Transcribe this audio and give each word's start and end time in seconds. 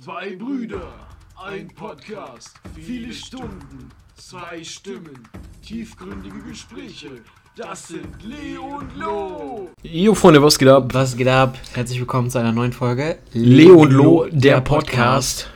Zwei 0.00 0.36
Brüder, 0.36 0.88
ein 1.36 1.68
Podcast, 1.68 2.54
viele 2.74 3.12
Stunden, 3.12 3.90
zwei 4.16 4.64
Stimmen, 4.64 5.28
tiefgründige 5.62 6.40
Gespräche. 6.48 7.10
Das 7.58 7.88
sind 7.88 8.06
Leo 8.24 8.78
und 8.78 8.96
Lo. 8.96 9.68
Jo, 9.82 10.14
Freunde, 10.14 10.42
was 10.42 10.58
geht 10.58 10.68
ab? 10.68 10.94
Was 10.94 11.14
geht 11.14 11.28
ab? 11.28 11.58
Herzlich 11.74 11.98
willkommen 11.98 12.30
zu 12.30 12.38
einer 12.38 12.52
neuen 12.52 12.72
Folge. 12.72 13.18
Leo 13.34 13.82
und 13.82 13.90
Lo, 13.90 14.26
der 14.30 14.62
Podcast. 14.62 15.50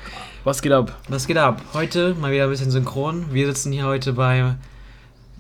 Was 0.45 0.61
geht 0.61 0.73
ab? 0.73 0.95
Was 1.09 1.27
geht 1.27 1.39
ab? 1.39 1.63
Heute 1.73 2.15
mal 2.21 2.31
wieder 2.31 2.45
ein 2.45 2.51
bisschen 2.51 2.71
synchron. 2.71 3.33
Wir 3.33 3.47
sitzen 3.47 3.73
hier 3.73 3.87
heute 3.87 4.13
bei 4.13 4.57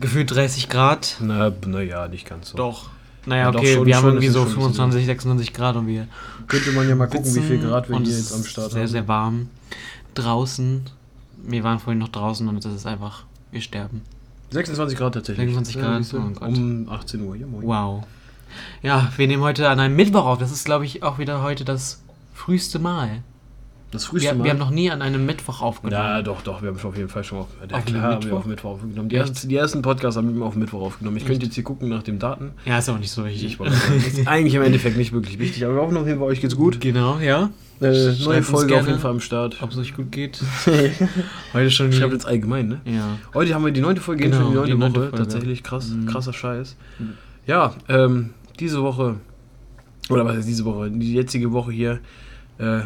gefühlt 0.01 0.35
30 0.35 0.71
Grad. 0.71 1.19
Na, 1.21 1.53
naja, 1.67 2.09
nicht 2.09 2.27
ganz 2.27 2.49
so. 2.49 2.57
Doch. 2.57 2.96
Naja, 3.27 3.51
Ja, 3.51 3.55
okay, 3.59 3.75
schon- 3.75 3.87
wir 3.87 3.97
haben 3.97 4.07
irgendwie 4.09 4.29
so 4.29 4.45
schon 4.45 4.53
25, 4.55 5.05
26 5.07 5.53
Grad 5.53 5.77
und 5.77 5.87
wir 5.89 6.07
Könnte 6.47 6.71
man 6.73 6.89
ja 6.89 6.95
mal 6.95 7.09
gucken, 7.09 7.35
wie 7.35 7.41
viel 7.41 7.59
Grad 7.59 7.89
wir 7.89 7.99
hier 7.99 8.17
jetzt 8.17 8.33
am 8.33 8.45
Start 8.45 8.71
sehr, 8.73 8.83
haben. 8.83 8.89
sehr 8.89 9.09
warm. 9.09 9.49
Draußen. 10.15 10.83
Wir 11.45 11.63
waren 11.65 11.79
vorhin 11.79 11.99
noch 11.99 12.09
draußen 12.09 12.47
und 12.49 12.65
es 12.65 12.73
ist 12.73 12.87
einfach, 12.87 13.25
wir 13.51 13.61
sterben. 13.61 14.03
26 14.51 14.97
Grad 14.97 15.15
tatsächlich. 15.15 15.45
26 15.55 15.81
Grad, 15.81 16.13
du? 16.13 16.19
oh 16.19 16.31
Gott. 16.41 16.49
um 16.57 16.89
18 16.89 17.21
Uhr. 17.23 17.37
Ja, 17.37 17.47
moin. 17.47 17.67
Wow. 17.67 18.05
Ja, 18.83 19.11
wir 19.17 19.27
nehmen 19.27 19.43
heute 19.43 19.69
an 19.69 19.81
einem 19.81 19.97
Mittwoch 19.97 20.25
auf. 20.25 20.39
Das 20.39 20.53
ist, 20.53 20.65
glaube 20.65 20.85
ich, 20.85 21.03
auch 21.03 21.19
wieder 21.19 21.43
heute 21.43 21.65
das 21.65 22.03
früheste 22.33 22.79
Mal. 22.79 23.23
Das 23.97 24.05
früheste 24.07 24.31
Wir, 24.31 24.35
Mal. 24.37 24.45
wir 24.45 24.51
haben 24.53 24.59
noch 24.59 24.71
nie 24.71 24.91
an 24.91 25.03
einem 25.03 25.27
Mittwoch 25.27 25.61
aufgenommen. 25.63 26.03
ja, 26.03 26.23
doch, 26.23 26.43
doch, 26.43 26.63
wir 26.63 26.69
haben 26.69 26.79
schon 26.79 26.91
auf 26.91 26.97
jeden 26.97 27.09
Fall 27.09 27.25
schon 27.25 27.39
auf, 27.41 27.47
ja, 27.69 27.77
Auf 27.77 27.85
klar, 27.85 28.03
haben 28.03 28.11
wir 28.11 28.17
Mittwoch? 28.19 28.39
auf 28.39 28.47
Mittwoch 28.47 28.71
aufgenommen. 28.73 29.09
Die, 29.09 29.17
ersten, 29.17 29.49
die 29.49 29.57
ersten 29.57 29.83
Podcasts 29.83 30.17
haben 30.17 30.37
wir 30.39 30.45
auf 30.45 30.55
Mittwoch 30.57 30.81
aufgenommen. 30.83 31.17
Ich 31.17 31.23
Echt? 31.25 31.31
könnte 31.31 31.47
jetzt 31.47 31.55
hier 31.55 31.65
gucken 31.65 31.89
nach 31.89 32.03
den 32.03 32.19
Daten. 32.19 32.53
Ja, 32.65 32.79
ist 32.79 32.89
auch 32.89 32.99
nicht 32.99 33.11
so 33.11 33.25
wichtig. 33.25 33.59
Ich 33.61 34.19
ist 34.19 34.27
eigentlich 34.29 34.55
im 34.55 34.63
Endeffekt 34.63 34.97
nicht 34.97 35.13
wirklich 35.13 35.39
wichtig, 35.39 35.65
aber 35.65 35.75
wir 35.75 35.83
hoffen 35.83 35.97
auf 35.97 36.07
jeden 36.07 36.19
Fall, 36.19 36.29
euch 36.29 36.41
geht's 36.41 36.57
gut. 36.57 36.81
Genau, 36.81 37.19
ja. 37.19 37.51
Äh, 37.81 38.13
neue 38.25 38.43
Folge 38.43 38.65
auf 38.67 38.69
gerne. 38.69 38.89
jeden 38.89 39.01
Fall 39.01 39.11
am 39.11 39.21
Start. 39.21 39.59
Ob 39.63 39.71
es 39.71 39.77
euch 39.79 39.95
gut 39.95 40.11
geht. 40.11 40.41
Heute 41.53 41.71
schon 41.71 41.93
Schreibt 41.93 42.13
jetzt 42.13 42.27
allgemein, 42.27 42.69
ne? 42.69 42.81
Ja. 42.85 43.19
Heute 43.35 43.55
haben 43.55 43.65
wir 43.65 43.73
die 43.73 43.81
neunte 43.81 44.01
Folge, 44.01 44.25
Genau, 44.25 44.49
die 44.49 44.55
neunte 44.55 44.73
die 44.73 44.79
neunte 44.79 45.01
Woche. 45.01 45.09
Folge. 45.11 45.25
Tatsächlich 45.25 45.63
krass, 45.63 45.91
Mhm. 45.91 46.07
krasser 46.07 46.33
Scheiß. 46.33 46.77
Mhm. 46.99 47.13
Ja, 47.47 47.75
ähm, 47.89 48.31
diese 48.61 48.83
Woche, 48.83 49.17
oder 50.09 50.25
was 50.25 50.37
heißt 50.37 50.49
diese 50.49 50.65
Woche, 50.65 50.91
die 50.91 51.15
jetzige 51.15 51.53
Woche 51.53 51.71
hier, 51.73 52.01
äh, 52.59 52.81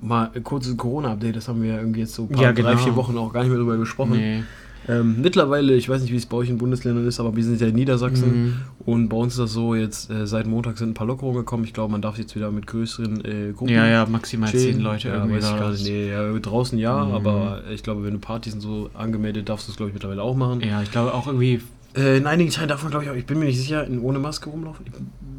mal 0.00 0.30
ein 0.34 0.42
kurzes 0.44 0.76
Corona-Update, 0.76 1.36
das 1.36 1.48
haben 1.48 1.62
wir 1.62 1.76
irgendwie 1.78 2.00
jetzt 2.00 2.14
so 2.14 2.22
ein 2.22 2.28
paar, 2.28 2.42
Ja, 2.42 2.52
drei, 2.52 2.62
genau. 2.72 2.76
vier 2.76 2.96
Wochen 2.96 3.16
auch 3.18 3.32
gar 3.32 3.40
nicht 3.42 3.50
mehr 3.50 3.58
drüber 3.58 3.76
gesprochen. 3.76 4.12
Nee. 4.12 4.42
Ähm, 4.88 5.16
mittlerweile, 5.20 5.74
ich 5.74 5.88
weiß 5.90 6.00
nicht, 6.00 6.10
wie 6.10 6.16
es 6.16 6.24
bei 6.24 6.38
euch 6.38 6.48
in 6.48 6.56
Bundesländern 6.56 7.06
ist, 7.06 7.20
aber 7.20 7.36
wir 7.36 7.44
sind 7.44 7.60
ja 7.60 7.66
in 7.68 7.74
Niedersachsen 7.74 8.44
Mhm. 8.44 8.54
und 8.86 9.08
bei 9.10 9.16
uns 9.18 9.34
ist 9.34 9.38
das 9.38 9.52
so, 9.52 9.74
jetzt 9.74 10.10
äh, 10.10 10.26
seit 10.26 10.46
Montag 10.46 10.78
sind 10.78 10.88
ein 10.90 10.94
paar 10.94 11.06
Lockerungen 11.06 11.36
gekommen. 11.36 11.64
Ich 11.64 11.74
glaube, 11.74 11.92
man 11.92 12.00
darf 12.00 12.18
jetzt 12.18 12.34
wieder 12.34 12.50
mit 12.50 12.66
größeren 12.66 13.22
äh, 13.24 13.52
Gruppen 13.52 13.74
Ja, 13.74 13.86
ja, 13.86 14.06
maximal 14.06 14.50
chillen. 14.50 14.74
zehn 14.76 14.80
Leute 14.80 15.08
ja, 15.08 15.14
irgendwie. 15.16 15.36
weiß 15.36 15.50
ich 15.50 15.58
gar 15.58 15.70
nicht. 15.70 15.84
Nee, 15.84 16.10
ja, 16.10 16.32
draußen 16.38 16.78
ja, 16.78 17.04
Mhm. 17.04 17.12
aber 17.12 17.60
ich 17.72 17.82
glaube, 17.82 18.04
wenn 18.04 18.14
du 18.14 18.18
Partys 18.18 18.54
und 18.54 18.60
so 18.62 18.88
angemeldet, 18.94 19.50
darfst 19.50 19.68
du 19.68 19.72
es, 19.72 19.76
glaube 19.76 19.90
ich, 19.90 19.94
mittlerweile 19.94 20.22
auch 20.22 20.34
machen. 20.34 20.60
Ja, 20.62 20.80
ich 20.82 20.90
glaube 20.90 21.12
auch 21.12 21.26
irgendwie. 21.26 21.60
Äh, 21.94 22.16
in 22.16 22.26
einigen 22.26 22.50
Teilen 22.50 22.68
darf 22.68 22.82
man, 22.82 22.90
glaube 22.90 23.04
ich, 23.04 23.10
auch, 23.10 23.16
ich 23.16 23.26
bin 23.26 23.38
mir 23.38 23.44
nicht 23.44 23.58
sicher, 23.58 23.86
ohne 24.00 24.18
Maske 24.18 24.48
rumlaufen. 24.48 24.86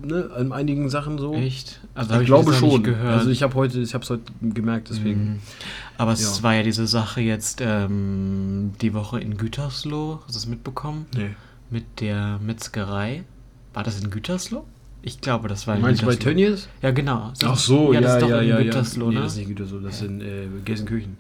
Ich, 0.03 0.09
ne, 0.11 0.29
in 0.39 0.51
einigen 0.51 0.89
Sachen 0.89 1.17
so. 1.17 1.33
Echt? 1.33 1.79
Also 1.95 2.11
Ich, 2.13 2.17
hab 2.19 2.25
glaube 2.25 2.53
schon. 2.53 2.83
gehört. 2.83 3.19
Also 3.19 3.29
ich 3.29 3.43
habe 3.43 3.53
heute, 3.55 3.79
ich 3.79 3.93
habe 3.93 4.03
es 4.03 4.09
heute 4.09 4.23
gemerkt, 4.41 4.89
deswegen. 4.89 5.23
Mhm. 5.33 5.39
Aber 5.97 6.13
es 6.13 6.37
Ja. 6.37 6.43
war 6.43 6.55
ja 6.55 6.63
diese 6.63 6.87
Sache 6.87 7.21
jetzt 7.21 7.61
ähm, 7.61 8.71
die 8.81 8.93
Woche 8.93 9.19
in 9.19 9.37
Gütersloh. 9.37 10.19
Hast 10.25 10.35
du 10.35 10.39
es 10.39 10.47
mitbekommen? 10.47 11.05
Nee. 11.15 11.31
Mit 11.69 11.99
der 11.99 12.39
Metzgerei. 12.43 13.23
War 13.73 13.83
das 13.83 14.01
in 14.01 14.09
Gütersloh? 14.09 14.65
Ich 15.03 15.21
glaube, 15.21 15.47
das 15.47 15.65
war 15.67 15.75
in 15.75 15.81
Meinst 15.81 16.01
du 16.01 16.05
bei 16.05 16.11
Gütersloh. 16.13 16.31
Tönnies? 16.33 16.69
Ja, 16.81 16.91
genau. 16.91 17.31
Ach 17.43 17.55
so, 17.57 17.91
ja, 17.93 18.01
das 18.01 18.13
ist 18.15 18.21
doch 18.21 18.29
ja, 18.29 18.41
in 18.41 18.49
ja, 18.49 18.57
Gütersloh, 18.61 19.05
ja. 19.05 19.11
Nee, 19.11 19.15
ne? 19.15 19.21
das 19.23 19.31
ist 19.33 19.37
nicht 19.39 19.47
Gütersloh, 19.47 19.79
das 19.79 19.99
Ja. 20.01 20.07
sind 20.07 20.21
äh, 20.21 20.47
Gelsenkirchen. 20.65 21.17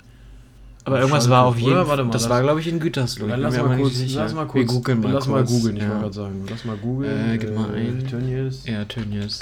Aber 0.83 0.99
irgendwas 0.99 1.29
war 1.29 1.45
auf 1.45 1.57
jeden? 1.59 1.85
Fall. 1.85 1.97
Das 1.97 2.23
lass- 2.23 2.29
war, 2.29 2.41
glaube 2.41 2.59
ich, 2.59 2.67
in 2.67 2.79
Gütersloh. 2.79 3.27
Dann 3.27 3.41
lass 3.41 3.55
mal, 3.57 3.77
kurz, 3.77 4.13
lass 4.13 4.33
mal 4.33 4.45
kurz, 4.47 4.55
Wir 4.55 4.65
googeln 4.75 4.99
mal 5.01 5.11
lass 5.11 5.25
kurz. 5.25 5.49
mal 5.49 5.55
googeln, 5.57 5.75
ich 5.77 5.83
ja. 5.83 5.89
wollte 5.89 6.01
gerade 6.01 6.13
sagen. 6.15 6.45
Lass 6.49 6.65
mal 6.65 6.77
googeln. 6.77 7.31
Äh, 7.33 7.37
gib 7.37 7.55
mal 7.55 7.73
ein. 7.75 8.07
Tönnies. 8.07 8.65
Ja, 8.65 8.83
Tönnies. 8.85 9.39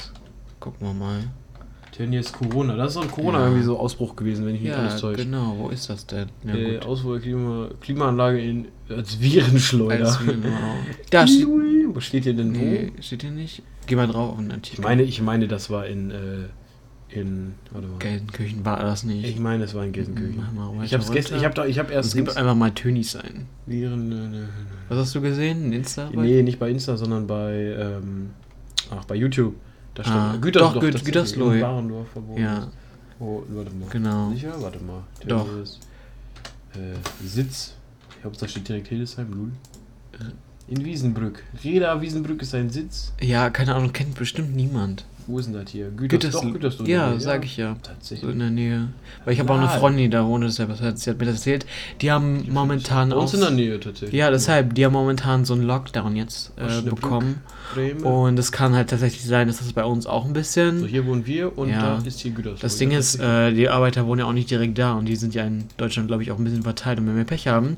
Gucken 0.59 0.85
wir 0.87 0.93
mal. 0.93 1.19
Tönnies 1.93 2.31
Corona. 2.31 2.75
Das 2.75 2.89
ist 2.89 2.95
doch 2.97 3.03
ein 3.03 3.11
Corona 3.11 3.39
Ja. 3.39 3.45
irgendwie 3.45 3.63
so 3.63 3.77
Ausbruch 3.79 4.15
gewesen, 4.15 4.45
wenn 4.45 4.55
ich 4.55 4.61
mich 4.61 4.69
Ja, 4.71 4.77
alles 4.77 5.01
täusche. 5.01 5.23
genau. 5.25 5.55
Wo 5.57 5.69
ist 5.69 5.89
das 5.89 6.05
denn? 6.05 6.27
Ja, 6.45 6.55
äh. 6.55 6.79
Ausbruch 6.79 7.19
Klima, 7.21 7.69
Klimaanlage 7.81 8.39
in, 8.41 8.67
als 8.89 9.19
Virenschleuder. 9.19 10.05
Als 10.05 10.25
wir- 10.25 10.33
genau. 10.33 10.49
Da 11.09 11.25
steht. 11.27 11.45
Ui, 11.45 11.87
Wo 11.93 11.99
steht 11.99 12.23
hier 12.25 12.33
denn 12.35 12.53
wo? 12.55 12.59
Nee, 12.59 12.91
steht 13.01 13.21
hier 13.23 13.31
nicht. 13.31 13.63
Geh 13.87 13.95
mal 13.95 14.07
drauf 14.07 14.33
auf 14.33 14.37
den 14.37 14.51
Artikel. 14.51 14.79
Ich 14.79 14.83
meine, 14.85 15.03
ich 15.03 15.21
meine, 15.21 15.47
das 15.47 15.69
war 15.71 15.87
in, 15.87 16.11
äh, 16.11 16.15
in, 17.09 17.53
warte 17.71 17.87
mal. 17.87 17.97
Gelsenkirchen 17.99 18.63
war 18.65 18.79
das 18.79 19.03
nicht. 19.03 19.25
Ich 19.27 19.39
meine, 19.39 19.63
es 19.63 19.73
war 19.73 19.83
in 19.83 19.91
Gelsenkirchen. 19.91 20.43
Ich 20.83 20.93
hab's 20.93 21.11
gestern, 21.11 21.39
ich 21.39 21.45
hab 21.45 21.55
da, 21.55 21.65
ich 21.65 21.79
hab 21.79 21.89
erst 21.91 22.09
Es 22.09 22.15
gibt 22.15 22.35
einfach 22.37 22.55
mal 22.55 22.71
Tönis 22.71 23.15
ein. 23.15 23.47
Äh, 23.67 23.83
äh, 23.83 24.45
Was 24.89 24.97
hast 24.99 25.15
du 25.15 25.21
gesehen? 25.21 25.69
Ein 25.69 25.73
Insta? 25.73 26.09
Nee, 26.13 26.43
nicht 26.43 26.59
bei 26.59 26.69
Insta, 26.69 26.95
sondern 26.97 27.25
bei, 27.27 27.53
ähm, 27.79 28.29
ach, 28.91 29.05
bei 29.05 29.15
YouTube. 29.15 29.55
Da 29.95 30.03
stand 30.03 30.17
Ah, 30.17 30.37
Gütersloh. 30.39 30.79
doch, 30.79 31.03
Gütersloh, 31.03 31.51
in 31.51 31.59
ja. 31.59 31.67
Barendorf 31.67 32.07
verboten 32.09 32.41
Ja, 32.41 32.57
ist. 32.59 32.67
Oh, 33.19 33.43
warte 33.49 33.71
mal. 33.75 33.89
genau. 33.89 34.31
Sicher? 34.31 34.53
Warte 34.61 34.79
mal. 34.83 35.03
Doch. 35.27 35.45
Tönnies, 35.47 35.79
Äh, 36.75 37.25
Sitz. 37.27 37.73
Ich 38.15 38.21
glaube, 38.21 38.37
da 38.37 38.47
steht 38.47 38.67
direkt 38.69 38.87
Hildesheim, 38.87 39.31
Lul. 39.33 39.51
In 40.67 40.85
Wiesenbrück. 40.85 41.43
Reda 41.63 41.99
Wiesenbrück 42.01 42.41
ist 42.43 42.53
ein 42.53 42.69
Sitz. 42.69 43.11
Ja, 43.19 43.49
keine 43.49 43.73
Ahnung, 43.73 43.91
kennt 43.91 44.13
bestimmt 44.15 44.55
niemand. 44.55 45.05
Wo 45.29 45.37
ist 45.37 45.45
denn 45.45 45.53
das 45.53 45.69
hier? 45.69 45.89
Gütersloh. 45.89 46.41
Doch, 46.41 46.53
Gütersloh. 46.53 46.85
Ja, 46.87 47.11
nee, 47.11 47.19
sag 47.19 47.45
ich 47.45 47.55
ja. 47.57 47.73
So 47.75 47.79
Tatsächlich. 47.83 48.31
in 48.31 48.39
der 48.39 48.49
Nähe. 48.49 48.87
Weil 49.25 49.33
ich 49.35 49.39
habe 49.39 49.53
auch 49.53 49.57
eine. 49.59 49.69
Freundin, 49.69 50.05
die 50.05 50.09
da 50.09 50.25
wohnt, 50.25 50.43
deshalb 50.43 50.69
hat 50.81 50.97
sie 50.97 51.09
hat 51.11 51.19
mir 51.19 51.25
das 51.25 51.35
erzählt. 51.35 51.67
Die 52.01 52.11
haben 52.11 52.47
momentan 52.51 53.09
Bei 53.11 53.15
uns 53.15 53.29
auch. 53.31 53.35
in 53.35 53.41
der 53.41 53.51
Nähe 53.51 53.79
tatsächlich. 53.79 54.17
Ja, 54.19 54.31
deshalb, 54.31 54.73
die 54.73 54.83
haben 54.85 54.93
momentan 54.93 55.45
so 55.45 55.53
einen 55.53 55.63
Lockdown 55.63 56.15
jetzt 56.15 56.51
äh, 56.57 56.81
bekommen. 56.81 57.41
Und 58.03 58.39
es 58.39 58.51
kann 58.51 58.73
halt 58.73 58.89
tatsächlich 58.89 59.23
sein, 59.25 59.47
dass 59.47 59.59
das 59.59 59.71
bei 59.73 59.83
uns 59.85 60.07
auch 60.07 60.25
ein 60.25 60.33
bisschen. 60.33 60.79
so, 60.79 60.85
hier 60.87 61.05
wohnen 61.05 61.27
wir 61.27 61.55
und 61.55 61.69
Ja. 61.69 61.97
da 61.99 62.03
ist 62.03 62.19
hier 62.21 62.31
Gütersloh. 62.31 62.57
Das 62.61 62.77
Ding 62.77 62.89
Ja, 62.89 62.97
ist, 62.97 63.19
äh, 63.19 63.53
die 63.53 63.69
Arbeiter 63.69 64.07
wohnen 64.07 64.19
ja 64.21 64.25
auch 64.25 64.33
nicht 64.33 64.49
direkt 64.49 64.79
da 64.79 64.93
und 64.93 65.05
die 65.05 65.15
sind 65.15 65.35
ja 65.35 65.43
in 65.45 65.65
Deutschland, 65.77 66.07
glaube 66.07 66.23
ich, 66.23 66.31
auch 66.31 66.39
ein 66.39 66.43
bisschen 66.43 66.63
verteilt. 66.63 66.97
Und 66.99 67.05
wenn 67.07 67.15
wir 67.17 67.25
Pech 67.25 67.47
haben, 67.47 67.77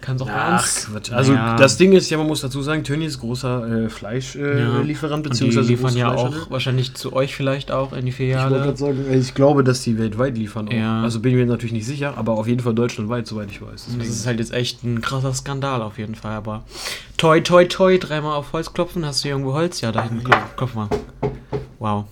kann 0.00 0.16
es 0.16 0.22
auch 0.22 0.28
Ach, 0.30 0.60
uns. 0.62 0.88
Quatsch. 0.90 1.12
Also 1.12 1.32
Naja. 1.32 1.56
das 1.56 1.76
Ding 1.76 1.92
ist 1.92 2.08
ja, 2.10 2.18
man 2.18 2.26
muss 2.26 2.40
dazu 2.40 2.62
sagen, 2.62 2.82
Tönnies 2.84 3.12
ist 3.12 3.20
großer 3.20 3.84
äh, 3.84 3.88
Fleischlieferant, 3.88 4.58
äh, 4.58 4.62
Ja. 4.78 4.80
Lieferant, 4.80 5.14
Und 5.18 5.24
die 5.26 5.28
beziehungsweise 5.44 5.68
liefern 5.68 5.96
ja 5.96 6.12
auch 6.14 6.50
wahrscheinlich 6.50 6.94
zu 6.94 7.12
euch 7.12 7.34
vielleicht 7.34 7.70
auch 7.70 7.92
in 7.92 8.04
die 8.06 8.10
Ich 8.10 8.18
wollte 8.18 8.32
Filiale. 8.32 8.56
gerade 8.64 8.76
sagen, 8.76 9.04
ich 9.12 9.34
glaube, 9.34 9.64
dass 9.64 9.82
die 9.82 9.98
weltweit 9.98 10.36
liefern. 10.36 10.68
Auch. 10.68 10.72
Ja. 10.72 11.02
Also 11.02 11.20
bin 11.20 11.32
ich 11.32 11.38
mir 11.38 11.46
natürlich 11.46 11.72
nicht 11.72 11.86
sicher, 11.86 12.14
aber 12.16 12.32
auf 12.32 12.46
jeden 12.46 12.60
Fall 12.60 12.74
deutschlandweit, 12.74 13.26
soweit 13.26 13.50
ich 13.50 13.60
weiß. 13.62 13.70
Das 13.72 13.84
Deswegen- 13.86 14.02
ist 14.10 14.26
halt 14.26 14.38
jetzt 14.40 14.52
echt 14.52 14.82
ein 14.84 15.00
krasser 15.00 15.32
Skandal 15.34 15.82
auf 15.82 15.98
jeden 15.98 16.14
Fall. 16.14 16.32
Aber 16.32 16.64
toi, 17.16 17.40
toi, 17.40 17.64
toi, 17.66 17.98
dreimal 17.98 18.36
auf 18.36 18.52
Holz 18.52 18.72
klopfen. 18.72 19.04
Hast 19.04 19.20
du 19.20 19.22
hier 19.24 19.32
irgendwo 19.32 19.52
Holz? 19.54 19.80
Ja, 19.80 19.92
da 19.92 20.02
hinten. 20.02 20.24
Klopf, 20.24 20.56
klopf 20.56 20.74
mal. 20.74 20.88
Wow. 21.78 22.04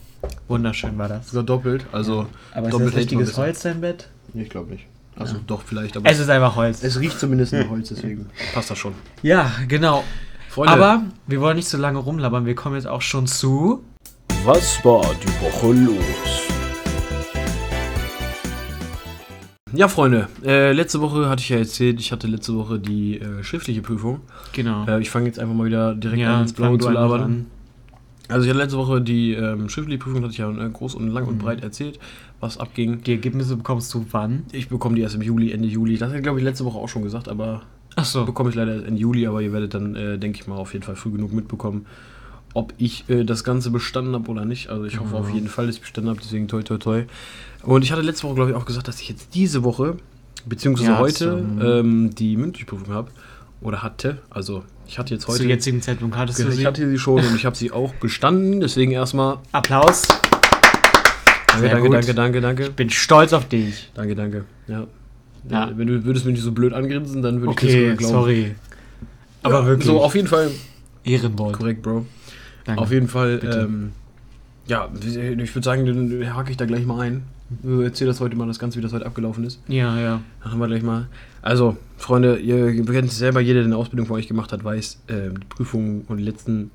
Wunderschön 0.49 0.97
war 0.99 1.09
das. 1.09 1.28
sogar 1.31 1.44
doppelt. 1.44 1.87
Also 1.93 2.26
Aber 2.55 2.69
doppelt 2.70 2.97
hätte 2.97 3.15
man 3.15 3.25
besser. 3.25 3.43
Holz 3.43 3.62
dein 3.62 3.81
Bett? 3.81 4.09
Ich 4.34 4.49
glaube 4.50 4.72
nicht. 4.72 4.87
Also 5.18 5.34
Ja. 5.34 5.40
doch 5.46 5.62
vielleicht, 5.62 5.96
aber 5.96 6.08
Es 6.08 6.18
ist 6.20 6.30
einfach 6.30 6.54
Holz. 6.56 6.82
es 6.82 7.00
riecht 7.00 7.18
zumindest 7.18 7.52
nach 7.52 7.68
Holz, 7.68 7.88
deswegen 7.88 8.26
passt 8.54 8.70
das 8.70 8.78
schon. 8.78 8.94
Ja, 9.22 9.50
genau. 9.66 10.04
Freunde, 10.48 10.72
Aber 10.72 11.02
wir 11.26 11.40
wollen 11.40 11.56
nicht 11.56 11.68
so 11.68 11.76
lange 11.76 11.98
rumlabern. 11.98 12.46
Wir 12.46 12.54
kommen 12.54 12.76
jetzt 12.76 12.86
auch 12.86 13.02
schon 13.02 13.26
zu. 13.26 13.82
Was 14.44 14.84
war 14.84 15.02
die 15.22 15.44
Woche 15.44 15.72
los? 15.72 16.48
ja 19.74 19.86
Freunde, 19.88 20.28
äh, 20.44 20.72
letzte 20.72 21.00
Woche 21.00 21.28
hatte 21.28 21.42
ich 21.42 21.50
ja 21.50 21.58
erzählt, 21.58 22.00
ich 22.00 22.10
hatte 22.10 22.26
letzte 22.26 22.54
Woche 22.56 22.78
die 22.78 23.20
äh, 23.20 23.42
schriftliche 23.44 23.82
Prüfung. 23.82 24.20
Genau. 24.52 24.86
Äh, 24.86 25.00
ich 25.00 25.10
fange 25.10 25.26
jetzt 25.26 25.38
einfach 25.38 25.54
mal 25.54 25.66
wieder 25.66 25.94
direkt 25.94 26.22
ja, 26.22 26.36
an 26.36 26.42
ins 26.42 26.52
Blaue 26.54 26.78
zu 26.78 26.88
labern. 26.90 27.46
Also 28.28 28.44
ich 28.44 28.50
hatte 28.50 28.58
letzte 28.62 28.78
Woche 28.78 29.00
die 29.00 29.32
ähm, 29.34 29.68
schriftliche 29.68 29.98
Prüfung, 29.98 30.22
hatte 30.22 30.32
ich 30.32 30.38
ja 30.38 30.50
äh, 30.50 30.70
groß 30.70 30.94
und 30.94 31.08
lang 31.08 31.26
und 31.26 31.34
Mhm. 31.36 31.38
breit 31.38 31.62
erzählt, 31.62 31.98
was 32.41 32.59
abging. 32.59 33.03
Die 33.03 33.12
Ergebnisse 33.12 33.56
bekommst 33.56 33.93
du 33.94 34.04
wann? 34.12 34.44
Ich 34.53 34.69
bekomme 34.69 34.94
die 34.96 35.02
erst 35.02 35.14
im 35.17 35.23
Juli, 35.23 35.52
Ende 35.52 35.69
Juli. 35.69 35.96
Das 35.99 36.12
hat 36.12 36.23
glaube 36.23 36.38
ich 36.38 36.44
letzte 36.44 36.64
Woche 36.64 36.79
auch 36.79 36.88
schon 36.88 37.02
gesagt, 37.02 37.29
aber 37.29 37.62
Ach 37.96 38.05
so. 38.05 38.25
bekomme 38.25 38.50
ich 38.50 38.56
leider 38.56 38.75
erst 38.75 38.87
Ende 38.87 39.00
Juli, 39.00 39.26
aber 39.26 39.43
ihr 39.43 39.52
werdet 39.52 39.75
dann, 39.75 39.96
äh, 39.96 40.19
denke 40.19 40.40
ich 40.40 40.46
mal, 40.46 40.56
auf 40.56 40.73
jeden 40.73 40.85
Fall 40.85 40.94
früh 40.96 41.11
genug 41.11 41.32
mitbekommen, 41.32 41.87
ob 42.55 42.73
ich 42.79 43.08
äh, 43.11 43.25
das 43.25 43.43
Ganze 43.44 43.70
bestanden 43.70 44.14
habe 44.14 44.31
oder 44.31 44.44
nicht. 44.44 44.69
Also 44.70 44.85
ich 44.85 45.00
hoffe 45.00 45.14
Ja. 45.14 45.20
auf 45.20 45.31
jeden 45.31 45.49
Fall, 45.49 45.67
dass 45.67 45.76
ich 45.76 45.81
bestanden 45.82 46.11
habe, 46.11 46.20
deswegen 46.23 46.46
toi 46.49 46.62
toi 46.62 46.79
toi. 46.79 47.05
Und 47.64 47.82
ich 47.82 47.90
hatte 47.93 48.02
letzte 48.02 48.25
Woche, 48.25 48.35
glaube 48.37 48.50
ich, 48.50 48.56
auch 48.56 48.67
gesagt, 48.67 48.87
dass 48.88 49.00
ich 49.00 49.08
jetzt 49.08 49.34
diese 49.34 49.64
Woche, 49.64 49.96
beziehungsweise 50.46 50.91
Ja, 50.93 50.99
heute, 50.99 51.44
zum- 51.58 51.61
ähm, 51.61 52.11
die 52.14 52.37
mündliche 52.37 52.67
Prüfung 52.67 52.94
habe. 52.94 53.11
Oder 53.61 53.82
hatte. 53.82 54.19
Also 54.31 54.62
ich 54.87 55.00
hatte 55.00 55.12
jetzt 55.12 55.26
heute. 55.26 55.38
Zu 55.43 55.49
jetzigen 55.49 55.82
Zeitpunkt 55.82 56.17
hattest 56.17 56.38
du 56.38 56.46
ich 56.49 56.55
sie. 56.55 56.67
hatte 56.67 56.88
sie 56.88 56.96
schon 56.96 57.17
und 57.25 57.34
ich 57.34 57.44
habe 57.44 57.56
sie 57.56 57.73
auch 57.73 57.93
bestanden. 57.94 58.61
Deswegen 58.61 58.93
erstmal 58.93 59.38
Applaus. 59.50 60.06
Danke, 61.60 61.90
danke, 61.90 61.90
danke, 61.90 62.14
danke, 62.14 62.40
danke. 62.40 62.70
Bin 62.70 62.90
stolz 62.90 63.32
auf 63.32 63.49
dich. 63.49 63.90
Danke, 63.94 64.14
danke. 64.14 64.44
Ja. 64.66 64.87
Ja. 65.49 65.70
Wenn 65.75 65.87
du 65.87 66.05
würdest 66.05 66.26
mich 66.26 66.34
nicht 66.34 66.44
so 66.44 66.52
blöd 66.52 66.72
angrinsen, 66.72 67.22
dann 67.22 67.40
würde 67.40 67.52
ich 67.52 67.56
das 67.56 67.64
Okay, 67.70 67.94
glauben. 67.96 68.12
sorry. 68.14 68.55
Aber 69.43 69.66
wirklich. 69.66 69.87
So, 69.87 70.00
auf 70.02 70.14
jeden 70.14 70.28
Fall. 70.28 70.50
Ehrenwort. 71.05 71.55
Korrekt, 71.55 71.82
Bro. 71.82 72.06
Danke. 72.64 72.82
Auf 72.82 72.90
jeden 72.93 73.08
Fall, 73.08 73.40
ähm, 73.44 73.93
ja, 74.66 74.90
ich 75.02 75.55
würde 75.55 75.64
sagen, 75.64 75.87
dann 75.87 76.37
hake 76.37 76.50
ich 76.50 76.56
da 76.58 76.66
gleich 76.66 76.84
mal 76.84 77.00
ein. 77.00 77.22
Erzähl 77.82 78.06
das 78.06 78.20
heute 78.20 78.37
mal, 78.37 78.46
das 78.46 78.58
Ganze, 78.58 78.76
wie 78.76 78.82
das 78.82 78.93
heute 78.93 79.06
abgelaufen 79.06 79.44
ist. 79.44 79.58
Ja, 79.69 79.99
ja. 79.99 80.20
Dann 80.43 80.52
haben 80.52 80.58
wir 80.58 80.66
gleich 80.66 80.82
mal. 80.82 81.06
Also, 81.40 81.78
Freunde, 81.96 82.37
ihr, 82.37 82.69
ihr 82.69 82.84
kennt 82.84 83.08
es 83.08 83.16
selber, 83.16 83.40
jeder, 83.40 83.60
der 83.60 83.66
eine 83.66 83.76
Ausbildung 83.76 84.06
von 84.06 84.16
euch 84.16 84.28
gemacht 84.28 84.52
hat, 84.52 84.62
weiß, 84.64 85.00
äh, 85.06 85.31
die 85.31 85.46
Prüfungen 85.49 86.02
und 86.08 86.19
die 86.19 86.25
letzten, 86.25 86.70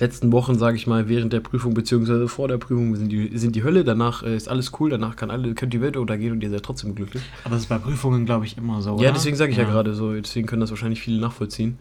letzten 0.00 0.32
Wochen, 0.32 0.58
sage 0.58 0.76
ich 0.76 0.86
mal, 0.86 1.08
während 1.08 1.32
der 1.32 1.40
Prüfung 1.40 1.74
beziehungsweise 1.74 2.26
vor 2.26 2.48
der 2.48 2.58
Prüfung 2.58 2.96
sind 2.96 3.10
die, 3.10 3.36
sind 3.38 3.54
die 3.54 3.62
Hölle. 3.62 3.84
Danach 3.84 4.22
äh, 4.22 4.34
ist 4.34 4.48
alles 4.48 4.72
cool, 4.80 4.90
danach 4.90 5.16
kann 5.16 5.30
alle, 5.30 5.54
könnt 5.54 5.72
die 5.72 5.80
Welt 5.80 5.96
untergehen 5.96 6.32
und 6.32 6.42
ihr 6.42 6.50
seid 6.50 6.62
trotzdem 6.62 6.94
glücklich. 6.94 7.22
Aber 7.44 7.54
das 7.54 7.64
ist 7.64 7.68
bei 7.68 7.78
Prüfungen, 7.78 8.26
glaube 8.26 8.46
ich, 8.46 8.56
immer 8.56 8.82
so. 8.82 8.90
Ja, 8.90 8.94
oder? 8.96 9.12
deswegen 9.12 9.36
sage 9.36 9.52
ich 9.52 9.58
ja. 9.58 9.64
gerade 9.64 9.94
so, 9.94 10.12
deswegen 10.14 10.46
können 10.46 10.60
das 10.60 10.70
wahrscheinlich 10.70 11.00
viele 11.00 11.20
nachvollziehen. 11.20 11.78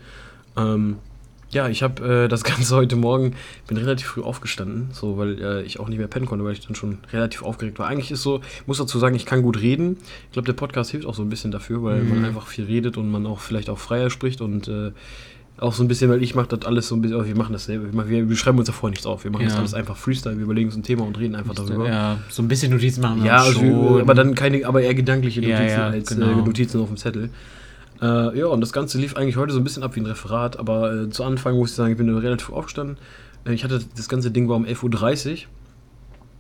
Ähm, 0.58 0.98
ja, 1.52 1.68
ich 1.68 1.82
habe 1.82 2.26
äh, 2.26 2.28
das 2.28 2.44
Ganze 2.44 2.76
heute 2.76 2.96
Morgen, 2.96 3.36
bin 3.68 3.78
relativ 3.78 4.08
früh 4.08 4.22
aufgestanden, 4.22 4.90
so 4.92 5.18
weil 5.18 5.42
äh, 5.42 5.62
ich 5.64 5.80
auch 5.80 5.88
nicht 5.88 5.98
mehr 5.98 6.08
pennen 6.08 6.26
konnte, 6.26 6.46
weil 6.46 6.54
ich 6.54 6.66
dann 6.66 6.76
schon 6.76 7.00
relativ 7.12 7.44
aufgeregt 7.44 7.80
war. 7.80 7.88
Eigentlich 7.88 8.12
ist 8.12 8.22
so, 8.22 8.42
ich 8.62 8.68
muss 8.68 8.78
dazu 8.78 9.00
sagen, 9.00 9.16
ich 9.16 9.26
kann 9.26 9.42
gut 9.42 9.60
reden. 9.60 9.98
Ich 10.28 10.34
glaube, 10.34 10.46
der 10.46 10.54
Podcast 10.54 10.92
hilft 10.92 11.08
auch 11.08 11.16
so 11.16 11.24
ein 11.24 11.30
bisschen 11.30 11.52
dafür, 11.52 11.84
weil 11.84 12.04
Mhm. 12.04 12.10
man 12.10 12.26
einfach 12.26 12.48
viel 12.48 12.66
redet 12.66 12.98
und 12.98 13.10
man 13.10 13.26
auch 13.26 13.40
vielleicht 13.40 13.70
auch 13.70 13.80
freier 13.80 14.10
spricht 14.10 14.42
und 14.42 14.68
äh, 14.68 14.92
auch 15.60 15.74
so 15.74 15.84
ein 15.84 15.88
bisschen, 15.88 16.10
weil 16.10 16.24
ich 16.24 16.36
mache 16.36 16.48
das 16.56 16.66
alles 16.66 16.88
so 16.88 16.96
ein 16.96 17.02
bisschen, 17.02 17.18
oh, 17.20 17.26
wir 17.26 17.36
machen 17.36 17.54
das 17.54 17.66
selber, 17.66 17.86
wir, 17.86 17.94
machen- 17.94 18.10
wir, 18.10 18.30
wir 18.30 18.36
schreiben 18.36 18.58
uns 18.60 18.68
davor 18.68 18.90
nichts 18.90 19.06
auf, 19.06 19.24
wir 19.24 19.32
machen 19.32 19.44
das 19.46 19.54
Ja. 19.54 19.60
alles 19.60 19.74
einfach 19.74 19.98
Freestyle, 19.98 20.38
wir 20.38 20.44
überlegen 20.44 20.68
uns 20.70 20.78
ein 20.78 20.84
Thema 20.84 21.04
und 21.06 21.18
reden 21.20 21.36
einfach 21.36 21.54
darüber. 21.56 21.88
Ja, 21.88 22.18
so 22.30 22.42
ein 22.42 22.48
bisschen 22.48 22.72
Notizen 22.72 23.02
machen 23.02 23.20
wir 23.24 23.28
Ja, 23.28 23.38
also, 23.42 23.60
schon. 23.60 24.02
aber 24.02 24.14
dann 24.14 24.36
keine, 24.36 24.66
aber 24.66 24.82
eher 24.82 24.94
gedankliche 24.94 25.42
Ja, 25.42 25.58
Notizen 25.60 25.78
ja, 25.78 25.88
als 25.88 26.10
genau. 26.10 26.28
äh, 26.32 26.36
Notizen 26.36 26.80
auf 26.82 26.88
dem 26.88 26.98
Zettel. 26.98 27.30
Äh, 28.02 28.40
ja, 28.40 28.46
und 28.48 28.62
das 28.62 28.72
Ganze 28.72 28.98
lief 28.98 29.16
eigentlich 29.18 29.36
heute 29.36 29.52
so 29.52 29.60
ein 29.60 29.64
bisschen 29.66 29.84
ab 29.84 29.96
wie 29.96 30.00
ein 30.00 30.06
Referat, 30.06 30.58
aber 30.58 30.94
äh, 30.94 31.10
zu 31.10 31.24
Anfang 31.26 31.58
muss 31.58 31.72
ich 31.72 31.76
sagen, 31.76 31.92
ich 31.92 31.98
bin 31.98 32.10
relativ 32.18 32.50
aufgestanden. 32.52 32.98
Äh, 33.46 33.54
ich 33.54 33.64
hatte, 33.66 33.82
das 33.98 34.08
ganze 34.08 34.32
Ding 34.32 34.48
war 34.48 34.56
um 34.56 34.64
11.30 34.66 35.32
Uhr. 35.32 35.38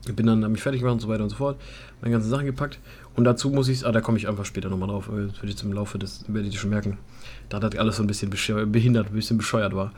Ich 0.07 0.15
bin 0.15 0.25
dann, 0.25 0.43
hab 0.45 0.51
mich 0.51 0.61
fertig 0.61 0.79
gemacht 0.79 0.93
und 0.93 0.99
so 1.01 1.09
weiter 1.09 1.23
und 1.23 1.29
so 1.29 1.35
fort, 1.35 1.57
meine 2.01 2.13
ganzen 2.13 2.29
Sachen 2.29 2.45
gepackt. 2.45 2.79
Und 3.17 3.25
dazu 3.25 3.49
muss 3.49 3.67
ich, 3.67 3.85
ah, 3.85 3.91
da 3.91 3.99
komme 3.99 4.17
ich 4.17 4.29
einfach 4.29 4.45
später 4.45 4.69
nochmal 4.69 4.87
drauf, 4.87 5.09
äh, 5.09 5.27
das 5.27 5.35
werde 5.35 5.49
ich 5.49 5.57
zum 5.57 5.73
Laufe 5.73 5.99
des, 5.99 6.23
werdet 6.29 6.53
ihr 6.53 6.57
schon 6.59 6.69
merken, 6.69 6.97
da 7.49 7.59
das 7.59 7.75
alles 7.77 7.97
so 7.97 8.03
ein 8.03 8.07
bisschen 8.07 8.29
behindert, 8.71 9.07
ein 9.07 9.13
bisschen 9.13 9.37
bescheuert 9.37 9.75
war. 9.75 9.91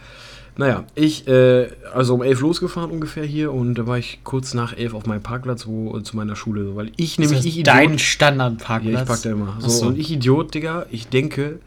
Naja, 0.58 0.84
ich, 0.96 1.28
äh, 1.30 1.70
also 1.94 2.14
um 2.16 2.22
11 2.24 2.42
losgefahren 2.42 2.92
ungefähr 2.92 3.24
hier 3.24 3.54
und 3.54 3.76
da 3.76 3.88
war 3.88 3.98
ich 3.98 4.20
kurz 4.26 4.54
nach 4.54 4.76
11 4.76 4.94
auf 4.94 5.06
meinem 5.06 5.22
Parkplatz, 5.24 5.66
wo, 5.66 5.98
zu 6.02 6.18
meiner 6.18 6.36
Schule, 6.36 6.76
weil 6.76 6.92
ich 6.98 7.12
das 7.16 7.20
nämlich, 7.20 7.40
ist 7.40 7.46
ich 7.46 7.60
Idiot, 7.60 7.68
dein 7.76 7.98
Standardparkplatz. 8.00 8.94
ja, 8.94 9.02
ich 9.02 9.08
pack 9.08 9.22
da 9.22 9.32
immer. 9.32 9.58
So, 9.60 9.70
so. 9.70 9.86
Und 9.88 9.98
ich 9.98 10.12
Idiot, 10.12 10.54
Digga, 10.54 10.88
ich 10.92 11.08
denke, 11.08 11.60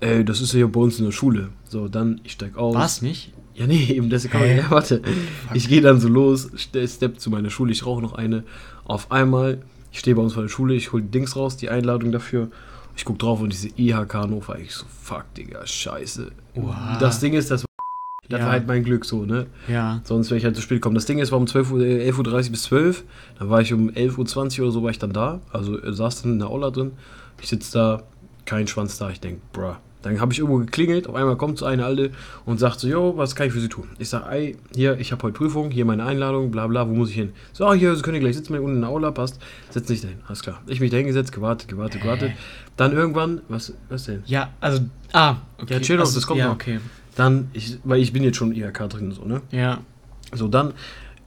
ey, 0.00 0.24
das 0.24 0.40
ist 0.40 0.52
ja 0.52 0.66
bei 0.66 0.80
uns 0.80 0.98
in 0.98 1.04
der 1.04 1.12
Schule. 1.12 1.50
So, 1.68 1.88
dann, 1.88 2.20
ich 2.24 2.32
steig 2.32 2.56
aus. 2.56 2.74
War's 2.74 3.02
nicht? 3.02 3.32
Ja, 3.54 3.66
nee, 3.66 3.84
eben, 3.92 4.08
das 4.10 4.28
kann 4.28 4.40
man, 4.40 4.56
ja, 4.56 4.70
warte. 4.70 5.02
Ich 5.54 5.68
gehe 5.68 5.80
dann 5.80 6.00
so 6.00 6.08
los, 6.08 6.50
ste- 6.56 6.86
step 6.88 7.20
zu 7.20 7.30
meiner 7.30 7.50
Schule, 7.50 7.72
ich 7.72 7.84
rauche 7.84 8.00
noch 8.02 8.14
eine. 8.14 8.42
Auf 8.84 9.12
einmal, 9.12 9.60
ich 9.92 9.98
stehe 10.00 10.16
bei 10.16 10.22
uns 10.22 10.32
vor 10.34 10.42
der 10.42 10.48
Schule, 10.48 10.74
ich 10.74 10.92
hole 10.92 11.02
die 11.02 11.10
Dings 11.10 11.36
raus, 11.36 11.56
die 11.56 11.68
Einladung 11.68 12.10
dafür. 12.10 12.48
Ich 12.96 13.04
guck 13.04 13.18
drauf 13.18 13.40
und 13.40 13.52
diese 13.52 13.68
IHK 13.76 14.14
Hannover, 14.14 14.58
ich 14.58 14.74
so, 14.74 14.84
fuck, 15.02 15.32
Digga, 15.34 15.66
scheiße. 15.66 16.30
Wow. 16.54 16.74
Das 17.00 17.20
Ding 17.20 17.32
ist, 17.32 17.50
das, 17.50 17.64
das 18.28 18.38
Ja. 18.40 18.44
war 18.46 18.52
halt 18.52 18.66
mein 18.66 18.84
Glück 18.84 19.04
so, 19.04 19.24
ne? 19.24 19.46
Ja. 19.68 20.00
Sonst 20.04 20.30
wäre 20.30 20.38
ich 20.38 20.44
halt 20.44 20.54
zu 20.56 20.62
spät 20.62 20.76
gekommen. 20.76 20.94
Das 20.94 21.06
Ding 21.06 21.18
ist, 21.18 21.32
war 21.32 21.38
um 21.38 21.46
12 21.46 21.72
Uhr, 21.72 21.80
äh, 21.80 22.10
11.30 22.10 22.44
Uhr 22.46 22.50
bis 22.50 22.62
12. 22.64 23.04
Dann 23.38 23.48
war 23.50 23.60
ich 23.60 23.72
um 23.72 23.88
11.20 23.90 24.58
Uhr 24.60 24.64
oder 24.66 24.72
so 24.72 24.82
war 24.82 24.90
ich 24.90 24.98
dann 24.98 25.12
da. 25.12 25.40
Also 25.52 25.80
äh, 25.82 25.92
saß 25.92 26.22
dann 26.22 26.32
in 26.32 26.38
der 26.40 26.48
Aula 26.48 26.70
drin. 26.70 26.92
Ich 27.40 27.48
sitze 27.48 27.72
da, 27.72 28.02
kein 28.44 28.66
Schwanz 28.66 28.98
da. 28.98 29.10
Ich 29.10 29.20
denke, 29.20 29.40
bruh. 29.52 29.74
Dann 30.02 30.20
habe 30.20 30.32
ich 30.32 30.38
irgendwo 30.38 30.58
geklingelt. 30.58 31.06
Auf 31.06 31.14
einmal 31.14 31.36
kommt 31.36 31.58
so 31.58 31.66
eine 31.66 31.84
Alte 31.84 32.10
und 32.46 32.58
sagt 32.58 32.80
so, 32.80 32.88
jo, 32.88 33.16
was 33.16 33.34
kann 33.34 33.46
ich 33.46 33.52
für 33.52 33.60
Sie 33.60 33.68
tun? 33.68 33.88
Ich 33.98 34.08
sage, 34.08 34.30
ey, 34.30 34.56
hier, 34.74 34.98
ich 34.98 35.12
habe 35.12 35.22
heute 35.24 35.34
Prüfung, 35.34 35.70
hier 35.70 35.84
meine 35.84 36.04
Einladung, 36.04 36.50
bla 36.50 36.66
bla, 36.66 36.88
wo 36.88 36.94
muss 36.94 37.10
ich 37.10 37.16
hin? 37.16 37.32
So, 37.52 37.66
ah, 37.66 37.74
hier, 37.74 37.94
Sie 37.94 38.02
können 38.02 38.20
gleich 38.20 38.36
sitzen, 38.36 38.54
unten 38.54 38.76
in 38.76 38.80
der 38.80 38.90
Aula 38.90 39.10
passt. 39.10 39.40
Setz 39.70 39.86
dich 39.86 40.00
dahin, 40.00 40.18
alles 40.26 40.42
klar. 40.42 40.62
Ich 40.66 40.80
mich 40.80 40.90
dahin 40.90 41.06
gesetzt, 41.06 41.32
gewartet, 41.32 41.68
gewartet, 41.68 42.02
gewartet. 42.02 42.32
Dann 42.76 42.92
irgendwann, 42.92 43.42
was, 43.48 43.74
was 43.88 44.04
denn? 44.04 44.22
Ja, 44.26 44.50
also. 44.60 44.80
Ah, 45.12 45.36
okay. 45.58 45.74
Ja, 45.74 45.80
chill 45.80 45.96
doch, 45.96 46.04
also, 46.04 46.14
das 46.16 46.26
kommt 46.26 46.40
ja, 46.40 46.46
noch. 46.46 46.54
okay. 46.54 46.80
Dann, 47.16 47.50
ich, 47.52 47.78
weil 47.84 48.00
ich 48.00 48.12
bin 48.12 48.22
jetzt 48.22 48.36
schon 48.36 48.54
IHK 48.54 48.88
drin, 48.88 49.12
so, 49.12 49.24
ne? 49.24 49.42
Ja. 49.50 49.80
So, 50.32 50.48
dann, 50.48 50.72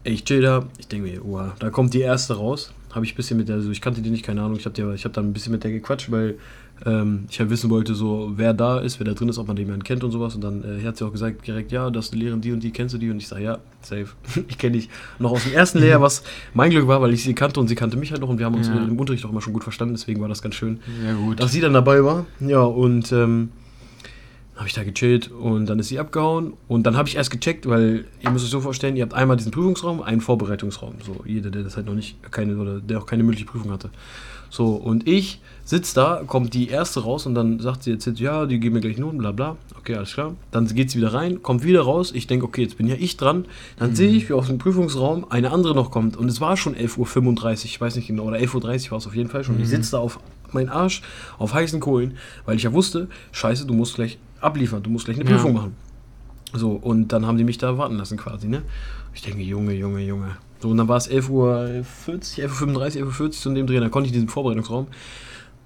ich 0.04 0.24
chill 0.24 0.42
da, 0.42 0.66
ich 0.80 0.88
denke 0.88 1.10
mir, 1.10 1.22
wow, 1.24 1.52
da 1.60 1.70
kommt 1.70 1.94
die 1.94 2.02
erste 2.02 2.36
raus. 2.36 2.74
Habe 2.94 3.06
ich 3.06 3.14
ein 3.14 3.16
bisschen 3.16 3.38
mit 3.38 3.50
der, 3.50 3.56
also 3.56 3.72
ich 3.72 3.82
kannte 3.82 4.02
die 4.02 4.10
nicht, 4.10 4.24
keine 4.24 4.42
Ahnung, 4.42 4.58
ich 4.58 4.66
habe 4.66 4.96
hab 4.96 5.14
dann 5.14 5.30
ein 5.30 5.34
bisschen 5.34 5.52
mit 5.52 5.64
der 5.64 5.72
gequatscht, 5.72 6.12
weil 6.12 6.38
ähm, 6.86 7.26
ich 7.30 7.40
halt 7.40 7.50
wissen 7.50 7.70
wollte, 7.70 7.96
so, 7.96 8.32
wer 8.36 8.54
da 8.54 8.80
ist, 8.80 9.00
wer 9.00 9.06
da 9.06 9.14
drin 9.14 9.30
ist, 9.30 9.38
ob 9.38 9.48
man 9.48 9.56
jemanden 9.58 9.84
kennt 9.84 10.04
und 10.04 10.12
sowas. 10.12 10.36
Und 10.36 10.42
dann 10.44 10.64
äh, 10.64 10.86
hat 10.86 10.98
sie 10.98 11.06
auch 11.06 11.12
gesagt, 11.12 11.48
direkt, 11.48 11.72
ja, 11.72 11.90
das 11.90 12.06
ist 12.06 12.14
die 12.14 12.20
Lehrerin 12.20 12.42
die 12.42 12.52
und 12.52 12.62
die, 12.62 12.72
kennst 12.72 12.94
du 12.94 12.98
die? 12.98 13.10
Und 13.10 13.18
ich 13.18 13.28
sage, 13.28 13.44
ja, 13.44 13.58
safe. 13.82 14.08
ich 14.48 14.58
kenne 14.58 14.74
dich 14.74 14.90
noch 15.20 15.32
aus 15.32 15.44
dem 15.44 15.54
ersten 15.54 15.80
Lehrjahr, 15.80 16.02
was 16.02 16.24
mein 16.54 16.70
Glück 16.72 16.88
war, 16.88 17.02
weil 17.02 17.14
ich 17.14 17.24
sie 17.24 17.34
kannte 17.34 17.60
und 17.60 17.68
sie 17.68 17.76
kannte 17.76 17.96
mich 17.98 18.12
halt 18.12 18.22
noch 18.22 18.30
und 18.30 18.38
wir 18.40 18.46
haben 18.46 18.56
uns 18.56 18.68
Ja. 18.68 18.76
im 18.84 19.00
Unterricht 19.00 19.24
auch 19.26 19.30
immer 19.30 19.42
schon 19.42 19.54
gut 19.54 19.64
verstanden, 19.64 19.94
deswegen 19.94 20.20
war 20.22 20.28
das 20.28 20.42
ganz 20.42 20.56
schön 20.56 20.80
gut. 21.26 21.40
dass 21.40 21.52
sie 21.52 21.62
dann 21.62 21.74
dabei 21.74 22.04
war. 22.04 22.26
Ja, 22.40 22.62
und 22.62 23.12
ähm, 23.12 23.50
habe 24.64 24.70
ich 24.70 24.76
da 24.76 24.84
gechillt 24.86 25.30
und 25.30 25.66
dann 25.66 25.78
ist 25.80 25.90
sie 25.90 26.00
abgehauen. 26.00 26.54
Und 26.70 26.84
dann 26.84 26.96
habe 26.96 27.10
ich 27.10 27.18
erst 27.18 27.32
gecheckt, 27.32 27.68
weil 27.68 28.06
ihr 28.22 28.30
müsst 28.30 28.46
euch 28.46 28.52
so 28.52 28.62
vorstellen, 28.62 28.96
ihr 28.96 29.04
habt 29.04 29.14
einmal 29.14 29.36
diesen 29.36 29.52
Prüfungsraum, 29.52 30.02
einen 30.02 30.22
Vorbereitungsraum. 30.22 30.96
So, 31.06 31.18
jeder, 31.26 31.52
der 31.52 31.64
das 31.64 31.76
halt 31.76 31.86
noch 31.86 31.96
nicht, 31.96 32.16
keine, 32.32 32.56
oder 32.56 32.80
der 32.80 33.00
auch 33.00 33.06
keine 33.06 33.24
mündliche 33.24 33.46
Prüfung 33.46 33.72
hatte. 33.72 33.90
So, 34.50 34.68
und 34.68 35.06
ich 35.06 35.42
sitze 35.66 35.96
da, 35.96 36.24
kommt 36.26 36.54
die 36.54 36.70
erste 36.70 37.02
raus 37.02 37.26
und 37.26 37.36
dann 37.36 37.60
sagt 37.60 37.84
sie 37.84 37.92
jetzt, 37.92 38.08
ja, 38.20 38.46
die 38.46 38.60
geben 38.60 38.76
mir 38.76 38.82
gleich 38.82 38.98
Noten, 38.98 39.18
bla 39.18 39.34
bla. 39.34 39.58
Okay, 39.78 39.96
alles 39.96 40.14
klar. 40.14 40.34
Dann 40.52 40.66
geht 40.68 40.92
sie 40.92 41.00
wieder 41.00 41.14
rein, 41.14 41.44
kommt 41.44 41.66
wieder 41.66 41.82
raus. 41.82 42.14
Ich 42.16 42.28
denke, 42.28 42.46
okay, 42.46 42.62
jetzt 42.62 42.78
bin 42.78 42.88
ja 42.88 42.96
ich 42.98 43.18
dran. 43.18 43.44
Dann 43.80 43.96
sehe 43.96 44.12
ich, 44.12 44.30
wie 44.30 44.34
aus 44.34 44.48
dem 44.48 44.60
Prüfungsraum 44.60 45.26
eine 45.30 45.52
andere 45.52 45.76
noch 45.76 45.92
kommt. 45.92 46.16
Und 46.16 46.30
es 46.30 46.40
war 46.40 46.56
schon 46.56 46.74
11.35 46.76 47.00
Uhr, 47.00 47.66
ich 47.66 47.82
weiß 47.82 47.98
nicht 47.98 48.08
genau, 48.08 48.24
oder 48.24 48.38
11.30 48.38 48.86
Uhr 48.86 48.92
war 48.92 48.98
es 49.00 49.08
auf 49.08 49.16
jeden 49.16 49.30
Fall 49.30 49.44
schon. 49.44 49.60
Ich 49.60 49.68
sitze 49.68 49.92
da 49.92 49.98
auf 49.98 50.20
meinen 50.54 50.70
Arsch, 50.70 51.02
auf 51.38 51.54
heißen 51.54 51.80
Kohlen, 51.80 52.18
weil 52.46 52.56
ich 52.56 52.64
ja 52.64 52.74
wusste, 52.74 53.08
scheiße, 53.32 53.66
du 53.66 53.74
musst 53.74 53.96
gleich 53.96 54.18
abliefern, 54.44 54.84
du 54.84 54.90
musst 54.90 55.06
gleich 55.06 55.20
eine 55.20 55.30
Ja. 55.30 55.36
Prüfung 55.36 55.54
machen. 55.54 55.76
So, 56.54 56.72
und 56.72 57.08
dann 57.12 57.26
haben 57.26 57.38
die 57.38 57.44
mich 57.44 57.58
da 57.58 57.78
warten 57.78 57.96
lassen 57.96 58.18
quasi, 58.18 58.48
ne? 58.48 58.62
Ich 59.14 59.22
denke, 59.24 59.42
Junge, 59.42 59.74
Junge, 59.74 60.02
Junge. 60.02 60.38
So, 60.62 60.70
und 60.70 60.78
dann 60.78 60.88
war 60.88 60.98
es 60.98 61.10
11.40 61.10 61.30
Uhr, 61.30 61.58
11.35 62.08 63.02
Uhr, 63.02 63.10
11.40 63.12 63.22
Uhr 63.22 63.32
zu 63.32 63.54
dem 63.54 63.68
Dreh, 63.68 63.80
dann 63.80 63.92
konnte 63.92 64.08
ich 64.08 64.14
in 64.14 64.22
diesem 64.22 64.30
Vorbereitungsraum, 64.30 64.88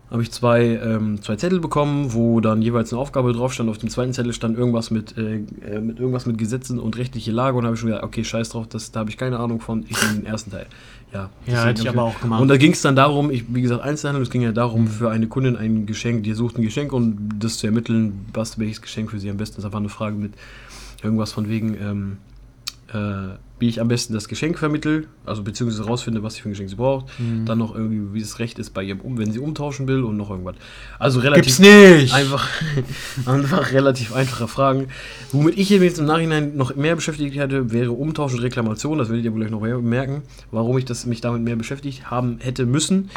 habe 0.09 0.21
ich 0.21 0.31
zwei, 0.31 0.61
ähm, 0.61 1.21
zwei 1.21 1.35
Zettel 1.35 1.59
bekommen, 1.59 2.13
wo 2.13 2.39
dann 2.39 2.61
jeweils 2.61 2.93
eine 2.93 3.01
Aufgabe 3.01 3.33
drauf 3.33 3.53
stand. 3.53 3.69
Auf 3.69 3.77
dem 3.77 3.89
zweiten 3.89 4.13
Zettel 4.13 4.31
stand 4.31 4.57
irgendwas 4.57 4.89
mit, 4.89 5.17
äh, 5.17 5.41
äh, 5.65 5.81
mit 5.81 5.99
irgendwas 5.99 6.25
mit 6.25 6.37
Gesetzen 6.37 6.79
und 6.79 6.97
rechtliche 6.97 7.31
Lage 7.31 7.57
und 7.57 7.65
habe 7.65 7.73
ich 7.73 7.79
schon 7.79 7.89
gesagt, 7.89 8.05
okay, 8.05 8.23
scheiß 8.23 8.49
drauf, 8.49 8.67
das, 8.67 8.91
da 8.91 9.01
habe 9.01 9.09
ich 9.09 9.17
keine 9.17 9.37
Ahnung 9.37 9.59
von, 9.59 9.85
ich 9.89 10.01
nehme 10.01 10.21
den 10.21 10.25
ersten 10.25 10.51
Teil. 10.51 10.67
Ja, 11.13 11.29
deswegen 11.45 11.65
hätte 11.65 11.81
ich 11.81 11.89
aber 11.89 12.03
auch 12.03 12.19
gemacht. 12.19 12.41
Und 12.41 12.47
da 12.47 12.57
ging 12.57 12.71
es 12.71 12.81
dann 12.81 12.95
darum, 12.95 13.31
ich, 13.31 13.43
wie 13.53 13.61
gesagt, 13.61 13.81
Einzelhandel, 13.81 14.23
es 14.23 14.29
ging 14.29 14.41
ja 14.41 14.51
darum, 14.53 14.87
für 14.87 15.09
eine 15.09 15.27
Kundin 15.27 15.57
ein 15.57 15.85
Geschenk, 15.85 16.23
die 16.23 16.33
sucht 16.33 16.57
ein 16.57 16.61
Geschenk 16.61 16.93
und 16.93 17.29
das 17.39 17.57
zu 17.57 17.67
ermitteln, 17.67 18.25
was 18.33 18.59
welches 18.59 18.81
Geschenk 18.81 19.11
für 19.11 19.19
sie 19.19 19.29
am 19.29 19.37
besten 19.37 19.57
ist. 19.57 19.65
Das 19.65 19.73
war 19.73 19.79
eine 19.79 19.89
Frage 19.89 20.15
mit 20.15 20.33
irgendwas 21.03 21.33
von 21.33 21.49
wegen, 21.49 21.75
ähm, 21.81 22.17
äh, 22.93 23.35
wie 23.59 23.69
ich 23.69 23.81
am 23.81 23.87
besten 23.87 24.13
das 24.13 24.27
Geschenk 24.27 24.59
vermittel, 24.59 25.07
also 25.25 25.43
beziehungsweise 25.43 25.85
rausfinde, 25.85 26.21
was 26.21 26.35
sie 26.35 26.41
für 26.41 26.49
ein 26.49 26.51
Geschenk 26.51 26.69
sie 26.69 26.75
braucht. 26.75 27.07
Mhm. 27.19 27.45
Dann 27.45 27.57
noch 27.57 27.73
irgendwie, 27.73 28.13
wie 28.13 28.19
das 28.19 28.39
Recht 28.39 28.59
ist 28.59 28.71
bei 28.71 28.83
ihrem, 28.83 29.01
um, 29.01 29.17
wenn 29.17 29.31
sie 29.31 29.39
umtauschen 29.39 29.87
will 29.87 30.03
und 30.03 30.15
noch 30.15 30.29
irgendwas. 30.29 30.55
Also 30.99 31.19
relativ 31.19 31.57
Gibt's 31.57 31.59
nicht! 31.59 32.13
einfach, 32.13 32.47
einfach 33.25 33.71
relativ 33.71 34.13
einfache 34.13 34.47
Fragen. 34.47 34.87
Womit 35.31 35.57
ich 35.57 35.71
mich 35.71 35.81
jetzt 35.81 35.99
im 35.99 36.05
Nachhinein 36.05 36.55
noch 36.55 36.75
mehr 36.75 36.95
beschäftigt 36.95 37.35
hätte, 37.35 37.71
wäre 37.71 37.91
Umtausch 37.91 38.33
und 38.33 38.39
Reklamation. 38.39 38.97
Das 38.99 39.09
werdet 39.09 39.25
ihr 39.25 39.33
wohl 39.33 39.39
gleich 39.39 39.51
noch 39.51 39.61
mehr 39.61 39.79
merken, 39.79 40.21
warum 40.51 40.77
ich 40.77 40.85
das, 40.85 41.05
mich 41.05 41.21
damit 41.21 41.41
mehr 41.41 41.55
beschäftigt 41.55 42.11
haben 42.11 42.37
hätte 42.39 42.65
müssen. 42.65 43.09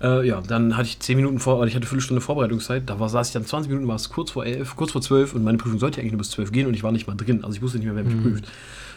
Äh, 0.00 0.26
ja, 0.28 0.40
dann 0.40 0.76
hatte 0.76 0.88
ich 0.88 1.00
10 1.00 1.16
Minuten 1.16 1.40
vor, 1.40 1.56
ich 1.66 1.74
hatte 1.74 1.82
eine 1.82 1.86
Viertelstunde 1.86 2.20
Vorbereitungszeit. 2.20 2.84
Da 2.86 3.00
war, 3.00 3.08
saß 3.08 3.28
ich 3.28 3.32
dann 3.32 3.44
20 3.44 3.68
Minuten, 3.68 3.88
war 3.88 3.96
es 3.96 4.10
kurz 4.10 4.30
vor 4.30 4.46
11, 4.46 4.76
kurz 4.76 4.92
vor 4.92 5.02
12 5.02 5.34
und 5.34 5.42
meine 5.42 5.58
Prüfung 5.58 5.80
sollte 5.80 6.00
eigentlich 6.00 6.12
nur 6.12 6.18
bis 6.18 6.30
12 6.30 6.52
gehen 6.52 6.66
und 6.66 6.74
ich 6.74 6.84
war 6.84 6.92
nicht 6.92 7.08
mal 7.08 7.16
drin. 7.16 7.42
Also 7.42 7.56
ich 7.56 7.62
wusste 7.62 7.78
nicht 7.78 7.86
mehr, 7.86 7.96
wer 7.96 8.04
mich 8.04 8.22
prüft. 8.22 8.44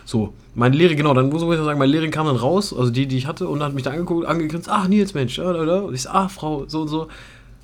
So, 0.06 0.34
meine 0.56 0.76
Lehrerin, 0.76 0.98
genau, 0.98 1.14
dann 1.14 1.30
muss 1.30 1.42
ich 1.42 1.64
sagen, 1.64 1.80
meine 1.80 1.92
Lehrerin 1.92 2.12
kam 2.12 2.26
dann 2.28 2.36
raus, 2.36 2.74
also 2.78 2.92
die, 2.92 3.08
die 3.08 3.18
ich 3.18 3.28
hatte, 3.28 3.48
und 3.48 3.62
hat 3.64 3.74
mich 3.74 3.84
da 3.84 3.92
angeguckt, 3.92 4.26
angegrinst, 4.26 4.68
ach 4.70 4.88
Nils, 4.88 5.14
Mensch, 5.14 5.40
oder? 5.40 5.86
Und 5.86 5.94
ich 5.94 6.04
so, 6.04 6.10
ach 6.12 6.30
Frau, 6.30 6.66
so 6.68 6.82
und 6.82 6.88
so. 6.88 7.08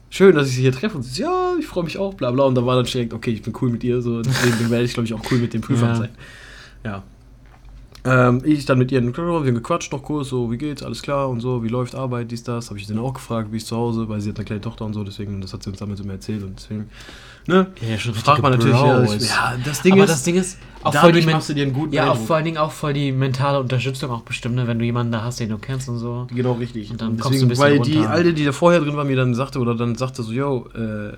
Schön, 0.09 0.35
dass 0.35 0.47
ich 0.47 0.55
Sie 0.55 0.61
hier 0.61 0.71
treffe. 0.71 0.95
Und 0.95 1.03
sie 1.03 1.21
so, 1.21 1.23
ja, 1.23 1.55
ich 1.59 1.65
freue 1.67 1.83
mich 1.83 1.97
auch, 1.97 2.13
bla 2.13 2.31
bla. 2.31 2.45
Und 2.45 2.55
da 2.55 2.65
war 2.65 2.77
dann 2.77 2.85
direkt, 2.85 3.13
okay, 3.13 3.31
ich 3.31 3.41
bin 3.41 3.53
cool 3.61 3.69
mit 3.69 3.83
ihr, 3.83 4.01
so, 4.01 4.21
deswegen 4.21 4.69
werde 4.69 4.85
ich, 4.85 4.93
glaube 4.93 5.05
ich, 5.05 5.13
auch 5.13 5.21
cool 5.31 5.39
mit 5.39 5.53
dem 5.53 5.61
Prüfer 5.61 5.87
Ja. 5.87 5.95
sein. 5.95 6.09
Ja. 6.85 7.03
Ähm, 8.05 8.41
ich 8.45 8.65
dann 8.65 8.77
mit 8.77 8.89
ihr, 8.93 9.01
wir 9.03 9.13
haben 9.13 9.43
gequatscht 9.53 9.91
noch 9.91 10.01
kurz, 10.01 10.29
so, 10.29 10.49
wie 10.49 10.57
geht's, 10.57 10.81
alles 10.81 11.01
klar 11.01 11.27
und 11.27 11.41
so, 11.41 11.61
wie 11.63 11.67
läuft 11.67 11.93
Arbeit, 11.93 12.31
dies, 12.31 12.41
das. 12.43 12.69
Habe 12.69 12.79
ich 12.79 12.87
sie 12.87 12.93
dann 12.93 13.03
auch 13.03 13.13
gefragt, 13.13 13.51
wie 13.51 13.57
ist 13.57 13.67
zu 13.67 13.75
Hause, 13.75 14.07
weil 14.07 14.21
sie 14.21 14.29
hat 14.29 14.37
eine 14.37 14.45
kleine 14.45 14.61
Tochter 14.61 14.85
und 14.85 14.93
so, 14.93 15.03
deswegen, 15.03 15.41
das 15.41 15.51
hat 15.53 15.63
sie 15.63 15.69
uns 15.71 15.79
damals 15.79 15.99
immer 15.99 16.13
erzählt 16.13 16.41
und 16.43 16.57
deswegen, 16.57 16.89
ne? 17.47 17.67
Ja, 17.81 17.97
schon 17.97 18.13
Fragt 18.13 18.41
man 18.41 18.51
natürlich, 18.51 18.75
ja, 18.75 19.03
ich, 19.03 19.21
ja, 19.29 19.55
das 19.63 19.81
Ding 19.81 19.93
aber 19.93 20.03
ist, 20.03 20.09
das 20.11 20.23
Ding 20.23 20.35
ist, 20.35 20.57
auch 20.83 20.93
voll 20.93 21.11
die, 21.11 21.25
machst 21.25 21.49
du 21.49 21.53
dir 21.53 21.63
einen 21.63 21.73
guten 21.73 21.93
ja, 21.93 22.11
auch 22.11 22.17
vor 22.17 22.35
allen 22.37 22.45
Dingen 22.45 22.57
auch 22.57 22.71
voll 22.71 22.93
die 22.93 23.11
mentale 23.11 23.59
Unterstützung 23.59 24.11
auch 24.11 24.21
bestimmt, 24.21 24.55
ne, 24.55 24.67
wenn 24.67 24.79
du 24.79 24.85
jemanden 24.85 25.11
da 25.11 25.23
hast, 25.23 25.39
den 25.39 25.49
du 25.49 25.57
kennst 25.57 25.89
und 25.89 25.97
so. 25.97 26.27
Genau, 26.33 26.53
richtig. 26.53 26.91
Und 26.91 27.01
dann 27.01 27.11
Und 27.11 27.19
kommst 27.19 27.41
du 27.41 27.45
ein 27.45 27.49
bisschen 27.49 27.63
weil 27.63 27.79
die 27.79 27.95
runter. 27.97 28.09
Alte, 28.09 28.33
die 28.33 28.45
da 28.45 28.51
vorher 28.51 28.79
drin 28.79 28.95
war, 28.95 29.03
mir 29.05 29.15
dann 29.15 29.33
sagte, 29.33 29.59
oder 29.59 29.75
dann 29.75 29.95
sagte 29.95 30.23
so, 30.23 30.31
yo, 30.31 30.67
äh, 30.75 31.17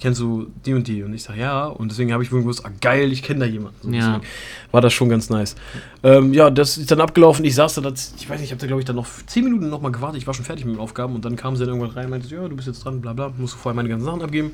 kennst 0.00 0.20
du 0.20 0.48
die 0.66 0.74
und 0.74 0.86
die? 0.86 1.02
Und 1.02 1.14
ich 1.14 1.22
sage, 1.22 1.40
ja. 1.40 1.64
Und 1.66 1.90
deswegen 1.90 2.12
habe 2.12 2.22
ich 2.22 2.28
gewusst, 2.30 2.64
ah, 2.66 2.70
geil, 2.80 3.10
ich 3.10 3.22
kenne 3.22 3.40
da 3.40 3.46
jemanden. 3.46 3.78
So, 3.80 3.88
Ja. 3.90 4.14
deswegen 4.18 4.26
War 4.70 4.80
das 4.82 4.92
schon 4.92 5.08
ganz 5.08 5.30
nice. 5.30 5.54
Ähm, 6.02 6.34
ja, 6.34 6.50
das 6.50 6.76
ist 6.76 6.90
dann 6.90 7.00
abgelaufen. 7.00 7.44
Ich 7.44 7.54
saß 7.54 7.74
da, 7.76 7.80
das, 7.80 8.12
ich 8.18 8.28
weiß 8.28 8.38
nicht, 8.38 8.48
ich 8.48 8.52
habe 8.52 8.60
da, 8.60 8.66
glaube 8.66 8.80
ich, 8.80 8.86
dann 8.86 8.96
noch 8.96 9.06
10 9.26 9.44
Minuten 9.44 9.70
noch 9.70 9.80
mal 9.80 9.90
gewartet. 9.92 10.18
Ich 10.20 10.26
war 10.26 10.34
schon 10.34 10.44
fertig 10.44 10.66
mit 10.66 10.74
den 10.74 10.80
Aufgaben. 10.80 11.14
Und 11.14 11.24
dann 11.24 11.36
kam 11.36 11.56
sie 11.56 11.64
dann 11.64 11.74
irgendwann 11.76 11.96
rein 11.96 12.04
und 12.04 12.10
meinte, 12.10 12.28
ja, 12.28 12.46
du 12.46 12.54
bist 12.54 12.68
jetzt 12.68 12.84
dran, 12.84 13.00
bla 13.00 13.12
bla. 13.14 13.32
Musst 13.38 13.54
du 13.54 13.58
vorher 13.58 13.74
meine 13.74 13.88
ganzen 13.88 14.04
Sachen 14.04 14.20
abgeben. 14.22 14.52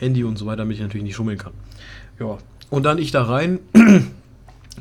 Handy 0.00 0.24
und 0.24 0.36
so 0.36 0.46
weiter, 0.46 0.58
damit 0.58 0.76
ich 0.76 0.82
natürlich 0.82 1.04
nicht 1.04 1.14
schummeln 1.14 1.38
kann. 1.38 1.52
Ja. 2.18 2.38
Und 2.70 2.84
dann 2.84 2.98
ich 2.98 3.10
da 3.10 3.22
rein. 3.22 3.60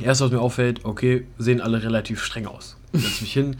Erst, 0.02 0.22
was 0.22 0.32
mir 0.32 0.40
auffällt, 0.40 0.86
okay, 0.86 1.26
sehen 1.38 1.60
alle 1.60 1.84
relativ 1.84 2.24
streng 2.24 2.48
aus. 2.48 2.78
Setz 2.94 3.22
mich 3.22 3.34
hin. 3.34 3.58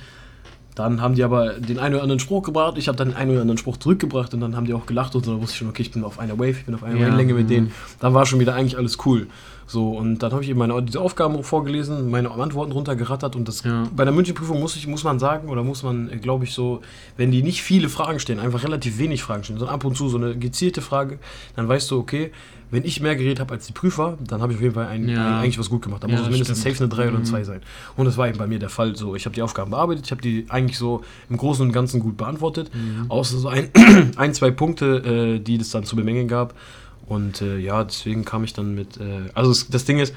Dann 0.76 1.02
haben 1.02 1.16
die 1.16 1.24
aber 1.24 1.56
den 1.56 1.78
einen 1.78 1.96
oder 1.96 2.04
anderen 2.04 2.20
Spruch 2.20 2.44
gebracht. 2.44 2.78
Ich 2.78 2.88
habe 2.88 2.98
dann 2.98 3.10
den 3.10 3.18
einen 3.18 3.32
oder 3.32 3.42
anderen 3.42 3.58
Spruch 3.58 3.76
zurückgebracht 3.76 4.34
und 4.34 4.40
dann 4.40 4.56
haben 4.56 4.66
die 4.66 4.74
auch 4.74 4.86
gelacht 4.86 5.14
und 5.16 5.26
so. 5.26 5.34
Da 5.34 5.42
wusste 5.42 5.52
ich 5.52 5.58
schon, 5.58 5.68
okay, 5.68 5.82
ich 5.82 5.92
bin 5.92 6.06
auf 6.06 6.20
einer 6.20 6.40
Wave, 6.40 6.52
ich 6.52 6.66
bin 6.66 6.76
auf 6.76 6.84
einer 6.84 6.96
Ja, 6.96 7.02
Wellenlänge 7.02 7.34
mit 7.34 7.46
mhm. 7.46 7.50
denen. 7.50 7.72
Dann 8.00 8.14
war 8.14 8.26
schon 8.26 8.40
wieder 8.40 8.56
eigentlich 8.56 8.78
alles 8.78 8.98
cool. 9.06 9.28
So, 9.72 9.92
und 9.92 10.18
dann 10.24 10.32
habe 10.32 10.42
ich 10.44 10.50
eben 10.50 10.58
meine, 10.58 10.82
diese 10.82 11.00
Aufgaben 11.00 11.44
vorgelesen, 11.44 12.10
meine 12.10 12.32
Antworten 12.32 12.72
runtergerattert 12.72 13.36
und 13.36 13.48
das 13.48 13.64
Ja. 13.64 13.84
bei 13.96 14.04
der 14.04 14.12
Münchenprüfung 14.12 14.60
muss, 14.60 14.76
ich, 14.76 14.88
muss 14.88 15.04
man 15.04 15.20
sagen, 15.20 15.48
oder 15.48 15.62
muss 15.64 15.84
man, 15.84 16.10
glaube 16.22 16.46
ich, 16.46 16.54
so, 16.56 16.82
wenn 17.18 17.30
die 17.30 17.44
nicht 17.44 17.62
viele 17.62 17.88
Fragen 17.88 18.20
stellen, 18.20 18.40
einfach 18.40 18.64
relativ 18.64 18.98
wenig 18.98 19.22
Fragen 19.22 19.44
stellen, 19.44 19.60
sondern 19.60 19.76
ab 19.76 19.86
und 19.86 19.96
zu 19.96 20.10
so 20.10 20.18
eine 20.18 20.36
gezielte 20.36 20.82
Frage, 20.82 21.20
dann 21.56 21.68
weißt 21.68 21.92
du, 21.92 22.00
okay, 22.00 22.32
wenn 22.72 22.84
ich 22.84 23.00
mehr 23.00 23.16
geredet 23.16 23.40
habe 23.40 23.54
als 23.54 23.68
die 23.68 23.74
Prüfer, 23.74 24.18
dann 24.26 24.42
habe 24.42 24.54
ich 24.54 24.58
auf 24.58 24.64
jeden 24.64 24.74
Fall 24.74 24.88
ein, 24.88 25.08
Ja. 25.08 25.24
ein, 25.24 25.34
eigentlich 25.44 25.60
was 25.60 25.70
gut 25.70 25.84
gemacht. 25.84 26.04
Da 26.04 26.08
Ja, 26.08 26.14
muss 26.16 26.24
es 26.24 26.30
mindestens 26.32 26.62
stimmt. 26.62 26.76
safe 26.78 26.84
eine 26.86 26.94
3 26.96 27.02
oder 27.04 27.10
eine 27.12 27.20
Mhm. 27.20 27.26
2 27.26 27.44
sein. 27.44 27.62
Und 27.96 28.06
das 28.06 28.18
war 28.18 28.28
eben 28.28 28.40
bei 28.40 28.48
mir 28.48 28.58
der 28.58 28.70
Fall. 28.70 28.96
So, 28.96 29.16
ich 29.16 29.26
habe 29.26 29.36
die 29.36 29.44
Aufgaben 29.44 29.70
bearbeitet, 29.70 30.06
ich 30.06 30.12
habe 30.12 30.22
die 30.24 30.46
eigentlich 30.50 30.80
so 30.80 31.02
im 31.30 31.38
Großen 31.38 31.64
und 31.64 31.72
Ganzen 31.74 32.00
gut 32.00 32.18
beantwortet, 32.18 32.72
Mhm. 32.74 33.06
außer 33.12 33.38
so 33.38 33.48
ein, 33.50 33.70
ein 34.16 34.34
zwei 34.34 34.50
Punkte, 34.50 35.36
äh, 35.36 35.40
die 35.40 35.58
es 35.58 35.70
dann 35.70 35.84
zu 35.84 35.96
bemängeln 35.96 36.28
gab. 36.28 36.56
Und 37.10 37.42
äh, 37.42 37.58
ja, 37.58 37.84
deswegen 37.84 38.24
kam 38.24 38.44
ich 38.46 38.54
dann 38.54 38.74
mit. 38.76 38.98
Äh, 38.98 39.30
also 39.34 39.52
es, 39.52 39.68
das 39.70 39.84
Ding 39.84 40.00
ist, 40.00 40.14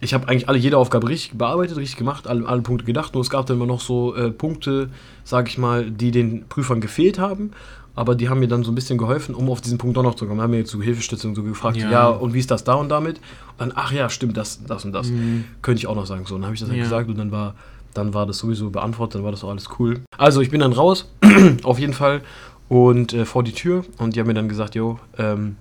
ich 0.00 0.14
habe 0.14 0.28
eigentlich 0.28 0.48
alle 0.48 0.56
jede 0.58 0.78
Aufgabe 0.78 1.08
richtig 1.08 1.36
bearbeitet, 1.36 1.76
richtig 1.76 1.98
gemacht, 1.98 2.26
alle, 2.26 2.46
alle 2.48 2.62
Punkte 2.62 2.86
gedacht. 2.86 3.12
Nur 3.12 3.22
es 3.22 3.28
gab 3.28 3.44
dann 3.46 3.56
immer 3.58 3.66
noch 3.66 3.80
so 3.80 4.14
äh, 4.14 4.30
Punkte, 4.30 4.88
sag 5.24 5.48
ich 5.48 5.58
mal, 5.58 5.90
die 5.90 6.10
den 6.10 6.46
Prüfern 6.48 6.80
gefehlt 6.80 7.18
haben. 7.18 7.50
Aber 7.96 8.14
die 8.14 8.28
haben 8.28 8.38
mir 8.38 8.48
dann 8.48 8.62
so 8.62 8.70
ein 8.70 8.76
bisschen 8.76 8.96
geholfen, 8.96 9.34
um 9.34 9.50
auf 9.50 9.60
diesen 9.60 9.76
Punkt 9.76 9.96
doch 9.96 10.02
noch 10.04 10.14
zu 10.14 10.24
kommen. 10.26 10.40
Haben 10.40 10.52
mir 10.52 10.58
jetzt 10.58 10.70
so 10.70 10.80
Hilfestützung 10.80 11.34
so 11.34 11.42
gefragt, 11.42 11.76
ja. 11.76 11.90
Ja. 11.90 12.08
und 12.08 12.32
wie 12.32 12.38
ist 12.38 12.50
das 12.50 12.62
da 12.64 12.74
und 12.74 12.88
damit? 12.88 13.16
Und 13.18 13.58
dann, 13.58 13.72
ach 13.74 13.92
ja, 13.92 14.08
stimmt, 14.08 14.36
das, 14.36 14.64
das 14.64 14.84
und 14.84 14.92
das. 14.92 15.08
Mhm. 15.10 15.44
Könnte 15.60 15.80
ich 15.80 15.86
auch 15.88 15.96
noch 15.96 16.06
sagen. 16.06 16.24
So, 16.24 16.36
dann 16.36 16.44
habe 16.44 16.54
ich 16.54 16.60
das 16.60 16.68
halt 16.70 16.78
Ja. 16.78 16.84
gesagt 16.84 17.10
und 17.10 17.18
dann 17.18 17.32
war, 17.32 17.56
dann 17.92 18.14
war 18.14 18.24
das 18.26 18.38
sowieso 18.38 18.70
beantwortet, 18.70 19.16
dann 19.16 19.24
war 19.24 19.32
das 19.32 19.42
auch 19.42 19.50
alles 19.50 19.68
cool. 19.80 20.00
Also 20.16 20.40
ich 20.40 20.50
bin 20.50 20.60
dann 20.60 20.72
raus, 20.72 21.10
auf 21.64 21.78
jeden 21.80 21.92
Fall, 21.92 22.22
und 22.68 23.12
äh, 23.12 23.24
vor 23.24 23.42
die 23.42 23.52
Tür 23.52 23.84
und 23.98 24.14
die 24.14 24.20
haben 24.20 24.28
mir 24.28 24.34
dann 24.34 24.48
gesagt, 24.48 24.76
jo, 24.76 25.00
ähm, 25.18 25.56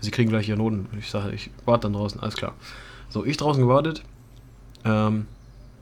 sie 0.00 0.10
kriegen 0.10 0.30
gleich 0.30 0.48
ihre 0.48 0.58
Noten. 0.58 0.86
Ich 0.98 1.10
sage, 1.10 1.32
ich 1.32 1.50
warte 1.64 1.82
dann 1.82 1.94
draußen, 1.94 2.20
alles 2.20 2.36
klar. 2.36 2.54
So, 3.08 3.24
ich 3.24 3.36
draußen 3.36 3.62
gewartet. 3.62 4.02
Ähm, 4.84 5.26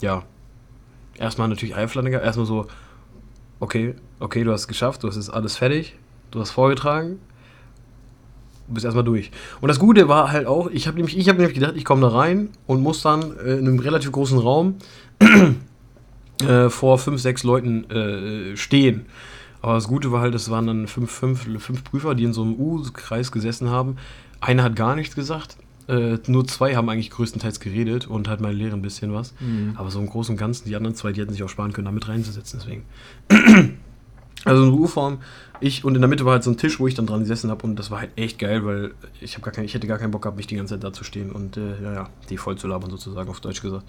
ja. 0.00 0.22
Erstmal 1.18 1.48
natürlich 1.48 1.76
Eiflandiger. 1.76 2.22
Erstmal 2.22 2.46
so, 2.46 2.66
okay, 3.60 3.94
okay, 4.20 4.44
du 4.44 4.52
hast 4.52 4.62
es 4.62 4.68
geschafft, 4.68 5.02
du 5.02 5.08
hast 5.08 5.16
jetzt 5.16 5.32
alles 5.32 5.56
fertig, 5.56 5.96
du 6.30 6.40
hast 6.40 6.50
vorgetragen. 6.50 7.18
Du 8.66 8.74
bist 8.74 8.84
erstmal 8.84 9.04
durch. 9.04 9.30
Und 9.60 9.68
das 9.68 9.78
Gute 9.78 10.08
war 10.08 10.32
halt 10.32 10.46
auch, 10.46 10.70
ich 10.70 10.86
habe 10.86 10.96
nämlich, 10.96 11.18
ich 11.18 11.28
hab 11.28 11.36
nämlich 11.36 11.54
gedacht, 11.54 11.74
ich 11.76 11.84
komme 11.84 12.00
da 12.00 12.08
rein 12.08 12.48
und 12.66 12.82
muss 12.82 13.02
dann 13.02 13.36
äh, 13.38 13.52
in 13.52 13.68
einem 13.68 13.78
relativ 13.78 14.10
großen 14.10 14.38
Raum 14.38 14.76
äh, 16.48 16.70
vor 16.70 16.98
fünf, 16.98 17.20
sechs 17.20 17.42
Leuten 17.42 17.84
äh, 17.90 18.56
stehen. 18.56 19.06
Aber 19.64 19.76
das 19.76 19.88
Gute 19.88 20.12
war 20.12 20.20
halt, 20.20 20.34
es 20.34 20.50
waren 20.50 20.66
dann 20.66 20.86
fünf, 20.86 21.10
fünf, 21.10 21.44
fünf 21.44 21.84
Prüfer, 21.84 22.14
die 22.14 22.24
in 22.24 22.34
so 22.34 22.42
einem 22.42 22.52
U-Kreis 22.60 23.32
gesessen 23.32 23.70
haben. 23.70 23.96
Einer 24.42 24.62
hat 24.62 24.76
gar 24.76 24.94
nichts 24.94 25.14
gesagt. 25.14 25.56
Äh, 25.88 26.18
nur 26.26 26.46
zwei 26.46 26.76
haben 26.76 26.86
eigentlich 26.90 27.08
größtenteils 27.08 27.60
geredet 27.60 28.06
und 28.06 28.28
halt 28.28 28.42
meine 28.42 28.52
Lehre 28.52 28.76
ein 28.76 28.82
bisschen 28.82 29.14
was. 29.14 29.32
Mhm. 29.40 29.72
Aber 29.76 29.90
so 29.90 30.00
im 30.00 30.06
Großen 30.06 30.34
und 30.34 30.38
Ganzen, 30.38 30.68
die 30.68 30.76
anderen 30.76 30.94
zwei, 30.94 31.12
die 31.12 31.22
hätten 31.22 31.32
sich 31.32 31.42
auch 31.42 31.48
sparen 31.48 31.72
können, 31.72 31.86
da 31.86 31.92
mit 31.92 32.06
reinzusetzen, 32.06 32.60
deswegen. 32.62 32.84
Also 34.44 34.62
eine 34.62 34.72
U-Form, 34.72 35.20
ich 35.60 35.84
und 35.84 35.94
in 35.94 36.02
der 36.02 36.08
Mitte 36.08 36.26
war 36.26 36.32
halt 36.32 36.42
so 36.42 36.50
ein 36.50 36.58
Tisch, 36.58 36.78
wo 36.78 36.86
ich 36.86 36.94
dann 36.94 37.06
dran 37.06 37.20
gesessen 37.20 37.50
habe 37.50 37.66
und 37.66 37.78
das 37.78 37.90
war 37.90 38.00
halt 38.00 38.10
echt 38.16 38.38
geil, 38.38 38.66
weil 38.66 38.90
ich, 39.22 39.40
gar 39.40 39.54
kein, 39.54 39.64
ich 39.64 39.72
hätte 39.72 39.86
gar 39.86 39.96
keinen 39.96 40.10
Bock 40.10 40.20
gehabt, 40.20 40.36
mich 40.36 40.46
die 40.46 40.56
ganze 40.56 40.74
Zeit 40.74 40.84
da 40.84 40.92
zu 40.92 41.02
stehen 41.02 41.32
und 41.32 41.56
äh, 41.56 41.82
ja, 41.82 41.94
ja, 41.94 42.10
die 42.28 42.36
voll 42.36 42.58
zu 42.58 42.66
labern 42.66 42.90
sozusagen, 42.90 43.30
auf 43.30 43.40
Deutsch 43.40 43.62
gesagt. 43.62 43.84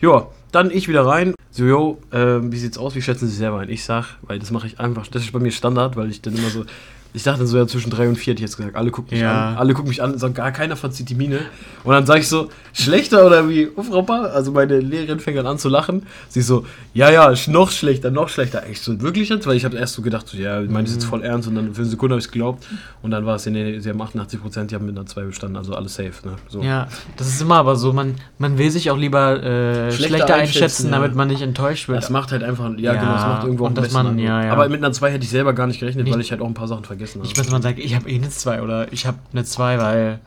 Ja, 0.00 0.28
dann 0.50 0.70
ich 0.70 0.88
wieder 0.88 1.04
rein. 1.04 1.34
So, 1.50 1.64
yo, 1.64 1.98
äh, 2.10 2.38
wie 2.40 2.56
sieht's 2.56 2.78
aus? 2.78 2.94
Wie 2.94 3.02
schätzen 3.02 3.26
Sie 3.26 3.32
sich 3.32 3.38
selber 3.38 3.58
ein? 3.58 3.68
Ich 3.68 3.84
sag, 3.84 4.16
weil 4.22 4.38
das 4.38 4.50
mache 4.50 4.66
ich 4.66 4.80
einfach, 4.80 5.06
das 5.08 5.22
ist 5.22 5.32
bei 5.32 5.38
mir 5.38 5.50
Standard, 5.50 5.96
weil 5.96 6.10
ich 6.10 6.22
dann 6.22 6.36
immer 6.36 6.48
so, 6.48 6.64
ich 7.12 7.22
dachte 7.22 7.46
so 7.46 7.56
ja 7.58 7.66
zwischen 7.66 7.90
drei 7.90 8.08
und 8.08 8.16
vier, 8.16 8.32
hätte 8.32 8.42
ich 8.42 8.48
jetzt 8.48 8.56
gesagt. 8.56 8.76
Alle 8.76 8.90
gucken 8.90 9.10
mich 9.12 9.20
Ja. 9.20 9.50
an, 9.50 9.56
alle 9.56 9.74
gucken 9.74 9.88
mich 9.88 10.02
an, 10.02 10.16
sagt 10.18 10.34
gar 10.36 10.52
keiner 10.52 10.76
verzieht 10.76 11.08
die 11.08 11.14
Miene. 11.14 11.40
Und 11.84 11.92
dann 11.94 12.06
sage 12.06 12.20
ich 12.20 12.28
so, 12.28 12.48
schlechter 12.72 13.26
oder 13.26 13.48
wie? 13.48 13.68
Oh, 13.74 13.82
Frau 13.82 14.02
Pa? 14.02 14.22
Also 14.26 14.52
meine 14.52 14.78
Lehrerin 14.80 15.18
fängt 15.18 15.38
dann 15.38 15.46
an 15.46 15.58
zu 15.58 15.68
lachen. 15.68 16.04
Sie 16.28 16.42
so, 16.42 16.64
ja, 16.94 17.10
ja, 17.10 17.32
noch 17.48 17.70
schlechter, 17.70 18.10
noch 18.10 18.28
schlechter. 18.28 18.64
Echt 18.66 18.82
so, 18.82 19.00
wirklich 19.00 19.28
jetzt? 19.28 19.46
Weil 19.46 19.56
ich 19.56 19.64
habe 19.64 19.76
erst 19.76 19.94
so 19.94 20.02
gedacht, 20.02 20.28
so, 20.28 20.36
ja, 20.36 20.60
ich 20.62 20.70
meine 20.70 20.84
das 20.84 20.94
jetzt 20.94 21.04
voll 21.04 21.22
ernst 21.22 21.48
und 21.48 21.54
dann 21.56 21.74
für 21.74 21.80
eine 21.82 21.90
Sekunde 21.90 22.14
habe 22.14 22.20
ich 22.20 22.26
es 22.26 22.30
geglaubt. 22.32 22.64
Und 23.02 23.10
dann 23.10 23.26
war 23.26 23.36
es, 23.36 23.44
ja, 23.44 23.50
nee, 23.50 23.78
sie 23.80 23.88
haben 23.90 24.00
88 24.00 24.40
Prozent, 24.40 24.70
die 24.70 24.74
haben 24.74 24.86
mit 24.86 24.96
einer 24.96 25.06
2 25.06 25.22
bestanden, 25.24 25.56
also 25.56 25.74
alles 25.74 25.94
safe, 25.94 26.12
ne? 26.24 26.36
So. 26.48 26.62
Ja, 26.62 26.86
das 27.16 27.28
ist 27.28 27.40
immer 27.42 27.56
aber 27.56 27.76
so, 27.76 27.92
man, 27.92 28.14
man 28.38 28.58
will 28.58 28.70
sich 28.70 28.90
auch 28.90 28.98
lieber 28.98 29.42
äh, 29.42 29.90
Schlechter 29.90 30.08
schlechter, 30.18 30.34
einschätzen, 30.34 30.86
ja. 30.86 30.92
damit 30.92 31.14
man 31.14 31.28
nicht 31.28 31.42
enttäuscht 31.42 31.88
wird. 31.88 31.98
Das 32.02 32.10
macht 32.10 32.30
halt 32.32 32.42
einfach, 32.44 32.70
ja, 32.76 32.92
Ja, 32.92 33.00
genau, 33.00 33.12
das 33.14 33.22
macht 33.22 33.44
irgendwo 33.44 33.64
auch 33.64 33.68
und 33.68 33.78
dass 33.78 33.92
man- 33.92 34.06
Eindruck. 34.06 34.24
ja. 34.26 34.52
Aber 34.52 34.68
mit 34.68 34.78
einer 34.84 34.92
2 34.92 35.10
hätte 35.12 35.24
ich 35.24 35.30
selber 35.30 35.52
gar 35.54 35.66
nicht 35.66 35.80
gerechnet, 35.80 36.04
Nicht- 36.04 36.14
weil 36.14 36.20
ich 36.20 36.30
halt 36.30 36.40
auch 36.40 36.46
ein 36.46 36.54
paar 36.54 36.68
Sachen 36.68 36.84
vergessen 36.84 36.99
habe. 37.10 37.20
Nicht, 37.20 37.36
dass 37.38 37.50
man 37.50 37.62
sagt, 37.62 37.78
ich 37.78 37.94
habe 37.94 38.08
eh 38.10 38.14
eine 38.16 38.30
2 38.30 38.62
oder 38.62 38.92
ich 38.92 39.06
habe 39.06 39.18
eine 39.32 39.44
2, 39.44 39.78
weil. 39.78 40.20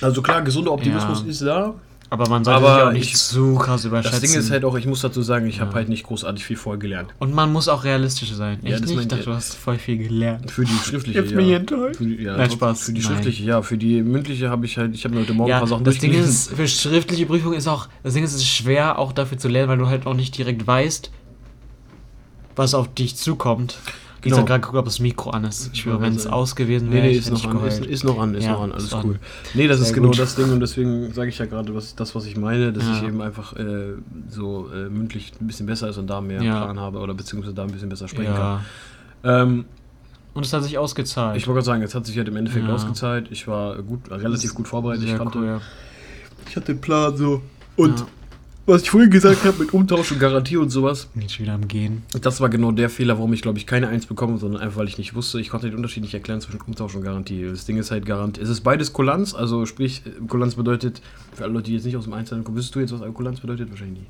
Also 0.00 0.22
klar, 0.22 0.42
gesunder 0.42 0.72
Optimismus 0.72 1.22
Ja. 1.24 1.30
ist 1.30 1.42
da. 1.42 1.74
Aber 2.10 2.26
man 2.30 2.42
sollte 2.42 2.56
Aber 2.64 2.74
sich 2.76 2.84
auch 2.84 2.92
nicht 2.92 3.08
ich- 3.10 3.16
zu 3.16 3.56
krass 3.56 3.84
überschätzen. 3.84 4.18
Das 4.22 4.30
Ding 4.30 4.40
ist 4.40 4.50
halt 4.50 4.64
auch, 4.64 4.74
ich 4.76 4.86
muss 4.86 5.02
dazu 5.02 5.20
sagen, 5.20 5.46
ich 5.46 5.60
habe 5.60 5.72
Ja. 5.72 5.76
halt 5.76 5.90
nicht 5.90 6.04
großartig 6.04 6.42
viel 6.42 6.56
vorher 6.56 6.78
gelernt. 6.78 7.10
Und 7.18 7.34
man 7.34 7.52
muss 7.52 7.68
auch 7.68 7.84
realistisch 7.84 8.32
sein. 8.32 8.60
Ja, 8.62 8.70
Echt 8.76 8.84
das 8.84 8.90
nicht? 8.90 9.00
Ich 9.02 9.08
dachte, 9.08 9.24
du 9.24 9.34
hast 9.34 9.54
voll 9.54 9.76
viel 9.76 9.98
gelernt. 9.98 10.50
Für 10.50 10.64
die 10.64 10.72
schriftliche, 10.72 11.18
Jetzt 11.20 11.34
bin 11.36 11.46
ich 11.46 11.52
enttäuscht. 11.52 11.96
Für 11.96 12.04
die, 12.06 12.22
ja, 12.22 12.34
Nein, 12.38 12.50
Spaß. 12.50 12.80
Für 12.84 12.92
die 12.94 13.02
Nein. 13.02 13.10
schriftliche, 13.12 13.42
ja. 13.44 13.60
Für 13.60 13.76
die 13.76 14.00
mündliche 14.02 14.48
habe 14.48 14.64
ich 14.64 14.78
halt, 14.78 14.94
ich 14.94 15.04
habe 15.04 15.16
mir 15.16 15.20
heute 15.20 15.34
Morgen 15.34 15.50
ein 15.50 15.56
Ja, 15.56 15.58
paar 15.58 15.68
Sachen 15.68 15.84
das 15.84 15.98
Ding 15.98 16.14
ist, 16.14 16.50
für 16.54 16.66
schriftliche 16.66 17.26
Prüfung 17.26 17.52
ist 17.52 17.68
auch, 17.68 17.88
das 18.02 18.14
Ding 18.14 18.24
ist, 18.24 18.30
es 18.32 18.38
ist 18.40 18.46
schwer 18.48 18.98
auch 18.98 19.12
dafür 19.12 19.36
zu 19.36 19.48
lernen, 19.48 19.68
weil 19.68 19.78
du 19.78 19.88
halt 19.88 20.06
auch 20.06 20.14
nicht 20.14 20.38
direkt 20.38 20.66
weißt, 20.66 21.10
was 22.56 22.72
auf 22.72 22.88
dich 22.94 23.16
zukommt. 23.16 23.76
Ich 24.18 24.24
Genau. 24.24 24.36
sag 24.38 24.46
gerade 24.46 24.60
gucken, 24.62 24.78
ob 24.80 24.84
das 24.84 24.98
Mikro 24.98 25.30
an 25.30 25.44
ist. 25.44 25.70
Ich 25.72 25.80
schwöre, 25.82 26.00
wenn 26.00 26.14
es 26.16 26.26
aus 26.26 26.56
gewesen 26.56 26.88
Nee, 26.88 26.94
wäre, 26.96 27.06
nee, 27.06 27.12
ich 27.12 27.18
ist 27.18 27.30
noch, 27.30 27.38
ich 27.38 27.46
an, 27.48 27.64
ist, 27.66 27.86
ist 27.86 28.04
noch 28.04 28.18
an, 28.18 28.34
ist 28.34 28.44
Ja, 28.44 28.52
noch 28.52 28.62
an, 28.62 28.72
alles 28.72 28.84
ist 28.84 28.94
an. 28.94 29.04
cool. 29.04 29.18
Nee, 29.54 29.68
das 29.68 29.78
Sehr 29.78 29.86
ist 29.86 29.92
genau 29.94 30.08
gut. 30.08 30.18
das 30.18 30.34
Ding 30.34 30.50
und 30.52 30.58
deswegen 30.60 31.12
sage 31.12 31.28
ich 31.28 31.38
ja 31.38 31.46
gerade, 31.46 31.72
was 31.74 31.94
das, 31.94 32.14
was 32.16 32.26
ich 32.26 32.36
meine, 32.36 32.72
dass 32.72 32.82
Ja. 32.84 32.96
ich 32.96 33.02
eben 33.04 33.20
einfach 33.22 33.54
äh, 33.54 33.94
so 34.28 34.68
äh, 34.74 34.88
mündlich 34.88 35.32
ein 35.40 35.46
bisschen 35.46 35.66
besser 35.66 35.88
ist 35.88 35.98
und 35.98 36.08
da 36.08 36.20
mehr 36.20 36.42
Ja. 36.42 36.64
Plan 36.64 36.80
habe 36.80 36.98
oder 36.98 37.14
beziehungsweise 37.14 37.54
da 37.54 37.62
ein 37.62 37.70
bisschen 37.70 37.88
besser 37.90 38.08
sprechen 38.08 38.34
kann. 38.34 38.60
Ja. 39.22 39.42
Ähm, 39.42 39.64
Und 40.34 40.44
es 40.44 40.52
hat 40.52 40.64
sich 40.64 40.78
ausgezahlt. 40.78 41.36
ich 41.36 41.46
wollte 41.46 41.58
gerade 41.58 41.66
sagen, 41.66 41.82
jetzt 41.82 41.94
hat 41.94 42.04
sich 42.06 42.16
halt 42.18 42.26
im 42.28 42.36
Endeffekt 42.36 42.68
ausgezahlt. 42.68 43.28
Ich 43.30 43.46
war 43.46 43.80
gut, 43.82 44.10
relativ 44.10 44.52
gut 44.54 44.66
vorbereitet. 44.66 45.04
Ich 45.04 45.10
Sehr 45.10 45.18
kannte, 45.18 45.38
cool, 45.38 45.60
ich 46.48 46.56
hatte 46.56 46.66
den 46.74 46.80
Plan 46.80 47.16
so. 47.16 47.40
Und. 47.76 48.04
Was 48.68 48.82
ich 48.82 48.90
vorhin 48.90 49.10
gesagt 49.10 49.44
habe 49.44 49.58
mit 49.58 49.72
Umtausch 49.72 50.12
und 50.12 50.18
Garantie 50.20 50.56
und 50.56 50.70
sowas, 50.70 51.08
Bin 51.14 51.28
schon 51.28 51.44
wieder 51.46 51.54
am 51.54 51.66
Gehen. 51.66 52.02
das 52.20 52.40
war 52.40 52.48
genau 52.48 52.70
der 52.70 52.90
Fehler, 52.90 53.16
warum 53.18 53.32
ich 53.32 53.42
glaube 53.42 53.58
ich 53.58 53.66
keine 53.66 53.88
Eins 53.88 54.06
bekomme, 54.06 54.38
sondern 54.38 54.60
einfach 54.62 54.78
weil 54.78 54.88
ich 54.88 54.98
nicht 54.98 55.14
wusste, 55.14 55.40
ich 55.40 55.48
konnte 55.50 55.66
den 55.68 55.76
Unterschied 55.76 56.02
nicht 56.02 56.14
erklären 56.14 56.40
zwischen 56.40 56.60
Umtausch 56.60 56.94
und 56.94 57.02
Garantie. 57.02 57.46
Das 57.50 57.64
Ding 57.64 57.78
ist 57.78 57.90
halt 57.90 58.06
Garantie. 58.06 58.40
Es 58.40 58.48
ist 58.48 58.60
beides 58.60 58.92
Kulanz, 58.92 59.34
also 59.34 59.66
sprich, 59.66 60.02
Kulanz 60.28 60.54
bedeutet, 60.54 61.00
für 61.34 61.44
alle 61.44 61.52
Leute, 61.54 61.66
die 61.66 61.74
jetzt 61.74 61.84
nicht 61.86 61.96
aus 61.96 62.04
dem 62.04 62.12
Einzelnen 62.12 62.44
kommen, 62.44 62.56
wüsstest 62.56 62.74
du 62.76 62.80
jetzt, 62.80 62.92
was 62.92 63.00
Kulanz 63.14 63.40
bedeutet? 63.40 63.70
Wahrscheinlich 63.70 64.00
nie. 64.00 64.06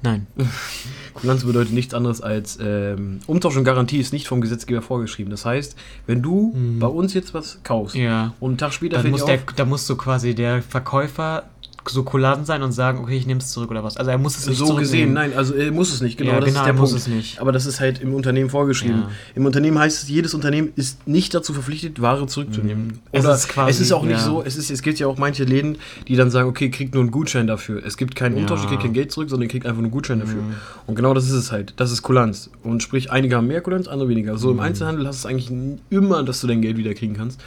Nein. 0.00 0.28
Kulanz 1.14 1.42
bedeutet 1.44 1.72
nichts 1.72 1.92
anderes 1.92 2.20
als 2.20 2.56
ähm, 2.62 3.18
Umtausch 3.26 3.56
und 3.56 3.64
Garantie 3.64 3.98
ist 3.98 4.12
nicht 4.12 4.28
vom 4.28 4.40
Gesetzgeber 4.40 4.80
vorgeschrieben. 4.80 5.30
Das 5.30 5.44
heißt, 5.44 5.76
wenn 6.06 6.22
du 6.22 6.52
Mhm. 6.54 6.78
bei 6.78 6.86
uns 6.86 7.14
jetzt 7.14 7.34
was 7.34 7.60
kaufst 7.64 7.96
Ja. 7.96 8.32
und 8.38 8.50
einen 8.50 8.58
Tag 8.58 8.72
später 8.72 9.02
Dann 9.02 9.10
muss 9.10 9.24
der, 9.24 9.34
auf, 9.36 9.40
da 9.56 9.64
muss 9.64 9.86
so 9.88 9.96
quasi 9.96 10.36
der 10.36 10.62
Verkäufer 10.62 11.48
so 11.90 12.02
kulant 12.02 12.46
sein 12.46 12.62
und 12.62 12.72
sagen, 12.72 12.98
okay, 13.00 13.16
ich 13.16 13.26
nehme 13.26 13.40
es 13.40 13.50
zurück 13.50 13.70
oder 13.70 13.84
was. 13.84 13.96
Also 13.96 14.10
er 14.10 14.18
muss 14.18 14.36
es 14.36 14.46
nicht 14.46 14.58
so 14.58 14.74
gesehen, 14.74 15.12
nein, 15.12 15.32
also 15.36 15.54
er 15.54 15.70
muss 15.72 15.92
es 15.92 16.00
nicht, 16.00 16.18
genau, 16.18 16.32
Ja, 16.32 16.40
das 16.40 16.48
genau, 16.48 16.60
ist 16.60 16.64
der 16.66 16.74
er 16.74 16.78
muss 16.80 16.90
Punkt. 16.90 17.00
es 17.02 17.08
nicht. 17.08 17.40
Aber 17.40 17.52
das 17.52 17.66
ist 17.66 17.80
halt 17.80 18.00
im 18.00 18.14
Unternehmen 18.14 18.50
vorgeschrieben. 18.50 19.00
Ja. 19.02 19.10
Im 19.34 19.46
Unternehmen 19.46 19.78
heißt 19.78 20.02
es, 20.02 20.08
jedes 20.08 20.34
Unternehmen 20.34 20.72
ist 20.76 21.06
nicht 21.06 21.34
dazu 21.34 21.52
verpflichtet, 21.52 22.00
Ware 22.00 22.26
zurückzunehmen. 22.26 22.86
Mhm. 22.88 22.98
Es 23.12 23.24
Oder 23.24 23.34
ist 23.34 23.48
quasi- 23.48 23.70
es 23.70 23.80
ist 23.80 23.92
auch 23.92 24.02
nicht 24.02 24.18
ja. 24.18 24.24
so, 24.24 24.42
es, 24.42 24.56
ist, 24.56 24.70
es 24.70 24.82
gibt 24.82 24.98
ja 24.98 25.06
auch 25.06 25.18
manche 25.18 25.44
Läden, 25.44 25.78
die 26.08 26.16
dann 26.16 26.30
sagen, 26.30 26.48
okay, 26.48 26.70
kriegt 26.70 26.94
nur 26.94 27.02
einen 27.02 27.10
Gutschein 27.10 27.46
dafür. 27.46 27.82
Es 27.84 27.96
gibt 27.96 28.14
keinen. 28.16 28.36
Umtausch, 28.36 28.62
ihr 28.62 28.68
kriegt 28.68 28.82
kein 28.82 28.92
Geld 28.92 29.10
zurück, 29.12 29.30
sondern 29.30 29.48
ihr 29.48 29.50
kriegt 29.50 29.64
einfach 29.66 29.78
nur 29.78 29.84
einen 29.86 29.92
Gutschein 29.92 30.20
dafür. 30.20 30.42
Mhm. 30.42 30.54
Und 30.86 30.94
genau 30.94 31.14
das 31.14 31.24
ist 31.24 31.32
es 31.32 31.50
halt. 31.52 31.74
Das 31.76 31.90
ist 31.90 32.02
Kulanz. 32.02 32.50
Und 32.62 32.82
sprich, 32.82 33.10
einige 33.10 33.36
haben 33.36 33.46
mehr 33.46 33.60
Kulanz, 33.60 33.88
andere 33.88 34.08
weniger. 34.08 34.36
So 34.38 34.48
Mhm. 34.48 34.54
im 34.54 34.60
Einzelhandel 34.60 35.06
hast 35.06 35.24
du 35.24 35.28
es 35.28 35.30
eigentlich 35.30 35.50
immer, 35.90 36.22
dass 36.22 36.40
du 36.40 36.46
dein 36.46 36.62
Geld 36.62 36.76
wieder 36.76 36.94
kriegen 36.94 37.14
kannst. 37.14 37.40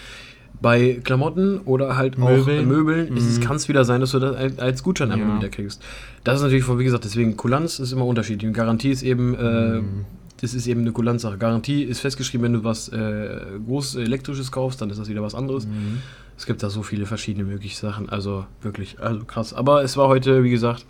Bei 0.59 0.99
Klamotten 1.03 1.59
oder 1.61 1.97
halt 1.97 2.15
auch 2.19 2.29
Möbeln. 2.29 2.67
Möbeln 2.67 3.17
ist 3.17 3.25
es, 3.25 3.39
Mhm. 3.39 3.43
kann 3.43 3.55
es 3.55 3.67
wieder 3.67 3.83
sein, 3.85 4.01
dass 4.01 4.11
du 4.11 4.19
das 4.19 4.35
als- 4.59 4.83
Gutschein 4.83 5.11
einfach 5.11 5.27
Ja. 5.27 5.37
wieder 5.37 5.49
kriegst. 5.49 5.81
Das 6.23 6.35
ist 6.37 6.41
natürlich, 6.43 6.67
wie 6.77 6.83
gesagt, 6.83 7.03
deswegen 7.03 7.35
Kulanz 7.37 7.79
ist 7.79 7.91
immer 7.91 8.05
unterschiedlich. 8.05 8.47
Und 8.47 8.53
Garantie 8.53 8.89
ist 8.91 9.01
eben, 9.01 9.33
äh, 9.35 9.79
Mhm. 9.79 10.05
das 10.39 10.53
ist 10.53 10.67
eben 10.67 10.81
eine 10.81 10.91
Kulanzsache. 10.91 11.37
Garantie 11.39 11.81
ist 11.83 11.99
festgeschrieben, 12.01 12.45
wenn 12.45 12.53
du 12.53 12.63
was 12.63 12.89
äh, 12.89 13.39
groß 13.65 13.95
elektrisches 13.95 14.51
kaufst, 14.51 14.81
dann 14.81 14.89
ist 14.91 14.99
das 14.99 15.09
wieder 15.09 15.23
was 15.23 15.33
anderes. 15.33 15.65
Mhm. 15.65 15.99
Es 16.37 16.45
gibt 16.45 16.61
da 16.63 16.69
so 16.69 16.83
viele 16.83 17.05
verschiedene 17.07 17.45
mögliche 17.45 17.77
Sachen, 17.77 18.09
also 18.09 18.45
wirklich, 18.61 18.99
also 18.99 19.23
krass. 19.25 19.53
Aber 19.53 19.83
es 19.83 19.97
war 19.97 20.07
heute, 20.09 20.43
wie 20.43 20.49
gesagt, 20.51 20.85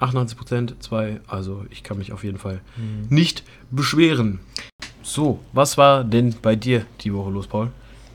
88 0.00 0.36
Prozent, 0.36 0.74
2, 0.80 1.20
also 1.28 1.64
ich 1.70 1.82
kann 1.84 1.98
mich 1.98 2.12
auf 2.12 2.24
jeden 2.24 2.38
Fall 2.38 2.60
Mhm. 2.76 3.14
nicht 3.14 3.44
beschweren. 3.70 4.40
So, 5.02 5.40
was 5.52 5.78
war 5.78 6.02
denn 6.04 6.34
bei 6.42 6.56
dir 6.56 6.86
die 7.02 7.12
Woche 7.12 7.30
los, 7.30 7.46
Paul? 7.46 7.68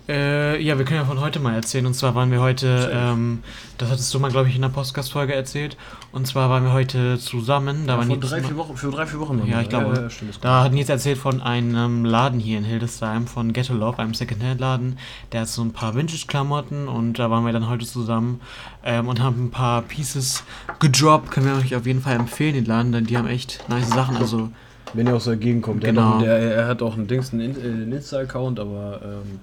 Äh, 0.10 0.60
ja, 0.64 0.76
wir 0.80 0.86
können 0.86 1.02
ja 1.02 1.06
von 1.06 1.20
heute 1.22 1.40
mal 1.40 1.54
erzählen. 1.54 1.86
Und 1.86 1.94
zwar 1.94 2.16
waren 2.16 2.32
wir 2.32 2.42
heute, 2.42 2.90
ähm, 2.92 3.44
das 3.78 3.92
hattest 3.92 4.12
du 4.12 4.18
mal, 4.20 4.32
glaube 4.32 4.50
ich, 4.50 4.56
in 4.56 4.64
der 4.64 4.70
Podcast-Folge 4.70 5.36
erzählt. 5.36 5.78
Und 6.12 6.26
zwar 6.26 6.50
waren 6.50 6.64
wir 6.64 6.74
heute 6.74 7.20
zusammen. 7.20 7.86
Da 7.86 7.94
Ja, 7.94 8.00
war 8.00 8.06
vor 8.08 8.18
drei, 8.18 8.42
vier 8.42 8.58
Wochen, 8.58 8.76
für 8.76 8.90
drei, 8.90 9.06
vier 9.06 9.20
Wochen. 9.20 9.40
Ja, 9.46 9.62
ich 9.62 9.70
glaube. 9.70 9.94
Ja, 9.96 10.10
stimmt, 10.10 10.32
ist 10.32 10.44
Da 10.44 10.64
hat 10.64 10.74
Nils 10.74 10.90
erzählt 10.90 11.20
von 11.20 11.42
einem 11.42 12.06
Laden 12.06 12.40
hier 12.40 12.58
in 12.58 12.64
Hildesheim, 12.64 13.28
von 13.28 13.54
Ghetto 13.54 13.74
Love, 13.76 14.00
einem 14.00 14.16
Secondhand-Laden. 14.16 14.98
Der 15.32 15.42
hat 15.42 15.48
so 15.48 15.62
ein 15.62 15.74
paar 15.74 15.94
Vintage-Klamotten 15.94 16.88
und 16.88 17.20
da 17.20 17.30
waren 17.30 17.46
wir 17.46 17.54
dann 17.54 17.70
heute 17.70 17.86
zusammen 17.86 18.42
ähm, 18.84 19.08
und 19.08 19.22
haben 19.22 19.46
ein 19.46 19.52
paar 19.52 19.84
Pieces 19.84 20.44
gedroppt. 20.80 21.30
Können 21.30 21.46
wir 21.46 21.56
euch 21.56 21.76
auf 21.76 21.86
jeden 21.86 22.02
Fall 22.02 22.16
empfehlen, 22.16 22.56
den 22.56 22.66
Laden, 22.66 22.92
denn 22.92 23.06
die 23.06 23.16
haben 23.16 23.28
echt 23.28 23.64
nice 23.70 23.90
Sachen. 23.92 24.18
Also, 24.18 24.50
Wenn 24.96 25.06
ihr 25.06 25.16
aus 25.16 25.26
der 25.26 25.36
Gegend 25.36 25.62
kommt. 25.62 25.84
Der, 25.84 25.94
Genau. 25.94 26.16
auch, 26.16 26.20
der, 26.24 26.36
er 26.40 26.68
hat 26.68 26.82
auch 26.82 26.96
einen 26.98 27.06
Dings, 27.06 27.32
einen, 27.32 27.54
In- 27.56 27.62
äh, 27.62 27.68
einen 27.68 27.92
Insta-Account, 27.92 28.60
aber 28.60 29.00
ähm, 29.04 29.40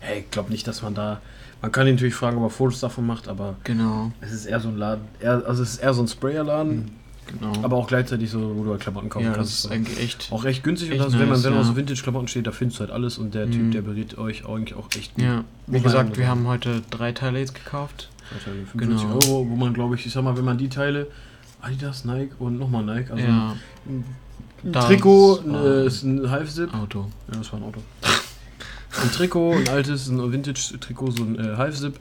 hey, 0.00 0.20
ich 0.20 0.30
glaube 0.30 0.50
nicht, 0.50 0.66
dass 0.66 0.82
man 0.82 0.94
da. 0.94 1.20
Man 1.60 1.72
kann 1.72 1.86
ihn 1.88 1.94
natürlich 1.94 2.14
fragen, 2.14 2.36
ob 2.38 2.44
er 2.44 2.50
Fotos 2.50 2.78
davon 2.80 3.06
macht, 3.06 3.26
aber 3.28 3.56
genau, 3.64 4.12
es 4.20 4.30
ist 4.32 4.46
eher 4.46 4.60
so 4.60 4.68
ein 4.68 4.76
Laden. 4.76 5.02
Eher, 5.20 5.42
also 5.46 5.62
es 5.64 5.74
ist 5.74 5.78
eher 5.82 5.92
so 5.92 6.02
ein 6.02 6.06
Sprayer-Laden, 6.08 6.90
genau. 7.26 7.52
aber 7.64 7.76
auch 7.76 7.88
gleichzeitig 7.88 8.30
so, 8.30 8.56
wo 8.56 8.62
du 8.62 8.70
halt 8.70 8.80
Klamotten 8.80 9.08
kaufen 9.08 9.24
ja, 9.24 9.30
das 9.30 9.38
kannst. 9.38 9.64
ist 9.64 9.70
eigentlich 9.72 10.00
echt. 10.00 10.28
auch 10.30 10.44
recht 10.44 10.62
günstig 10.62 10.92
echt 10.92 11.00
und 11.04 11.12
wenn 11.14 11.20
man, 11.20 11.30
nice, 11.30 11.44
wenn 11.44 11.50
man 11.52 11.60
auf 11.62 11.66
ja. 11.66 11.72
so 11.72 11.76
Vintage-Klamotten 11.76 12.28
steht, 12.28 12.46
da 12.46 12.52
findest 12.52 12.78
du 12.78 12.82
halt 12.84 12.92
alles 12.92 13.18
und 13.18 13.34
der 13.34 13.46
Mhm. 13.46 13.52
Typ, 13.52 13.72
der 13.72 13.82
berät 13.82 14.18
euch 14.18 14.46
eigentlich 14.48 14.74
auch 14.78 14.86
echt 14.96 15.16
gut. 15.16 15.24
Ja, 15.24 15.44
wie 15.66 15.80
gesagt, 15.80 16.16
wir 16.16 16.28
haben 16.28 16.46
heute 16.46 16.80
drei 16.90 17.10
Teile 17.10 17.40
jetzt 17.40 17.56
gekauft. 17.56 18.08
Zwei 18.30 18.50
Teile, 18.50 18.64
45 18.66 19.02
Genau. 19.02 19.14
Euro, 19.14 19.50
wo 19.50 19.56
man 19.56 19.74
glaube 19.74 19.96
ich, 19.96 20.06
ich 20.06 20.12
sag 20.12 20.22
mal, 20.22 20.36
wenn 20.36 20.44
man 20.44 20.58
die 20.58 20.68
Teile, 20.68 21.08
Adidas, 21.60 22.04
Nike 22.04 22.34
und 22.38 22.56
nochmal 22.56 22.84
Nike, 22.84 23.10
also 23.10 23.24
ja, 23.24 23.56
ein 23.88 24.04
das 24.62 24.86
Trikot, 24.86 25.40
äh, 25.52 25.86
ist 25.86 26.04
ein 26.04 26.30
Half-Zip, 26.30 26.72
Auto. 26.72 27.06
Ja, 27.32 27.38
das 27.38 27.52
war 27.52 27.58
ein 27.58 27.64
Auto. 27.64 27.80
Ein 29.02 29.10
Trikot, 29.12 29.52
ein 29.52 29.68
altes, 29.68 30.08
ein 30.08 30.32
Vintage-Trikot, 30.32 31.10
so 31.12 31.22
ein 31.22 31.38
äh, 31.38 31.56
Half-Zip 31.56 31.94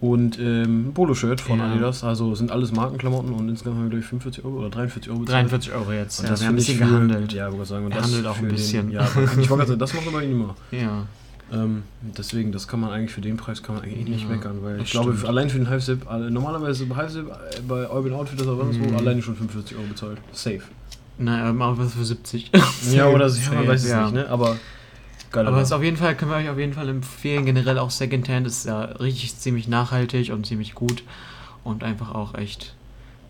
und 0.00 0.38
ähm, 0.38 0.88
ein 0.88 0.94
Poloshirt 0.94 1.40
von 1.40 1.58
Ja. 1.58 1.70
Adidas. 1.70 2.04
Also 2.04 2.34
sind 2.34 2.50
alles 2.52 2.72
Markenklamotten 2.72 3.32
und 3.32 3.48
insgesamt 3.48 3.76
haben 3.76 3.84
wir, 3.84 3.90
glaube 3.90 4.00
ich, 4.02 4.06
45 4.08 4.44
Euro 4.44 4.58
oder 4.58 4.70
43 4.70 5.10
Euro 5.10 5.20
bezahlt. 5.20 5.50
43 5.50 5.72
Euro 5.72 5.92
jetzt. 5.92 6.18
Und 6.20 6.24
Ja, 6.26 6.30
das 6.30 6.40
wir 6.40 6.46
haben 6.48 6.54
ein 6.54 6.58
ich 6.58 6.66
bisschen 6.66 6.78
für- 6.86 6.92
gehandelt. 6.92 7.32
Ja, 7.32 7.50
wollte 7.52 7.64
sagen. 7.66 7.84
Und 7.86 7.94
das 7.94 8.04
handelt 8.04 8.26
auch 8.26 8.36
ein 8.36 8.44
für 8.44 8.50
bisschen. 8.52 8.86
Den, 8.88 8.94
ja, 8.94 9.04
ich 9.06 9.14
wollte 9.16 9.46
gerade 9.46 9.66
sagen, 9.68 9.78
das 9.80 9.94
macht 9.94 10.08
aber 10.08 10.22
immer. 10.22 10.54
Ja. 10.70 11.06
Ähm, 11.50 11.84
deswegen, 12.02 12.52
das 12.52 12.68
kann 12.68 12.78
man 12.80 12.90
eigentlich 12.90 13.10
für 13.10 13.22
den 13.22 13.38
Preis 13.38 13.62
kann 13.62 13.76
man 13.76 13.84
eigentlich 13.84 14.06
eh 14.06 14.10
nicht 14.10 14.24
Ja, 14.24 14.28
meckern, 14.36 14.58
weil 14.62 14.82
ich 14.82 14.90
glaube, 14.90 15.12
stimmt. 15.14 15.28
allein 15.28 15.48
für 15.48 15.56
den 15.56 15.66
Half-Zip, 15.70 16.04
normalerweise 16.28 16.84
bei 16.84 16.96
Half-Zip, 16.96 17.26
äh, 17.26 17.60
bei 17.66 17.88
Urban 17.88 18.12
Outfitters 18.12 18.46
oder 18.46 18.64
sonst 18.64 18.78
wo, 18.78 18.84
Mhm. 18.84 18.96
alleine 18.96 19.22
schon 19.22 19.34
45 19.34 19.74
Euro 19.78 19.86
bezahlt. 19.86 20.18
Safe. 20.32 20.60
Nein, 21.16 21.40
aber 21.40 21.64
auch 21.68 21.78
was 21.78 21.94
für 21.94 22.04
70. 22.04 22.50
Ja, 22.92 23.06
oder 23.08 23.30
so, 23.30 23.40
ja, 23.50 23.56
man 23.60 23.66
weiß 23.68 23.82
es 23.82 23.88
ja. 23.88 24.02
nicht, 24.04 24.14
ne? 24.16 24.28
Aber 24.28 24.56
geil. 25.30 25.46
Aber 25.46 25.60
es 25.60 25.72
auf 25.72 25.82
jeden 25.82 25.96
Fall, 25.96 26.16
können 26.16 26.30
wir 26.30 26.38
euch 26.38 26.48
auf 26.48 26.58
jeden 26.58 26.72
Fall 26.72 26.88
empfehlen. 26.88 27.44
Generell 27.46 27.78
auch 27.78 27.90
Secondhand 27.90 28.46
ist 28.46 28.66
ja 28.66 28.82
richtig 28.82 29.36
ziemlich 29.36 29.68
nachhaltig 29.68 30.32
und 30.32 30.46
ziemlich 30.46 30.74
gut. 30.74 31.02
Und 31.64 31.84
einfach 31.84 32.14
auch 32.14 32.34
echt, 32.34 32.74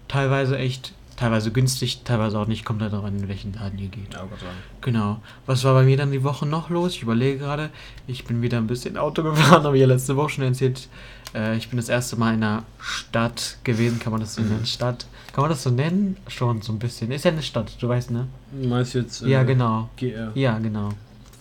teilweise 0.06 0.58
echt, 0.58 0.92
teilweise 1.16 1.50
günstig, 1.50 2.02
teilweise 2.04 2.38
auch 2.38 2.46
nicht. 2.46 2.64
Kommt 2.64 2.82
halt 2.82 2.92
darauf 2.92 3.06
an, 3.06 3.18
in 3.18 3.28
welchen 3.28 3.52
Laden 3.52 3.78
ihr 3.78 3.88
geht. 3.88 4.14
Ja, 4.14 4.20
Gott 4.20 4.38
sei 4.40 4.46
Dank. 4.46 4.58
Genau. 4.82 5.20
Was 5.46 5.64
war 5.64 5.74
bei 5.74 5.84
mir 5.84 5.96
dann 5.96 6.12
die 6.12 6.22
Woche 6.22 6.46
noch 6.46 6.70
los? 6.70 6.94
Ich 6.94 7.02
überlege 7.02 7.38
gerade. 7.38 7.70
Ich 8.06 8.24
bin 8.24 8.42
wieder 8.42 8.58
ein 8.58 8.66
bisschen 8.66 8.96
Auto 8.96 9.22
gefahren, 9.22 9.62
habe 9.64 9.76
ich 9.76 9.80
ja 9.80 9.86
letzte 9.86 10.16
Woche 10.16 10.30
schon 10.30 10.44
erzählt. 10.44 10.88
Äh, 11.34 11.56
ich 11.56 11.68
bin 11.68 11.76
das 11.76 11.88
erste 11.88 12.16
Mal 12.16 12.34
in 12.34 12.42
einer 12.42 12.64
Stadt 12.80 13.58
gewesen. 13.64 13.98
Kann 13.98 14.12
man 14.12 14.20
das 14.20 14.34
so 14.34 14.42
nennen? 14.42 14.66
Stadt? 14.66 15.06
Kann 15.32 15.42
man 15.42 15.50
das 15.50 15.62
so 15.62 15.70
nennen? 15.70 16.16
Schon 16.28 16.62
so 16.62 16.72
ein 16.72 16.78
bisschen. 16.78 17.10
Ist 17.10 17.24
ja 17.24 17.30
eine 17.30 17.42
Stadt, 17.42 17.76
du 17.80 17.88
weißt, 17.88 18.10
ne? 18.10 18.28
Meinst 18.62 18.94
du 18.94 19.00
jetzt 19.00 19.22
äh, 19.22 19.28
ja, 19.28 19.42
genau. 19.42 19.90
GR? 19.96 20.32
Ja, 20.34 20.58
genau. 20.58 20.90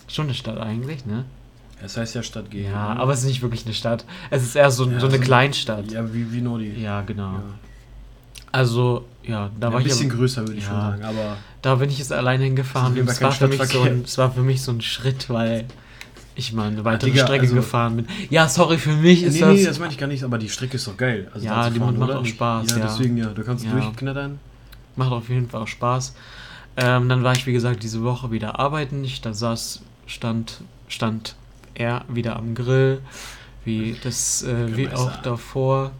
Schon 0.08 0.24
eine 0.26 0.34
Stadt 0.34 0.58
eigentlich, 0.58 1.06
ne? 1.06 1.24
Es 1.84 1.96
heißt 1.96 2.14
ja 2.16 2.22
Stadt 2.24 2.50
GR. 2.50 2.70
Ja, 2.70 2.96
aber 2.96 3.12
es 3.12 3.20
ist 3.20 3.26
nicht 3.26 3.40
wirklich 3.42 3.64
eine 3.64 3.74
Stadt. 3.74 4.04
Es 4.30 4.42
ist 4.42 4.56
eher 4.56 4.70
so, 4.70 4.90
Ja, 4.90 4.98
so 4.98 5.06
eine 5.06 5.16
so- 5.16 5.22
Kleinstadt. 5.22 5.92
Ja, 5.92 6.12
wie, 6.12 6.32
wie 6.32 6.40
Nordi. 6.40 6.72
Ja, 6.80 7.02
genau. 7.02 7.34
Ja. 7.34 7.42
Also, 8.50 9.04
ja, 9.22 9.50
da 9.60 9.68
Ja, 9.68 9.72
war 9.72 9.80
ein 9.80 9.86
ich 9.86 9.92
bisschen 9.92 10.08
ja, 10.08 10.14
größer, 10.16 10.40
würde 10.42 10.54
ich 10.58 10.64
schon 10.64 10.74
sagen. 10.74 11.04
Aber 11.04 11.36
da 11.62 11.74
bin 11.76 11.90
ich 11.90 11.98
jetzt 11.98 12.12
alleine 12.12 12.44
hingefahren. 12.44 12.98
Und 12.98 13.08
es 13.08 13.20
war, 13.20 13.30
für 13.32 13.46
mich 13.48 13.62
so 13.62 13.82
ein, 13.82 14.02
es 14.04 14.18
war 14.18 14.30
für 14.32 14.40
mich 14.42 14.62
so 14.62 14.72
ein 14.72 14.80
Schritt, 14.80 15.28
weil 15.30 15.66
ich 16.34 16.52
mal 16.52 16.68
eine 16.68 16.84
weitere 16.84 17.10
Digga, 17.10 17.24
Strecke 17.24 17.42
also- 17.42 17.54
gefahren 17.56 17.96
bin. 17.96 18.06
Ja, 18.30 18.48
sorry, 18.48 18.78
für 18.78 18.92
mich 18.92 19.22
ist 19.22 19.34
nee, 19.34 19.40
das. 19.40 19.54
nee, 19.54 19.64
das 19.64 19.78
meine 19.78 19.92
ich 19.92 19.98
gar 19.98 20.06
nicht, 20.06 20.24
aber 20.24 20.38
die 20.38 20.48
Strecke 20.48 20.76
ist 20.76 20.86
doch 20.86 20.96
geil. 20.96 21.28
Also 21.34 21.46
Ja, 21.46 21.68
die 21.68 21.78
fahren, 21.78 21.98
macht 21.98 22.10
auch 22.12 22.22
nicht? 22.22 22.34
Spaß, 22.34 22.70
Ja, 22.70 22.78
ja. 22.78 22.86
deswegen 22.86 23.16
ja. 23.18 23.26
Du 23.28 23.42
kannst 23.44 23.64
Ja. 23.64 23.72
durchknattern. 23.72 24.38
Macht 24.96 25.12
auf 25.12 25.28
jeden 25.28 25.48
Fall 25.48 25.62
auch 25.62 25.68
Spaß. 25.68 26.14
Ähm, 26.76 27.08
dann 27.08 27.22
war 27.22 27.32
ich, 27.34 27.46
wie 27.46 27.52
gesagt, 27.52 27.82
diese 27.82 28.02
Woche 28.02 28.30
wieder 28.30 28.58
arbeiten. 28.58 29.04
Ich 29.04 29.20
da 29.20 29.34
saß, 29.34 29.82
stand, 30.08 30.62
stand 30.88 31.36
er 31.74 32.04
wieder 32.08 32.36
am 32.36 32.54
Grill. 32.54 33.00
Wie 33.64 33.96
das, 34.02 34.42
äh, 34.42 34.76
wie 34.76 34.88
auch 34.88 35.22
davor. 35.22 35.92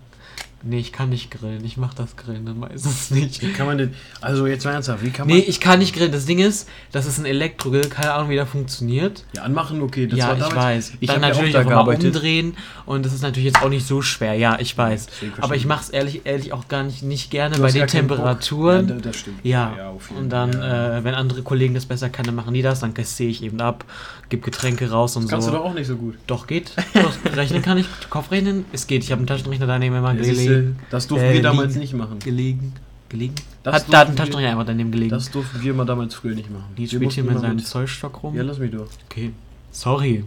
Nee, 0.63 0.81
ich 0.81 0.93
kann 0.93 1.09
nicht 1.11 1.31
grillen. 1.31 1.65
Ich 1.65 1.77
mach 1.77 1.95
das 1.95 2.17
Grillen 2.17 2.45
dann 2.45 2.59
meistens 2.59 3.11
nicht. 3.13 3.43
Wie 3.43 3.53
kann 3.53 3.67
man 3.67 3.79
denn. 3.79 3.95
Also 4.21 4.47
jetzt 4.49 4.65
mal 4.65 4.73
ernsthaft, 4.73 5.05
wie 5.05 5.11
kann 5.11 5.29
man. 5.29 5.37
Nee, 5.37 5.43
ich 5.43 5.61
kann 5.61 5.79
nicht 5.79 5.95
grillen. 5.95 6.11
Das 6.11 6.27
Ding 6.27 6.41
ist, 6.41 6.69
das 6.91 7.07
ist 7.07 7.19
ein 7.19 7.27
Elektrogrill. 7.27 7.89
Keine 7.89 8.13
Ahnung, 8.13 8.29
wie 8.31 8.35
der 8.35 8.47
funktioniert. 8.47 9.25
ja, 9.37 9.43
anmachen, 9.43 9.81
okay. 9.83 10.09
Das 10.09 10.19
ja, 10.19 10.29
war 10.39 10.49
ich 10.49 10.55
weiß. 10.57 10.93
Ich 10.99 11.07
dann 11.09 11.17
habe 11.17 11.27
ja 11.27 11.31
auch 11.33 11.37
natürlich 11.37 11.55
da 11.55 11.61
auch, 11.81 11.87
mal 11.87 11.95
umdrehen. 11.95 12.57
Und 12.87 13.07
das 13.07 13.13
ist 13.13 13.23
natürlich 13.23 13.53
jetzt 13.53 13.63
auch 13.63 13.69
nicht 13.69 13.87
so 13.87 14.03
schwer. 14.03 14.35
Ja, 14.35 14.59
ich 14.59 14.77
weiß. 14.77 15.07
Aber 15.41 15.55
ich 15.55 15.63
ich. 15.63 15.69
mach's 15.69 15.91
ehrlich, 15.91 16.23
ehrlich 16.25 16.53
auch 16.53 16.67
gar 16.67 16.83
nicht, 16.83 17.03
nicht 17.05 17.31
gerne 17.31 17.55
Du 17.57 17.63
bei 17.63 17.71
den. 17.71 17.87
Temperaturen. 17.87 18.89
Ja, 18.89 18.95
da- 18.95 19.01
das 19.01 19.17
stimmt. 19.17 19.45
Ja, 19.45 19.91
auf 19.91 20.09
jeden 20.11 20.23
und 20.23 20.31
dann, 20.31 20.53
Fall. 20.55 20.99
äh, 21.01 21.05
wenn 21.05 21.15
andere 21.15 21.43
Kollegen 21.43 21.75
das 21.75 21.87
besser 21.87 22.09
können, 22.09 22.27
dann 22.27 22.35
machen 22.35 22.53
die 22.55 22.63
das, 22.63 22.81
dann 22.81 22.95
kassiere 22.95 23.31
ich 23.31 23.43
eben 23.43 23.61
ab, 23.61 23.85
gebe 24.29 24.43
Getränke 24.43 24.91
raus 24.91 25.17
und 25.17 25.25
das 25.25 25.31
kannst 25.31 25.47
so. 25.47 25.53
du 25.53 25.59
doch 25.59 25.65
auch 25.67 25.75
nicht 25.75 25.87
so 25.87 25.97
gut. 25.97 26.17
Doch, 26.27 26.47
geht. 26.47 26.73
Doch, 26.95 27.13
rechnen 27.37 27.63
kann 27.63 27.79
ich, 27.79 27.87
Kopfrechnen, 28.11 28.65
es 28.73 28.87
geht. 28.87 29.05
Ich 29.05 29.13
habe 29.13 29.21
einen 29.21 29.27
Taschenrechner 29.27 29.67
daneben 29.67 29.95
immer 29.97 30.15
Ja, 30.15 30.23
siehste, 30.25 30.48
gelegen. 30.49 30.79
das 30.91 31.07
durften 31.07 31.27
Äh, 31.29 31.35
wir 31.35 31.43
damals 31.43 31.69
liegen. 31.69 31.81
nicht 31.81 31.95
machen. 31.95 32.19
Gelegen. 32.21 32.73
Gelegen? 33.09 33.35
Das 33.63 33.75
Hat, 33.75 33.85
da 33.93 33.99
hat 34.01 34.09
ein 34.09 34.17
durften 34.17 34.39
wir- 34.39 34.51
einfach 34.51 34.67
daneben 34.67 34.91
gelegen. 34.91 35.11
Das 35.11 35.31
durften 35.31 35.63
wir 35.63 35.73
mal 35.75 35.85
damals 35.87 36.15
früher 36.15 36.35
nicht 36.35 36.51
machen. 36.51 36.65
Die 36.77 36.87
spielt 36.89 37.13
hier 37.13 37.25
mit 37.25 37.39
seinem 37.41 37.59
Zollstock 37.59 38.23
rum. 38.23 38.35
Ja, 38.35 38.43
lass 38.43 38.59
mich 38.59 38.71
durch. 38.71 38.91
okay. 39.09 39.33
Sorry. 39.73 40.25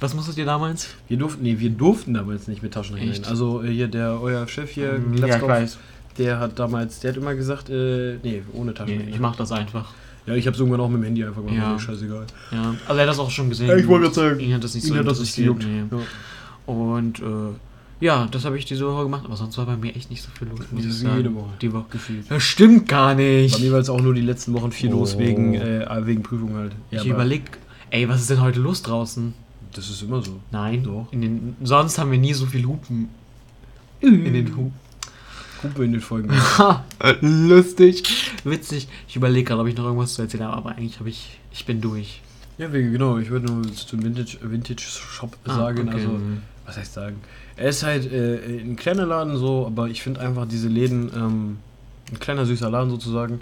Was 0.00 0.14
musstet 0.14 0.36
ihr 0.38 0.44
damals? 0.44 0.88
Wir 1.08 1.16
durften, 1.16 1.42
nee, 1.42 1.56
wir 1.58 1.70
durften 1.70 2.14
damals 2.14 2.46
nicht 2.48 2.62
mit 2.62 2.74
Taschenrechner 2.74 3.12
Echt? 3.12 3.26
Also 3.28 3.62
äh, 3.62 3.68
hier 3.72 3.88
der 3.88 4.20
euer 4.20 4.46
Chef 4.48 4.70
hier, 4.70 4.92
Hm, 4.96 5.16
Glatzkopf, 5.16 5.78
der 6.18 6.38
hat 6.40 6.58
damals, 6.58 7.00
der 7.00 7.10
hat 7.12 7.16
immer 7.16 7.34
gesagt, 7.34 7.70
äh, 7.70 8.18
nee, 8.22 8.42
ohne 8.52 8.72
Nee, 8.72 8.76
Taschenrechner. 8.76 9.14
ich 9.14 9.20
mach 9.20 9.36
das 9.36 9.50
einfach. 9.52 9.92
Ja, 10.26 10.34
ich 10.34 10.46
hab's 10.46 10.58
irgendwann 10.58 10.80
auch 10.80 10.88
mit 10.88 10.98
dem 11.00 11.04
Handy 11.04 11.24
einfach 11.24 11.42
gemacht, 11.42 11.56
Ja. 11.56 11.78
scheißegal. 11.78 12.26
Ja. 12.50 12.74
Also 12.86 12.94
er 12.98 13.02
hat 13.02 13.08
das 13.08 13.18
auch 13.18 13.30
schon 13.30 13.48
gesehen. 13.48 13.68
Ja, 13.68 13.76
ich 13.76 13.86
wollte 13.86 14.04
gerade 14.10 14.14
sagen, 14.14 14.40
Ihn 14.40 14.54
hat 14.54 14.64
das 14.64 14.74
nicht 14.74 14.86
so 14.86 14.94
Ihn 14.94 15.00
hat 15.00 15.06
das 15.06 15.20
nicht. 15.20 15.38
Nee. 15.38 15.44
Ja. 15.90 16.72
Und 16.72 17.18
äh, 17.20 17.22
ja, 18.04 18.26
das 18.30 18.44
habe 18.44 18.58
ich 18.58 18.64
diese 18.66 18.86
Woche 18.86 19.04
gemacht, 19.04 19.22
aber 19.24 19.36
sonst 19.36 19.56
war 19.58 19.66
bei 19.66 19.76
mir 19.76 19.94
echt 19.96 20.10
nicht 20.10 20.22
so 20.22 20.28
viel 20.38 20.48
los. 20.48 20.60
muss 20.70 20.84
Das 20.84 20.94
ich 20.94 21.00
sagen. 21.00 21.16
jede 21.16 21.34
Woche. 21.34 21.50
Die 21.60 21.72
Woche. 21.72 21.86
Gefühlt. 21.90 22.30
Das 22.30 22.42
stimmt 22.42 22.88
gar 22.88 23.14
Bei 23.14 23.22
nicht. 23.22 23.58
mir 23.60 23.72
war 23.72 23.78
es 23.80 23.88
auch 23.88 24.00
nur 24.00 24.14
die 24.14 24.20
letzten 24.20 24.52
Wochen 24.54 24.70
viel 24.72 24.90
los 24.90 25.14
Oh. 25.16 25.18
wegen, 25.18 25.54
äh, 25.54 25.86
wegen 26.06 26.22
Prüfung 26.22 26.54
halt. 26.54 26.72
Ja, 26.90 27.00
ich 27.02 27.06
aber 27.10 27.16
überleg, 27.22 27.42
ey, 27.90 28.08
was 28.08 28.20
ist 28.20 28.30
denn 28.30 28.40
heute 28.40 28.60
los 28.60 28.82
draußen? 28.82 29.32
Das 29.72 29.88
ist 29.90 30.02
immer 30.02 30.22
so. 30.22 30.38
Nein. 30.52 30.82
Doch. 30.84 31.08
In 31.10 31.20
den, 31.22 31.56
sonst 31.64 31.98
haben 31.98 32.10
wir 32.12 32.18
nie 32.18 32.32
so 32.34 32.46
viel 32.46 32.64
Hupen. 32.64 33.08
In 34.00 34.32
den 34.32 34.54
Hupen. 34.56 34.72
Hupe 35.62 35.84
in 35.84 35.92
den 35.92 36.00
Folgen. 36.02 36.30
Ha, 36.58 36.84
lustig. 37.22 38.04
Witzig. 38.44 38.86
Ich 39.08 39.16
überlege 39.16 39.44
gerade, 39.48 39.62
ob 39.62 39.66
ich 39.66 39.76
noch 39.76 39.84
irgendwas 39.84 40.14
zu 40.14 40.22
erzählen 40.22 40.44
habe, 40.44 40.56
aber 40.58 40.70
eigentlich 40.72 40.98
habe 41.00 41.08
ich, 41.08 41.38
ich 41.52 41.64
bin 41.64 41.80
durch. 41.80 42.20
ja, 42.58 42.68
genau. 42.68 43.16
Ich 43.18 43.30
würde 43.30 43.46
nur 43.46 43.62
zum 43.72 44.02
Vintage, 44.04 44.36
Vintage 44.42 44.82
Shop 44.82 45.36
Ah, 45.46 45.54
sagen. 45.56 45.88
okay. 45.88 45.96
Also, 45.96 46.20
was 46.66 46.76
heißt 46.76 46.92
sagen? 46.92 47.16
Er 47.56 47.68
ist 47.68 47.82
halt 47.82 48.10
äh, 48.12 48.36
ein 48.60 48.76
kleiner 48.76 49.06
Laden 49.06 49.36
so, 49.36 49.66
aber 49.66 49.88
ich 49.88 50.02
finde 50.02 50.20
einfach 50.20 50.46
diese 50.46 50.68
Läden, 50.68 51.10
ähm, 51.16 51.56
ein 52.10 52.18
kleiner 52.18 52.46
süßer 52.46 52.68
Laden 52.70 52.90
sozusagen. 52.90 53.40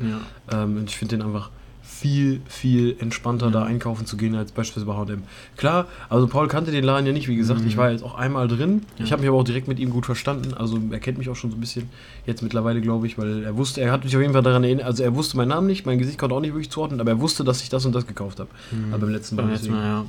Ja. 0.51 0.63
Ähm, 0.65 0.77
und 0.79 0.91
ich 0.91 0.97
finde 0.97 1.17
den 1.17 1.27
einfach 1.27 1.51
viel, 1.85 2.41
viel 2.47 2.97
entspannter, 3.01 3.47
Ja. 3.47 3.53
da 3.53 3.63
einkaufen 3.65 4.07
zu 4.07 4.17
gehen, 4.17 4.35
als 4.35 4.53
beispielsweise 4.53 4.87
bei 4.87 4.95
H&M. 4.95 5.23
Klar, 5.57 5.87
also 6.09 6.27
Paul 6.27 6.47
kannte 6.49 6.71
den 6.73 6.85
Laden 6.85 7.07
ja 7.07 7.13
nicht, 7.13 7.29
wie 7.29 7.37
gesagt. 7.37 7.61
Mhm. 7.61 7.67
Ich 7.67 7.77
war 7.77 7.91
jetzt 7.91 8.03
auch 8.05 8.15
einmal 8.17 8.49
drin. 8.49 8.83
Ja. 8.99 9.05
Ich 9.05 9.13
habe 9.13 9.21
mich 9.23 9.29
aber 9.29 9.39
auch 9.39 9.45
direkt 9.45 9.67
mit 9.69 9.79
ihm 9.79 9.91
gut 9.91 10.07
verstanden. 10.07 10.55
Also 10.55 10.79
er 10.91 10.99
kennt 11.01 11.19
mich 11.19 11.29
auch 11.29 11.37
schon 11.37 11.51
so 11.51 11.57
ein 11.57 11.61
bisschen 11.61 11.89
jetzt 12.27 12.43
mittlerweile, 12.43 12.81
glaube 12.81 13.07
ich, 13.07 13.19
weil 13.19 13.43
er 13.45 13.57
wusste, 13.57 13.81
er 13.81 13.93
hat 13.93 14.05
mich 14.05 14.15
auf 14.17 14.23
jeden 14.23 14.33
Fall 14.33 14.43
daran 14.43 14.63
erinnert, 14.65 14.87
also 14.87 15.03
er 15.03 15.15
wusste 15.15 15.37
meinen 15.37 15.49
Namen 15.49 15.67
nicht, 15.67 15.87
mein 15.87 15.99
Gesicht 15.99 16.19
konnte 16.19 16.35
auch 16.35 16.41
nicht 16.41 16.53
wirklich 16.55 16.71
zuordnen, 16.71 17.01
aber 17.01 17.11
er 17.13 17.21
wusste, 17.21 17.45
dass 17.45 17.63
ich 17.63 17.69
das 17.69 17.85
und 17.87 17.95
das 17.95 18.07
gekauft 18.07 18.41
habe. 18.41 18.51
Mhm. 18.71 18.93
Aber 18.95 19.01
beim 19.07 19.11
letzten 19.11 19.37
Mal 19.37 19.43
Beim 19.43 19.53
letzten. 19.53 19.73
Mal, 19.73 19.85
ja. 19.85 20.05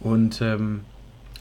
Und 0.00 0.40
ähm, 0.42 0.80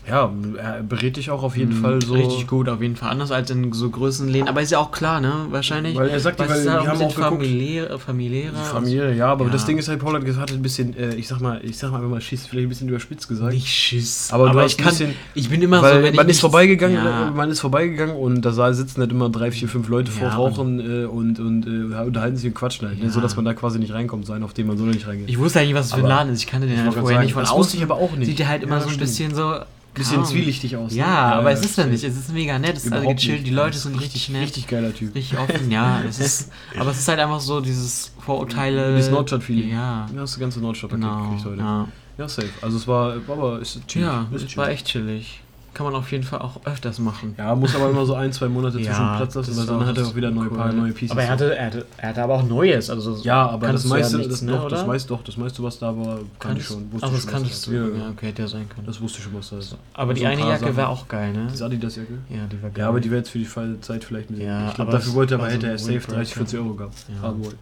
Ja, 0.09 0.31
er 0.57 0.81
berät 0.83 1.17
dich 1.17 1.29
auch 1.29 1.43
auf 1.43 1.55
jeden 1.55 1.77
Mhm, 1.77 1.81
Fall 1.81 2.01
so. 2.01 2.13
Richtig 2.15 2.47
gut, 2.47 2.67
auf 2.67 2.81
jeden 2.81 2.95
Fall. 2.95 3.09
Anders 3.11 3.31
als 3.31 3.49
in 3.51 3.71
so 3.73 3.89
größeren 3.89 4.27
Läden. 4.29 4.47
Aber 4.47 4.61
ist 4.61 4.71
ja 4.71 4.79
auch 4.79 4.91
klar, 4.91 5.21
ne? 5.21 5.31
Wahrscheinlich. 5.51 5.95
Weil 5.95 6.09
er 6.09 6.19
sagt, 6.19 6.39
weil 6.39 6.49
wir 6.49 6.55
ist 6.55 6.67
halt 6.69 6.87
haben 6.87 6.99
ein 6.99 7.05
auch 7.07 7.13
familiär, 7.13 7.99
familiärer. 7.99 8.55
Familie, 8.57 9.13
ja, 9.15 9.27
aber 9.27 9.45
Ja. 9.45 9.51
das 9.51 9.65
Ding 9.65 9.77
ist 9.77 9.87
halt, 9.87 9.99
Paul 9.99 10.15
hat 10.15 10.25
gesagt, 10.25 10.51
ein 10.51 10.61
bisschen, 10.61 10.95
äh, 10.97 11.13
ich 11.15 11.27
sag 11.27 11.41
mal, 11.41 11.59
ich 11.63 11.77
sag 11.77 11.91
mal, 11.91 12.01
wenn 12.01 12.09
man 12.09 12.21
schießt, 12.21 12.47
vielleicht 12.47 12.65
ein 12.65 12.69
bisschen 12.69 12.89
überspitzt 12.89 13.27
gesagt. 13.27 13.53
Nicht 13.53 13.67
Schiss. 13.67 14.29
Aber 14.31 14.49
du 14.49 14.59
hast 14.59 14.73
ich 14.73 14.79
ein 14.79 14.83
kann. 14.83 14.89
bisschen- 14.91 15.13
ich 15.35 15.49
bin 15.49 15.61
immer 15.61 15.81
Weil 15.81 15.97
so, 15.97 16.03
wenn 16.03 16.15
man 16.15 16.25
ich 16.25 16.31
ist 16.31 16.39
vorbeigegangen, 16.41 16.95
Ja. 16.97 17.31
man 17.35 17.49
ist 17.51 17.59
vorbeigegangen 17.59 18.15
und 18.15 18.41
da 18.41 18.51
sa- 18.51 18.73
sitzen 18.73 19.01
halt 19.01 19.11
immer 19.11 19.29
drei, 19.29 19.51
vier, 19.51 19.67
fünf 19.67 19.87
Leute 19.89 20.11
vor 20.11 20.27
Ja, 20.29 20.35
Rauchen 20.35 20.79
äh, 20.79 21.05
und, 21.05 21.39
und 21.39 21.67
äh, 21.67 22.01
unterhalten 22.03 22.35
sich 22.37 22.47
und 22.47 22.55
quatschen 22.55 22.87
halt, 22.87 22.97
ne, 22.99 23.05
Ja. 23.05 23.11
so 23.11 23.21
dass 23.21 23.35
man 23.35 23.45
da 23.45 23.53
quasi 23.53 23.77
nicht 23.79 23.93
reinkommt, 23.93 24.25
sein, 24.25 24.43
auf 24.43 24.53
den 24.53 24.67
man 24.67 24.77
so 24.77 24.85
nicht 24.85 25.07
reingeht. 25.07 25.29
Ich 25.29 25.37
wusste 25.37 25.59
eigentlich, 25.59 25.75
was 25.75 25.85
es 25.87 25.91
für 25.91 25.97
ein 25.99 26.05
Aber- 26.05 26.09
Laden 26.15 26.33
ist. 26.33 26.39
Ich 26.41 26.47
kannte 26.47 26.67
den 26.67 26.77
Ich 26.77 26.81
halt 26.83 26.93
vorher 26.95 27.21
nicht 27.21 27.33
von 27.33 27.43
das 27.43 27.51
außen. 27.51 27.77
ich 27.77 27.83
aber 27.83 27.95
auch 27.95 28.11
nicht. 28.15 28.27
Sieht 28.27 28.39
der 28.39 28.47
halt 28.47 28.63
immer 28.63 28.77
Ja, 28.77 28.81
so 28.81 28.89
ein 28.89 28.97
bisschen 28.97 29.35
so. 29.35 29.55
Bisschen 29.99 30.15
Ahnung. 30.17 30.25
zwielichtig 30.29 30.75
aus. 30.75 30.91
ne? 30.91 30.97
Ja, 30.97 31.33
aber 31.35 31.51
es 31.51 31.59
ja, 31.59 31.65
ist 31.65 31.77
ja 31.77 31.85
nicht. 31.85 32.03
Es 32.03 32.17
ist 32.17 32.33
mega 32.33 32.57
nett. 32.57 32.75
Es 32.77 32.85
ist 32.85 32.91
also 32.93 33.07
gechillt. 33.07 33.45
Die 33.45 33.51
Leute 33.51 33.73
Das 33.73 33.83
sind 33.83 33.99
richtig 34.01 34.29
nett. 34.29 34.43
Richtig 34.43 34.67
geiler 34.67 34.93
Typ. 34.93 35.13
Richtig 35.13 35.37
offen, 35.37 35.69
ja. 35.69 36.01
Es 36.07 36.19
ist, 36.19 36.51
aber 36.77 36.89
es 36.91 36.99
ist 36.99 37.07
halt 37.07 37.19
einfach 37.19 37.39
so 37.39 37.61
dieses 37.61 38.11
Vorurteile. 38.19 38.95
Dieses 38.95 39.11
Nordstadt-Feeling. 39.11 39.69
Ja. 39.71 40.07
Ja, 40.13 40.21
hast 40.21 40.35
du 40.35 40.39
ganze 40.39 40.59
Nordstadt 40.59 40.89
Genau. 40.91 41.23
gekriegt 41.29 41.45
heute. 41.45 41.61
Ja, 41.61 41.87
Ja, 42.17 42.27
safe. 42.27 42.49
Also 42.61 42.77
es 42.77 42.87
war, 42.87 43.13
aber 43.27 43.61
es 43.61 43.75
ist 43.75 43.87
chillig. 43.87 44.07
ja 44.07 44.27
ist 44.33 44.43
es 44.43 44.57
war 44.57 44.69
echt 44.69 44.87
chillig. 44.87 45.41
Kann 45.73 45.85
man 45.85 45.95
auf 45.95 46.11
jeden 46.11 46.23
Fall 46.23 46.39
auch 46.39 46.65
öfters 46.65 46.99
machen. 46.99 47.35
Ja, 47.37 47.55
muss 47.55 47.75
aber 47.75 47.89
immer 47.89 48.05
so 48.05 48.15
ein, 48.15 48.33
zwei 48.33 48.47
Monate 48.47 48.77
zwischen 48.77 49.15
Platz 49.17 49.35
lassen, 49.35 49.57
weil 49.57 49.65
dann 49.65 49.85
hat 49.85 49.97
er 49.97 50.07
auch 50.07 50.15
wieder 50.15 50.31
neue, 50.31 50.49
cool. 50.49 50.57
paar 50.57 50.73
neue 50.73 50.91
Pieces. 50.91 51.11
Aber 51.11 51.23
er 51.23 51.29
hatte, 51.29 51.55
er, 51.55 51.65
hatte, 51.67 51.85
er 51.97 52.09
hatte 52.09 52.23
aber 52.23 52.35
auch 52.35 52.43
Neues. 52.43 52.89
Also 52.89 53.15
ja, 53.23 53.47
aber 53.47 53.71
das 53.71 53.83
du 53.83 53.89
ja 53.89 53.95
meiste, 53.95 54.17
nichts, 54.17 54.33
das, 54.33 54.41
ne, 54.41 54.51
doch, 54.51 54.67
das 54.67 54.85
meiste, 54.85 55.09
doch, 55.09 55.23
das 55.23 55.37
meiste, 55.37 55.63
was 55.63 55.79
da 55.79 55.95
war, 55.95 56.19
kannte 56.39 56.59
ich 56.59 56.65
schon. 56.65 56.91
Wusste 56.91 57.07
Ach, 57.07 57.13
das 57.13 57.27
kanntest 57.27 57.67
du. 57.67 57.71
Ja. 57.71 57.81
Ja, 57.81 57.87
ja. 57.87 58.09
okay, 58.09 58.27
hätte 58.27 58.41
ja 58.41 58.47
sein 58.47 58.67
können. 58.67 58.87
Das 58.87 58.99
wusste 58.99 59.19
ich 59.19 59.23
schon, 59.23 59.33
was 59.35 59.49
da 59.49 59.57
ist. 59.57 59.77
aber 59.93 60.13
die 60.13 60.21
so 60.21 60.27
ein 60.27 60.39
eine 60.39 60.49
Jacke 60.49 60.75
war 60.75 60.89
auch 60.89 61.07
geil, 61.07 61.33
ne? 61.33 61.47
Diese 61.51 61.65
Adidas-Jacke? 61.65 62.13
Ja, 62.29 62.45
die 62.51 62.61
war 62.61 62.69
geil. 62.69 62.79
Ja, 62.79 62.89
aber 62.89 62.99
die 62.99 63.09
wäre 63.09 63.19
jetzt 63.19 63.29
für 63.29 63.39
die 63.39 63.81
Zeit 63.81 64.03
vielleicht 64.03 64.29
ein 64.29 64.35
bisschen. 64.35 64.47
Ja, 64.47 64.69
ich 64.69 64.75
glaube, 64.75 64.91
dafür 64.91 65.13
wollte 65.13 65.35
er 65.35 65.39
aber 65.39 65.49
hätte 65.49 65.67
er 65.67 65.77
safe 65.77 65.93
Windbreaker. 65.93 66.15
30, 66.15 66.33
40 66.33 66.59
Euro 66.59 66.73
gehabt. 66.73 66.95
Ja. 67.07 67.21
Haben 67.27 67.43
wollen. 67.43 67.57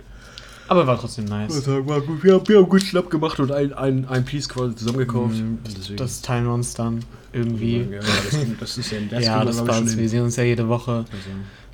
Aber 0.67 0.87
war 0.87 0.99
trotzdem 0.99 1.25
nice. 1.25 1.65
Wir 1.65 1.73
haben, 1.75 2.47
wir 2.47 2.57
haben 2.57 2.69
gut 2.69 2.81
Schnapp 2.83 3.09
gemacht 3.09 3.39
und 3.39 3.51
ein, 3.51 3.73
ein, 3.73 4.07
ein 4.07 4.25
Piece 4.25 4.49
quasi 4.49 4.75
zusammengekauft. 4.75 5.35
Deswegen- 5.65 5.97
Das 5.97 6.21
teilen 6.21 6.45
wir 6.45 6.53
uns 6.53 6.73
dann 6.73 6.99
irgendwie. 7.33 7.81
Ja, 7.91 7.99
das, 7.99 8.37
das 8.59 8.77
ist 8.77 8.91
ja 8.91 8.97
das 9.09 9.23
ja, 9.25 9.45
das 9.45 9.63
passt. 9.63 9.97
Wir 9.97 10.09
sehen 10.09 10.23
uns 10.23 10.35
ja 10.35 10.43
jede 10.43 10.67
Woche, 10.67 10.91
Also, 10.91 11.07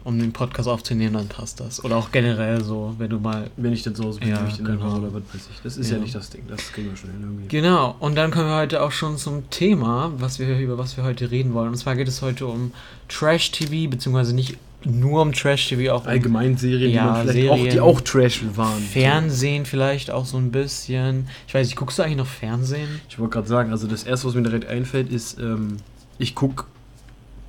um 0.05 0.19
den 0.19 0.33
Podcast 0.33 0.67
aufzunehmen, 0.67 1.13
dann 1.13 1.27
passt 1.29 1.61
das. 1.61 1.81
Oder 1.85 1.95
auch 1.95 2.11
generell 2.11 2.61
so, 2.61 2.93
wenn 2.97 3.09
du 3.09 3.19
mal. 3.19 3.49
wenn 3.55 3.71
ich 3.71 3.83
dann 3.83 3.97
Hause 3.97 4.19
bin, 4.19 4.29
Ja, 4.29 4.41
ja, 4.41 4.47
ich 4.49 4.59
in 4.59 4.65
genau. 4.65 4.77
genau. 4.83 4.97
oder 4.97 5.13
was 5.13 5.23
weiß 5.33 5.47
ich. 5.53 5.61
Das 5.63 5.77
ist 5.77 5.89
ja. 5.91 5.95
Ja. 5.95 6.01
nicht 6.03 6.13
das 6.13 6.29
Ding. 6.29 6.43
Das 6.49 6.73
kriegen 6.73 6.89
wir 6.89 6.97
schon 6.97 7.11
hin 7.11 7.21
irgendwie. 7.21 7.47
Genau, 7.47 7.95
und 7.99 8.15
dann 8.15 8.29
kommen 8.31 8.47
wir 8.47 8.57
heute 8.57 8.81
auch 8.83 8.91
schon 8.91 9.17
zum 9.17 9.49
Thema, 9.49 10.11
was 10.17 10.39
wir, 10.39 10.59
über 10.59 10.77
was 10.77 10.97
wir 10.97 11.05
heute 11.05 11.31
reden 11.31 11.53
wollen. 11.53 11.69
Und 11.69 11.77
zwar 11.77 11.95
geht 11.95 12.09
es 12.09 12.21
heute 12.21 12.47
um 12.47 12.73
Trash-TV, 13.07 13.89
beziehungsweise 13.89 14.35
nicht 14.35 14.57
nur 14.85 15.21
um 15.21 15.31
Trash-TV, 15.33 15.91
auch 15.93 16.05
Allgemein 16.05 16.57
Serien, 16.57 16.91
Ja, 16.91 17.21
die 17.23 17.29
vielleicht 17.29 17.49
auch, 17.51 17.55
die 17.57 17.61
Serien. 17.63 17.79
auch 17.79 18.01
Trash 18.01 18.41
waren. 18.55 18.81
Fernsehen 18.81 19.65
vielleicht 19.65 20.11
auch 20.11 20.25
so 20.25 20.37
ein 20.37 20.51
bisschen. 20.51 21.27
Ich 21.47 21.53
weiß 21.53 21.67
nicht, 21.67 21.75
guckst 21.75 21.97
du 21.99 22.03
eigentlich 22.03 22.17
noch 22.17 22.27
Fernsehen? 22.27 23.01
Ich 23.09 23.17
wollte 23.19 23.33
gerade 23.33 23.47
sagen, 23.47 23.71
also 23.71 23.87
das 23.87 24.03
erste, 24.03 24.27
was 24.27 24.35
mir 24.35 24.43
direkt 24.43 24.67
einfällt, 24.67 25.11
ist, 25.11 25.39
ähm, 25.39 25.77
ich 26.17 26.35
gucke, 26.35 26.65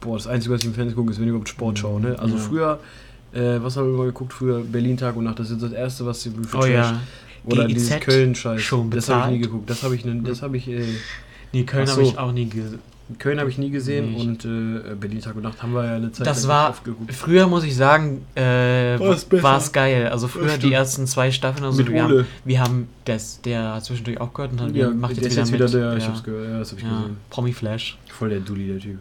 boah, 0.00 0.16
das 0.16 0.26
Einzige, 0.26 0.54
was 0.54 0.60
ich 0.60 0.66
im 0.66 0.74
Fernsehen 0.74 0.96
gucke, 0.96 1.10
ist, 1.10 1.18
wenn 1.18 1.24
ich 1.24 1.30
überhaupt 1.30 1.48
Sport 1.48 1.78
schaue. 1.78 2.00
Ne? 2.00 2.18
Also 2.18 2.36
Ja. 2.36 2.40
früher, 2.42 2.80
äh, 3.32 3.62
was 3.62 3.76
habe 3.76 3.88
ich 3.88 3.94
immer 3.94 4.04
geguckt? 4.04 4.32
Früher 4.32 4.60
Berlin 4.60 4.96
Tag 4.96 5.16
und 5.16 5.24
Nacht, 5.24 5.38
das 5.38 5.50
ist 5.50 5.62
das 5.62 5.72
erste, 5.72 6.06
was 6.06 6.22
für 6.22 6.30
Oh 6.30 6.60
Trash. 6.60 6.70
ja. 6.70 7.00
Oder 7.46 7.66
GIZ 7.66 7.74
dieses 7.74 8.00
Köln-Scheiß. 8.00 8.62
Das 8.90 9.08
habe 9.10 9.32
ich 9.34 9.38
nie 9.38 9.44
geguckt. 9.44 9.68
Das 9.68 9.82
habe 9.82 9.94
ich, 9.94 10.04
ne, 10.04 10.20
das 10.24 10.40
habe 10.42 10.56
ich, 10.56 10.66
äh, 10.68 10.82
Nee, 11.52 11.62
Köln 11.64 11.84
Ach 11.86 11.92
habe 11.92 12.04
so. 12.04 12.10
ich 12.10 12.18
auch 12.18 12.32
nie 12.32 12.48
gesehen. 12.48 12.78
Köln 13.18 13.38
habe 13.38 13.50
ich 13.50 13.58
nie 13.58 13.70
gesehen 13.70 14.12
Nicht. 14.12 14.26
und 14.26 14.44
äh, 14.46 14.94
Berlin 14.94 15.20
Tag 15.20 15.36
und 15.36 15.42
Nacht 15.42 15.62
haben 15.62 15.74
wir 15.74 15.84
ja 15.84 15.96
eine 15.96 16.10
Zeit 16.12 16.26
Das 16.26 16.42
lang 16.44 16.48
war, 16.50 16.74
früher 17.12 17.46
muss 17.46 17.62
ich 17.64 17.76
sagen, 17.76 18.24
äh, 18.34 18.98
War 18.98 19.58
es 19.58 19.72
geil. 19.72 20.08
Also 20.08 20.26
früher 20.26 20.56
die 20.56 20.72
ersten 20.72 21.06
zwei 21.06 21.30
Staffeln, 21.30 21.64
also 21.64 21.76
Mit 21.82 21.92
wir, 21.92 22.04
Ole. 22.06 22.18
Haben, 22.20 22.26
wir 22.44 22.60
haben 22.60 22.88
das, 23.04 23.40
der 23.42 23.74
hat 23.74 23.84
zwischendurch 23.84 24.20
auch 24.20 24.32
gehört 24.32 24.52
und 24.52 24.60
hat, 24.62 24.74
Ja, 24.74 24.88
macht 24.90 25.16
der 25.16 25.24
jetzt 25.24 25.36
ist 25.36 25.52
wieder 25.52 25.64
jetzt 25.64 25.72
mit. 25.72 25.72
wieder 25.72 25.90
der, 25.90 25.96
ich 25.98 26.02
ja. 26.04 26.08
hab's 26.10 26.22
gehört, 26.22 26.48
ja, 26.50 26.58
das 26.58 26.70
habe 26.70 26.80
ich 26.80 26.86
ja, 26.86 26.96
gesehen. 26.98 27.16
Promi 27.30 27.52
Flash. 27.52 27.98
Voll 28.10 28.30
der 28.30 28.40
Dulli, 28.40 28.68
der 28.68 28.78
Typ. 28.78 28.98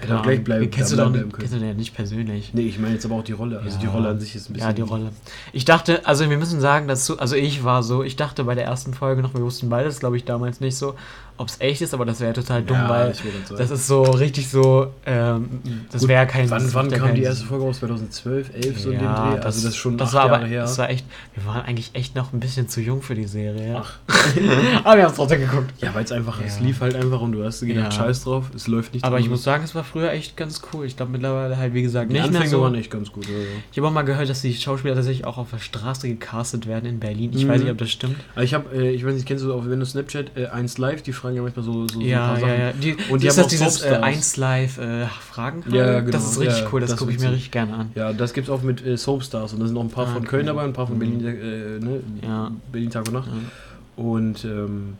Hätte 0.00 0.12
Ja, 0.12 0.18
auch 0.20 0.22
gleich 0.22 0.44
bleiben, 0.44 0.70
kennst 0.70 0.92
du 0.92 0.96
bleiben 0.96 1.10
nicht, 1.12 1.22
können. 1.22 1.32
kennst 1.38 1.54
du 1.54 1.58
den 1.58 1.76
nicht 1.76 1.92
persönlich. 1.96 2.54
Nee, 2.54 2.68
ich 2.68 2.78
meine 2.78 2.94
jetzt 2.94 3.04
aber 3.04 3.16
auch 3.16 3.24
die 3.24 3.32
Rolle. 3.32 3.58
Also 3.58 3.70
Ja. 3.78 3.80
die 3.80 3.86
Rolle 3.88 4.08
an 4.10 4.20
sich 4.20 4.36
ist 4.36 4.48
ein 4.48 4.52
bisschen. 4.52 4.68
Ja, 4.68 4.72
die 4.72 4.82
Rolle. 4.82 5.10
Ich 5.52 5.64
dachte, 5.64 6.06
also 6.06 6.30
wir 6.30 6.38
müssen 6.38 6.60
sagen, 6.60 6.86
dazu, 6.86 7.18
also 7.18 7.34
ich 7.34 7.64
war 7.64 7.82
so, 7.82 8.04
ich 8.04 8.14
dachte 8.14 8.44
bei 8.44 8.54
der 8.54 8.64
ersten 8.64 8.94
Folge 8.94 9.22
noch, 9.22 9.34
wir 9.34 9.40
wussten 9.40 9.68
beides, 9.68 9.98
glaube 9.98 10.16
ich, 10.16 10.24
damals 10.24 10.60
nicht 10.60 10.76
so, 10.76 10.94
ob 11.38 11.48
es 11.48 11.60
echt 11.60 11.80
ist, 11.80 11.94
aber 11.94 12.04
das 12.04 12.20
wäre 12.20 12.32
total 12.34 12.62
dumm, 12.62 12.76
Ja, 12.76 12.88
weil 12.88 13.14
sagen. 13.14 13.28
das 13.56 13.70
ist 13.70 13.86
so 13.86 14.02
richtig 14.02 14.48
so, 14.50 14.92
ähm, 15.06 15.60
das 15.90 16.06
wäre 16.06 16.26
kein 16.26 16.50
Wann, 16.50 16.62
das 16.62 16.74
wann 16.74 16.90
ja 16.90 16.98
kam 16.98 17.14
die 17.14 17.22
erste. 17.22 17.46
Folge 17.46 17.64
raus? 17.64 17.78
2012, 17.78 18.50
11 18.54 18.78
so 18.80 18.90
in 18.90 18.98
dem 18.98 19.04
Ja, 19.04 19.30
Dreh? 19.30 19.36
Also 19.40 19.44
das 19.62 19.64
ist 19.64 19.76
schon 19.76 19.96
das 19.96 20.12
war 20.12 20.26
Jahre 20.26 20.36
aber, 20.36 20.46
her. 20.46 20.60
Das 20.62 20.76
war 20.78 20.90
echt, 20.90 21.06
wir 21.34 21.46
waren 21.46 21.62
eigentlich 21.62 21.90
echt 21.94 22.14
noch 22.14 22.32
ein 22.32 22.40
bisschen 22.40 22.68
zu 22.68 22.80
jung 22.80 23.00
für 23.02 23.14
die 23.14 23.24
Serie. 23.26 23.68
Ja. 23.72 23.82
Ach. 23.84 23.98
aber 24.84 24.96
wir 24.96 25.02
haben 25.04 25.10
es 25.10 25.16
trotzdem 25.16 25.40
geguckt. 25.40 25.72
ja, 25.80 25.94
weil 25.94 26.04
es 26.04 26.12
einfach, 26.12 26.40
es 26.44 26.58
Ja. 26.58 26.64
lief 26.66 26.80
halt 26.80 26.94
einfach 26.96 27.20
und 27.20 27.32
du 27.32 27.44
hast 27.44 27.60
gedacht, 27.60 27.84
Ja. 27.84 27.90
scheiß 27.92 28.24
drauf, 28.24 28.50
es 28.54 28.66
läuft 28.66 28.94
nicht. 28.94 29.04
Aber 29.04 29.18
ich 29.20 29.28
muss 29.28 29.42
sagen, 29.42 29.64
es 29.64 29.74
war 29.74 29.84
früher 29.84 30.10
echt 30.12 30.36
ganz 30.36 30.60
cool. 30.72 30.86
Ich 30.86 30.96
glaube 30.96 31.12
mittlerweile 31.12 31.56
halt, 31.56 31.74
wie 31.74 31.82
gesagt, 31.82 32.10
die 32.10 32.14
nicht 32.14 32.22
Anfänge 32.24 32.40
mehr 32.40 32.48
so. 32.50 32.62
waren 32.62 32.74
echt 32.74 32.90
ganz 32.90 33.10
gut. 33.12 33.26
Also. 33.26 33.38
Ich 33.72 33.78
habe 33.78 33.88
auch 33.88 33.92
mal 33.92 34.02
gehört, 34.02 34.28
dass 34.28 34.42
die 34.42 34.54
Schauspieler 34.54 34.94
tatsächlich 34.94 35.24
auch 35.24 35.38
auf 35.38 35.50
der 35.50 35.58
Straße 35.58 36.08
gecastet 36.08 36.66
werden 36.66 36.86
in 36.86 36.98
Berlin. 37.00 37.30
Ich 37.34 37.44
Mhm. 37.44 37.48
weiß 37.48 37.62
nicht, 37.62 37.70
ob 37.70 37.78
das 37.78 37.90
stimmt. 37.90 38.16
Aber 38.34 38.44
ich 38.44 38.54
habe, 38.54 38.74
äh, 38.74 38.90
ich 38.90 39.04
weiß 39.06 39.14
nicht, 39.14 39.26
kennst 39.26 39.44
du 39.44 39.52
auch, 39.54 39.64
wenn 39.66 39.78
du 39.80 39.86
Snapchat 39.86 40.36
äh, 40.36 40.46
1 40.46 40.78
Live, 40.78 41.02
die 41.02 41.12
fragen 41.28 41.36
ja 41.36 41.42
manchmal 41.42 41.64
so, 41.64 41.72
so, 41.72 41.88
so 41.94 42.00
ein 42.00 42.06
Ja, 42.06 42.26
paar 42.28 42.34
ja, 42.40 42.40
Sachen. 42.46 42.60
ja. 42.60 42.72
Die, 42.72 42.96
Und 43.10 43.22
die 43.22 43.26
ist 43.26 43.32
haben 43.32 43.36
das 43.36 43.44
auch 43.44 43.48
dieses 43.48 43.66
äh, 43.82 43.88
Soapstars. 43.88 44.02
1 44.02 44.36
Live 44.38 44.78
äh, 44.78 45.06
Fragen? 45.06 45.64
Ja, 45.70 46.00
genau. 46.00 46.10
Das 46.12 46.30
ist 46.32 46.40
richtig 46.40 46.60
Ja, 46.60 46.68
cool, 46.72 46.80
das, 46.80 46.90
das 46.90 46.98
gucke 46.98 47.12
ich 47.12 47.20
mir 47.20 47.30
richtig 47.32 47.50
gerne 47.50 47.74
an. 47.74 47.90
Ja, 47.94 48.12
das 48.12 48.32
gibt's 48.32 48.50
auch 48.50 48.62
mit 48.62 48.84
äh, 48.84 48.96
Soapstars 48.96 49.52
und 49.52 49.60
da 49.60 49.66
sind 49.66 49.74
noch 49.74 49.82
ein 49.84 49.90
paar 49.90 50.06
Ah, 50.08 50.14
von. 50.14 50.24
Köln 50.24 50.46
dabei, 50.46 50.64
ein 50.64 50.72
paar 50.72 50.86
von 50.86 50.96
Mhm. 50.96 51.00
Berlin, 51.00 51.24
äh, 51.26 51.84
ne? 51.84 52.00
Ja. 52.22 52.50
Berlin 52.72 52.90
Tag 52.90 53.06
und 53.08 53.14
Nacht. 53.14 53.28
Ja. 53.28 54.02
Und 54.04 54.44
ähm, 54.44 54.94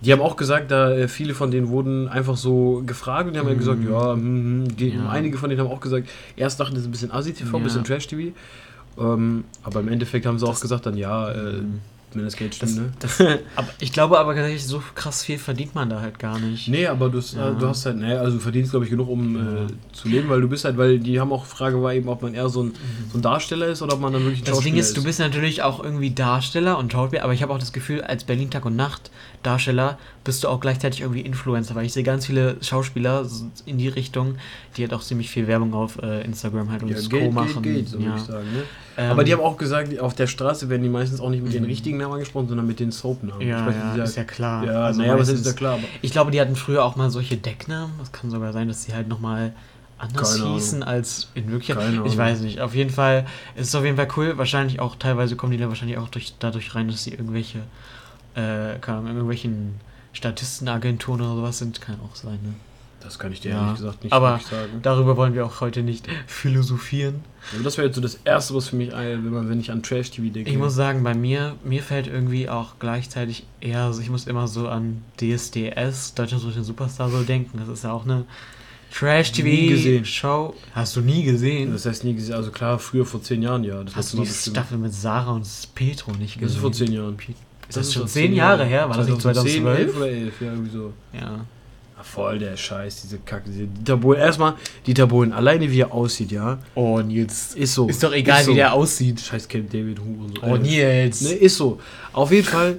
die 0.00 0.12
haben 0.12 0.20
auch 0.20 0.36
gesagt, 0.36 0.70
da 0.70 0.90
äh, 0.92 1.08
viele 1.08 1.34
von 1.34 1.50
denen 1.50 1.68
wurden 1.68 2.08
einfach 2.08 2.36
so 2.36 2.82
gefragt 2.86 3.26
und 3.28 3.34
die 3.34 3.38
haben 3.38 3.48
ja 3.48 3.54
Mhm. 3.54 3.58
gesagt, 3.58 3.78
ja, 3.88 4.12
hm, 4.14 4.76
die, 4.76 4.88
Ja. 4.90 5.08
einige 5.08 5.38
von 5.38 5.48
denen 5.50 5.60
haben 5.60 5.70
auch 5.70 5.80
gesagt, 5.80 6.08
erst 6.36 6.58
dachten, 6.60 6.74
das 6.74 6.82
ist 6.82 6.88
ein 6.88 6.92
bisschen 6.92 7.12
Assi-TV, 7.12 7.56
ein 7.56 7.60
Ja. 7.60 7.64
bisschen 7.64 7.84
Trash-TV. 7.84 8.32
Ähm, 8.98 9.44
aber 9.62 9.80
im 9.80 9.88
Endeffekt 9.88 10.26
haben 10.26 10.38
sie 10.38 10.44
auch 10.46 10.50
Das- 10.50 10.60
gesagt 10.60 10.86
dann, 10.86 10.96
ja, 10.96 11.30
äh, 11.30 11.52
Mhm. 11.60 11.80
Wenn 12.14 12.24
das 12.24 12.36
Geld 12.36 12.60
Das, 12.62 12.74
ne? 12.74 12.92
das, 12.98 13.20
aber 13.56 13.68
ich 13.80 13.92
glaube 13.92 14.18
aber 14.18 14.34
tatsächlich, 14.34 14.64
so 14.66 14.82
krass 14.94 15.22
viel 15.22 15.38
verdient 15.38 15.74
man 15.74 15.88
da 15.90 16.00
halt 16.00 16.18
gar 16.18 16.38
nicht. 16.38 16.68
Nee, 16.68 16.86
aber 16.86 17.08
du, 17.08 17.18
Ja. 17.20 17.52
du 17.52 17.68
hast 17.68 17.86
halt, 17.86 17.96
ne, 17.98 18.18
also 18.18 18.36
du 18.36 18.40
verdienst, 18.42 18.70
glaube 18.72 18.84
ich, 18.84 18.90
genug, 18.90 19.08
um 19.08 19.36
Ja. 19.36 19.62
äh, 19.64 19.66
zu 19.92 20.08
leben, 20.08 20.28
weil 20.28 20.40
du 20.40 20.48
bist 20.48 20.64
halt, 20.64 20.76
weil 20.76 20.98
die 20.98 21.20
haben 21.20 21.32
auch 21.32 21.44
Frage 21.44 21.82
war 21.82 21.94
eben, 21.94 22.08
ob 22.08 22.22
man 22.22 22.34
eher 22.34 22.48
so 22.48 22.64
ein, 22.64 22.74
so 23.12 23.18
ein 23.18 23.22
Darsteller 23.22 23.66
ist 23.68 23.82
oder 23.82 23.94
ob 23.94 24.00
man 24.00 24.12
dann 24.12 24.22
wirklich 24.24 24.42
ein 24.42 24.44
Das 24.46 24.54
Ding 24.60 24.74
Schauspieler 24.74 24.80
ist, 24.80 24.96
du 24.96 25.04
bist 25.04 25.18
natürlich 25.18 25.62
auch 25.62 25.82
irgendwie 25.82 26.10
Darsteller 26.10 26.78
und 26.78 26.92
Schauspieler, 26.92 27.22
aber 27.24 27.32
ich 27.34 27.42
habe 27.42 27.52
auch 27.52 27.58
das 27.58 27.72
Gefühl, 27.72 28.00
als 28.02 28.24
Berlin 28.24 28.50
Tag 28.50 28.64
und 28.64 28.76
Nacht 28.76 29.10
Darsteller 29.42 29.98
bist 30.22 30.44
du 30.44 30.48
auch 30.48 30.60
gleichzeitig 30.60 31.00
irgendwie 31.00 31.22
Influencer, 31.22 31.74
weil 31.74 31.86
ich 31.86 31.92
sehe 31.94 32.02
ganz 32.02 32.26
viele 32.26 32.56
Schauspieler 32.62 33.26
in 33.64 33.78
die 33.78 33.88
Richtung, 33.88 34.36
die 34.76 34.82
halt 34.82 34.92
auch 34.92 35.00
ziemlich 35.02 35.30
viel 35.30 35.46
Werbung 35.46 35.72
auf 35.72 35.98
äh, 36.02 36.22
Instagram 36.24 36.70
halt 36.70 36.82
und 36.82 36.90
Ja, 36.90 36.96
Co. 37.00 37.08
Geld, 37.08 37.32
machen. 37.32 37.62
Geld, 37.62 37.76
Geld, 37.76 37.88
so 37.88 37.98
ja. 37.98 38.18
sagen. 38.18 38.52
Ne? 38.52 38.62
Ähm, 38.98 39.10
aber 39.12 39.24
die 39.24 39.32
haben 39.32 39.40
auch 39.40 39.56
gesagt, 39.56 39.98
auf 39.98 40.14
der 40.14 40.26
Straße 40.26 40.68
werden 40.68 40.82
die 40.82 40.88
meistens 40.90 41.20
auch 41.20 41.30
nicht 41.30 41.42
mit 41.42 41.54
den 41.54 41.62
Mhm. 41.62 41.68
richtigen 41.70 41.96
Namen 41.98 42.14
angesprochen, 42.14 42.48
sondern 42.48 42.66
mit 42.66 42.80
den 42.80 42.90
Soap-Namen. 42.90 43.40
ja, 43.46 43.66
weiß 43.66 43.74
ja, 43.96 44.04
ist 44.04 44.16
ja 44.16 44.24
klar. 44.24 44.64
Ja, 44.64 44.84
Also 44.84 45.00
naja, 45.00 45.18
was 45.18 45.28
ist 45.28 45.46
ja 45.46 45.52
klar, 45.54 45.78
Ich 46.02 46.10
glaube, 46.12 46.30
die 46.32 46.40
hatten 46.40 46.54
früher 46.56 46.84
auch 46.84 46.96
mal 46.96 47.10
solche 47.10 47.36
Decknamen. 47.38 47.92
Das 47.98 48.12
kann 48.12 48.30
sogar 48.30 48.52
sein, 48.52 48.68
dass 48.68 48.82
sie 48.84 48.92
halt 48.94 49.08
nochmal 49.08 49.52
anders 49.96 50.32
Keine 50.32 50.44
Ahnung. 50.44 50.56
hießen 50.58 50.82
als 50.82 51.28
in 51.34 51.50
Wirklichkeit. 51.50 51.78
Keine 51.84 51.92
Ich 51.96 52.00
Ahnung. 52.00 52.16
weiß 52.18 52.40
nicht. 52.40 52.60
Auf 52.60 52.74
jeden 52.74 52.90
Fall 52.90 53.26
ist 53.54 53.68
es 53.68 53.74
auf 53.74 53.84
jeden 53.84 53.96
Fall 53.96 54.08
cool. 54.16 54.36
Wahrscheinlich 54.38 54.80
auch, 54.80 54.96
teilweise 54.96 55.36
kommen 55.36 55.52
die 55.52 55.58
da 55.58 55.68
wahrscheinlich 55.68 55.96
auch 55.98 56.08
durch, 56.08 56.34
dadurch 56.38 56.74
rein, 56.74 56.88
dass 56.88 57.04
sie 57.04 57.10
irgendwelche, 57.10 57.58
äh, 58.36 58.74
in 58.74 59.06
irgendwelchen 59.06 59.74
Statistenagenturen 60.12 61.20
oder 61.20 61.34
sowas 61.36 61.58
sind. 61.58 61.80
Kann 61.80 61.96
auch 62.00 62.14
sein, 62.16 62.38
ne? 62.42 62.54
das 63.02 63.18
kann 63.18 63.32
ich 63.32 63.40
dir 63.40 63.52
Ja, 63.52 63.62
ehrlich 63.62 63.76
gesagt 63.78 64.04
nicht 64.04 64.12
aber- 64.12 64.38
sagen. 64.40 64.80
Darüber 64.82 65.16
wollen 65.16 65.32
wir 65.34 65.46
auch 65.46 65.60
heute 65.62 65.82
nicht 65.82 66.06
philosophieren. 66.26 67.24
Aber 67.54 67.62
das 67.64 67.78
wäre 67.78 67.86
jetzt 67.86 67.96
so 67.96 68.02
das 68.02 68.16
Erste, 68.24 68.54
was 68.54 68.68
für 68.68 68.76
mich, 68.76 68.94
ein- 68.94 69.24
wenn, 69.24 69.32
man, 69.32 69.48
wenn 69.48 69.58
ich 69.58 69.70
an 69.70 69.82
Trash-TV 69.82 70.30
denke. 70.32 70.50
Ich 70.50 70.58
muss 70.58 70.74
sagen, 70.74 71.02
bei 71.02 71.14
mir, 71.14 71.56
mir 71.64 71.82
fällt 71.82 72.06
irgendwie 72.08 72.50
auch 72.50 72.74
gleichzeitig 72.78 73.46
eher, 73.60 73.84
also 73.84 74.02
ich 74.02 74.10
muss 74.10 74.26
immer 74.26 74.46
so 74.48 74.68
an 74.68 75.02
DSDS, 75.18 76.14
Deutschland 76.14 76.42
sucht 76.42 76.56
den 76.56 76.64
Superstar, 76.64 77.08
so 77.10 77.22
denken. 77.22 77.58
Das 77.58 77.68
ist 77.68 77.84
ja 77.84 77.92
auch 77.92 78.04
eine. 78.04 78.26
Trash-TV-Show. 78.92 80.54
Hast 80.74 80.96
du 80.96 81.00
nie 81.00 81.22
gesehen? 81.22 81.72
das 81.72 81.86
heißt 81.86 82.04
nie 82.04 82.14
gesehen, 82.14 82.34
also 82.34 82.50
klar, 82.50 82.78
früher 82.78 83.06
vor 83.06 83.22
zehn 83.22 83.40
Jahren, 83.42 83.62
ja. 83.64 83.82
Das 83.84 83.94
Hast 83.96 84.12
du 84.14 84.22
die. 84.22 84.26
Staffel 84.26 84.78
mit 84.78 84.92
Sarah 84.92 85.32
und 85.32 85.46
Petro 85.74 86.10
nicht 86.12 86.34
gesehen? 86.34 86.42
Das 86.42 86.52
ist 86.52 86.58
vor 86.58 86.72
zehn 86.72 86.92
Jahren. 86.92 87.16
Ist 87.70 87.76
das, 87.76 87.92
schon 87.92 88.02
vor 88.02 88.08
zehn 88.10 88.34
Jahre 88.34 88.64
her? 88.64 88.88
War 88.88 88.96
das 88.96 89.06
nicht 89.06 89.20
2010, 89.22 89.62
2012? 89.62 89.78
11 89.78 89.96
oder 89.96 90.06
11, 90.08 90.40
ja, 90.40 90.46
irgendwie 90.52 90.70
so. 90.70 90.92
Ja. 91.12 91.40
Voll 92.02 92.38
der 92.38 92.56
Scheiß, 92.56 93.02
diese 93.02 93.18
Kacke. 93.18 93.50
Diese 93.50 93.66
Dieter 93.66 93.96
Bohlen. 93.96 94.20
Erstmal, 94.20 94.54
Dieter 94.86 95.06
Bohlen, 95.06 95.32
alleine 95.32 95.70
wie 95.70 95.80
er 95.80 95.92
aussieht, 95.92 96.32
ja. 96.32 96.58
Oh, 96.74 96.98
Nils. 97.00 97.54
Ist 97.54 97.74
so. 97.74 97.88
Ist 97.88 98.02
doch 98.02 98.12
egal, 98.12 98.40
Ist 98.40 98.46
so. 98.46 98.52
wie 98.52 98.56
der 98.56 98.72
aussieht. 98.72 99.20
Scheiß 99.20 99.46
Camp 99.48 99.70
David 99.70 99.98
Hu 100.00 100.24
und 100.24 100.38
so. 100.38 100.42
Oh, 100.42 100.56
Nils. 100.56 101.20
Ne, 101.20 101.32
ist 101.32 101.56
so. 101.56 101.78
Auf 102.12 102.32
jeden 102.32 102.46
Fall, 102.46 102.78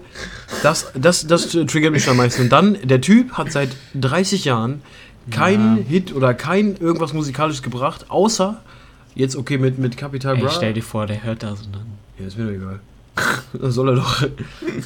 das, 0.64 0.92
das, 0.96 1.28
das 1.28 1.50
triggert 1.50 1.94
mich 1.94 2.08
am 2.10 2.18
meisten. 2.18 2.44
Und 2.44 2.50
dann, 2.50 2.78
der 2.84 3.00
Typ 3.00 3.34
hat 3.34 3.52
seit 3.52 3.70
30 3.96 4.46
Jahren 4.46 4.82
keinen 5.30 5.78
Ja. 5.78 5.84
Hit 5.84 6.14
oder 6.16 6.34
kein 6.34 6.76
irgendwas 6.78 7.14
Musikalisches 7.14 7.62
gebracht, 7.62 8.06
außer 8.10 8.60
jetzt 9.14 9.36
okay 9.36 9.58
mit, 9.58 9.78
mit 9.78 9.98
Capital 9.98 10.38
Bra. 10.38 10.50
stell 10.50 10.74
dir 10.74 10.84
vor, 10.84 11.06
der 11.06 11.24
hört 11.24 11.44
das 11.44 11.62
und 11.62 11.76
dann. 11.76 11.86
Ja, 12.20 12.26
ist 12.26 12.38
mir 12.38 12.46
doch 12.46 12.54
egal. 12.54 12.80
Soll 13.54 13.90
er 13.90 13.96
doch. 13.96 14.28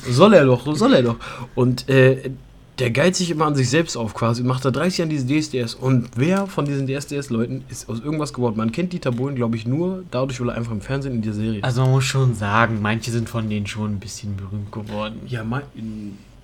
soll 0.10 0.34
er 0.34 0.46
doch, 0.46 0.76
soll 0.76 0.94
er 0.94 1.04
doch. 1.04 1.18
Und 1.56 1.90
äh, 1.90 2.32
der 2.80 2.92
geilt 2.92 3.16
sich 3.16 3.32
immer 3.32 3.46
an 3.46 3.56
sich 3.56 3.70
selbst 3.70 3.96
auf 3.96 4.14
quasi 4.14 4.44
macht 4.44 4.66
da 4.66 4.72
30 4.72 4.98
Jahre 4.98 5.10
diese 5.10 5.26
DSDS. 5.26 5.76
Und 5.76 6.10
wer 6.16 6.48
von 6.48 6.66
diesen 6.66 6.88
DSDS-Leuten 6.88 7.64
ist 7.70 7.88
aus 7.90 8.00
irgendwas 8.00 8.34
geworden? 8.34 8.58
Man 8.58 8.72
kennt 8.72 8.92
Dieter 8.92 9.12
Bohlen, 9.12 9.36
glaube 9.36 9.56
ich, 9.56 9.66
nur 9.66 10.04
dadurch, 10.12 10.40
weil 10.42 10.50
er 10.50 10.56
einfach 10.56 10.72
im 10.72 10.82
Fernsehen 10.82 11.16
in 11.16 11.22
dieser 11.22 11.36
Serie 11.36 11.64
Also 11.64 11.82
man 11.82 11.92
muss 11.92 12.04
schon 12.04 12.36
sagen, 12.36 12.80
manche 12.82 13.12
sind 13.12 13.30
von 13.30 13.50
denen 13.50 13.68
schon 13.68 13.94
ein 13.94 14.00
bisschen 14.00 14.36
berühmt 14.36 14.72
geworden. 14.72 15.22
Ja, 15.28 15.44
mein, 15.44 15.64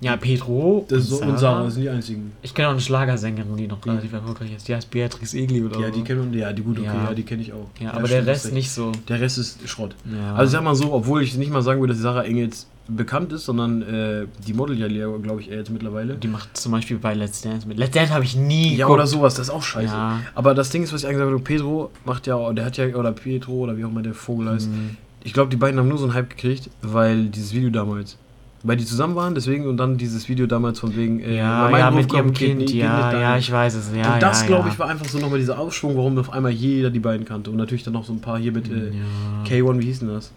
Ja, 0.02 0.18
Pedro 0.18 0.86
das 0.90 1.04
ist 1.04 1.10
so, 1.10 1.22
und 1.22 1.38
Sarah 1.38 1.70
sind 1.70 1.84
die 1.84 1.90
einzigen. 1.90 2.32
Ich 2.42 2.56
kenne 2.56 2.70
auch 2.70 2.72
eine 2.72 2.82
Schlagersängerin, 2.82 3.56
die 3.56 3.68
noch 3.68 3.86
relativ 3.86 4.12
erfolgreich 4.12 4.54
ist. 4.56 4.68
Die 4.68 4.74
heißt 4.76 4.90
Beatrice 4.90 5.38
Egli 5.38 5.64
oder 5.64 5.80
Ja, 5.80 5.92
die 5.92 6.02
kennen 6.02 6.34
ja, 6.34 6.52
die 6.52 6.64
gut, 6.64 6.80
okay, 6.80 6.88
ja, 6.88 7.04
Ja. 7.06 7.14
die 7.14 7.22
kenne 7.24 7.44
ich 7.44 7.54
auch. 7.54 7.70
Ja, 7.80 7.92
aber 7.94 8.08
stimmt, 8.08 8.26
der 8.26 8.34
Rest 8.34 8.52
nicht 8.52 8.72
so. 8.72 8.92
Der 9.08 9.22
Rest 9.22 9.38
ist 9.38 9.70
Schrott. 9.70 9.96
Ja. 10.12 10.34
Also 10.34 10.46
ich 10.46 10.52
sag 10.54 10.64
mal 10.64 10.74
so, 10.76 10.92
obwohl 10.92 11.22
ich 11.22 11.38
nicht 11.38 11.52
mal 11.52 11.62
sagen 11.62 11.80
würde, 11.80 11.94
dass 11.94 12.02
Sarah 12.02 12.24
Engels 12.24 12.66
bekannt 12.88 13.32
ist, 13.32 13.46
sondern 13.46 13.84
äh, 13.84 14.26
die 14.46 14.54
modelt 14.54 14.80
ja, 14.80 14.88
glaube 15.18 15.40
ich, 15.40 15.52
eher 15.52 15.58
jetzt 15.60 15.70
mittlerweile. 15.70 16.16
die 16.16 16.28
macht 16.28 16.58
zum 16.58 16.72
Beispiel 16.72 16.98
bei 16.98 17.14
Let's 17.14 17.42
Dance 17.42 17.68
mit. 17.68 17.78
Let's 17.78 17.92
Dance 17.94 18.12
habe 18.12 18.26
ich 18.26 18.36
nie 18.36 18.72
Ja, 18.72 18.86
geguckt. 18.88 18.92
oder 18.96 19.08
sowas, 19.08 19.36
das 19.36 19.48
ist 19.50 19.54
auch 19.54 19.62
scheiße. 19.64 19.94
Ja. 19.94 20.20
Aber 20.34 20.56
das 20.56 20.72
Ding 20.72 20.82
ist, 20.84 20.92
was 20.92 21.02
ich 21.02 21.08
eigentlich 21.08 21.20
gesagt 21.20 21.32
habe, 21.32 21.44
Pedro 21.44 21.92
macht 22.06 22.26
ja, 22.26 22.52
der 22.54 22.66
hat 22.66 22.76
ja, 22.78 22.88
oder 22.96 23.12
Pedro, 23.12 23.54
oder 23.54 23.78
wie 23.78 23.86
auch 23.86 23.90
immer 23.90 24.02
der 24.02 24.16
Vogel 24.16 24.50
heißt. 24.50 24.68
Mhm. 24.68 24.98
Ich 25.24 25.34
glaube, 25.34 25.52
die 25.52 25.58
beiden 25.58 25.80
haben 25.80 25.88
nur 25.88 26.00
so 26.00 26.06
einen 26.06 26.16
Hype 26.16 26.32
gekriegt, 26.32 26.72
weil 26.82 27.26
dieses 27.28 27.54
Video 27.54 27.70
damals. 27.70 28.18
Weil 28.64 28.78
die 28.78 28.86
zusammen 28.86 29.16
waren, 29.16 29.34
deswegen 29.34 29.68
und 29.68 29.78
dann 29.78 29.98
dieses 29.98 30.30
Video 30.30 30.46
damals 30.46 30.80
von 30.80 30.96
wegen. 30.96 31.20
äh, 31.20 31.36
Ja, 31.38 31.70
ja, 31.76 31.88
Ruf 31.90 31.98
mit 31.98 32.14
ihrem 32.14 32.32
Kind. 32.34 32.60
geht 32.60 32.70
ja, 32.72 33.12
ja, 33.20 33.38
ich 33.38 33.52
weiß 33.52 33.74
es. 33.74 33.90
Ja, 33.96 34.14
und 34.14 34.22
das, 34.22 34.42
ja, 34.42 34.48
glaube 34.48 34.70
ich, 34.70 34.78
war 34.78 34.88
einfach 34.88 35.08
so 35.08 35.18
nochmal 35.18 35.40
dieser 35.40 35.58
Aufschwung, 35.58 35.98
warum 35.98 36.18
auf 36.20 36.32
einmal 36.32 36.52
jeder 36.52 36.92
die 36.92 37.00
beiden 37.00 37.26
kannte. 37.26 37.50
Und 37.50 37.58
natürlich 37.58 37.84
dann 37.84 37.94
noch 37.94 38.06
so 38.06 38.14
ein 38.14 38.22
paar 38.22 38.38
hier 38.38 38.52
mit 38.52 38.70
äh, 38.70 38.90
Ja. 38.90 39.44
K1, 39.48 39.80
wie 39.80 39.86
hieß 39.86 40.00
denn 40.00 40.10
das? 40.10 40.32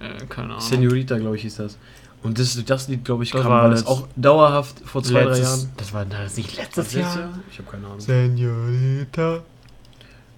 Äh, 0.00 0.24
keine 0.30 0.48
Ahnung. 0.54 0.60
Senorita, 0.60 1.18
glaube 1.18 1.36
ich, 1.36 1.42
hieß 1.42 1.56
das. 1.56 1.76
Und 2.22 2.38
das, 2.38 2.62
das 2.64 2.88
Lied, 2.88 3.04
glaube 3.04 3.24
ich, 3.24 3.30
Das 3.32 3.42
kam, 3.42 3.50
war 3.50 3.64
weil 3.64 3.72
es 3.72 3.86
auch 3.86 4.06
dauerhaft 4.16 4.76
vor 4.84 5.02
zwei, 5.02 5.22
drei 5.24 5.30
letztes, 5.30 5.44
Jahren. 5.60 5.68
Das 5.76 5.92
war 5.92 6.04
das 6.06 6.36
nicht 6.36 6.56
letztes 6.56 6.86
Was, 6.86 6.94
letztes 6.94 7.14
Jahr? 7.16 7.28
Ich 7.50 7.58
habe 7.58 7.70
keine 7.70 7.86
Ahnung. 7.86 8.00
Senorita. 8.00 9.40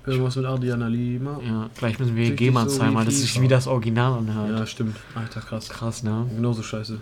Irgendwas 0.04 0.34
mit 0.36 0.44
Adriana 0.46 0.88
Lima. 0.88 1.40
Ja, 1.46 1.70
gleich 1.78 1.98
müssen 1.98 2.16
wir 2.16 2.30
GEMA 2.32 2.68
so 2.68 2.80
weil 2.80 3.04
das 3.04 3.14
ist 3.14 3.30
FIFA. 3.30 3.42
wie 3.42 3.48
das 3.48 3.66
Original 3.68 4.18
anhört. 4.18 4.58
Ja, 4.58 4.66
stimmt. 4.66 4.96
Alter, 5.14 5.40
krass. 5.40 5.68
Krass, 5.68 6.02
ne? 6.02 6.26
Genauso 6.34 6.62
scheiße. 6.62 6.98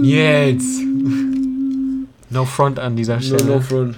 Jetzt! 0.00 0.80
No 2.30 2.44
front 2.44 2.78
an 2.78 2.96
dieser 2.96 3.16
No, 3.16 3.22
Stelle. 3.22 3.44
no 3.44 3.60
front. 3.60 3.96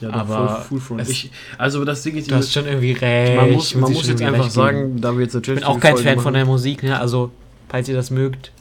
Ja, 0.00 0.10
Aber 0.10 0.48
voll, 0.48 0.80
full 0.80 0.98
front. 0.98 1.08
Ich, 1.08 1.30
also 1.58 1.84
das 1.84 2.02
Ding 2.02 2.16
ist, 2.16 2.30
Du 2.30 2.34
hast 2.34 2.52
schon 2.52 2.66
irgendwie 2.66 2.92
recht. 2.92 3.36
man 3.36 3.52
muss, 3.52 3.74
man 3.74 3.92
muss 3.92 4.08
jetzt 4.08 4.22
einfach 4.22 4.50
sagen, 4.50 5.00
da 5.00 5.12
wir 5.16 5.22
jetzt 5.24 5.34
Ich 5.34 5.42
bin 5.42 5.62
auch 5.64 5.78
kein 5.78 5.96
Fan 5.96 6.18
von 6.18 6.34
der 6.34 6.44
Musik, 6.44 6.82
ne? 6.82 6.98
Also, 6.98 7.30
falls 7.68 7.88
ihr 7.88 7.94
das 7.94 8.10
mögt, 8.10 8.52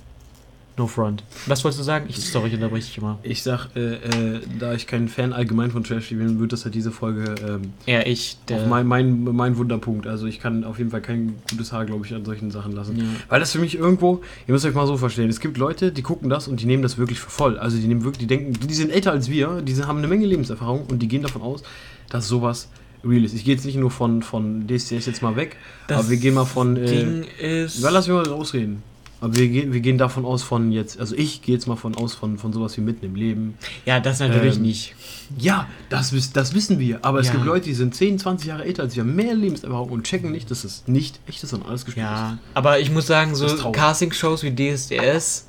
no 0.82 0.88
front. 0.88 1.24
Was 1.46 1.64
wolltest 1.64 1.80
du 1.80 1.84
sagen? 1.84 2.06
Ich, 2.10 2.18
sorry, 2.18 2.50
ich 2.50 2.56
unterbreche 2.56 2.86
dich 2.88 2.98
immer. 2.98 3.20
Ich 3.24 3.44
sag, 3.44 3.68
äh, 3.76 3.94
äh, 3.96 4.42
da 4.60 4.74
ich 4.74 4.88
kein 4.88 5.08
Fan 5.08 5.32
allgemein 5.34 5.72
von 5.72 5.84
Trash 5.84 6.10
bin, 6.10 6.40
wird 6.40 6.52
das 6.52 6.66
halt 6.66 6.76
diese 6.76 6.92
Folge 6.92 7.36
ähm, 7.48 7.74
Ja, 7.86 8.06
ich, 8.06 8.38
der. 8.48 8.66
mein, 8.68 8.88
mein, 8.88 9.24
mein 9.24 9.58
Wunderpunkt. 9.58 10.08
Also 10.08 10.26
ich 10.26 10.40
kann 10.40 10.64
auf 10.64 10.78
jeden 10.80 10.90
Fall 10.92 11.02
kein 11.02 11.36
gutes 11.50 11.72
Haar, 11.72 11.86
glaube 11.86 12.06
ich, 12.06 12.14
an 12.14 12.26
solchen 12.26 12.52
Sachen 12.52 12.72
lassen. 12.74 12.98
Ja. 12.98 13.06
Weil 13.30 13.40
das 13.40 13.52
für 13.52 13.60
mich 13.60 13.76
irgendwo, 13.78 14.22
ihr 14.48 14.54
müsst 14.54 14.66
euch 14.66 14.74
mal 14.74 14.88
so 14.88 14.98
verstehen, 14.98 15.30
es 15.30 15.40
gibt 15.40 15.58
Leute, 15.58 15.92
die 15.92 16.02
gucken 16.02 16.30
das 16.30 16.48
und 16.48 16.60
die 16.62 16.66
nehmen 16.66 16.84
das 16.84 16.98
wirklich 16.98 17.20
für 17.20 17.30
voll. 17.30 17.58
Also 17.60 17.78
die 17.78 17.88
nehmen 17.88 18.04
wirklich, 18.04 18.20
die 18.20 18.28
denken, 18.28 18.54
die 18.68 18.74
sind 18.74 18.92
älter 18.92 19.12
als 19.12 19.30
wir, 19.30 19.62
die 19.62 19.76
haben 19.84 20.00
eine 20.00 20.08
Menge 20.08 20.26
Lebenserfahrung 20.26 20.86
und 20.90 21.00
die 21.00 21.08
gehen 21.08 21.22
davon 21.22 21.42
aus, 21.42 21.64
dass 22.10 22.28
sowas 22.28 22.70
real 23.04 23.24
ist. 23.24 23.34
Ich 23.34 23.46
gehe 23.46 23.56
jetzt 23.56 23.66
nicht 23.66 23.78
nur 23.78 23.92
von, 23.92 24.22
von 24.22 24.68
DSDS 24.68 25.06
jetzt 25.06 25.22
mal 25.22 25.36
weg, 25.36 25.58
Das 25.88 26.00
aber 26.00 26.10
wir 26.10 26.18
gehen 26.18 26.34
mal 26.34 26.46
von... 26.46 26.78
Äh, 26.78 26.86
Ding 26.86 27.26
ist. 27.40 27.82
ja, 27.82 27.90
lass 27.90 28.08
mich 28.08 28.16
mal 28.16 28.28
ausreden. 28.30 28.84
Aber 29.22 29.36
wir 29.36 29.48
gehen, 29.48 29.72
wir 29.72 29.80
gehen 29.82 29.98
davon 30.00 30.26
aus 30.26 30.42
von 30.44 30.72
jetzt, 30.72 31.00
also 31.00 31.16
ich 31.16 31.44
gehe 31.44 31.54
jetzt 31.56 31.68
mal 31.68 31.76
von 31.76 31.96
aus 31.96 32.16
von, 32.16 32.38
von 32.40 32.52
sowas 32.52 32.76
wie 32.76 32.82
mitten 32.82 33.06
im 33.06 33.16
Leben. 33.16 33.54
Ja, 33.86 34.00
das 34.00 34.20
natürlich 34.20 34.56
Ähm, 34.58 34.64
nicht. 34.64 34.96
Ja, 35.38 35.68
das, 35.90 36.12
das 36.34 36.54
wissen 36.56 36.80
wir. 36.80 37.06
Aber 37.06 37.20
es 37.20 37.28
Ja. 37.28 37.34
gibt 37.34 37.46
Leute, 37.46 37.66
die 37.66 37.76
sind 37.76 37.94
10, 37.96 38.18
20 38.20 38.48
Jahre 38.48 38.66
älter 38.66 38.82
als 38.84 38.96
wir, 38.96 39.04
haben 39.04 39.16
mehr 39.16 39.36
Lebenserfahrung 39.36 39.90
und 39.92 40.04
checken 40.06 40.32
nicht, 40.32 40.50
dass 40.52 40.64
es 40.64 40.84
nicht 40.88 41.20
echt 41.28 41.44
ist 41.44 41.54
und 41.54 41.66
alles 41.66 41.86
gespielt 41.86 42.06
Ja, 42.06 42.40
aber 42.56 42.80
ich 42.80 42.90
muss 42.92 43.06
sagen, 43.08 43.36
so 43.36 43.46
ist. 43.46 43.64
Casting-Shows 43.72 44.44
wie 44.44 44.52
DSDS, 44.56 45.48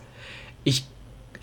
ich. 0.65 0.85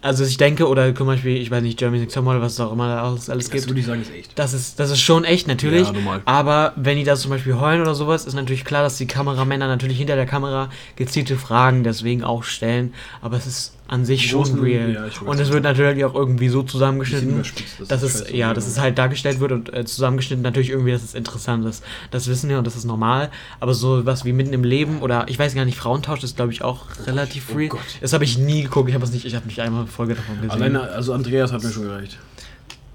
Also, 0.01 0.23
ich 0.23 0.37
denke, 0.37 0.67
oder 0.67 0.93
zum 0.95 1.07
Beispiel, 1.07 1.37
ich 1.37 1.51
weiß 1.51 1.61
nicht, 1.61 1.77
Germany's 1.77 2.01
Next 2.01 2.15
Topmodel, 2.15 2.41
was 2.41 2.53
es 2.53 2.59
auch 2.59 2.71
immer 2.71 2.87
da 2.87 3.03
alles, 3.03 3.29
alles. 3.29 3.45
Das 3.45 3.51
gibt. 3.51 3.67
würde 3.67 3.79
ich 3.79 3.85
sagen, 3.85 4.01
ist 4.01 4.13
echt. 4.13 4.31
Das 4.37 4.53
ist, 4.53 4.79
das 4.79 4.91
ist 4.91 5.01
schon 5.01 5.25
echt, 5.25 5.47
natürlich. 5.47 5.87
Ja, 5.87 5.93
normal. 5.93 6.21
Aber 6.25 6.73
wenn 6.75 6.97
die 6.97 7.03
da 7.03 7.15
zum 7.15 7.31
Beispiel 7.31 7.59
heulen 7.59 7.81
oder 7.81 7.95
sowas, 7.95 8.25
ist 8.25 8.33
natürlich 8.33 8.65
klar, 8.65 8.83
dass 8.83 8.97
die 8.97 9.07
Kameramänner 9.07 9.67
natürlich 9.67 9.97
hinter 9.97 10.15
der 10.15 10.25
Kamera 10.25 10.69
gezielte 10.95 11.37
Fragen 11.37 11.83
deswegen 11.83 12.23
auch 12.23 12.43
stellen. 12.43 12.93
Aber 13.21 13.37
es 13.37 13.45
ist 13.45 13.73
an 13.89 14.05
sich 14.05 14.29
schon 14.29 14.43
Großen- 14.43 14.61
real. 14.61 14.93
ja, 14.93 15.05
und 15.25 15.39
es 15.39 15.51
wird 15.51 15.63
natürlich 15.63 16.05
auch 16.05 16.13
irgendwie 16.13 16.49
so 16.49 16.63
zusammengeschnitten. 16.63 17.43
dass 17.87 18.03
es, 18.03 18.29
ja, 18.31 18.53
dass 18.53 18.67
es 18.67 18.79
halt 18.79 18.97
dargestellt 18.97 19.39
wird 19.39 19.51
und 19.51 19.73
äh, 19.73 19.83
zusammengeschnitten 19.83 20.43
natürlich 20.43 20.69
irgendwie, 20.69 20.91
dass 20.91 21.03
es 21.03 21.15
interessant 21.15 21.65
ist. 21.65 21.83
Das 22.11 22.27
wissen 22.27 22.49
wir 22.49 22.59
und 22.59 22.67
das 22.67 22.75
ist 22.75 22.85
normal. 22.85 23.29
Aber 23.59 23.73
so 23.73 24.05
was 24.05 24.25
wie 24.25 24.31
mitten 24.33 24.53
im 24.53 24.63
Leben 24.63 24.99
oder 25.01 25.25
ich 25.27 25.39
weiß 25.39 25.55
gar 25.55 25.65
nicht, 25.65 25.77
Frauentausch 25.77 26.23
ist 26.23 26.35
glaube 26.35 26.51
ich 26.51 26.61
auch 26.63 26.85
relativ 27.07 27.47
oh 27.51 27.57
real. 27.57 27.69
Gott. 27.69 27.79
das 27.99 28.13
habe 28.13 28.23
ich 28.23 28.37
nie 28.37 28.63
geguckt. 28.63 28.89
Ich 28.89 28.95
habe 28.95 29.03
es 29.03 29.11
nicht, 29.11 29.25
ich 29.25 29.35
habe 29.35 29.47
nicht 29.47 29.59
einmal 29.59 29.81
eine 29.81 29.89
Folge 29.91 30.15
davon 30.15 30.35
gesehen. 30.35 30.51
Alleine, 30.51 30.81
also 30.81 31.13
Andreas 31.13 31.51
hat 31.51 31.63
mir 31.63 31.71
schon 31.71 31.83
gereicht. 31.83 32.17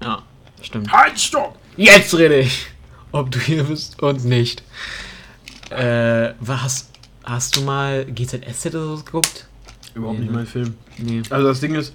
Ja, 0.01 0.21
stimmt. 0.61 0.91
Halt, 0.91 1.19
stopp! 1.19 1.57
Jetzt 1.77 2.17
rede 2.17 2.39
ich, 2.39 2.67
ob 3.11 3.31
du 3.31 3.39
hier 3.39 3.65
bist 3.65 4.01
und 4.01 4.23
nicht. 4.23 4.63
Äh, 5.71 6.33
was? 6.39 6.89
Hast 7.23 7.55
du 7.57 7.61
mal 7.61 8.05
GZSZ 8.05 8.67
oder 8.67 8.85
so 8.97 9.03
geguckt? 9.03 9.47
Überhaupt 9.95 10.19
Nee, 10.19 10.25
nicht 10.25 10.31
ne? 10.31 10.37
mein 10.37 10.45
Film. 10.45 10.73
Nee. 10.97 11.21
Also 11.29 11.47
das 11.47 11.59
Ding 11.61 11.73
ist, 11.75 11.93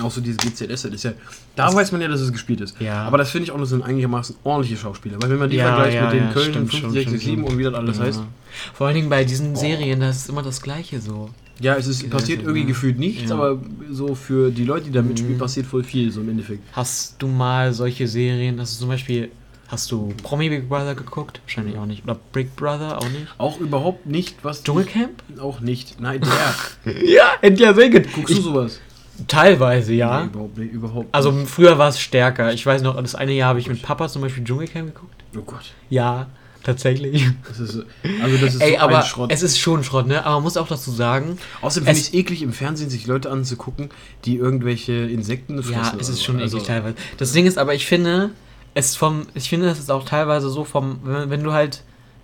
auch 0.00 0.10
so 0.10 0.20
dieses 0.20 0.38
GZS, 0.38 0.82
das 0.82 0.84
ist 0.84 1.02
ja, 1.04 1.12
da 1.56 1.72
weiß 1.74 1.90
man 1.92 2.00
ja, 2.00 2.08
dass 2.08 2.20
es 2.20 2.30
gespielt 2.32 2.60
ist. 2.60 2.80
Ja. 2.80 3.02
Aber 3.04 3.18
das 3.18 3.30
finde 3.30 3.44
ich 3.44 3.50
auch, 3.50 3.58
das 3.58 3.70
sind 3.70 3.82
einigermaßen 3.82 4.36
ordentliche 4.44 4.76
Schauspieler. 4.80 5.20
Weil 5.20 5.30
wenn 5.30 5.38
man 5.38 5.50
die 5.50 5.56
Ja, 5.56 5.74
vergleicht 5.74 5.96
ja, 5.96 6.04
mit 6.04 6.12
den 6.14 6.22
ja, 6.28 6.32
Köln 6.32 6.50
stimmt, 6.50 6.70
5, 6.70 6.78
stimmt, 6.78 6.92
6, 6.92 7.02
stimmt, 7.04 7.20
7 7.20 7.32
stimmt. 7.32 7.48
und 7.48 7.58
wie 7.58 7.62
das 7.64 7.74
alles 7.74 8.00
heißt. 8.00 8.22
Vor 8.74 8.86
allen 8.86 8.96
Dingen 8.96 9.08
bei 9.10 9.24
diesen 9.24 9.56
Serien, 9.56 10.00
das 10.00 10.18
ist 10.18 10.28
immer 10.28 10.42
das 10.42 10.62
Gleiche 10.62 11.00
so. 11.00 11.30
Ja, 11.58 11.74
es 11.74 11.86
ist, 11.88 12.08
passiert 12.08 12.40
irgendwie 12.40 12.60
ja. 12.60 12.66
gefühlt 12.68 12.98
nichts, 12.98 13.30
aber 13.30 13.60
so 13.90 14.14
für 14.14 14.50
die 14.50 14.64
Leute, 14.64 14.86
die 14.86 14.92
da 14.92 15.02
mitspielen, 15.02 15.34
Mhm. 15.34 15.40
passiert 15.40 15.66
voll 15.66 15.84
viel, 15.84 16.10
so 16.10 16.22
im 16.22 16.30
Endeffekt. 16.30 16.62
Hast 16.72 17.16
du 17.20 17.26
mal 17.26 17.72
solche 17.74 18.06
Serien, 18.08 18.58
hast 18.60 18.76
du 18.76 18.80
zum 18.80 18.88
Beispiel, 18.88 19.30
hast 19.70 19.90
du 19.90 20.12
Promi 20.22 20.48
Big 20.48 20.68
Brother 20.68 20.94
geguckt? 20.94 21.40
Wahrscheinlich 21.44 21.76
auch 21.78 21.86
nicht. 21.86 22.04
Oder 22.04 22.18
Big 22.32 22.54
Brother 22.56 22.98
auch 22.98 23.08
nicht? 23.08 23.26
Auch 23.38 23.58
überhaupt 23.60 24.06
nicht, 24.06 24.36
was. 24.42 24.62
Dschungelcamp? 24.62 25.22
Auch 25.40 25.60
nicht. 25.60 26.00
Nein, 26.00 26.20
der. 26.84 26.94
Ja, 27.04 27.32
endlich 27.42 27.68
sehr 27.74 27.90
gut. 27.90 28.12
Guckst 28.12 28.36
du 28.36 28.42
sowas? 28.42 28.80
Teilweise, 29.28 29.92
ja. 29.92 30.22
Nee, 30.22 30.26
überhaupt 30.28 30.58
nicht, 30.58 30.72
überhaupt 30.72 31.08
Also 31.12 31.30
nicht. 31.30 31.50
früher 31.50 31.76
war 31.78 31.88
es 31.90 32.00
stärker. 32.00 32.52
Ich 32.54 32.64
weiß 32.64 32.82
noch, 32.82 32.96
das 33.00 33.14
eine 33.14 33.32
Jahr 33.32 33.50
habe 33.50 33.58
ich 33.60 33.68
mit 33.68 33.82
Papa 33.82 34.08
zum 34.08 34.22
Beispiel 34.22 34.44
Dschungelcamp 34.44 34.94
geguckt. 34.94 35.22
Oh 35.36 35.42
Gott. 35.42 35.72
Ja, 35.90 36.28
tatsächlich. 36.64 37.26
Das 37.46 37.60
ist, 37.60 37.84
also 38.22 38.36
das 38.38 38.54
ist 38.54 38.60
Ey, 38.62 38.72
so 38.72 38.78
aber 38.78 38.98
ein 39.00 39.04
Schrott. 39.04 39.30
es 39.32 39.42
ist 39.42 39.58
schon 39.58 39.84
Schrott, 39.84 40.06
ne? 40.06 40.24
Aber 40.24 40.36
man 40.36 40.44
muss 40.44 40.56
auch 40.56 40.68
dazu 40.68 40.90
sagen, 40.90 41.38
Außerdem 41.60 41.86
finde 41.86 42.00
ich 42.00 42.06
es 42.08 42.14
eklig, 42.14 42.42
im 42.42 42.52
Fernsehen 42.54 42.88
sich 42.88 43.06
Leute 43.06 43.30
anzugucken, 43.30 43.90
die 44.24 44.36
irgendwelche 44.36 44.92
Insekten 44.94 45.62
fressen. 45.62 45.74
ja, 45.74 46.00
es 46.00 46.08
ist 46.08 46.24
schon 46.24 46.40
Also, 46.40 46.56
eklig 46.56 46.68
teilweise. 46.68 46.96
Das 47.18 47.32
Ding 47.32 47.46
ist 47.46 47.58
aber, 47.58 47.74
ich 47.74 47.84
finde, 47.86 48.30
es 48.74 48.96
vom, 48.96 49.26
ich 49.34 49.48
finde, 49.48 49.68
es 49.68 49.78
ist 49.78 49.90
auch 49.90 50.04
teilweise 50.04 50.48
so 50.50 50.64
vom, 50.64 51.00
wenn, 51.02 51.30
wenn 51.30 51.42
du 51.42 51.52
halt, 51.52 51.82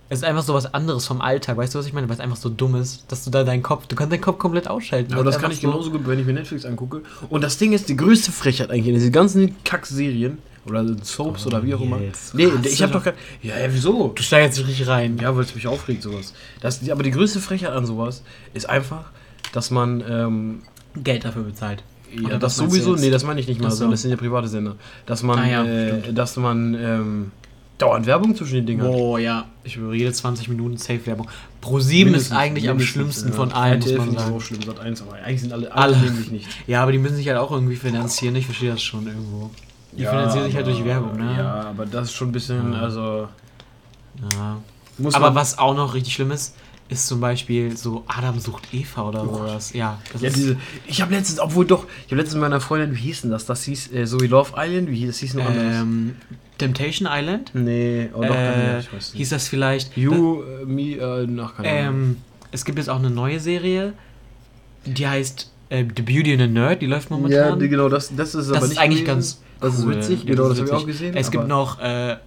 es 0.09 0.19
ist 0.19 0.23
einfach 0.23 0.43
so 0.43 0.53
was 0.53 0.73
anderes 0.73 1.05
vom 1.05 1.19
Alltag, 1.21 1.57
weißt 1.57 1.75
du, 1.75 1.79
was 1.79 1.85
ich 1.85 1.91
meine? 1.93 2.07
Weil 2.07 2.15
es 2.15 2.21
einfach 2.21 2.37
so 2.37 2.47
dumm 2.49 2.75
ist, 2.75 3.11
dass 3.11 3.25
du 3.25 3.29
da 3.29 3.43
deinen 3.43 3.61
Kopf, 3.63 3.87
du 3.87 3.95
kannst 3.95 4.13
deinen 4.13 4.21
Kopf 4.21 4.37
komplett 4.37 4.69
ausschalten. 4.69 5.11
Aber 5.13 5.25
weil 5.25 5.31
das 5.31 5.41
kann 5.41 5.51
ich 5.51 5.59
so- 5.59 5.67
genauso 5.69 5.91
gut, 5.91 6.07
wenn 6.07 6.17
ich 6.19 6.25
mir 6.25 6.33
Netflix 6.33 6.63
angucke. 6.65 7.01
Und 7.29 7.43
das 7.43 7.57
Ding 7.57 7.73
ist, 7.73 7.89
die 7.89 7.97
größte 7.97 8.31
Frechheit 8.31 8.69
eigentlich 8.71 8.87
in 8.87 8.93
diesen 8.93 9.11
ganzen 9.11 9.61
Kack-Serien 9.65 10.37
oder 10.65 10.85
Soaps 11.03 11.43
Oh, 11.45 11.47
oder 11.47 11.63
wie 11.63 11.73
auch 11.75 11.81
immer. 11.81 11.99
jetzt 11.99 12.33
Nee, 12.33 12.49
hast 12.49 12.65
ich 12.65 12.77
du 12.77 12.83
hab 12.85 12.91
doch- 12.93 13.03
kein. 13.03 13.13
Ja, 13.41 13.57
ja, 13.57 13.67
wieso? 13.69 14.09
Du 14.15 14.23
steigerst 14.23 14.57
dich 14.57 14.67
richtig 14.67 14.87
rein. 14.87 15.17
Ja, 15.21 15.35
weil 15.35 15.43
es 15.43 15.53
mich 15.53 15.67
aufregt, 15.67 16.03
sowas. 16.03 16.33
Das, 16.61 16.89
aber 16.89 17.03
die 17.03 17.11
größte 17.11 17.39
Frechheit 17.41 17.71
an 17.71 17.85
sowas 17.85 18.23
ist 18.53 18.69
einfach, 18.69 19.11
dass 19.51 19.71
man. 19.71 20.01
Ähm, 20.09 20.61
Geld 21.03 21.25
dafür 21.25 21.43
bezahlt. 21.43 21.83
Ja, 22.21 22.27
Oder 22.27 22.39
das 22.39 22.55
sowieso, 22.55 22.95
nee, 22.95 23.09
das 23.09 23.23
meine 23.23 23.39
ich 23.39 23.47
nicht 23.47 23.61
mal 23.61 23.71
so, 23.71 23.89
das 23.89 24.01
sind 24.01 24.11
ja 24.11 24.17
private 24.17 24.47
Sender. 24.47 24.75
Dass 25.05 25.23
man, 25.23 25.39
Ah 25.39 25.47
ja, 25.47 25.65
äh, 25.65 26.13
dass 26.13 26.37
man 26.37 26.73
ähm, 26.73 27.31
dauernd 27.77 28.05
Werbung 28.05 28.35
zwischen 28.35 28.55
den 28.55 28.65
Dingern. 28.65 28.91
Boah, 28.91 29.19
ja. 29.19 29.45
Ich 29.63 29.77
höre 29.77 29.93
jede 29.93 30.11
20 30.11 30.49
Minuten 30.49 30.77
Safe-Werbung. 30.77 31.29
Pro 31.61 31.79
7 31.79 32.13
ist 32.13 32.31
eigentlich 32.31 32.69
am 32.69 32.79
schlimmsten 32.79 33.29
ja. 33.29 33.35
von 33.35 33.51
allen, 33.51 33.79
muss 33.79 33.87
RTL 33.87 33.97
man 33.97 34.07
finde 34.07 34.19
ich 34.19 34.25
sagen. 34.25 34.35
auch 34.35 34.41
schlimm, 34.41 34.61
Sat 34.63 34.79
1, 34.79 35.01
aber 35.01 35.13
eigentlich 35.13 35.41
sind 35.41 35.53
alle, 35.53 35.71
alle 35.71 35.95
sich 35.95 36.31
nicht. 36.31 36.47
Ja, 36.67 36.81
aber 36.83 36.91
die 36.91 36.97
müssen 36.97 37.15
sich 37.15 37.27
halt 37.27 37.37
auch 37.37 37.51
irgendwie 37.51 37.75
finanzieren. 37.75 38.35
Ich 38.35 38.45
verstehe 38.45 38.71
das 38.71 38.81
schon 38.81 39.07
irgendwo. 39.07 39.51
Die 39.91 40.05
finanzieren 40.05 40.45
sich 40.45 40.55
halt 40.55 40.67
durch 40.67 40.83
Werbung, 40.85 41.17
ne? 41.17 41.35
Ja, 41.37 41.61
aber 41.69 41.85
das 41.85 42.09
ist 42.09 42.13
schon 42.13 42.29
ein 42.29 42.31
bisschen, 42.31 42.73
Ja. 42.73 42.79
also. 42.79 43.27
Ja. 44.33 44.57
Muss 44.99 45.13
Aber 45.13 45.35
was 45.35 45.59
auch 45.59 45.75
noch 45.75 45.93
richtig 45.93 46.15
schlimm 46.15 46.31
ist, 46.31 46.55
ist 46.89 47.07
zum 47.07 47.19
Beispiel 47.19 47.75
so 47.75 48.03
Adam 48.07 48.39
sucht 48.39 48.73
Eva 48.73 49.09
oder 49.09 49.23
Oh 49.23 49.35
sowas. 49.37 49.73
Ja, 49.73 49.99
das 50.13 50.21
Ja, 50.21 50.27
ist, 50.29 50.37
diese, 50.37 50.57
ich 50.87 51.01
habe 51.01 51.13
letztens, 51.13 51.39
obwohl 51.39 51.65
doch, 51.65 51.85
ich 52.05 52.11
habe 52.11 52.15
letztens 52.15 52.35
mit 52.35 52.41
meiner 52.43 52.61
Freundin, 52.61 52.95
wie 52.95 52.99
hieß 53.01 53.21
denn 53.21 53.31
das? 53.31 53.45
Das 53.45 53.63
hieß 53.63 53.91
äh, 53.93 54.05
so 54.05 54.19
wie 54.21 54.27
Love 54.27 54.53
Island, 54.57 54.89
wie 54.89 54.95
hieß 54.97 55.07
das? 55.09 55.17
Hieß 55.19 55.33
noch 55.35 55.45
anders? 55.45 55.81
ähm, 55.81 56.15
Temptation 56.57 57.07
Island. 57.11 57.51
Nee, 57.53 58.09
oh, 58.13 58.21
doch, 58.21 58.33
äh, 58.33 58.79
ich 58.79 58.87
weiß 58.93 59.11
nicht. 59.13 59.17
hieß 59.17 59.29
das 59.29 59.47
vielleicht? 59.47 59.95
You, 59.97 60.41
äh, 60.43 60.65
me, 60.65 60.93
äh, 60.95 61.27
ach, 61.41 61.55
keine 61.57 61.69
Ahnung. 61.69 61.95
Ähm, 62.09 62.17
es 62.51 62.63
gibt 62.65 62.77
jetzt 62.77 62.89
auch 62.89 62.99
eine 62.99 63.09
neue 63.09 63.39
Serie, 63.39 63.93
die 64.85 65.05
heißt 65.07 65.51
äh, 65.69 65.83
The 65.95 66.01
Beauty 66.01 66.31
and 66.33 66.41
the 66.41 66.47
Nerd, 66.47 66.81
die 66.81 66.85
läuft 66.85 67.11
momentan. 67.11 67.59
ja, 67.59 67.67
genau, 67.67 67.89
das, 67.89 68.15
das 68.15 68.33
ist 68.33 68.49
das 68.49 68.55
aber 68.55 68.63
ist 68.65 68.69
nicht 68.69 68.79
eigentlich 68.79 69.01
gewesen. 69.03 69.15
ganz 69.15 69.41
Das 69.59 69.73
ist 69.77 69.85
cool. 69.85 69.95
witzig, 69.95 70.23
Ja, 70.23 70.31
genau, 70.31 70.43
ist 70.43 70.49
das 70.49 70.59
habe 70.59 70.69
ich 70.69 70.75
auch 70.75 70.85
gesehen. 70.85 71.15
Es 71.15 71.31
gibt 71.31 71.47
noch 71.47 71.79
äh, 71.79 72.17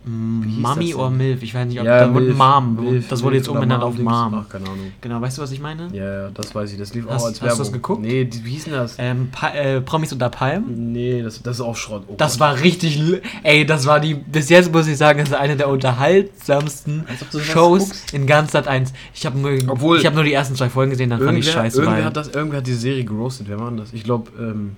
das 0.63 0.95
or? 0.95 1.11
Milf, 1.11 1.43
ich 1.43 1.55
weiß 1.55 1.67
nicht, 1.69 1.79
ob 1.81 1.87
ja, 1.87 2.01
da 2.01 2.07
Milf, 2.09 2.37
Mom, 2.37 2.75
Milf, 2.85 3.09
das 3.09 3.23
wurde 3.23 3.35
Milf 3.35 3.47
jetzt 3.47 3.49
umbenannt 3.49 3.83
auf. 3.83 3.97
Mom. 3.99 4.35
Ach, 4.35 4.49
keine 4.49 4.65
Ahnung. 4.67 4.93
Genau, 5.01 5.21
weißt 5.21 5.39
du, 5.39 5.43
was 5.43 5.53
ich 5.53 5.61
meine? 5.61 5.89
Ja, 5.93 6.23
ja, 6.25 6.31
das 6.35 6.55
weiß 6.55 6.73
ich. 6.73 6.79
Das 6.79 6.93
lief 6.95 7.05
Hast- 7.09 7.23
auch 7.23 7.27
als 7.27 7.35
hast 7.35 7.41
du 7.41 7.47
Werbung. 7.47 7.59
das 7.59 7.73
geguckt? 7.73 8.03
Nee, 8.03 8.25
die, 8.25 8.45
wie 8.45 8.51
hieß 8.51 8.65
denn 8.65 8.73
das? 8.75 8.97
Ähm, 8.99 9.29
Pa- 9.31 9.51
äh, 9.55 9.81
Promis 9.81 10.13
unter 10.13 10.29
Palmen. 10.31 10.93
Nee, 10.93 11.23
das, 11.23 11.43
das 11.43 11.57
ist 11.57 11.61
auch 11.63 11.77
Schrott. 11.77 12.05
Oh 12.09 12.15
Das 12.17 12.33
Gott. 12.33 12.41
war 12.41 12.61
richtig, 12.61 13.01
ey, 13.43 13.65
das 13.65 13.87
war 13.87 14.01
die, 14.01 14.15
bis 14.15 14.49
jetzt 14.49 14.73
muss 14.73 14.87
ich 14.89 14.97
sagen, 14.97 15.21
das 15.21 15.29
ist 15.29 15.35
eine 15.35 15.57
der 15.57 15.69
unterhaltsamsten 15.69 17.05
du 17.33 17.39
Shows 17.41 18.05
in 18.13 18.27
ganz 18.27 18.53
Sat 18.53 18.67
1. 18.69 18.93
Ich 19.15 19.27
habe 19.27 19.39
nur, 19.39 19.53
Obwohl- 19.69 19.99
ich 19.99 20.07
hab 20.07 20.15
nur 20.15 20.25
die 20.25 20.33
ersten 20.33 20.55
zwei 20.57 20.69
Folgen 20.69 20.91
gesehen, 20.91 21.11
dann 21.11 21.21
fand 21.21 21.39
ich 21.39 21.51
scheiße. 21.51 21.81
irgendwer, 21.83 22.05
hat 22.05 22.17
das, 22.17 22.29
irgendwer 22.29 22.59
hat 22.59 22.67
die 22.67 22.75
Serie 22.75 23.05
geroastet. 23.05 23.49
Wer 23.49 23.59
war 23.61 23.69
denn 23.69 23.79
das? 23.79 23.93
Ich 23.93 24.05
glaube, 24.05 24.31
ähm, 24.39 24.77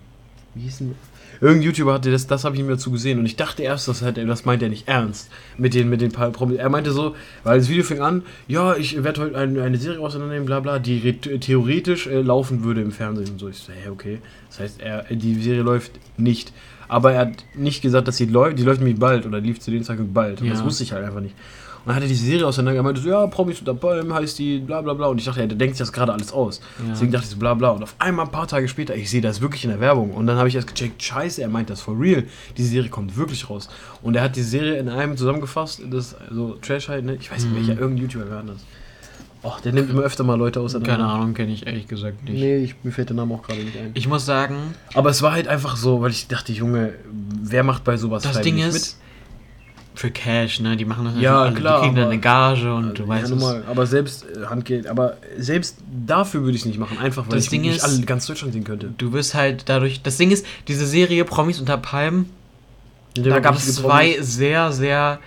wie 0.55 0.63
hieß 0.63 0.79
denn 0.79 0.95
Irgendein 1.43 1.65
YouTuber 1.67 1.95
hatte 1.95 2.11
das, 2.13 2.27
das 2.29 2.45
habe 2.45 2.55
ich 2.55 2.61
ihm 2.63 2.69
dazu 2.69 2.93
gesehen 2.93 3.19
und 3.19 3.27
ich 3.27 3.35
dachte 3.37 3.63
erst, 3.65 3.89
das, 3.89 4.01
hat, 4.01 4.17
er- 4.17 4.27
das 4.27 4.45
meint 4.45 4.63
er 4.63 4.69
nicht 4.69 4.87
ernst 4.87 5.29
mit 5.59 5.75
den, 5.75 5.91
mit 5.91 6.01
den 6.01 6.13
paar 6.13 6.31
Promis. 6.31 6.57
Er 6.59 6.69
meinte 6.69 6.93
so, 6.93 7.17
weil 7.43 7.59
das 7.59 7.69
Video 7.69 7.83
fing 7.83 8.01
an, 8.01 8.23
ja, 8.47 8.77
ich 8.77 9.03
werde 9.03 9.21
heute 9.23 9.37
ein, 9.37 9.59
eine 9.59 9.77
Serie 9.77 9.99
auseinandernehmen, 10.01 10.47
bla 10.47 10.61
bla, 10.61 10.79
die 10.79 10.99
re- 11.01 11.39
theoretisch 11.41 12.07
äh, 12.07 12.23
laufen 12.23 12.63
würde 12.63 12.81
im 12.81 12.93
Fernsehen 12.93 13.31
und 13.33 13.41
so. 13.41 13.49
Ich 13.49 13.57
so, 13.59 13.73
hä, 13.73 13.89
okay. 13.91 14.19
Das 14.49 14.61
heißt, 14.61 14.81
er, 14.81 15.03
die 15.11 15.35
Serie 15.43 15.63
läuft 15.63 15.91
nicht. 16.17 16.53
Aber 16.89 17.13
er 17.13 17.21
hat 17.21 17.45
nicht 17.55 17.83
gesagt, 17.83 18.07
dass 18.07 18.19
sie 18.19 18.27
läuft, 18.27 18.59
die 18.59 18.63
läuft 18.65 18.81
nämlich 18.81 18.99
bald 19.01 19.27
oder 19.27 19.41
lief 19.41 19.59
zu 19.61 19.71
dem 19.71 19.83
Zeitpunkt 19.83 20.15
bald. 20.15 20.41
Und 20.43 20.47
Ja. 20.47 20.53
das 20.53 20.63
wusste 20.63 20.85
ich 20.85 20.93
halt 20.93 21.05
einfach 21.05 21.21
nicht. 21.21 21.35
Und 21.85 21.89
dann 21.89 21.97
hat 21.97 22.03
er 22.03 22.09
die 22.09 22.15
Serie 22.15 22.47
auseinandergenommen, 22.47 22.95
er 22.95 23.01
meinte 23.01 23.01
so, 23.03 23.09
ja, 23.09 23.27
Promis 23.27 23.59
unter 23.59 23.75
Palmen 23.75 24.13
heißt 24.15 24.39
die, 24.39 24.59
bla 24.59 24.81
bla 24.83 24.95
bla. 24.95 25.09
Und 25.09 25.19
ich 25.19 25.25
dachte, 25.25 25.41
ja, 25.41 25.47
der 25.47 25.59
denkt 25.59 25.77
sich 25.77 25.81
das 25.87 25.93
gerade 25.93 26.13
alles 26.13 26.33
aus. 26.33 26.61
Ja. 26.79 26.91
Deswegen 26.93 27.11
dachte 27.13 27.25
ich 27.25 27.31
so, 27.31 27.37
bla 27.39 27.55
bla. 27.55 27.71
Und 27.71 27.83
auf 27.83 27.95
einmal 27.99 28.27
ein 28.27 28.31
paar 28.33 28.47
Tage 28.47 28.69
später, 28.69 28.95
ich 28.95 29.11
sehe 29.11 29.21
das 29.21 29.41
wirklich 29.41 29.65
in 29.65 29.71
der 29.71 29.81
Werbung. 29.81 30.13
Und 30.13 30.27
dann 30.27 30.37
habe 30.37 30.49
ich 30.49 30.55
erst 30.55 30.69
gecheckt, 30.69 31.03
scheiße, 31.03 31.43
er 31.43 31.49
meint 31.49 31.71
das 31.71 31.81
for 31.81 31.99
real. 31.99 32.25
Die 32.57 32.65
Serie 32.65 32.89
kommt 32.89 33.17
wirklich 33.17 33.51
raus. 33.51 33.69
Und 34.03 34.15
er 34.15 34.23
hat 34.23 34.37
die 34.37 34.43
Serie 34.43 34.77
in 34.77 34.89
einem 34.89 35.17
zusammengefasst, 35.17 35.83
das 35.91 36.15
so 36.31 36.55
Trash 36.63 36.89
halt, 36.89 37.05
ne? 37.05 37.17
Ich 37.17 37.31
weiß 37.33 37.43
nicht, 37.45 37.53
Mhm. 37.53 37.57
welcher, 37.69 37.81
irgendein 37.81 38.05
YouTuber 38.05 38.31
war 38.31 38.43
das. 38.45 38.59
Och, 39.45 39.61
der 39.61 39.73
nimmt 39.73 39.91
immer 39.91 40.03
öfter 40.03 40.23
mal 40.23 40.39
Leute 40.39 40.61
auseinander. 40.61 40.93
Keine 40.99 41.05
Ahnung, 41.09 41.35
kenne 41.35 41.53
ich 41.53 41.67
ehrlich 41.67 41.89
gesagt 41.89 42.23
nicht. 42.23 42.35
Nee, 42.35 42.59
ich, 42.59 42.77
mir 42.85 42.93
fällt 42.93 43.09
der 43.09 43.17
Name 43.17 43.35
auch 43.35 43.43
gerade 43.43 43.59
nicht 43.65 43.77
ein. 43.77 43.91
Ich 43.95 44.07
muss 44.07 44.25
sagen, 44.25 44.55
Aber 44.95 45.11
es 45.11 45.21
war 45.21 45.33
halt 45.33 45.49
einfach 45.49 45.75
so, 45.77 46.01
weil 46.01 46.13
ich 46.13 46.29
dachte, 46.29 46.53
Junge, 46.53 46.93
wer 47.43 47.65
macht 47.65 47.83
bei 47.83 47.97
sowas 47.97 48.23
das 48.23 48.41
Ding 48.41 48.59
ist, 48.59 49.01
für 49.95 50.11
Cash, 50.11 50.61
ne? 50.61 50.77
Die 50.77 50.85
machen 50.85 51.05
das 51.05 51.15
Ja, 51.21 51.43
alle. 51.43 51.55
klar, 51.55 51.81
Die 51.81 51.87
kriegen 51.87 51.97
dann 51.97 52.11
eine 52.11 52.19
Gage 52.19 52.75
und 52.75 52.99
du 52.99 53.03
ja, 53.03 53.09
weißt 53.09 53.25
es. 53.25 53.31
normal. 53.31 53.63
Aber 53.69 53.87
selbst 53.87 54.25
äh, 54.25 54.47
Handgeld, 54.47 54.87
aber 54.87 55.17
selbst 55.39 55.79
dafür 56.07 56.43
würde 56.43 56.53
ich 56.55 56.63
es 56.63 56.67
nicht 56.67 56.79
machen, 56.79 56.99
einfach 56.99 57.27
weil 57.27 57.35
Das 57.37 57.45
ich 57.45 57.51
Ding 57.51 57.61
nicht 57.63 57.77
ist- 57.77 57.85
alle 57.85 58.01
ganz 58.03 58.27
Deutschland 58.27 58.53
sehen 58.55 58.65
könnte. 58.65 58.93
Du 58.99 59.13
wirst 59.13 59.35
halt 59.35 59.65
dadurch. 59.69 60.03
Das 60.03 60.17
Ding 60.17 60.31
ist, 60.31 60.47
diese 60.69 60.87
Serie 60.87 61.25
Promis 61.25 61.61
unter 61.61 61.77
Palmen, 61.77 62.31
da 63.15 63.41
gab 63.41 63.57
es 63.57 63.75
zwei 63.75 64.13
Promis, 64.13 64.35
sehr, 64.37 64.73
sehr 64.73 65.19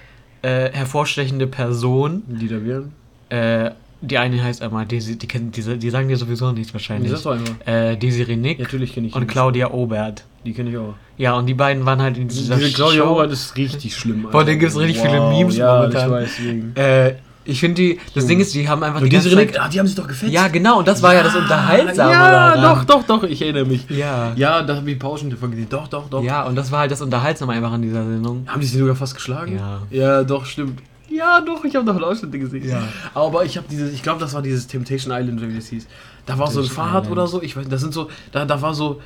äh, 0.41 0.71
hervorstechende 0.71 1.47
Personen. 1.47 2.23
die 2.27 2.47
da 2.47 2.63
wären. 2.63 2.91
Äh, 3.29 3.71
die 4.01 4.17
eine 4.17 4.43
heißt 4.43 4.61
einmal, 4.61 4.85
die, 4.85 4.99
die, 4.99 5.27
kennen, 5.27 5.51
die, 5.51 5.61
die 5.77 5.89
sagen 5.89 6.07
dir 6.07 6.17
sowieso 6.17 6.51
nichts 6.51 6.67
Die 6.69 6.73
wahrscheinlich. 6.73 7.09
sagst 7.11 7.25
du 7.25 7.29
einfach. 7.31 7.53
Äh, 7.65 7.95
Desiree 7.95 8.35
Nick 8.35 8.59
Ja, 8.59 8.63
natürlich 8.65 8.93
kenne 8.93 9.07
ich 9.07 9.15
und 9.15 9.21
die. 9.21 9.27
Claudia 9.27 9.71
Obert. 9.71 10.23
Die 10.45 10.53
kenne 10.53 10.69
ich 10.69 10.77
auch. 10.77 10.93
Ja, 11.17 11.33
und 11.35 11.47
die 11.47 11.53
beiden 11.53 11.85
waren 11.85 12.01
halt 12.01 12.17
in 12.17 12.27
dieser 12.27 12.55
Diese 12.57 12.71
Claudia 12.73 13.03
Show. 13.03 13.11
Obert 13.11 13.31
ist 13.31 13.55
richtig 13.57 13.95
schlimm. 13.95 14.27
Boah, 14.31 14.43
da 14.43 14.53
gibt's 14.53 14.77
richtig 14.77 14.99
viele 14.99 15.29
Memes 15.29 15.57
ja, 15.57 15.75
momentan. 15.75 16.05
ich 16.07 16.11
weiß. 16.11 16.43
Wegen. 16.43 16.75
Äh, 16.75 17.15
ich 17.47 17.59
finde 17.59 17.75
die, 17.75 17.99
das 18.15 18.25
Ding 18.25 18.39
ist, 18.39 18.55
die 18.55 18.67
haben 18.67 18.81
einfach 18.81 19.01
Und 19.01 19.05
die 19.05 19.11
ganze 19.11 19.29
Zeit, 19.29 19.59
ah, 19.59 19.69
die 19.69 19.79
haben 19.79 19.85
sich 19.85 19.95
doch 19.95 20.07
gefetzt. 20.07 20.31
Ja, 20.31 20.47
genau, 20.47 20.79
und 20.79 20.87
das 20.87 21.01
war 21.03 21.13
ja, 21.13 21.21
das 21.21 21.35
Unterhaltsame 21.35 22.11
Ja, 22.11 22.55
daran. 22.55 22.85
doch, 22.87 23.03
doch, 23.03 23.03
doch, 23.03 23.23
ich 23.23 23.39
erinnere 23.39 23.65
mich. 23.65 23.87
Ja. 23.89 24.33
Ja, 24.35 24.63
da 24.63 24.77
habe 24.77 24.89
ich 24.91 24.97
Pauschen 24.97 25.29
gesehen. 25.29 25.67
Doch, 25.69 25.87
doch, 25.87 26.09
doch. 26.09 26.23
Ja, 26.23 26.43
und 26.47 26.55
das 26.55 26.71
war 26.71 26.79
halt 26.79 26.91
das 26.91 27.01
Unterhaltsame 27.03 27.53
einfach 27.53 27.71
an 27.71 27.83
dieser 27.83 28.03
Sendung. 28.03 28.47
Haben 28.47 28.61
die 28.61 28.67
sie 28.67 28.79
sogar 28.79 28.95
fast 28.95 29.13
geschlagen? 29.13 29.57
Ja. 29.57 29.81
Ja, 29.91 30.23
doch, 30.23 30.45
stimmt. 30.45 30.81
Ja, 31.09 31.41
doch, 31.41 31.63
ich 31.63 31.75
habe 31.75 31.85
davon 31.85 32.03
Ausschnitte 32.03 32.39
gesehen. 32.39 32.67
Ja. 32.67 32.83
Aber 33.13 33.45
ich 33.45 33.57
habe 33.57 33.67
dieses, 33.69 33.93
ich 33.93 34.01
glaube, 34.03 34.19
das 34.19 34.33
war 34.33 34.41
dieses 34.41 34.67
Temptation 34.67 35.13
Island, 35.15 35.41
wie 35.41 35.55
das 35.55 35.67
hieß. 35.67 35.87
Da 36.25 36.37
war 36.39 36.49
so 36.49 36.61
ein 36.61 36.65
Fahrrad 36.67 37.03
Island. 37.03 37.11
oder 37.11 37.27
so, 37.27 37.41
ich 37.41 37.55
weiß, 37.55 37.67
das 37.69 37.81
sind 37.81 37.93
so, 37.93 38.09
da, 38.31 38.45
da 38.45 38.61
war 38.61 38.73
so 38.73 39.01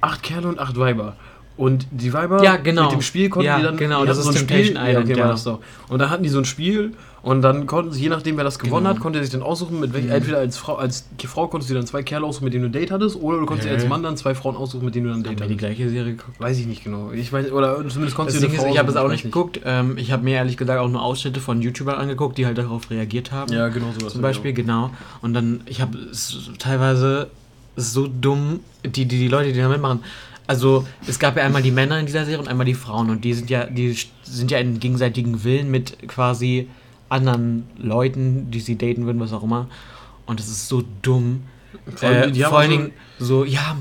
acht 0.00 0.22
Kerle 0.22 0.48
und 0.48 0.58
acht 0.58 0.78
Weiber. 0.78 1.16
Und 1.56 1.86
die 1.90 2.12
Weiber 2.12 2.42
Ja, 2.42 2.56
genau. 2.56 2.84
mit 2.84 2.92
dem 2.92 3.02
Spiel 3.02 3.28
konnten 3.28 3.46
Ja, 3.46 3.58
die 3.58 3.64
dann. 3.64 3.76
genau, 3.76 4.02
die 4.02 4.06
das 4.08 4.18
ist 4.18 4.24
so 4.24 4.30
ein 4.30 4.36
Temptation 4.36 4.76
Spiel, 4.76 4.88
Island, 4.88 5.08
ja, 5.08 5.12
okay, 5.14 5.18
ja. 5.18 5.24
war 5.24 5.32
das 5.32 5.44
doch. 5.44 5.60
Und 5.88 5.98
dann 5.98 6.08
hatten 6.08 6.22
die 6.22 6.28
so 6.30 6.38
ein 6.38 6.44
Spiel 6.46 6.92
und 7.22 7.42
dann 7.42 7.66
konnten 7.66 7.92
sie, 7.92 8.02
je 8.02 8.08
nachdem 8.08 8.36
wer 8.36 8.44
das 8.44 8.58
gewonnen 8.58 8.84
Genau. 8.84 8.94
hat, 8.96 9.00
konnte 9.00 9.18
er 9.18 9.24
sich 9.24 9.32
dann 9.32 9.42
aussuchen, 9.42 9.78
mit 9.80 9.92
welchem, 9.92 10.08
Mhm. 10.08 10.14
entweder 10.14 10.38
als 10.38 10.56
Frau, 10.56 10.76
als 10.76 11.04
Frau 11.26 11.48
konntest 11.48 11.68
du 11.70 11.74
dir 11.74 11.80
dann 11.80 11.86
zwei 11.86 12.02
Kerle 12.02 12.24
aussuchen, 12.26 12.44
mit 12.44 12.54
denen 12.54 12.62
du 12.64 12.68
ein 12.70 12.72
Date 12.72 12.90
hattest, 12.90 13.16
oder 13.16 13.38
du 13.40 13.46
konntest 13.46 13.68
dir 13.68 13.72
Okay. 13.72 13.80
als 13.82 13.88
Mann 13.88 14.02
dann 14.02 14.16
zwei 14.16 14.34
Frauen 14.34 14.56
aussuchen, 14.56 14.84
mit 14.84 14.94
denen 14.94 15.04
du 15.06 15.10
dann 15.12 15.20
ein 15.20 15.24
Date 15.24 15.32
wir 15.40 15.46
die 15.46 15.54
hattest. 15.54 15.58
gleiche 15.76 15.90
Serie 15.90 16.12
geguckt? 16.16 16.40
Weiß 16.40 16.58
ich 16.58 16.66
nicht 16.66 16.82
genau. 16.84 17.10
Ich 17.12 17.32
weiß, 17.32 17.52
oder 17.52 17.76
zumindest 17.76 18.06
Das 18.06 18.14
konntest 18.14 18.36
du 18.38 18.40
Ding 18.42 18.50
dir 18.52 18.56
ist, 18.66 18.72
ich 18.72 18.78
habe 18.78 18.90
es 18.90 18.96
auch 18.96 19.04
ich 19.06 19.12
nicht 19.12 19.22
geguckt. 19.24 19.60
Ähm, 19.64 19.98
ich 19.98 20.12
habe 20.12 20.22
mir 20.24 20.34
ehrlich 20.36 20.56
gesagt 20.56 20.78
auch 20.80 20.88
nur 20.88 21.02
Ausschnitte 21.02 21.40
von 21.40 21.60
YouTubern 21.60 21.96
angeguckt, 21.96 22.38
die 22.38 22.46
halt 22.46 22.58
darauf 22.58 22.90
reagiert 22.90 23.32
haben. 23.32 23.52
Ja, 23.52 23.68
genau 23.68 23.92
sowas. 23.98 24.12
Zum 24.14 24.22
Beispiel, 24.22 24.52
genau. 24.52 24.90
Und 25.20 25.34
dann, 25.34 25.60
ich 25.66 25.80
habe 25.80 25.98
es 25.98 26.50
teilweise 26.58 27.28
so 27.76 28.06
dumm, 28.06 28.60
die, 28.84 28.90
die, 29.06 29.18
die 29.18 29.28
Leute, 29.28 29.52
die 29.52 29.58
da 29.58 29.68
mitmachen. 29.68 30.00
Also, 30.46 30.84
es 31.06 31.18
gab 31.20 31.36
ja 31.36 31.44
einmal 31.44 31.62
die 31.62 31.70
Männer 31.70 32.00
in 32.00 32.06
dieser 32.06 32.24
Serie 32.24 32.40
und 32.40 32.48
einmal 32.48 32.66
die 32.66 32.74
Frauen. 32.74 33.08
Und 33.08 33.24
die 33.24 33.34
sind 33.34 33.50
ja, 33.50 33.66
die 33.66 33.96
sind 34.24 34.50
ja 34.50 34.58
in 34.58 34.80
gegenseitigen 34.80 35.44
Willen 35.44 35.70
mit 35.70 36.08
quasi 36.08 36.68
anderen 37.10 37.66
Leuten, 37.76 38.50
die 38.50 38.60
sie 38.60 38.76
daten 38.78 39.04
würden, 39.06 39.20
was 39.20 39.32
auch 39.32 39.42
immer. 39.42 39.68
Und 40.26 40.40
das 40.40 40.48
ist 40.48 40.68
so 40.68 40.82
dumm. 41.02 41.42
Vor 41.96 42.08
allem, 42.08 42.32
Äh, 42.34 42.40
vor 42.44 42.58
allen 42.58 42.70
so- 42.70 42.76
Dingen 42.76 42.92
so, 43.18 43.44
ja, 43.44 43.76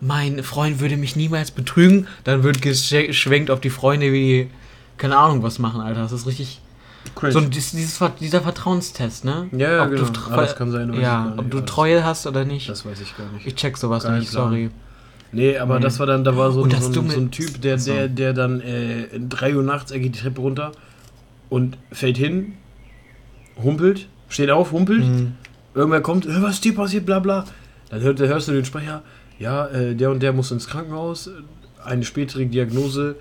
mein 0.00 0.42
Freund 0.42 0.78
würde 0.80 0.96
mich 0.96 1.16
niemals 1.16 1.50
betrügen. 1.50 2.06
Dann 2.24 2.42
wird 2.42 2.62
geschwenkt 2.62 3.50
auf 3.50 3.60
die 3.60 3.70
Freunde, 3.70 4.12
wie 4.12 4.44
die, 4.44 4.50
keine 4.98 5.16
Ahnung, 5.16 5.42
was 5.42 5.58
machen, 5.58 5.80
Alter. 5.80 6.02
Das 6.02 6.12
ist 6.12 6.26
richtig. 6.26 6.60
Cringe. 7.14 7.32
So 7.32 7.40
dieses, 7.40 7.70
dieses, 7.70 8.00
dieser 8.20 8.40
Vertrauenstest, 8.42 9.24
ne? 9.24 9.48
Ja, 9.52 9.72
ja, 9.76 9.84
ob 9.84 9.90
genau. 9.90 10.04
Du 10.08 10.20
Ah, 10.30 10.36
das 10.38 10.56
kann 10.56 10.70
sein, 10.72 10.92
ja, 11.00 11.32
ob 11.36 11.50
du 11.50 11.60
Treue 11.60 12.04
hast 12.04 12.26
oder 12.26 12.44
nicht. 12.44 12.68
Das 12.68 12.84
weiß 12.84 13.00
ich 13.00 13.16
gar 13.16 13.30
nicht. 13.32 13.46
Ich 13.46 13.54
check 13.54 13.76
sowas 13.76 14.02
Kein 14.04 14.18
nicht, 14.18 14.30
Plan. 14.32 14.48
sorry. 14.48 14.70
Nee, 15.32 15.56
aber 15.56 15.76
Nee. 15.76 15.82
das 15.82 15.98
war 16.00 16.06
dann, 16.06 16.24
da 16.24 16.36
war 16.36 16.50
so, 16.52 16.64
ein, 16.64 16.70
so, 16.70 17.00
ein, 17.00 17.10
so 17.10 17.20
ein 17.20 17.30
Typ, 17.30 17.60
der, 17.62 17.76
der, 17.76 18.08
der 18.08 18.32
dann 18.32 18.60
äh, 18.60 19.06
3 19.20 19.54
Uhr 19.56 19.62
nachts, 19.62 19.92
er 19.92 20.00
geht 20.00 20.16
die 20.16 20.20
Treppe 20.20 20.40
runter 20.40 20.72
und 21.48 21.78
fällt 21.92 22.16
hin, 22.16 22.54
humpelt, 23.62 24.08
steht 24.28 24.50
auf, 24.50 24.72
humpelt, 24.72 25.04
Mhm. 25.04 25.32
irgendwer 25.74 26.00
kommt, 26.00 26.26
"Hör, 26.26 26.42
was 26.42 26.54
ist 26.54 26.64
dir 26.64 26.74
passiert, 26.74 27.06
bla 27.06 27.18
bla. 27.20 27.44
Dann 27.90 28.00
hört, 28.00 28.18
hörst 28.20 28.48
du 28.48 28.52
den 28.52 28.64
Sprecher, 28.64 29.02
ja, 29.38 29.66
äh, 29.68 29.94
der 29.94 30.10
und 30.10 30.22
der 30.22 30.32
muss 30.32 30.50
ins 30.50 30.66
Krankenhaus, 30.66 31.30
eine 31.84 32.04
spätere 32.04 32.44
Diagnose, 32.46 33.16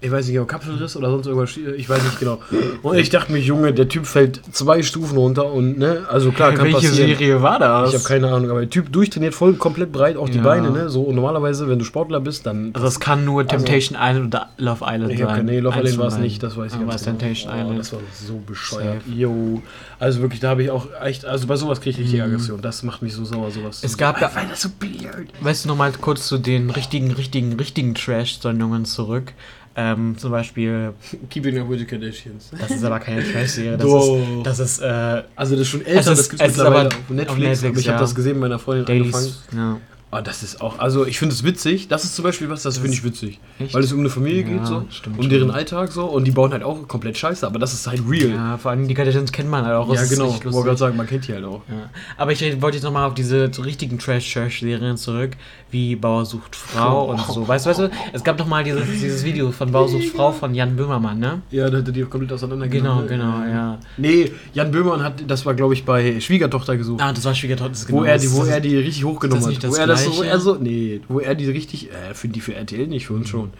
ich 0.00 0.10
weiß 0.12 0.28
nicht, 0.28 0.38
ob 0.38 0.46
Kapselriss 0.46 0.94
oder 0.96 1.10
sonst 1.10 1.26
irgendwas, 1.26 1.56
ich 1.56 1.88
weiß 1.88 2.02
nicht 2.04 2.20
genau. 2.20 2.38
Und 2.82 2.96
ich 2.98 3.08
dachte 3.08 3.32
mir, 3.32 3.38
Junge, 3.38 3.72
der 3.72 3.88
Typ 3.88 4.06
fällt 4.06 4.40
zwei 4.52 4.82
Stufen 4.82 5.16
runter 5.16 5.50
und, 5.50 5.78
ne, 5.78 6.04
also 6.08 6.32
klar, 6.32 6.52
kann 6.52 6.64
Welche 6.66 6.88
passieren. 6.88 6.94
Serie 7.16 7.40
war 7.42 7.58
das? 7.58 7.88
Ich 7.90 7.94
habe 7.96 8.04
keine 8.04 8.28
Ahnung, 8.30 8.50
aber 8.50 8.60
der 8.60 8.70
Typ 8.70 8.92
durchtrainiert, 8.92 9.34
voll 9.34 9.54
komplett 9.54 9.92
breit, 9.92 10.16
auch 10.18 10.28
die 10.28 10.36
Ja. 10.36 10.44
Beine, 10.44 10.70
ne? 10.70 10.90
So, 10.90 11.02
und 11.02 11.14
normalerweise, 11.14 11.66
wenn 11.68 11.78
du 11.78 11.84
Sportler 11.86 12.20
bist, 12.20 12.44
dann. 12.46 12.70
also 12.74 12.86
es 12.86 13.00
kann 13.00 13.24
nur 13.24 13.46
Temptation 13.46 13.98
Island 14.00 14.26
oder 14.34 14.50
Love 14.58 14.84
Island 14.86 15.12
ich 15.12 15.18
sein. 15.18 15.28
keine, 15.28 15.42
nee, 15.52 15.60
Love 15.60 15.78
Island 15.80 15.98
war 15.98 16.08
es 16.08 16.18
nicht, 16.18 16.42
das 16.42 16.56
weiß 16.58 16.74
ich 16.74 16.78
Aber 16.80 16.90
es 16.90 16.96
ist 16.96 17.04
Temptation 17.04 17.52
Oh, 17.52 17.56
Island. 17.58 17.78
das 17.80 17.92
war 17.94 18.00
so 18.12 18.34
bescheuert. 18.46 19.02
Safe. 19.02 19.16
Jo. 19.16 19.62
Also 19.98 20.20
wirklich, 20.20 20.40
da 20.40 20.50
habe 20.50 20.62
ich 20.62 20.70
auch 20.70 20.88
echt, 21.02 21.24
also 21.24 21.46
bei 21.46 21.56
sowas 21.56 21.80
kriege 21.80 21.96
ich 21.98 22.04
richtig 22.04 22.20
Mhm. 22.20 22.26
Aggression. 22.26 22.60
Das 22.60 22.82
macht 22.82 23.00
mich 23.00 23.14
so 23.14 23.24
sauer, 23.24 23.50
sowas. 23.50 23.82
Es 23.82 23.96
gab 23.96 24.20
ja- 24.20 24.30
Weil 24.34 24.46
das 24.48 24.60
so 24.60 24.68
blöd. 24.78 25.28
Weißt 25.40 25.64
du 25.64 25.68
nochmal 25.70 25.90
kurz 25.98 26.28
zu 26.28 26.36
den 26.36 26.68
richtigen, 26.68 27.12
richtigen, 27.12 27.54
richtigen 27.54 27.94
Trash-Sendungen 27.94 28.84
zurück? 28.84 29.32
Ähm, 29.78 30.16
zum 30.16 30.30
Beispiel, 30.30 30.94
Keeping 31.28 31.58
Up 31.58 31.68
with 31.68 31.80
the 31.80 31.84
Kardashians. 31.84 32.50
das 32.58 32.70
ist 32.70 32.82
aber 32.84 32.98
keine 32.98 33.22
Trash-Serie, 33.22 33.76
das 33.76 33.86
Doch. 33.86 34.16
ist, 34.16 34.46
das 34.46 34.58
ist 34.58 34.78
äh, 34.80 35.22
Also 35.36 35.54
das 35.54 35.60
ist 35.62 35.68
schon 35.68 35.84
älter, 35.84 36.14
das 36.14 36.30
gibt's 36.30 36.44
es 36.44 36.52
ist 36.52 36.56
mittlerweile 36.56 36.86
aber 36.86 36.96
auf 36.96 37.10
Netflix, 37.10 37.30
auf 37.30 37.38
Netflix, 37.38 37.80
ich 37.80 37.88
habe 37.88 37.96
ja. 37.96 38.00
das 38.00 38.14
gesehen 38.14 38.32
mit 38.32 38.40
meiner 38.40 38.58
Freundin 38.58 38.86
angefangen. 38.86 39.24
Dailies. 39.24 39.42
Ja. 39.54 39.80
Ah, 40.16 40.22
das 40.22 40.42
ist 40.42 40.60
auch, 40.62 40.78
also 40.78 41.04
ich 41.06 41.18
finde 41.18 41.34
es 41.34 41.44
witzig. 41.44 41.88
Das 41.88 42.04
ist 42.04 42.16
zum 42.16 42.22
Beispiel 42.22 42.48
was, 42.48 42.62
das 42.62 42.78
finde 42.78 42.94
ich 42.94 43.04
witzig. 43.04 43.38
Echt? 43.58 43.74
Weil 43.74 43.82
es 43.82 43.92
um 43.92 44.00
eine 44.00 44.08
Familie 44.08 44.42
Ja, 44.42 44.48
geht, 44.48 44.66
so. 44.66 44.84
stimmt 44.88 45.18
um 45.18 45.28
deren 45.28 45.50
Alltag 45.50 45.92
so. 45.92 46.06
Und 46.06 46.24
die 46.24 46.30
bauen 46.30 46.52
halt 46.52 46.62
auch 46.62 46.88
komplett 46.88 47.18
scheiße, 47.18 47.46
aber 47.46 47.58
das 47.58 47.74
ist 47.74 47.86
halt 47.86 48.00
real. 48.08 48.30
Ja, 48.30 48.34
Ja, 48.36 48.56
vor 48.58 48.70
allem 48.70 48.88
die 48.88 48.94
Kardashians 48.94 49.30
kennt 49.30 49.50
man 49.50 49.64
halt 49.66 49.76
auch. 49.76 49.92
ist 49.92 50.08
genau. 50.08 50.28
Ich 50.34 50.44
wollte 50.44 50.62
gerade 50.68 50.78
sagen, 50.78 50.96
man 50.96 51.06
kennt 51.06 51.28
die 51.28 51.34
halt 51.34 51.44
auch. 51.44 51.60
Ja. 51.68 51.90
Aber 52.16 52.32
ich 52.32 52.40
wollte 52.62 52.76
jetzt 52.78 52.84
nochmal 52.84 53.06
auf 53.06 53.14
diese 53.14 53.52
so 53.52 53.60
richtigen 53.62 53.98
Trash-Trash-Serien 53.98 54.96
zurück, 54.96 55.32
wie 55.70 55.96
Bauer 55.96 56.24
sucht 56.24 56.56
Frau 56.56 57.06
Oh. 57.08 57.10
und 57.12 57.20
so. 57.26 57.46
Weißt 57.46 57.66
du, 57.66 57.70
weißt 57.70 57.80
du, 57.80 57.90
es 58.12 58.24
gab 58.24 58.38
doch 58.38 58.46
mal 58.46 58.64
dieses, 58.64 58.84
dieses 58.88 59.24
Video 59.24 59.50
von 59.52 59.70
Bauer 59.70 59.88
sucht 59.88 60.06
Frau 60.06 60.32
von 60.32 60.54
Jan 60.54 60.76
Böhmermann, 60.76 61.18
ne? 61.18 61.42
Ja, 61.50 61.68
da 61.68 61.78
hat 61.78 61.86
er 61.88 61.92
die 61.92 62.02
komplett 62.02 62.28
Genau, 62.30 62.34
auseinandergenommen. 62.36 63.02
ne? 63.04 63.08
genau, 63.10 63.38
ja. 63.44 63.78
Nee, 63.96 64.32
Jan 64.54 64.70
Böhmermann 64.70 65.02
hat, 65.02 65.14
das 65.26 65.44
war 65.44 65.54
glaube 65.54 65.74
ich 65.74 65.84
bei 65.84 66.20
Schwiegertochter 66.20 66.76
gesucht. 66.76 67.02
Ah, 67.02 67.12
das 67.12 67.24
war 67.24 67.34
Schwiegertochter. 67.34 67.70
das 67.70 67.80
ist 67.80 67.90
wo 67.92 67.96
genau 67.98 68.04
er 68.08 68.14
das- 68.14 68.22
die, 68.22 68.32
wo 68.32 68.44
er 68.44 68.60
die 68.60 68.76
richtig 68.76 69.04
hochgenommen 69.04 69.44
hat. 69.44 69.68
wo 69.68 69.74
er 69.74 69.86
das 69.86 70.05
wo 70.16 70.22
er 70.22 70.40
so, 70.40 70.54
nee, 70.56 71.00
wo 71.08 71.20
er 71.20 71.34
die 71.34 71.46
richtig, 71.46 71.90
äh, 71.90 72.14
für 72.14 72.28
die 72.28 72.40
für 72.40 72.54
RTL 72.54 72.86
nicht, 72.86 73.06
für 73.06 73.14
uns 73.14 73.28
schon. 73.28 73.50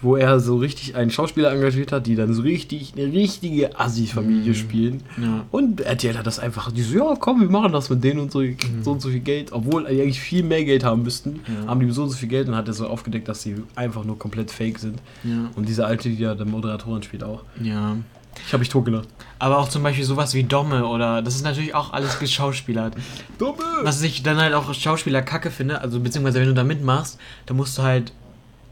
Wo 0.00 0.16
er 0.16 0.40
so 0.40 0.56
richtig 0.56 0.96
einen 0.96 1.10
Schauspieler 1.12 1.52
engagiert 1.52 1.92
hat, 1.92 2.06
die 2.08 2.16
dann 2.16 2.32
so 2.34 2.42
richtig 2.42 2.94
eine 2.96 3.12
richtige 3.12 3.78
Assi-Familie 3.78 4.52
spielen. 4.54 5.02
Ja. 5.20 5.44
Und 5.52 5.80
RTL 5.82 6.18
hat 6.18 6.26
das 6.26 6.40
einfach, 6.40 6.72
die 6.72 6.82
so, 6.82 6.96
ja 6.98 7.14
komm, 7.20 7.40
wir 7.40 7.48
machen 7.50 7.72
das 7.72 7.88
mit 7.88 8.02
denen 8.02 8.18
und 8.18 8.32
so, 8.32 8.40
kriegt 8.40 8.82
so 8.82 8.92
und 8.92 9.00
so 9.02 9.10
viel 9.10 9.20
Geld. 9.20 9.52
Obwohl 9.52 9.82
die 9.84 10.00
eigentlich 10.00 10.20
viel 10.20 10.42
mehr 10.42 10.64
Geld 10.64 10.82
haben 10.82 11.02
müssten, 11.02 11.40
Ja. 11.46 11.68
haben 11.68 11.78
die 11.80 11.90
so 11.92 12.02
und 12.02 12.08
so 12.08 12.16
viel 12.16 12.28
Geld 12.28 12.48
und 12.48 12.56
hat 12.56 12.66
er 12.66 12.74
so 12.74 12.86
aufgedeckt, 12.88 13.28
dass 13.28 13.42
sie 13.42 13.54
einfach 13.76 14.04
nur 14.04 14.18
komplett 14.18 14.50
fake 14.50 14.78
sind. 14.80 14.98
Ja. 15.22 15.50
Und 15.54 15.68
diese 15.68 15.86
alte, 15.86 16.08
die 16.08 16.16
ja 16.18 16.34
der 16.34 16.46
Moderatorin 16.46 17.02
spielt 17.04 17.22
auch. 17.22 17.42
ja. 17.62 17.96
Ich 18.46 18.52
habe 18.52 18.60
mich 18.60 18.68
totgelacht. 18.68 19.08
Aber 19.38 19.58
auch 19.58 19.68
zum 19.68 19.82
Beispiel 19.82 20.04
sowas 20.04 20.34
wie 20.34 20.44
Domme 20.44 20.86
oder 20.86 21.20
das 21.22 21.34
ist 21.34 21.44
natürlich 21.44 21.74
auch 21.74 21.92
alles 21.92 22.18
geschauspielert. 22.18 22.94
Dumme! 23.38 23.62
Was 23.82 24.02
ich 24.02 24.22
dann 24.22 24.36
halt 24.38 24.54
auch 24.54 24.72
Schauspieler 24.74 25.22
kacke 25.22 25.50
finde, 25.50 25.80
also 25.80 26.00
beziehungsweise 26.00 26.40
wenn 26.40 26.48
du 26.48 26.54
da 26.54 26.64
mitmachst, 26.64 27.18
dann 27.46 27.56
musst 27.56 27.76
du 27.78 27.82
halt 27.82 28.12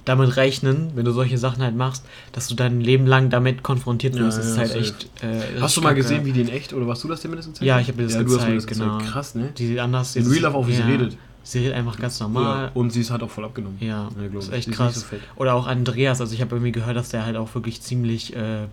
damit 0.04 0.36
rechnen, 0.36 0.92
wenn 0.94 1.04
du 1.04 1.12
solche 1.12 1.38
Sachen 1.38 1.62
halt 1.62 1.76
machst, 1.76 2.04
dass 2.32 2.48
du 2.48 2.54
dein 2.54 2.80
Leben 2.80 3.06
lang 3.06 3.30
damit 3.30 3.62
konfrontiert 3.62 4.14
Ja, 4.16 4.22
wirst. 4.22 4.38
das 4.38 4.46
ist 4.46 4.52
ja, 4.54 4.58
halt 4.61 4.68
safe. 4.70 4.80
echt. 4.80 5.04
Äh, 5.22 5.61
Hast 5.61 5.76
du 5.76 5.82
mal 5.82 5.94
gesehen, 5.94 6.24
wie 6.24 6.32
die 6.32 6.40
in 6.40 6.48
echt, 6.48 6.72
oder 6.72 6.86
warst 6.86 7.04
du 7.04 7.08
das 7.08 7.20
dir 7.20 7.28
mindestens 7.28 7.58
gezeigt? 7.58 7.66
Ja, 7.68 7.80
ich 7.80 7.88
hab 7.88 7.96
dir 7.96 8.04
das 8.04 8.14
ja, 8.14 8.22
du 8.22 8.26
hast 8.26 8.46
mir 8.46 8.54
gezeigt, 8.56 8.70
das 8.72 8.78
genau. 8.78 8.96
gezeigt. 8.96 9.12
Krass, 9.12 9.34
ne? 9.34 9.52
Die 9.58 9.78
anders 9.80 10.16
In 10.16 10.26
Real 10.26 10.42
Life 10.42 10.56
auch, 10.56 10.66
wie 10.66 10.72
sie 10.74 10.80
ja, 10.80 10.86
redet. 10.86 11.16
Sie 11.42 11.58
redet 11.58 11.74
einfach 11.74 11.98
ganz 11.98 12.18
normal. 12.20 12.64
Ja, 12.66 12.70
und 12.74 12.90
sie 12.90 13.00
ist 13.00 13.11
halt 13.11 13.22
auch 13.22 13.30
voll 13.30 13.44
abgenommen. 13.44 13.76
Ja, 13.80 14.08
glaub 14.16 14.34
das 14.34 14.44
ist 14.46 14.52
echt 14.52 14.68
ist 14.68 14.76
krass. 14.76 15.06
so. 15.11 15.16
Oder 15.36 15.54
auch 15.54 15.66
Andreas, 15.66 16.20
also 16.20 16.34
ich 16.34 16.40
habe 16.40 16.56
irgendwie 16.56 16.72
gehört, 16.72 16.96
dass 16.96 17.11
der 17.11 17.24
halt 17.26 17.36
auch 17.36 17.54
wirklich 17.54 17.82
ziemlich 17.82 18.34
äh, 18.36 18.66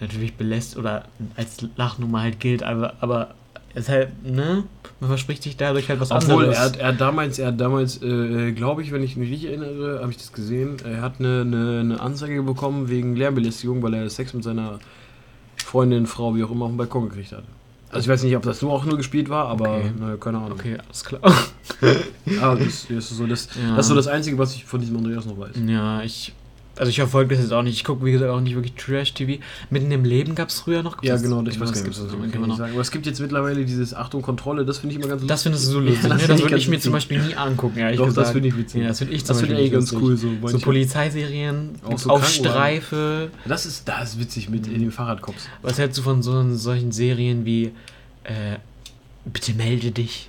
natürlich 0.00 0.34
belässt 0.34 0.76
oder 0.76 1.04
als 1.36 1.58
Lachnummer 1.76 2.22
halt 2.22 2.40
gilt, 2.40 2.62
aber, 2.62 2.94
aber 3.00 3.34
es 3.74 3.82
ist 3.84 3.88
halt, 3.90 4.24
ne? 4.24 4.64
Man 5.00 5.08
verspricht 5.08 5.42
sich 5.42 5.56
dadurch 5.56 5.88
halt 5.88 6.00
was 6.00 6.10
Obwohl, 6.10 6.44
anderes. 6.46 6.56
er 6.58 6.64
hat, 6.64 6.76
er 6.78 6.88
hat 6.88 7.00
damals, 7.00 7.38
er 7.38 7.52
damals, 7.52 8.02
äh, 8.02 8.52
glaube 8.52 8.82
ich, 8.82 8.90
wenn 8.92 9.02
ich 9.02 9.16
mich 9.16 9.30
richtig 9.30 9.50
erinnere, 9.50 10.00
habe 10.00 10.10
ich 10.10 10.16
das 10.16 10.32
gesehen, 10.32 10.76
er 10.84 11.02
hat 11.02 11.14
eine, 11.20 11.42
eine, 11.42 11.80
eine 11.80 12.00
Anzeige 12.00 12.42
bekommen 12.42 12.88
wegen 12.88 13.14
Lärmbelästigung, 13.14 13.82
weil 13.82 13.94
er 13.94 14.08
Sex 14.10 14.34
mit 14.34 14.42
seiner 14.44 14.78
Freundin, 15.56 16.06
Frau, 16.06 16.34
wie 16.34 16.42
auch 16.44 16.50
immer, 16.50 16.64
auf 16.64 16.70
dem 16.72 16.78
Balkon 16.78 17.08
gekriegt 17.08 17.32
hat. 17.32 17.44
Also 17.90 18.04
ich 18.04 18.08
weiß 18.08 18.22
nicht, 18.22 18.36
ob 18.36 18.42
das 18.42 18.60
nur 18.62 18.72
auch 18.72 18.84
nur 18.84 18.96
gespielt 18.96 19.28
war, 19.28 19.46
aber 19.48 19.76
Okay. 19.76 19.90
na, 19.98 20.16
keine 20.16 20.38
Ahnung. 20.38 20.52
okay, 20.52 20.76
alles 20.86 21.04
klar. 21.04 21.20
Aber 22.42 22.56
das, 22.58 22.86
das, 22.88 22.90
ist 22.90 23.16
so 23.16 23.26
das, 23.26 23.48
Ja. 23.54 23.76
das 23.76 23.86
ist 23.86 23.88
so 23.88 23.94
das 23.94 24.08
Einzige, 24.08 24.36
was 24.38 24.54
ich 24.54 24.64
von 24.64 24.80
diesem 24.80 24.96
Andreas 24.96 25.24
noch 25.26 25.38
weiß. 25.38 25.52
Ja, 25.66 26.02
ich. 26.02 26.32
Also 26.78 26.90
ich 26.90 26.96
verfolge 26.96 27.34
das 27.34 27.42
jetzt 27.44 27.52
auch 27.52 27.62
nicht. 27.62 27.74
Ich 27.74 27.84
gucke, 27.84 28.04
wie 28.04 28.12
gesagt, 28.12 28.30
auch 28.30 28.40
nicht 28.40 28.54
wirklich 28.54 28.74
Trash-TV. 28.74 29.42
Mitten 29.70 29.90
im 29.90 30.04
Leben 30.04 30.34
gab 30.34 30.48
es 30.48 30.60
früher 30.60 30.82
noch. 30.82 31.02
Ja, 31.02 31.14
das- 31.14 31.22
genau, 31.22 31.40
ich 31.42 31.46
weiß 31.48 31.58
gar 31.58 31.66
das 31.66 31.74
nicht, 31.76 31.84
gibt's 31.84 31.98
was 32.00 32.06
das 32.12 32.34
noch, 32.40 32.46
noch. 32.46 32.56
sagen. 32.56 32.72
Aber 32.72 32.80
es 32.80 32.90
gibt 32.90 33.06
jetzt 33.06 33.20
mittlerweile 33.20 33.64
dieses 33.64 33.94
Achtung, 33.94 34.22
Kontrolle, 34.22 34.64
das 34.64 34.78
finde 34.78 34.94
ich 34.94 35.00
immer 35.00 35.08
ganz 35.08 35.26
Das 35.26 35.42
findest 35.42 35.66
du 35.66 35.70
so 35.72 35.80
Ja, 35.80 35.86
lustig, 35.90 36.02
das 36.08 36.22
ne? 36.22 36.28
Das 36.28 36.40
würde 36.42 36.56
ich 36.56 36.68
mir 36.68 36.80
zum. 36.80 36.92
Beispiel 36.92 37.20
nie 37.22 37.34
angucken, 37.34 37.78
ehrlich 37.78 37.98
Doch, 37.98 38.06
gesagt. 38.06 38.26
das 38.28 38.32
finde 38.32 38.48
ich 38.48 38.56
witzig. 38.56 38.82
Ja, 38.82 38.88
das 38.88 38.98
finde 38.98 39.14
ich 39.14 39.24
zum 39.24 39.28
Das 39.28 39.40
finde 39.40 39.54
ich 39.54 39.60
Beispiel 39.72 39.78
ganz 39.78 39.92
lustig. 39.92 40.08
cool. 40.40 40.40
So, 40.42 40.48
So 40.48 40.58
Polizeiserien, 40.64 41.70
Auch 41.84 41.98
so 41.98 42.10
auf 42.10 42.22
Krankenwagen. 42.22 42.52
Streife. 42.52 43.30
das, 43.44 43.66
ist, 43.66 43.88
das 43.88 44.10
ist 44.14 44.20
witzig 44.20 44.48
mit 44.48 44.66
in 44.66 44.80
den 44.80 44.90
Fahrradcops. 44.90 45.48
Was 45.62 45.78
hältst 45.78 45.98
du 45.98 46.02
von 46.02 46.22
so 46.22 46.54
solchen 46.56 46.92
Serien 46.92 47.44
wie 47.44 47.72
äh, 48.24 48.56
Bitte 49.24 49.52
melde 49.54 49.90
dich? 49.90 50.28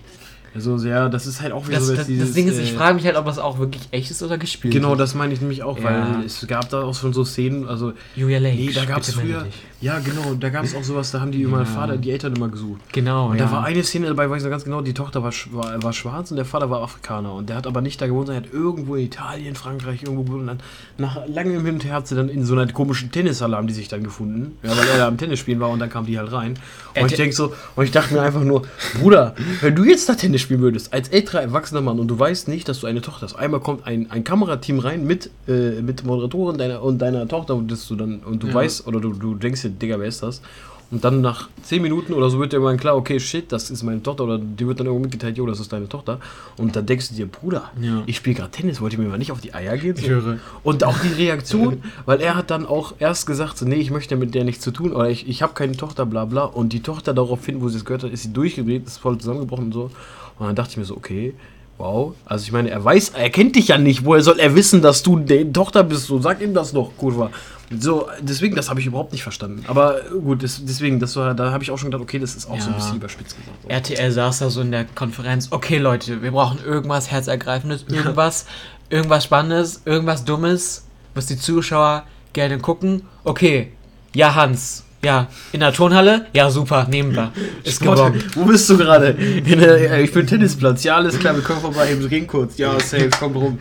Also, 0.55 0.77
ja, 0.77 1.09
das 1.09 1.27
ist 1.27 1.41
halt 1.41 1.51
auch 1.53 1.67
wieder 1.67 1.77
Das, 1.77 1.87
so 1.87 1.95
das, 1.95 2.07
dieses, 2.07 2.27
das 2.29 2.35
Ding 2.35 2.47
ist, 2.47 2.57
ich 2.59 2.73
äh, 2.73 2.75
frage 2.77 2.95
mich 2.95 3.05
halt, 3.05 3.15
ob 3.17 3.25
das 3.25 3.37
auch 3.39 3.59
wirklich 3.59 3.83
echt 3.91 4.09
ist 4.11 4.23
oder 4.23 4.37
gespielt. 4.37 4.73
Genau, 4.73 4.95
das 4.95 5.13
meine 5.15 5.33
ich 5.33 5.41
nämlich 5.41 5.63
auch, 5.63 5.77
Ja. 5.77 5.83
weil 6.17 6.25
es 6.25 6.45
gab 6.47 6.69
da 6.69 6.81
auch 6.83 6.95
schon 6.95 7.13
so 7.13 7.23
Szenen, 7.23 7.67
also, 7.67 7.93
Julia 8.15 8.39
Lake. 8.39 8.55
nee, 8.57 8.71
da 8.73 8.85
gab 8.85 9.01
es 9.01 9.13
früher, 9.13 9.45
ja 9.81 9.99
genau, 9.99 10.33
da 10.33 10.49
gab 10.49 10.63
es 10.65 10.75
auch 10.75 10.83
sowas, 10.83 11.11
da 11.11 11.21
haben 11.21 11.31
die 11.31 11.43
immer 11.43 11.59
Ja. 11.59 11.65
Vater, 11.65 11.97
die 11.97 12.11
Eltern 12.11 12.35
immer 12.35 12.49
gesucht. 12.49 12.81
Genau, 12.91 13.29
Und 13.29 13.37
ja. 13.37 13.45
da 13.45 13.51
war 13.51 13.63
eine 13.63 13.83
Szene 13.83 14.07
dabei, 14.07 14.29
weiß 14.29 14.37
ich 14.39 14.43
noch 14.43 14.51
ganz 14.51 14.63
genau, 14.63 14.81
die 14.81 14.93
Tochter 14.93 15.23
war, 15.23 15.31
war, 15.51 15.83
war 15.83 15.93
schwarz 15.93 16.31
und 16.31 16.37
der 16.37 16.45
Vater 16.45 16.69
war 16.69 16.81
Afrikaner. 16.81 17.33
Und 17.33 17.49
der 17.49 17.55
hat 17.57 17.67
aber 17.67 17.81
nicht 17.81 18.01
da 18.01 18.07
gewohnt, 18.07 18.29
er 18.29 18.35
hat 18.37 18.51
irgendwo 18.51 18.95
in 18.95 19.05
Italien, 19.05 19.55
Frankreich, 19.55 20.03
irgendwo 20.03 20.23
gewohnt. 20.23 20.41
Und 20.41 20.47
dann 20.47 20.59
nach 20.97 21.19
langem 21.27 21.63
Hin 21.63 21.75
und 21.75 21.85
Her 21.85 21.93
hat 21.93 22.07
sie 22.07 22.15
dann 22.15 22.27
in 22.29 22.43
so 22.43 22.53
einer 22.55 22.71
komischen 22.71 23.11
Tennishalle 23.11 23.55
haben 23.55 23.67
die 23.67 23.73
sich 23.73 23.87
dann 23.87 24.03
gefunden. 24.03 24.57
Ja, 24.63 24.71
weil 24.77 24.87
er 24.89 24.97
da 24.97 25.07
am 25.07 25.17
Tennis 25.17 25.39
spielen 25.39 25.59
war 25.59 25.69
und 25.69 25.79
dann 25.79 25.89
kam 25.89 26.05
die 26.05 26.17
halt 26.17 26.31
rein. 26.31 26.55
Äh, 26.93 27.01
Und 27.03 27.07
ich 27.11 27.17
te- 27.17 27.21
denk 27.21 27.33
so, 27.33 27.53
und 27.75 27.85
ich 27.85 27.91
dachte 27.91 28.13
mir 28.13 28.21
einfach 28.21 28.43
nur, 28.43 28.63
Bruder, 28.99 29.35
wenn 29.61 29.75
du 29.75 29.83
jetzt 29.83 30.09
da 30.09 30.15
Tennis 30.15 30.41
spielen 30.49 30.61
würdest, 30.61 30.91
als 30.93 31.09
älterer 31.09 31.43
erwachsener 31.43 31.81
Mann 31.81 31.99
und 31.99 32.07
du 32.07 32.17
weißt 32.17 32.47
nicht, 32.47 32.67
dass 32.67 32.79
du 32.79 32.87
eine 32.87 33.01
Tochter 33.01 33.27
hast, 33.27 33.35
einmal 33.35 33.59
kommt 33.59 33.85
ein, 33.85 34.09
ein 34.09 34.23
Kamerateam 34.23 34.79
rein 34.79 35.05
mit, 35.05 35.29
äh, 35.47 35.79
mit 35.83 36.03
Moderatorin 36.03 36.57
deiner, 36.57 36.81
und 36.81 36.97
deiner 36.97 37.27
Tochter 37.27 37.53
und, 37.53 37.67
du 37.69 37.95
dann, 37.95 38.21
und 38.21 38.41
du 38.41 38.47
Ja. 38.47 38.55
weißt, 38.55 38.87
oder 38.87 38.99
du, 38.99 39.13
du 39.13 39.35
denkst 39.35 39.61
dir, 39.61 39.69
Digga, 39.69 39.99
wer 39.99 40.07
ist 40.07 40.23
das? 40.23 40.41
Und 40.89 41.03
dann 41.03 41.21
nach 41.21 41.49
10 41.61 41.83
Minuten 41.83 42.13
oder 42.13 42.31
so 42.31 42.39
wird 42.39 42.51
dir 42.51 42.55
irgendwann 42.57 42.77
klar, 42.77 42.95
okay, 42.97 43.19
shit, 43.19 43.51
das 43.51 43.69
ist 43.69 43.83
meine 43.83 44.01
Tochter. 44.01 44.23
Oder 44.23 44.39
dir 44.39 44.65
wird 44.65 44.79
dann 44.79 44.87
irgendwo 44.87 45.03
mitgeteilt, 45.03 45.37
jo, 45.37 45.45
das 45.45 45.59
ist 45.59 45.71
deine 45.71 45.87
Tochter. 45.87 46.19
Und 46.57 46.75
dann 46.75 46.87
denkst 46.87 47.09
du 47.09 47.13
dir, 47.15 47.27
Bruder, 47.27 47.69
Ja. 47.79 48.01
ich 48.07 48.15
spiele 48.17 48.37
gerade 48.37 48.49
Tennis, 48.49 48.81
wollte 48.81 48.95
ich 48.95 48.99
mir 48.99 49.07
mal 49.07 49.19
nicht 49.19 49.31
auf 49.31 49.39
die 49.39 49.53
Eier 49.53 49.77
gehen? 49.77 49.95
So. 49.95 50.01
Ich 50.01 50.09
höre. 50.09 50.39
Und 50.63 50.83
auch 50.83 50.97
die 50.97 51.13
Reaktion, 51.13 51.83
weil 52.07 52.21
er 52.21 52.33
hat 52.33 52.49
dann 52.49 52.65
auch 52.65 52.95
erst 52.97 53.27
gesagt, 53.27 53.59
so, 53.59 53.65
nee, 53.67 53.75
ich 53.75 53.91
möchte 53.91 54.15
mit 54.15 54.33
der 54.33 54.45
nichts 54.45 54.63
zu 54.63 54.71
tun, 54.71 54.91
oder 54.93 55.11
ich, 55.11 55.29
ich 55.29 55.43
habe 55.43 55.53
keine 55.53 55.77
Tochter, 55.77 56.07
bla 56.07 56.25
bla. 56.25 56.45
Und 56.45 56.73
die 56.73 56.81
Tochter 56.81 57.13
daraufhin, 57.13 57.61
wo 57.61 57.69
sie 57.69 57.77
es 57.77 57.85
gehört 57.85 58.01
hat, 58.01 58.11
ist 58.11 58.23
sie 58.23 58.33
durchgedreht, 58.33 58.87
ist 58.87 58.97
voll 58.97 59.19
zusammengebrochen 59.19 59.65
und 59.65 59.73
so. 59.73 59.91
Und 60.39 60.47
dann 60.47 60.55
dachte 60.55 60.71
ich 60.71 60.77
mir 60.77 60.85
so, 60.85 60.95
okay, 60.97 61.33
wow. 61.77 62.13
Also 62.25 62.43
ich 62.43 62.51
meine, 62.51 62.69
er 62.69 62.83
weiß, 62.83 63.09
er 63.09 63.29
kennt 63.29 63.55
dich 63.55 63.67
ja 63.69 63.77
nicht. 63.77 64.05
Woher 64.05 64.21
soll 64.23 64.39
er 64.39 64.55
wissen, 64.55 64.81
dass 64.81 65.03
du 65.03 65.19
die 65.19 65.51
Tochter 65.51 65.83
bist? 65.83 66.05
So, 66.07 66.19
sag 66.19 66.41
ihm 66.41 66.53
das 66.53 66.71
doch, 66.73 66.91
Kurva. 66.97 67.29
So, 67.77 68.07
deswegen, 68.21 68.55
das 68.55 68.69
habe 68.69 68.79
ich 68.79 68.85
überhaupt 68.87 69.11
nicht 69.11 69.21
verstanden. 69.21 69.63
Aber 69.67 69.99
gut, 70.23 70.41
das, 70.41 70.61
deswegen, 70.65 70.99
das 70.99 71.15
war, 71.15 71.33
da 71.35 71.51
habe 71.51 71.63
ich 71.63 71.69
auch 71.69 71.77
schon 71.77 71.91
gedacht, 71.91 72.01
okay, 72.01 72.17
das 72.17 72.35
ist 72.35 72.47
auch 72.49 72.59
so 72.59 72.67
ein 72.67 72.71
Ja. 72.71 72.75
bisschen 72.77 72.95
überspitzt 72.97 73.37
gesagt. 73.37 73.57
So. 73.63 73.69
RTL 73.69 74.11
saß 74.11 74.39
da 74.39 74.49
so 74.49 74.61
in 74.61 74.71
der 74.71 74.85
Konferenz, 74.85 75.49
okay 75.51 75.77
Leute, 75.77 76.21
wir 76.23 76.31
brauchen 76.31 76.59
irgendwas 76.65 77.11
Herzergreifendes, 77.11 77.85
irgendwas, 77.89 78.45
irgendwas 78.89 79.23
Spannendes, 79.25 79.81
irgendwas 79.85 80.25
Dummes, 80.25 80.85
was 81.13 81.27
die 81.27 81.37
Zuschauer 81.37 82.03
gerne 82.33 82.57
gucken. 82.57 83.03
Okay, 83.23 83.71
ja 84.15 84.33
Hans, 84.33 84.83
ja, 85.03 85.27
in 85.51 85.59
der 85.61 85.71
Turnhalle, 85.73 86.25
ja 86.33 86.49
super, 86.49 86.85
nehmen 86.89 87.15
wir. 87.15 87.31
Ist 87.63 87.81
gewonnen. 87.81 88.23
wo 88.35 88.43
bist 88.45 88.69
du 88.69 88.77
gerade? 88.77 89.15
Äh, 89.17 90.03
Ich 90.03 90.11
bin 90.11 90.27
Tennisplatz. 90.27 90.83
Ja, 90.83 90.95
alles 90.97 91.17
klar, 91.19 91.35
wir 91.35 91.43
kommen 91.43 91.61
vorbei, 91.61 91.91
eben 91.91 92.03
reden 92.05 92.27
kurz. 92.27 92.57
Ja, 92.57 92.79
safe, 92.79 93.09
komm 93.19 93.35
rum. 93.35 93.59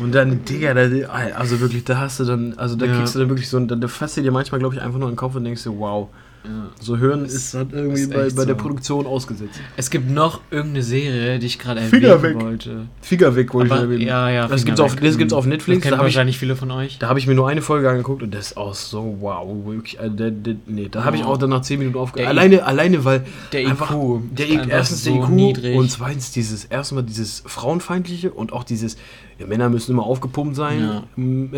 Und 0.00 0.12
dann, 0.12 0.44
Digga, 0.44 0.74
da, 0.74 0.88
also 1.36 1.60
wirklich, 1.60 1.84
da 1.84 1.98
hast 1.98 2.18
du 2.18 2.24
dann, 2.24 2.54
also 2.56 2.74
da 2.74 2.86
Ja. 2.86 2.96
kriegst 2.96 3.14
du 3.14 3.20
dann 3.20 3.28
wirklich 3.28 3.48
so, 3.48 3.60
da, 3.60 3.76
da 3.76 3.86
fasst 3.86 4.16
du 4.16 4.22
dir 4.22 4.32
manchmal, 4.32 4.58
glaube 4.58 4.74
ich, 4.74 4.82
einfach 4.82 4.98
nur 4.98 5.08
in 5.08 5.12
den 5.12 5.18
Kopf 5.18 5.36
und 5.36 5.44
denkst 5.44 5.62
dir, 5.62 5.78
wow. 5.78 6.08
So 6.78 6.98
hören 6.98 7.24
ist 7.24 7.54
halt 7.54 7.72
irgendwie 7.72 8.02
ist 8.02 8.10
bei, 8.12 8.28
bei 8.28 8.44
der 8.44 8.54
so. 8.54 8.62
Produktion 8.62 9.06
ausgesetzt. 9.06 9.58
Es 9.78 9.88
gibt 9.90 10.10
noch 10.10 10.40
irgendeine 10.50 10.82
Serie, 10.82 11.38
die 11.38 11.46
ich 11.46 11.58
gerade 11.58 11.80
Finger 11.80 12.08
erwähnen 12.08 12.36
weg. 12.36 12.44
wollte. 12.44 12.86
Finger 13.00 13.34
weg, 13.34 13.54
wollte 13.54 13.74
ich 13.74 13.80
erwähnen. 13.80 14.02
ja, 14.02 14.28
ja. 14.28 14.42
Das 14.46 14.60
Finger 14.60 14.64
gibt's 14.66 14.80
auf, 14.80 14.92
weg. 14.96 15.00
das 15.04 15.16
gibt's 15.16 15.32
auf 15.32 15.46
Netflix. 15.46 15.78
Das 15.78 15.82
kennen 15.84 15.92
Da 15.92 15.98
habe 15.98 16.08
ich, 16.08 16.14
wahrscheinlich 16.14 16.38
viele 16.38 16.54
von 16.56 16.70
euch. 16.70 16.98
da 16.98 17.08
hab 17.08 17.16
ich 17.16 17.26
mir 17.26 17.34
nur 17.34 17.48
eine 17.48 17.62
Folge 17.62 17.88
angeguckt 17.88 18.22
und 18.22 18.34
das 18.34 18.48
ist 18.48 18.56
auch 18.58 18.74
so, 18.74 19.16
wow. 19.20 19.48
Wirklich, 19.66 19.98
äh, 19.98 20.10
der, 20.10 20.30
der, 20.30 20.56
nee, 20.66 20.88
da 20.90 21.04
habe 21.04 21.16
ich 21.16 21.24
auch 21.24 21.38
dann 21.38 21.48
nach 21.50 21.62
10 21.62 21.78
Minuten 21.78 21.96
aufgehört. 21.96 22.26
I- 22.28 22.30
Alleine, 22.30 22.64
alleine, 22.66 23.04
weil 23.06 23.24
Der 23.52 23.62
IQ 23.62 23.68
einfach, 23.70 23.94
der 24.36 24.48
I, 24.50 24.58
einfach 24.58 24.70
erstens 24.70 25.04
so 25.04 25.14
der 25.14 25.22
IQ 25.22 25.28
niedrig. 25.30 25.76
und 25.76 25.90
zweitens 25.90 26.30
dieses 26.32 26.66
erstmal 26.66 27.04
dieses 27.04 27.42
frauenfeindliche 27.46 28.30
und 28.32 28.52
auch 28.52 28.64
dieses 28.64 28.96
ja, 29.38 29.46
Männer 29.46 29.68
müssen 29.68 29.92
immer 29.92 30.04
aufgepumpt 30.04 30.56
sein, 30.56 30.80
Ja. 30.80 31.02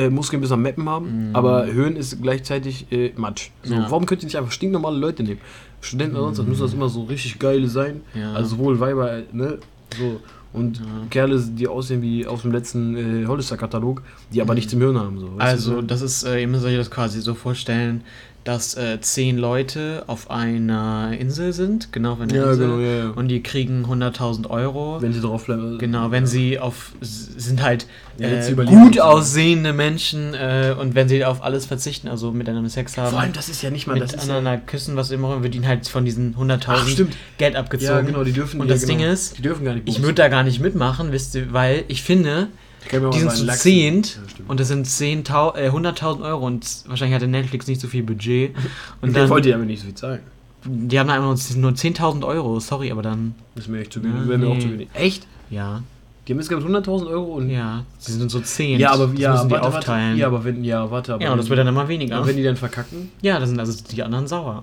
äh, 0.00 0.10
Muskeln 0.10 0.40
bis 0.40 0.50
am 0.52 0.62
Meppen 0.62 0.88
haben, 0.88 1.28
Mhm. 1.30 1.36
aber 1.36 1.66
Höhen 1.66 1.96
ist 1.96 2.20
gleichzeitig 2.22 2.90
äh, 2.90 3.12
Matsch. 3.16 3.50
So, 3.62 3.74
Ja. 3.74 3.86
Warum 3.90 4.06
könnt 4.06 4.22
ihr 4.22 4.26
nicht 4.26 4.36
einfach 4.36 4.52
stinknormale 4.52 4.96
Leute 4.98 5.22
nehmen? 5.22 5.40
Studenten 5.80 6.16
oder 6.16 6.26
sonst 6.26 6.38
was 6.40 6.46
müssen 6.46 6.62
das 6.62 6.72
immer 6.74 6.88
so 6.88 7.04
richtig 7.04 7.38
geile 7.38 7.68
sein. 7.68 8.00
Also 8.34 8.50
sowohl 8.56 8.80
Weiber, 8.80 9.22
ne? 9.32 9.58
So. 9.98 10.20
Und. 10.52 10.80
Kerle, 11.10 11.38
die 11.38 11.68
aussehen 11.68 12.00
wie 12.00 12.26
aus 12.26 12.42
dem 12.42 12.50
letzten 12.52 12.96
äh, 12.96 13.26
Hollister-Katalog, 13.26 14.02
die 14.32 14.40
aber 14.40 14.54
nichts 14.54 14.72
im 14.72 14.80
Hirn 14.80 14.98
haben. 14.98 15.18
So, 15.20 15.26
weißt 15.36 15.40
Also, 15.40 15.82
das 15.82 16.00
ist, 16.00 16.22
äh, 16.24 16.40
ihr 16.40 16.48
müsst 16.48 16.64
euch 16.64 16.76
das 16.76 16.90
quasi 16.90 17.20
so 17.20 17.34
vorstellen, 17.34 18.00
dass 18.46 18.76
äh, 18.76 19.00
zehn 19.00 19.38
Leute 19.38 20.04
auf 20.06 20.30
einer 20.30 21.12
Insel 21.18 21.52
sind, 21.52 21.92
genau 21.92 22.14
einer 22.14 22.32
Ja, 22.32 22.50
Insel, 22.52 22.66
genau, 22.68 22.78
ja, 22.78 22.96
ja. 22.98 23.10
und 23.10 23.26
die 23.28 23.42
kriegen 23.42 23.84
100.000 23.84 24.48
Euro. 24.48 25.02
Wenn 25.02 25.12
sie 25.12 25.20
drauf 25.20 25.46
bleiben. 25.46 25.78
Genau, 25.78 26.12
wenn 26.12 26.26
sie 26.26 26.58
auf 26.60 26.92
sind 27.00 27.60
halt 27.62 27.86
Ja, 28.18 28.28
wenn 28.30 28.68
äh, 28.68 28.70
gut 28.70 29.00
aussehende 29.00 29.72
Menschen 29.72 30.34
äh, 30.34 30.74
und 30.78 30.94
wenn 30.94 31.08
sie 31.08 31.24
auf 31.24 31.42
alles 31.42 31.66
verzichten, 31.66 32.06
also 32.06 32.30
miteinander 32.30 32.70
Sex 32.70 32.96
haben, 32.96 33.10
Vor 33.10 33.20
allem, 33.20 33.32
das 33.32 33.48
ist 33.48 33.62
ja 33.62 33.70
nicht 33.70 33.88
mal. 33.88 33.98
Das 33.98 34.12
ist 34.12 34.28
ja, 34.28 34.34
miteinander 34.34 34.64
küssen, 34.64 34.94
was 34.94 35.10
immer, 35.10 35.42
wird 35.42 35.54
ihnen 35.56 35.66
halt 35.66 35.88
von 35.88 36.04
diesen 36.04 36.36
Ach, 36.38 36.42
100.000 36.42 36.88
stimmt. 36.88 37.16
Geld 37.38 37.56
abgezogen. 37.56 37.92
ja, 37.92 38.00
genau, 38.02 38.22
die 38.22 38.32
dürfen. 38.32 38.60
Und 38.60 38.68
ja, 38.68 38.74
das 38.74 38.86
genau. 38.86 38.98
Ding 38.98 39.08
ist. 39.08 39.38
Ich 39.86 40.02
würde 40.02 40.14
da 40.14 40.28
gar 40.28 40.44
nicht 40.44 40.60
mitmachen, 40.60 41.10
wisst 41.10 41.34
ihr, 41.34 41.52
weil 41.52 41.84
ich 41.88 42.02
finde, 42.02 42.48
die 42.90 43.18
sind 43.18 43.32
zu 43.32 43.46
zehnt 43.48 44.16
Ja, 44.38 44.44
und 44.48 44.60
das 44.60 44.68
sind 44.68 44.86
10.000 44.86 45.56
äh, 45.56 45.70
100.000 45.70 46.22
Euro 46.24 46.46
und 46.46 46.64
wahrscheinlich 46.86 47.14
hatte 47.16 47.26
Netflix 47.28 47.66
nicht 47.66 47.80
so 47.80 47.88
viel 47.88 48.02
Budget. 48.02 48.54
Und 49.00 49.16
dann, 49.16 49.28
wollte 49.28 49.48
ja 49.50 49.56
aber 49.56 49.64
nicht 49.64 49.80
so 49.80 49.86
viel 49.86 49.94
zahlen. 49.94 50.20
die 50.64 50.98
haben 50.98 51.10
einfach 51.10 51.24
nur, 51.54 51.60
nur 51.62 51.72
10.000 51.72 52.24
Euro, 52.26 52.60
sorry, 52.60 52.90
aber 52.92 53.02
dann, 53.02 53.34
Das 53.54 53.64
ist 53.64 53.70
mir 53.70 53.80
echt 53.80 53.92
zu 53.92 54.00
Ja, 54.00 54.04
wenig. 54.06 54.28
Wäre 54.28 54.38
mir 54.38 54.48
auch 54.48 54.58
zu 54.58 54.70
wenig. 54.70 54.88
Echt? 54.94 55.26
ja, 55.50 55.82
Die 56.28 56.32
haben 56.32 56.38
insgesamt 56.38 56.66
100.000 56.66 57.06
Euro 57.08 57.34
und. 57.34 57.50
ja, 57.50 57.84
sie 57.98 58.12
sind 58.12 58.30
so 58.30 58.40
10. 58.40 58.78
Ja, 58.78 58.92
aber 58.92 59.06
das 59.08 59.18
ja, 59.18 59.32
müssen 59.32 59.48
die 59.48 59.54
warte, 59.54 59.66
aufteilen. 59.66 60.08
Warte, 60.10 60.20
ja, 60.20 60.26
aber 60.28 60.44
wenn, 60.44 60.62
ja, 60.64 60.90
warte, 60.90 61.14
aber 61.14 61.22
ja, 61.24 61.32
und 61.32 61.38
das 61.38 61.48
wird 61.48 61.58
dann 61.58 61.66
immer 61.68 61.88
weniger. 61.88 62.24
wenn 62.26 62.36
die 62.36 62.42
dann 62.44 62.56
verkacken, 62.56 63.10
Ja, 63.22 63.38
da 63.40 63.46
sind 63.46 63.58
also 63.58 63.82
die 63.90 64.02
anderen 64.02 64.26
sauer. 64.28 64.62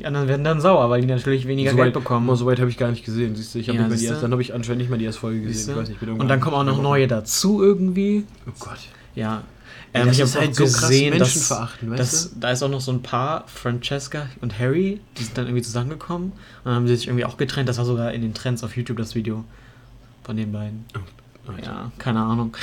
Die 0.00 0.06
anderen 0.06 0.28
werden 0.28 0.44
dann 0.44 0.60
sauer, 0.60 0.88
weil 0.90 1.02
die 1.02 1.06
natürlich 1.06 1.46
weniger 1.46 1.70
so 1.72 1.76
Geld 1.76 1.88
weit, 1.88 1.94
bekommen. 1.94 2.26
Mal, 2.26 2.34
so 2.36 2.46
weit 2.46 2.58
habe 2.58 2.70
ich 2.70 2.78
gar 2.78 2.90
nicht 2.90 3.04
gesehen. 3.04 3.36
Siehst 3.36 3.54
du, 3.54 3.58
ich 3.58 3.68
habe 3.68 3.76
Ja, 3.76 3.82
nicht 3.82 3.88
mehr 3.90 3.96
die 3.96 4.00
siehste? 4.00 4.14
erste, 4.14 4.22
dann 4.24 4.32
habe 4.32 4.42
ich 4.42 4.54
anscheinend 4.54 4.80
nicht 4.80 4.88
mehr 4.88 4.98
die 4.98 5.04
erste 5.04 5.20
Folge 5.20 5.42
gesehen. 5.42 5.78
Nicht, 5.78 6.02
und 6.02 6.26
dann 6.28 6.40
kommen 6.40 6.56
auch 6.56 6.64
noch 6.64 6.80
neue 6.82 7.06
dazu 7.06 7.62
irgendwie. 7.62 8.24
Oh 8.48 8.52
Gott. 8.58 8.78
Ja. 9.14 9.42
Ja, 9.92 10.00
Ähm, 10.02 10.06
das 10.06 10.18
ich 10.18 10.22
habe 10.22 10.46
halt 10.46 10.54
so 10.54 10.64
gesehen, 10.64 11.18
dass, 11.18 11.50
weißt 11.50 11.80
dass 11.98 12.32
da 12.38 12.50
ist 12.52 12.62
auch 12.62 12.68
noch 12.68 12.80
so 12.80 12.92
ein 12.92 13.02
Paar, 13.02 13.44
Francesca 13.48 14.26
und 14.40 14.58
Harry, 14.58 15.00
die 15.18 15.24
sind 15.24 15.36
dann 15.36 15.46
irgendwie 15.46 15.62
zusammengekommen 15.62 16.30
und 16.32 16.64
dann 16.64 16.74
haben 16.74 16.86
sie 16.86 16.94
sich 16.96 17.08
irgendwie 17.08 17.24
auch 17.24 17.36
getrennt. 17.36 17.68
Das 17.68 17.78
war 17.78 17.84
sogar 17.84 18.12
in 18.12 18.22
den 18.22 18.32
Trends 18.32 18.62
auf 18.64 18.76
YouTube 18.76 18.96
das 18.98 19.14
Video 19.14 19.44
von 20.22 20.36
den 20.36 20.52
beiden. 20.52 20.84
Alter. 21.46 21.62
Ja, 21.66 21.92
keine 21.98 22.20
Ahnung. 22.20 22.56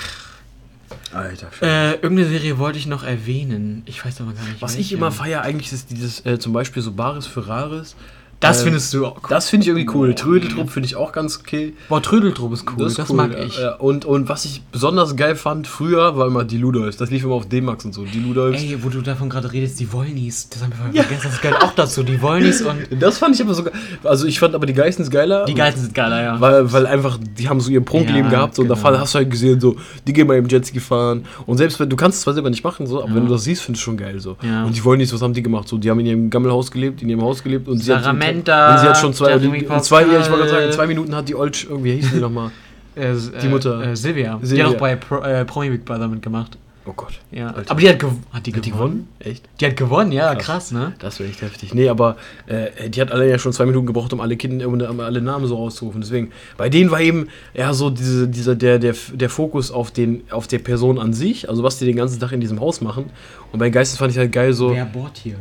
Alter. 1.14 1.50
Äh, 1.62 1.94
irgendeine 1.96 2.30
Serie 2.30 2.58
wollte 2.58 2.78
ich 2.80 2.88
noch 2.88 3.04
erwähnen. 3.04 3.84
Ich 3.86 4.04
weiß 4.04 4.22
aber 4.22 4.34
gar 4.34 4.44
nicht. 4.44 4.62
Was 4.62 4.76
welche. 4.76 4.82
ich 4.82 4.94
immer 4.94 5.12
feiere 5.12 5.42
eigentlich 5.42 5.72
ist 5.72 5.90
dieses, 5.92 6.26
äh, 6.26 6.40
zum 6.40 6.54
Beispiel 6.54 6.82
so 6.82 6.92
Bares 6.92 7.26
für 7.28 7.48
Rares. 7.48 7.96
Das 8.40 8.62
äh, 8.62 8.66
findest 8.66 8.94
du 8.94 9.06
auch. 9.06 9.20
Das 9.30 9.50
finde 9.50 9.64
ich 9.64 9.70
irgendwie 9.70 9.90
cool. 9.96 10.14
Trödeltrupp 10.14 10.70
finde 10.70 10.86
ich 10.86 10.96
auch 10.96 11.12
ganz 11.12 11.40
okay. 11.40 11.74
Boah, 11.90 12.02
Trödeltrupp 12.02 12.54
ist 12.54 12.66
cool. 12.70 12.84
Das, 12.84 12.98
ist 12.98 13.10
cool, 13.10 13.16
mag 13.16 13.32
ja, 13.32 13.44
ich. 13.44 13.58
Ja. 13.60 13.76
Und, 13.76 14.06
und 14.06 14.30
was 14.30 14.46
ich 14.46 14.62
besonders 14.72 15.16
geil 15.16 15.36
fand 15.36 15.66
früher, 15.66 16.16
war 16.18 16.28
immer 16.28 16.44
die 16.44 16.58
Ludolfs. 16.58 16.98
Das 16.98 17.10
lief 17.10 17.24
immer 17.24 17.34
auf 17.34 17.48
D-Max 17.50 17.86
und 17.86 17.94
so. 17.94 18.04
Die 18.04 18.20
Ludolfs. 18.20 18.62
Ey, 18.62 18.78
wo 18.84 18.90
du 18.90 19.02
davon 19.02 19.30
gerade 19.30 19.52
redest, 19.52 19.80
die 19.80 19.92
Wollnies. 19.92 20.50
Das 20.50 20.62
haben 20.62 20.72
wir 20.72 20.78
vorher 20.78 21.04
vergessen. 21.04 21.30
Das 21.32 21.42
gehört 21.42 21.64
auch 21.64 21.74
dazu. 21.74 22.04
Die 22.04 22.22
Wollnies 22.22 22.62
und. 22.62 22.78
Das 23.00 23.18
fand 23.18 23.36
ich 23.36 23.42
aber 23.42 23.54
sogar. 23.54 23.74
Also 24.04 24.28
ich 24.28 24.40
fand 24.40 24.54
aber 24.56 24.66
die 24.66 24.74
Geistens 24.74 25.10
geiler. 25.10 25.46
Die 25.46 25.54
Geizen 25.54 25.82
sind 25.82 25.94
geiler, 25.94 26.22
ja. 26.22 26.40
Weil, 26.40 26.72
weil 26.72 26.86
einfach, 26.86 27.18
die 27.38 27.50
haben 27.50 27.60
so 27.60 27.72
ihr 27.72 27.82
Prunkleben 27.82 28.26
Ja, 28.26 28.30
gehabt 28.30 28.56
so, 28.56 28.62
und 28.62 28.68
genau. 28.70 28.92
da 28.92 29.00
hast 29.00 29.14
du 29.14 29.20
halt 29.20 29.32
gesehen, 29.32 29.60
so, 29.60 29.76
die 30.06 30.14
gehen 30.14 30.28
mal 30.28 30.38
im 30.38 30.48
Jetski 30.48 30.80
fahren. 30.80 31.26
Und 31.46 31.58
selbst 31.58 31.80
wenn, 31.80 31.90
du 31.90 31.96
kannst 31.96 32.18
es 32.18 32.24
zwar 32.24 32.34
selber 32.34 32.50
nicht 32.50 32.64
machen, 32.64 32.86
so, 32.86 33.00
aber 33.02 33.10
Ja. 33.10 33.16
wenn 33.16 33.26
du 33.26 33.32
das 33.32 33.44
siehst, 33.44 33.62
findest 33.64 33.84
du 33.84 33.86
schon 33.86 33.98
geil 33.98 34.20
so. 34.20 34.38
Ja. 34.42 34.66
Und 34.66 34.76
die 34.76 34.84
wollen 34.84 35.00
nicht, 35.00 35.12
was 35.14 35.22
haben 35.22 35.34
die 35.34 35.44
gemacht? 35.44 35.68
So, 35.68 35.78
die 35.78 35.90
haben 35.90 36.00
in 36.00 36.06
ihrem 36.06 36.30
Gammelhaus 36.30 36.72
gelebt, 36.72 37.02
in 37.02 37.10
ihrem 37.10 37.22
Haus 37.22 37.44
gelebt 37.44 37.68
und 37.68 37.78
sie 37.80 37.94
Und 38.30 38.46
sie 38.46 38.52
hat 38.88 38.98
schon 38.98 39.14
zwei, 39.14 39.34
in 39.34 39.82
zwei, 39.82 40.02
ja, 40.04 40.20
ich 40.20 40.30
wollte 40.30 40.50
sagen, 40.50 40.72
zwei 40.72 40.88
Minuten 40.88 41.16
hat 41.16 41.28
die 41.28 41.36
Olsch, 41.36 41.66
irgendwie 41.70 41.94
hieß 41.96 42.12
die 42.14 42.20
nochmal. 42.20 42.52
Äh, 42.98 43.14
Die 43.44 43.48
Mutter. 43.48 43.80
Äh, 43.86 43.96
Silvia. 43.96 44.40
Die 44.42 44.48
Silvia. 44.48 44.66
hat 44.66 44.74
auch 44.74 44.80
bei 44.80 44.96
Pro, 44.96 45.18
äh, 45.20 45.46
Promi 45.46 45.70
Big 45.70 45.86
Brother 45.86 46.08
mitgemacht. 46.08 46.58
Oh 46.88 46.94
Gott. 46.96 47.20
Ja. 47.32 47.48
Alter. 47.52 47.70
Aber 47.70 47.80
die 47.82 47.90
hat, 47.90 48.02
hat 48.02 48.46
die 48.46 48.56
Hat 48.56 48.66
die 48.66 48.72
gewonnen? 48.72 48.72
gewonnen? 48.72 49.08
Echt? 49.20 49.44
Die 49.60 49.66
hat 49.66 49.76
gewonnen, 49.76 50.12
ja, 50.14 50.34
Krass. 50.36 50.46
krass, 50.46 50.72
ne? 50.72 50.94
Das 51.00 51.20
wäre 51.20 51.30
echt 51.30 51.42
heftig. 51.42 51.74
Nee, 51.74 51.90
aber 51.90 52.16
äh, 52.48 52.90
die 52.90 53.02
hat 53.02 53.12
alle 53.12 53.30
ja 53.30 53.38
schon 53.38 53.52
zwei 53.52 53.66
Minuten 53.66 53.86
gebraucht, 53.88 54.14
um 54.14 54.22
alle 54.22 54.38
Kinder, 54.38 54.68
um 54.68 55.00
alle 55.00 55.22
Namen 55.22 55.46
so 55.48 55.58
rauszurufen. 55.58 56.02
Deswegen, 56.02 56.32
bei 56.58 56.70
denen 56.70 56.90
war 56.90 57.02
eben 57.02 57.28
eher 57.54 57.74
so 57.74 57.90
diese, 57.90 58.28
dieser, 58.30 58.56
der, 58.56 58.80
der, 58.80 58.96
der 59.14 59.30
Fokus 59.30 59.70
auf, 59.70 59.92
den, 59.92 60.24
auf 60.32 60.48
der 60.48 60.60
Person 60.60 60.98
an 60.98 61.14
sich, 61.14 61.50
also 61.50 61.62
was 61.62 61.78
die 61.78 61.86
den 61.86 61.98
ganzen 61.98 62.20
Tag 62.20 62.32
in 62.32 62.40
diesem 62.40 62.60
Haus 62.62 62.80
machen. 62.82 63.12
Und 63.52 63.60
bei 63.60 63.70
Geistes 63.70 64.00
fand 64.00 64.12
ich 64.12 64.18
halt 64.18 64.32
geil 64.32 64.54
so, 64.54 64.74
Wer 64.74 64.86
bohrt 64.86 65.18
hier? 65.18 65.36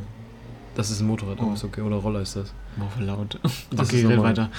Das 0.76 0.90
ist 0.90 1.00
ein 1.00 1.06
Motorrad, 1.06 1.38
Oh. 1.40 1.52
ist 1.54 1.64
okay, 1.64 1.80
oder 1.80 1.96
Roller 1.96 2.20
ist 2.20 2.36
das. 2.36 2.52
Boah, 2.76 2.88
voll 2.96 3.04
laut. 3.04 3.38
Das 3.70 3.88
okay, 3.88 4.06
red 4.06 4.20
weiter. 4.22 4.50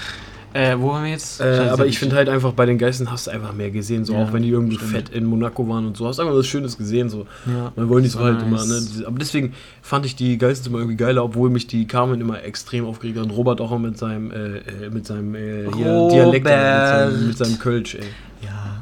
Äh, 0.54 0.76
wo 0.80 0.90
waren 0.90 1.04
wir 1.04 1.12
jetzt? 1.12 1.40
Äh, 1.42 1.68
aber 1.72 1.86
ich 1.86 2.00
finde 2.00 2.16
halt 2.16 2.30
einfach, 2.30 2.54
bei 2.54 2.66
den 2.66 2.78
Geistern 2.78 3.12
hast 3.12 3.28
du 3.28 3.32
einfach 3.32 3.54
mehr 3.54 3.70
gesehen, 3.70 4.06
so 4.06 4.14
Ja, 4.14 4.24
auch 4.24 4.34
wenn 4.34 4.42
die 4.44 4.50
irgendwie 4.50 4.78
stimmt. 4.78 4.92
fett 4.92 5.10
in 5.10 5.26
Monaco 5.26 5.68
waren 5.68 5.86
und 5.86 5.98
so, 5.98 6.08
hast 6.08 6.18
du 6.18 6.24
einfach 6.24 6.36
was 6.36 6.48
Schönes 6.48 6.78
gesehen, 6.78 7.10
so. 7.10 7.28
Ja. 7.46 7.72
Man 7.76 7.90
wollen 7.90 8.04
die 8.04 8.10
so 8.10 8.20
halt 8.20 8.42
immer, 8.42 8.58
nice. 8.58 8.68
ne? 8.68 8.76
Diese- 8.80 9.08
Aber 9.08 9.20
deswegen 9.20 9.54
fand 9.82 10.06
ich 10.06 10.16
die 10.16 10.38
Geistens 10.38 10.68
immer 10.68 10.80
irgendwie 10.80 10.96
geiler, 10.98 11.24
obwohl 11.24 11.50
mich 11.50 11.68
die 11.68 11.86
Carmen 11.86 12.22
immer 12.22 12.42
extrem 12.44 12.86
aufgeregt 12.86 13.18
hat. 13.20 13.26
Und 13.26 13.32
Robert 13.32 13.60
auch 13.62 13.78
mit 13.78 13.98
seinem, 13.98 14.32
äh, 14.32 14.58
äh, 14.58 14.90
mit 14.90 15.06
seinem 15.06 15.36
äh, 15.36 15.68
hier. 15.76 16.08
Dialekt, 16.10 16.46
mit 16.46 16.54
seinem, 16.54 17.28
mit 17.28 17.38
seinem 17.38 17.60
Kölsch, 17.60 17.96
ey. 17.96 18.06
Ja. 18.42 18.82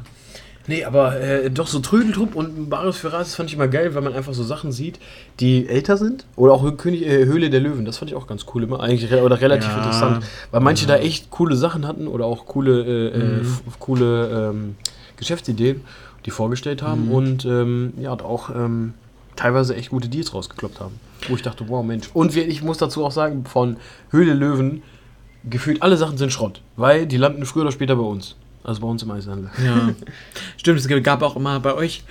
Nee, 0.68 0.84
aber 0.84 1.20
äh, 1.20 1.50
doch 1.50 1.66
so 1.68 1.78
Trödeltrupp 1.78 2.34
und 2.34 2.72
für 2.92 3.12
Rares 3.12 3.34
fand 3.34 3.48
ich 3.50 3.54
immer 3.54 3.68
geil, 3.68 3.94
weil 3.94 4.02
man 4.02 4.12
einfach 4.14 4.34
so 4.34 4.42
Sachen 4.42 4.72
sieht, 4.72 4.98
die 5.38 5.68
älter 5.68 5.96
sind. 5.96 6.26
Oder 6.34 6.52
auch 6.54 6.76
König, 6.76 7.06
äh, 7.06 7.24
Höhle 7.24 7.50
der 7.50 7.60
Löwen, 7.60 7.84
das 7.84 7.98
fand 7.98 8.10
ich 8.10 8.16
auch 8.16 8.26
ganz 8.26 8.46
cool 8.54 8.64
immer. 8.64 8.80
Eigentlich 8.80 9.10
re 9.12 9.22
oder 9.22 9.40
relativ 9.40 9.70
Ja. 9.70 9.76
interessant. 9.76 10.24
Weil 10.50 10.60
manche 10.60 10.86
Ja. 10.86 10.96
da 10.96 11.02
echt 11.02 11.30
coole 11.30 11.54
Sachen 11.56 11.86
hatten 11.86 12.08
oder 12.08 12.24
auch 12.26 12.46
coole, 12.46 12.82
äh, 12.84 13.08
äh, 13.20 13.24
Mhm. 13.42 13.58
coole 13.78 14.50
ähm, 14.50 14.74
Geschäftsideen, 15.16 15.82
die 16.24 16.30
vorgestellt 16.30 16.82
haben 16.82 17.04
Mhm. 17.04 17.10
und 17.12 17.44
ähm, 17.44 17.92
ja, 18.00 18.12
auch 18.12 18.50
ähm, 18.50 18.94
teilweise 19.36 19.76
echt 19.76 19.90
gute 19.90 20.08
Deals 20.08 20.34
rausgekloppt 20.34 20.80
haben. 20.80 20.98
Wo 21.28 21.36
ich 21.36 21.42
dachte, 21.42 21.64
wow, 21.68 21.84
Mensch. 21.84 22.10
Und 22.12 22.34
wir, 22.34 22.46
ich 22.48 22.62
muss 22.62 22.78
dazu 22.78 23.04
auch 23.04 23.12
sagen, 23.12 23.44
von 23.44 23.76
Höhle 24.10 24.34
Löwen, 24.34 24.82
gefühlt 25.48 25.82
alle 25.82 25.96
Sachen 25.96 26.18
sind 26.18 26.32
Schrott. 26.32 26.60
Weil 26.76 27.06
die 27.06 27.16
landen 27.18 27.46
früher 27.46 27.62
oder 27.62 27.72
später 27.72 27.96
bei 27.96 28.02
uns. 28.02 28.34
Also 28.66 28.80
bei 28.80 28.88
uns 28.88 29.02
im 29.02 29.10
Einzelhandel. 29.12 29.50
Ja. 29.64 29.90
Stimmt, 30.56 30.80
es 30.80 30.88
gab 31.04 31.22
auch 31.22 31.36
immer 31.36 31.60
bei 31.60 31.72
euch. 31.74 32.02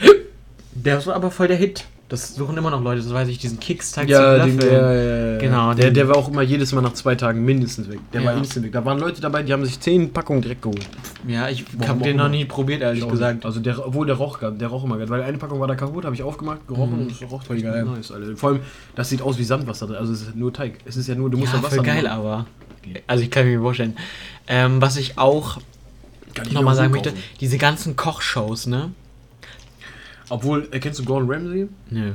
Der 0.74 1.06
war 1.06 1.16
aber 1.16 1.30
voll 1.30 1.48
der 1.50 1.58
Hit. 1.58 1.86
Das 2.08 2.36
suchen 2.36 2.56
immer 2.56 2.70
noch 2.70 2.84
Leute, 2.84 3.02
das 3.02 3.12
weiß 3.12 3.28
ich, 3.30 3.40
diesen 3.40 3.60
Keks 3.60 3.92
Teig 3.92 4.08
Ja, 4.08 4.40
zum 4.40 4.58
Löffeln. 4.58 4.74
ja, 4.74 4.94
ja, 4.94 5.32
ja. 5.34 5.38
Genau, 5.40 5.74
Der, 5.74 5.90
der 5.90 6.08
war 6.08 6.16
auch 6.18 6.30
immer 6.30 6.44
jedes 6.44 6.72
Mal 6.72 6.82
nach 6.82 6.94
zwei 6.94 7.16
Tagen 7.16 7.44
mindestens 7.44 7.90
weg. 7.90 8.00
Der 8.14 8.24
war 8.24 8.34
Ja. 8.34 8.38
instant 8.38 8.64
weg. 8.64 8.72
Da 8.74 8.86
waren 8.86 9.00
Leute 9.00 9.22
dabei, 9.22 9.42
die 9.42 9.52
haben 9.52 9.66
sich 9.66 9.80
zehn 9.80 10.14
Packungen 10.14 10.42
direkt 10.44 10.62
geholt. 10.62 10.88
Ja, 11.28 11.50
ich 11.50 11.66
habe 11.88 12.04
den 12.04 12.18
noch 12.18 12.30
nie 12.30 12.46
probiert, 12.46 12.82
ehrlich 12.84 13.04
Ich 13.04 13.10
gesagt. 13.10 13.44
Also 13.44 13.60
der, 13.60 13.86
obwohl 13.88 14.06
der 14.06 14.16
roch, 14.18 14.38
der 14.40 14.68
roch 14.68 14.84
immer 14.84 14.98
geil. 15.00 15.10
Weil 15.10 15.24
eine 15.24 15.38
Packung 15.40 15.60
war 15.60 15.68
da 15.68 15.74
kaputt, 15.76 16.06
habe 16.06 16.14
ich 16.16 16.22
aufgemacht, 16.22 16.68
gerochen 16.68 16.94
Mhm. 16.96 17.02
und 17.02 17.12
es 17.12 17.22
roch 17.30 17.42
Voll 17.44 17.60
geil. 17.62 17.84
nice, 17.84 18.12
Alter. 18.12 18.38
Vor 18.38 18.50
allem, 18.52 18.60
das 18.96 19.10
sieht 19.10 19.22
aus 19.24 19.40
wie 19.40 19.44
Sandwasser 19.44 19.88
drin. 19.88 19.96
Also 19.98 20.14
es 20.14 20.22
ist 20.22 20.36
nur 20.36 20.54
Teig. 20.54 20.76
Es 20.86 20.96
ist 20.98 21.08
ja 21.08 21.16
nur, 21.16 21.30
du 21.32 21.38
musst 21.40 21.54
ja, 21.54 21.58
ja 21.60 21.64
Wasser 21.66 21.76
voll 21.78 21.86
geil, 21.86 22.04
machen. 22.04 22.16
aber. 22.18 22.46
Also 23.08 23.24
ich 23.24 23.32
kann 23.32 23.46
mir 23.48 23.60
vorstellen. 23.60 23.98
Ähm, 24.48 24.80
was 24.80 24.96
ich 24.98 25.18
auch 25.18 25.58
Ich 26.44 26.52
nochmal 26.52 26.76
sagen 26.76 26.92
möchte, 26.92 27.14
diese 27.40 27.58
ganzen 27.58 27.96
Kochshows, 27.96 28.68
ne? 28.68 28.92
Obwohl, 30.30 30.68
äh, 30.72 30.80
kennst 30.80 31.00
du 31.00 31.06
Gordon 31.06 31.32
Ramsay? 31.32 31.68
Nö, 31.90 32.12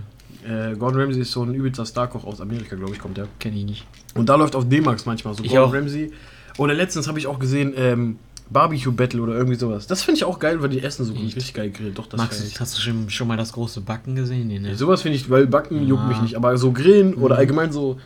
Äh, 0.47 0.75
Gordon 0.77 1.01
Ramsay 1.03 1.21
ist 1.23 1.33
so 1.33 1.43
ein 1.43 1.55
übelster 1.55 1.85
Starkoch 1.87 2.25
aus 2.25 2.41
Amerika, 2.41 2.75
glaube 2.77 2.93
ich, 2.95 2.99
kommt 2.99 3.17
der. 3.17 3.29
kenne 3.39 3.57
ich 3.59 3.65
nicht. 3.65 3.87
Und 4.15 4.29
da 4.29 4.37
läuft 4.37 4.57
auf 4.57 4.69
D-Max 4.69 5.05
manchmal 5.07 5.35
so 5.35 5.45
Ich 5.45 5.51
Gordon 5.51 5.69
auch. 5.71 5.75
Ramsay. 5.75 6.13
Oder 6.59 6.75
letztens 6.75 7.09
habe 7.09 7.19
ich 7.19 7.27
auch 7.27 7.39
gesehen, 7.39 7.73
ähm, 7.77 8.19
Barbecue 8.49 8.91
Battle 8.91 9.21
oder 9.23 9.35
irgendwie 9.35 9.55
sowas. 9.57 9.87
Das 9.87 10.03
finde 10.03 10.17
ich 10.19 10.25
auch 10.25 10.39
geil, 10.41 10.61
weil 10.61 10.71
die 10.71 10.83
essen 10.83 11.05
so. 11.05 11.13
Echt? 11.15 11.37
Richtig 11.37 11.55
geil 11.55 11.71
grillen. 11.71 11.95
Doch, 11.95 12.07
das 12.07 12.21
du, 12.41 12.45
ich. 12.47 12.59
hast 12.59 12.77
du 12.77 12.81
schon, 12.81 13.09
schon 13.11 13.29
mal 13.29 13.37
das 13.37 13.53
große 13.53 13.81
Backen 13.83 14.17
gesehen? 14.17 14.49
Nee, 14.49 14.59
ne? 14.59 14.75
Sowas 14.75 15.03
finde 15.03 15.17
ich, 15.17 15.31
weil 15.31 15.47
Backen 15.47 15.87
juckt 15.87 16.03
Ja. 16.03 16.09
mich 16.09 16.21
nicht. 16.21 16.35
Aber 16.37 16.57
so 16.59 16.73
Grillen 16.73 17.15
oder 17.15 17.37
Mhm. 17.37 17.41
allgemein 17.41 17.71
so 17.73 18.01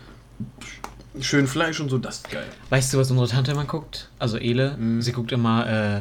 schön 1.20 1.46
Fleisch 1.46 1.80
und 1.80 1.88
so, 1.90 1.98
das 1.98 2.16
ist 2.16 2.30
geil. 2.30 2.46
Weißt 2.70 2.92
du, 2.92 2.98
was 2.98 3.10
unsere 3.10 3.28
Tante 3.28 3.52
immer 3.52 3.64
guckt? 3.64 4.08
Also 4.18 4.36
Ele, 4.38 4.76
Mhm. 4.78 5.00
sie 5.02 5.12
guckt 5.12 5.32
immer 5.32 5.66
äh, 5.66 5.96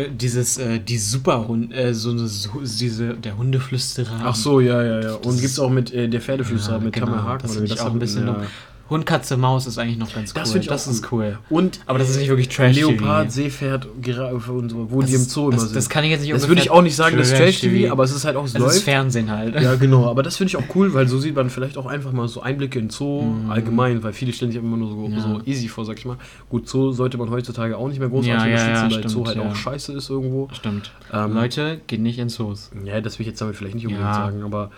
äh, 0.00 0.10
dieses, 0.10 0.58
äh, 0.58 0.78
die 0.78 0.98
Superhund, 0.98 1.72
äh, 1.72 1.94
so 1.94 2.10
eine, 2.10 2.26
so, 2.28 2.50
diese, 2.62 3.14
der 3.14 3.36
Hundeflüsterer. 3.38 4.20
Ach 4.24 4.34
so, 4.34 4.60
ja, 4.60 4.82
ja, 4.82 5.00
ja. 5.00 5.14
Und 5.14 5.26
Das 5.26 5.40
gibt's 5.40 5.58
auch 5.58 5.70
mit 5.70 5.92
äh, 5.92 6.08
der 6.08 6.20
Pferdeflüsterer, 6.20 6.78
Ja, 6.78 6.84
mit 6.84 6.92
genau. 6.94 7.06
Tamara 7.06 7.24
Haken. 7.24 7.42
Das 7.46 7.52
oder 7.56 7.62
wie 7.62 7.72
ich 7.72 7.80
auch 7.80 7.84
hat- 7.86 7.92
ein 7.92 7.98
bisschen 7.98 8.26
ja. 8.26 8.32
dumm. 8.34 8.42
Hund, 8.88 9.04
Katze, 9.04 9.36
Maus 9.36 9.66
ist 9.66 9.78
eigentlich 9.78 9.98
noch 9.98 10.14
ganz 10.14 10.30
cool. 10.30 10.40
Das 10.40 10.54
ich 10.54 10.68
auch 10.68 10.72
das 10.74 10.86
ist 10.86 11.12
cool. 11.12 11.38
Und 11.50 11.80
Aber 11.86 11.98
das 11.98 12.08
ist 12.10 12.18
nicht 12.18 12.28
wirklich 12.28 12.48
Trash 12.48 12.76
Leopard, 12.76 13.24
TV. 13.28 13.30
Seepferd, 13.30 13.86
Giraffe 14.00 14.52
und 14.52 14.68
so, 14.70 14.90
wo 14.90 15.00
Das 15.00 15.10
die 15.10 15.16
im 15.16 15.22
Zoo 15.22 15.42
immer 15.48 15.52
das, 15.52 15.62
sind. 15.64 15.76
Das 15.76 15.88
kann 15.88 16.04
ich 16.04 16.10
jetzt 16.10 16.20
nicht 16.22 16.32
Das 16.32 16.46
würde 16.46 16.60
ich 16.62 16.70
auch 16.70 16.82
nicht 16.82 16.94
sagen, 16.94 17.16
das 17.16 17.28
ist 17.32 17.36
Trash 17.36 17.60
Trash-TV, 17.60 17.90
aber 17.92 18.04
es 18.04 18.12
ist 18.12 18.24
halt 18.24 18.36
auch, 18.36 18.44
es 18.44 18.54
es 18.54 18.76
ist. 18.76 18.82
Fernsehen 18.82 19.30
halt. 19.30 19.60
Ja, 19.60 19.74
genau, 19.80 20.08
aber 20.08 20.22
das 20.22 20.36
finde 20.36 20.48
ich 20.50 20.56
auch 20.56 20.74
cool, 20.74 20.94
weil 20.94 21.08
so 21.08 21.18
sieht 21.18 21.34
man 21.34 21.50
vielleicht 21.50 21.76
auch 21.78 21.86
einfach 21.86 22.12
mal 22.12 22.28
so 22.28 22.42
Einblicke 22.42 22.78
in 22.78 22.90
Zoo 22.90 23.22
Mhm. 23.22 23.50
allgemein, 23.50 24.02
weil 24.02 24.12
viele 24.12 24.32
stellen 24.32 24.52
sich 24.52 24.60
immer 24.60 24.76
nur 24.76 24.88
so, 24.90 25.08
Ja. 25.08 25.20
so 25.20 25.40
easy 25.46 25.68
vor, 25.68 25.84
sag 25.84 25.98
ich 25.98 26.04
mal. 26.04 26.16
Gut, 26.48 26.68
Zoo 26.68 26.92
sollte 26.92 27.18
man 27.18 27.30
heutzutage 27.30 27.76
auch 27.76 27.88
nicht 27.88 27.98
mehr 27.98 28.08
großartig 28.08 28.28
Ja, 28.30 28.46
ja, 28.46 28.52
unterstützen, 28.54 28.74
ja, 28.74 28.82
weil 28.82 28.90
stimmt, 29.10 29.10
Zoo 29.10 29.26
halt 29.26 29.38
auch 29.38 29.54
scheiße 29.56 29.92
ist 29.94 30.10
irgendwo. 30.10 30.48
Stimmt. 30.52 30.92
Ähm, 31.12 31.34
Leute, 31.34 31.80
geht 31.86 32.00
nicht 32.00 32.18
ins 32.18 32.34
Zoos. 32.34 32.70
Ja, 32.84 33.00
das 33.00 33.18
will 33.18 33.22
ich 33.24 33.28
jetzt 33.28 33.40
damit 33.40 33.56
vielleicht 33.56 33.74
nicht 33.74 33.86
unbedingt 33.86 34.14
sagen, 34.14 34.42
aber 34.42 34.70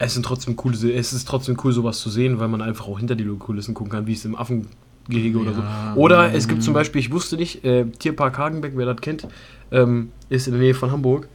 es 0.00 0.14
sind 0.14 0.24
trotzdem 0.24 0.56
coole, 0.56 0.74
es 0.92 1.12
ist 1.12 1.28
trotzdem 1.28 1.56
cool, 1.62 1.72
sowas 1.72 2.00
zu 2.00 2.10
sehen, 2.10 2.40
weil 2.40 2.48
man 2.48 2.62
einfach 2.62 2.88
auch 2.88 2.98
hinter 2.98 3.14
die 3.14 3.24
Kulissen 3.24 3.74
gucken 3.74 3.92
kann, 3.92 4.06
wie 4.06 4.14
es 4.14 4.24
im 4.24 4.34
Affengehege 4.34 5.38
oder 5.38 5.50
Ja. 5.52 5.92
so. 5.94 6.00
Oder 6.00 6.34
es 6.34 6.48
gibt 6.48 6.62
zum 6.62 6.74
Beispiel, 6.74 7.00
ich 7.00 7.12
wusste 7.12 7.36
nicht, 7.36 7.64
äh, 7.64 7.84
Tierpark 7.84 8.36
Hagenbeck, 8.38 8.72
wer 8.76 8.86
das 8.86 9.00
kennt, 9.00 9.28
ähm, 9.70 10.10
ist 10.30 10.46
in 10.48 10.54
der 10.54 10.62
Nähe 10.62 10.74
von 10.74 10.90
Hamburg. 10.90 11.28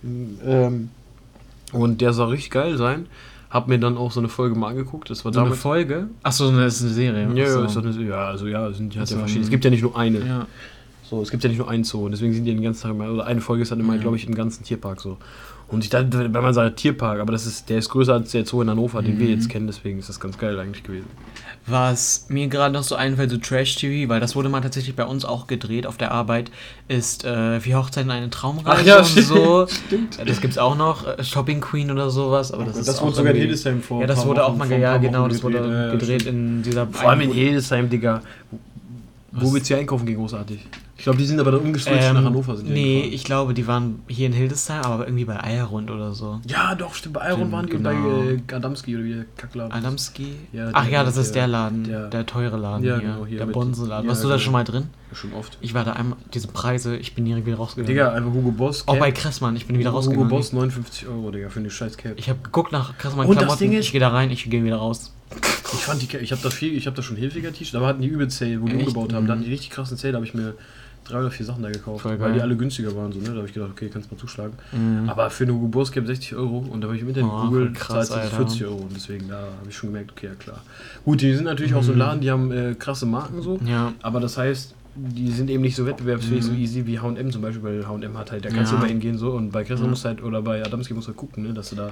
Ähm, 0.46 0.90
und 1.72 2.02
der 2.02 2.12
soll 2.14 2.30
richtig 2.30 2.52
geil 2.52 2.78
sein. 2.78 3.06
Hab 3.52 3.68
mir 3.68 3.80
dann 3.80 3.98
auch 3.98 4.12
so 4.12 4.20
eine 4.20 4.30
Folge 4.30 4.56
mal 4.56 4.70
angeguckt. 4.70 5.10
Das 5.10 5.24
war 5.24 5.32
So 5.32 5.40
eine 5.40 5.46
damals. 5.50 5.62
Folge? 5.62 6.08
Achso, 6.24 6.52
das 6.52 6.76
ist 6.78 6.82
eine 6.82 6.92
Serie. 6.92 7.22
Ja, 7.36 7.44
ja, 7.46 7.66
ist 7.66 7.78
eine, 7.78 7.92
ja, 8.04 8.26
also 8.28 8.48
ja, 8.48 8.72
sind, 8.74 8.96
hat 8.96 9.04
Ach 9.04 9.08
so, 9.08 9.14
ja 9.16 9.20
verschiedene. 9.20 9.46
Es 9.46 9.50
gibt 9.52 9.64
ja 9.64 9.70
nicht 9.70 9.84
nur 9.84 9.96
eine. 9.98 10.20
Ja. 10.26 10.48
So, 11.10 11.22
es 11.22 11.30
gibt 11.30 11.44
ja 11.44 11.50
nicht 11.50 11.60
nur 11.60 11.70
einen 11.70 11.84
Zoo 11.84 12.06
und 12.06 12.12
deswegen 12.14 12.34
sind 12.34 12.46
die 12.46 12.54
den 12.54 12.64
ganzen 12.64 12.82
Tag 12.82 12.92
immer, 12.92 13.10
oder 13.12 13.26
eine 13.28 13.40
Folge 13.42 13.62
ist 13.62 13.72
dann 13.72 13.80
immer, 13.80 13.94
Mhm. 13.94 14.02
glaube 14.02 14.18
ich, 14.18 14.26
im 14.28 14.34
ganzen 14.34 14.64
Tierpark 14.64 15.00
so. 15.00 15.18
Und 15.68 15.84
ich 15.84 15.90
dachte, 15.90 16.32
wenn 16.32 16.44
man 16.44 16.54
sagt 16.54 16.78
Tierpark, 16.78 17.20
aber 17.20 17.32
das 17.32 17.48
ist, 17.48 17.70
der 17.72 17.80
ist 17.80 17.90
größer 17.90 18.14
als 18.14 18.32
der 18.32 18.46
Zoo 18.46 18.62
in 18.62 18.70
Hannover, 18.70 19.02
den 19.02 19.18
wir 19.18 19.26
Mhm. 19.26 19.34
jetzt 19.34 19.50
kennen, 19.50 19.66
deswegen 19.66 19.98
ist 19.98 20.08
das 20.10 20.20
ganz 20.20 20.38
geil 20.38 20.60
eigentlich 20.60 20.84
gewesen. 20.84 21.08
Was 21.66 22.28
mir 22.30 22.48
gerade 22.50 22.72
noch 22.72 22.84
so 22.84 22.94
einfällt, 22.94 23.32
so 23.32 23.38
Trash-TV, 23.38 24.08
weil 24.08 24.20
das 24.20 24.36
wurde 24.36 24.48
mal 24.50 24.62
tatsächlich 24.62 24.96
bei 24.96 25.06
uns 25.06 25.26
auch 25.26 25.48
gedreht 25.48 25.88
auf 25.88 25.98
der 25.98 26.12
Arbeit, 26.12 26.52
ist 26.88 27.26
äh, 27.26 27.66
wie 27.66 27.74
Hochzeiten 27.74 28.12
eine 28.12 28.30
Traumreise 28.30 28.70
Ach 28.82 28.86
ja, 28.86 28.98
und 29.00 29.06
stimmt. 29.08 29.26
so. 29.28 29.66
Ja, 30.20 30.26
Das 30.26 30.40
gibt's 30.40 30.60
auch 30.60 30.76
noch, 30.78 31.08
äh, 31.08 31.24
Shopping 31.24 31.62
Queen 31.62 31.90
oder 31.90 32.12
sowas, 32.12 32.52
aber 32.52 32.66
das, 32.66 32.78
ist 32.78 33.00
auch 33.02 33.18
irgendwie- 33.18 33.40
Hildesheim 33.40 33.82
vor. 33.82 34.02
Ja, 34.02 34.08
das 34.08 34.20
paar 34.20 34.28
wurde 34.28 34.42
Wochen- 34.42 34.52
auch 34.52 34.58
mal, 34.58 34.72
ja 34.72 34.98
genau, 34.98 35.28
das 35.28 35.42
wurde 35.42 35.58
gedreht. 35.58 35.72
Ja, 35.74 35.86
ja, 35.88 35.92
gedreht 35.94 36.22
stimmt. 36.22 36.38
in 36.38 36.62
dieser 36.64 36.86
Vor 36.88 37.10
allem 37.10 37.22
in 37.22 37.32
Hildesheim, 37.32 37.90
Digga. 37.90 38.22
Wo 39.32 39.52
willst 39.52 39.68
du 39.70 39.74
hier 39.74 39.82
einkaufen 39.82 40.06
gehen, 40.06 40.18
großartig? 40.18 40.60
Ich 40.98 41.04
glaube, 41.04 41.18
die 41.18 41.26
sind 41.26 41.42
aber 41.42 41.52
dann 41.52 41.60
umgeswitcht 41.60 42.04
ähm, 42.04 42.14
nach 42.14 42.24
Hannover. 42.24 42.56
Sind 42.56 42.70
Nee, 42.70 42.84
hingefahren. 42.84 43.14
ich 43.14 43.24
glaube, 43.26 43.54
die 43.54 43.68
waren 43.68 44.00
hier 44.08 44.28
in 44.28 44.34
Hildesheim, 44.34 44.82
aber 44.84 45.06
irgendwie 45.06 45.26
bei 45.26 45.44
Eierrund 45.44 45.92
oder 45.92 46.14
so. 46.14 46.40
Ja, 46.48 46.74
doch, 46.74 46.96
stimmt. 46.96 47.16
Bei 47.16 47.32
Stimmt, 47.34 47.52
waren 47.52 47.66
die 47.66 47.74
genau. 47.74 47.90
bei 47.90 48.54
äh, 48.54 48.56
Adamski 48.56 48.96
oder 48.96 49.04
wie 49.04 49.14
der 49.14 49.26
Kackladen. 49.36 49.74
Adamski? 49.74 50.36
Ja, 50.54 50.70
Ach 50.72 50.88
ja, 50.88 51.04
das 51.04 51.18
ist 51.18 51.36
der- 51.36 51.44
der 51.44 51.48
Laden, 51.50 51.84
der, 51.84 52.08
der- 52.08 52.26
teure 52.26 52.56
Laden 52.56 52.86
Ja, 52.86 52.98
hier, 52.98 53.08
genau, 53.10 53.26
hier 53.26 53.40
der 53.40 53.46
Bonsenladen. 53.48 54.06
ja, 54.06 54.10
Warst 54.10 54.24
du 54.24 54.30
da 54.30 54.36
genau. 54.36 54.44
schon 54.44 54.54
mal 54.54 54.64
drin? 54.64 54.88
Schon 55.12 55.34
oft. 55.34 55.58
Ich 55.62 55.74
war 55.74 55.84
da 55.84 55.94
einmal, 55.94 56.18
diese 56.34 56.48
Preise, 56.48 56.96
ich 56.96 57.14
bin 57.14 57.26
direkt 57.26 57.46
wieder 57.46 57.58
rausgegangen. 57.58 57.88
Digga, 57.88 58.14
einfach 58.14 58.32
Hugo 58.32 58.52
Boss. 58.52 58.88
Auch 58.88 58.98
bei 58.98 59.12
Kressmann, 59.12 59.56
ich 59.58 59.66
bin 59.66 59.78
wieder 59.78 59.90
Hugo 59.90 59.98
rausgegangen. 60.00 60.30
Boss 60.30 60.54
59 60.54 61.08
Euro, 61.08 61.30
Digga, 61.32 61.50
für 61.50 61.60
eine 61.60 61.70
scheiß 61.70 61.98
Cap. 61.98 62.14
Ich 62.16 62.30
habe 62.30 62.40
geguckt 62.42 62.72
nach 62.72 62.98
Kressmann 62.98 63.28
Und 63.28 63.36
das 63.36 63.44
Klamotten, 63.44 63.60
Ding 63.60 63.74
ist- 63.74 63.86
ich 63.88 63.92
gehe 63.92 64.00
da 64.02 64.10
rein, 64.10 64.32
ich 64.32 64.50
gehe 64.50 64.64
wieder 64.64 64.78
raus. 64.78 65.14
Ich 65.74 65.80
fand 65.82 66.02
die, 66.02 66.18
ich 66.18 66.32
habe 66.32 66.42
da 66.42 66.50
viel, 66.50 66.74
ich 66.74 66.86
habe 66.88 66.96
da 66.96 67.02
schon 67.04 67.18
Hilfiger 67.18 67.52
T-Shirts, 67.52 67.76
aber 67.76 67.88
hatten 67.88 68.02
die 68.02 68.08
übel 68.08 68.30
Sale, 68.30 68.62
wo 68.62 68.66
die 68.68 68.76
Echt? 68.76 68.88
umgebaut 68.88 69.12
haben. 69.14 69.24
Mhm. 69.24 69.28
Da 69.28 69.34
hatten 69.34 69.44
die 69.44 69.50
richtig 69.52 69.72
krassen 69.72 69.98
Sale, 69.98 70.14
da 70.14 70.18
habe 70.18 70.26
ich 70.26 70.34
mir 70.34 70.54
drei 71.06 71.20
oder 71.20 71.32
vier 71.32 71.46
Sachen 71.46 71.64
da 71.64 71.70
gekauft, 71.72 72.04
weil 72.06 72.34
die 72.34 72.42
alle 72.42 72.56
günstiger 72.58 72.96
waren 72.96 73.12
so, 73.12 73.20
ne? 73.20 73.30
Da 73.30 73.36
habe 73.36 73.48
ich 73.48 73.54
gedacht, 73.54 73.72
okay, 73.72 73.90
kannst 73.92 74.12
mal 74.12 74.18
zuschlagen. 74.18 74.54
Mhm. 74.72 75.08
Aber 75.08 75.30
für 75.30 75.44
eine 75.44 75.54
Hugo 75.54 75.68
Boss 75.68 75.92
Cap 75.92 76.06
60 76.06 76.36
Euro 76.36 76.66
und 76.70 76.82
da 76.82 76.88
habe 76.88 76.96
ich 76.98 77.04
im 77.04 77.10
Internet 77.10 77.30
Oh, 77.32 77.42
gegoogelt, 77.44 77.76
krass, 77.76 78.08
zahlt 78.10 78.24
sich 78.24 78.34
Alter. 78.34 78.36
40 78.50 78.66
Euro 78.66 78.76
und 78.78 78.96
deswegen 78.96 79.28
da 79.30 79.36
habe 79.38 79.70
ich 79.70 79.76
schon 79.78 79.90
gemerkt, 79.92 80.12
okay, 80.12 80.28
ja 80.28 80.34
klar. 80.36 80.62
Gut, 81.06 81.22
die 81.22 81.34
sind 81.34 81.46
natürlich 81.46 81.74
auch 81.76 81.84
so 81.84 81.92
ein 81.92 81.96
Mhm. 81.96 82.00
Laden, 82.00 82.22
die 82.22 82.32
haben 82.32 82.52
äh, 82.52 82.76
krasse 82.78 83.06
Marken 83.06 83.42
so, 83.42 83.60
Ja. 83.66 83.94
aber 84.02 84.20
das 84.20 84.38
heißt, 84.38 84.74
die 84.96 85.32
sind 85.32 85.50
eben 85.50 85.62
nicht 85.62 85.76
so 85.76 85.86
wettbewerbsfähig, 85.86 86.42
Mhm. 86.44 86.48
so 86.48 86.54
easy 86.54 86.86
wie 86.86 87.00
H&M 87.00 87.32
zum 87.32 87.42
Beispiel, 87.42 87.64
weil 87.64 87.88
H&M 87.88 88.18
hat 88.18 88.32
halt, 88.32 88.46
da 88.46 88.50
kannst 88.50 88.72
du 88.72 88.76
Ja. 88.76 88.82
immer 88.82 88.90
hingehen 88.90 89.18
so 89.18 89.32
und 89.32 89.52
bei 89.52 89.64
Kressler 89.64 89.86
Ja. 89.86 89.90
musst 89.90 90.06
du 90.06 90.10
halt, 90.10 90.24
oder 90.24 90.42
bei 90.42 90.64
Adamski 90.64 90.94
musst 90.94 91.08
du 91.08 91.10
halt 91.12 91.18
gucken, 91.18 91.44
ne, 91.44 91.54
dass 91.54 91.70
du 91.72 91.76
da, 91.76 91.92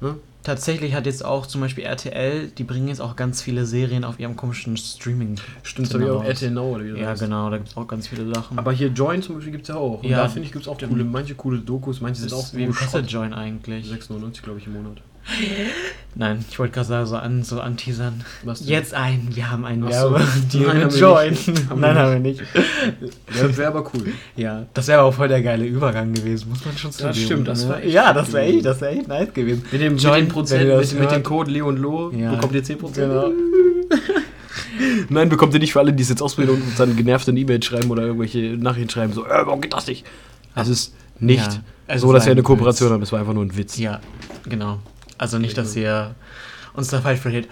ne? 0.00 0.16
Tatsächlich 0.42 0.92
hat 0.94 1.06
jetzt 1.06 1.24
auch 1.24 1.46
zum 1.46 1.62
Beispiel 1.62 1.84
RTL, 1.84 2.48
die 2.48 2.64
bringen 2.64 2.88
jetzt 2.88 3.00
auch 3.00 3.16
ganz 3.16 3.40
viele 3.40 3.64
Serien 3.64 4.04
auf 4.04 4.20
ihrem 4.20 4.36
komischen 4.36 4.76
Streaming. 4.76 5.36
Stimmt, 5.62 5.88
ich 5.88 5.94
auch 6.10 6.20
raus. 6.20 6.26
RTL 6.26 6.50
Now 6.50 6.74
oder 6.74 6.84
wie 6.84 6.90
das 6.90 6.98
Ja, 7.00 7.06
heißt. 7.08 7.22
genau, 7.22 7.48
da 7.48 7.56
gibt 7.56 7.70
es 7.70 7.76
auch 7.78 7.88
ganz 7.88 8.08
viele 8.08 8.26
Sachen. 8.34 8.58
Aber 8.58 8.70
hier 8.72 8.88
Join 8.88 9.22
zum 9.22 9.36
Beispiel 9.36 9.52
gibt 9.52 9.62
es 9.62 9.68
ja 9.68 9.76
auch. 9.76 10.02
Und 10.02 10.10
Ja. 10.10 10.18
da 10.18 10.28
finde 10.28 10.44
ich, 10.46 10.52
gibt 10.52 10.66
es 10.66 10.68
auch 10.68 10.76
coole, 10.78 11.02
manche 11.04 11.34
coole 11.34 11.60
Dokus, 11.60 12.02
manche 12.02 12.20
sind 12.20 12.34
auch 12.34 12.52
wie 12.52 12.66
kostet. 12.66 13.10
Join 13.10 13.32
eigentlich? 13.32 13.86
6,99 13.90 14.42
glaube 14.42 14.58
ich 14.58 14.66
im 14.66 14.74
Monat. 14.74 15.00
Nein, 16.16 16.44
ich 16.48 16.58
wollte 16.60 16.74
gerade 16.74 16.86
sagen, 16.86 17.06
so, 17.06 17.16
an, 17.16 17.42
so 17.42 17.60
anteasern. 17.60 18.22
Jetzt 18.60 18.94
ein, 18.94 19.28
wir 19.32 19.50
haben 19.50 19.64
einen 19.64 19.82
so. 19.84 20.12
Werbedeal 20.12 20.20
Nein, 20.52 20.68
haben 20.68 20.82
mit 20.84 20.92
wir 20.92 21.00
Join. 21.00 21.30
nicht. 21.30 21.70
Haben 21.70 21.80
Nein, 21.80 21.96
haben 21.98 22.12
wir 22.12 22.20
nicht. 22.20 22.42
Das 23.26 23.56
wäre 23.56 23.68
aber 23.68 23.90
cool. 23.94 24.12
Ja, 24.36 24.66
das 24.74 24.86
wäre 24.86 25.00
aber 25.00 25.08
auch 25.08 25.14
voll 25.14 25.26
der 25.28 25.42
geile 25.42 25.64
Übergang 25.66 26.12
gewesen, 26.12 26.50
muss 26.50 26.64
man 26.64 26.76
schon 26.78 26.92
zugeben. 26.92 27.14
stimmt, 27.14 27.48
das 27.48 27.64
ne? 27.64 27.68
war 27.70 27.82
echt 27.82 27.92
Ja, 27.92 28.12
das 28.12 28.32
wäre 28.32 28.44
echt, 28.44 28.64
das 28.64 28.80
wär 28.80 28.90
echt 28.90 29.08
nice 29.08 29.32
gewesen. 29.34 29.64
Mit 29.72 29.80
dem, 29.80 29.96
Join, 29.96 30.24
mit 30.24 30.32
Prozent, 30.32 30.62
ihr 30.64 30.76
das 30.76 30.92
mit, 30.92 31.00
mit 31.02 31.10
dem. 31.10 31.22
Code 31.24 31.50
Leo 31.50 31.66
und 31.68 31.78
Lo 31.78 32.10
Ja. 32.12 32.34
bekommt 32.34 32.54
ihr 32.54 32.62
10%. 32.62 32.94
Genau. 32.94 33.30
Nein, 35.08 35.28
bekommt 35.28 35.54
ihr 35.54 35.60
nicht 35.60 35.72
für 35.72 35.80
alle, 35.80 35.92
die 35.92 36.02
es 36.02 36.08
jetzt 36.10 36.22
ausprobieren 36.22 36.56
und 36.56 36.62
uns 36.62 36.76
dann 36.76 36.94
genervt 36.96 37.28
eine 37.28 37.38
E-Mail 37.40 37.62
schreiben 37.62 37.90
oder 37.90 38.02
irgendwelche 38.02 38.38
Nachrichten 38.56 38.90
schreiben, 38.90 39.12
so, 39.12 39.24
äh, 39.24 39.30
warum 39.44 39.60
geht 39.60 39.72
das 39.72 39.86
nicht? 39.86 40.04
Es 40.54 40.68
ist 40.68 40.94
nicht 41.18 41.38
Ja, 41.44 41.60
es 41.88 42.02
so, 42.02 42.08
ist 42.12 42.14
dass 42.18 42.24
wir 42.26 42.32
ein 42.32 42.36
eine 42.38 42.42
Kooperation 42.42 42.88
Witz. 42.88 42.92
haben, 42.92 43.00
das 43.00 43.12
war 43.12 43.18
einfach 43.20 43.34
nur 43.34 43.44
ein 43.44 43.56
Witz. 43.56 43.78
Ja, 43.78 44.00
genau. 44.48 44.78
Also 45.18 45.38
nicht, 45.38 45.56
dass 45.56 45.76
ihr 45.76 46.14
uns 46.72 46.88
da 46.88 47.00
falsch 47.00 47.20
versteht. 47.20 47.48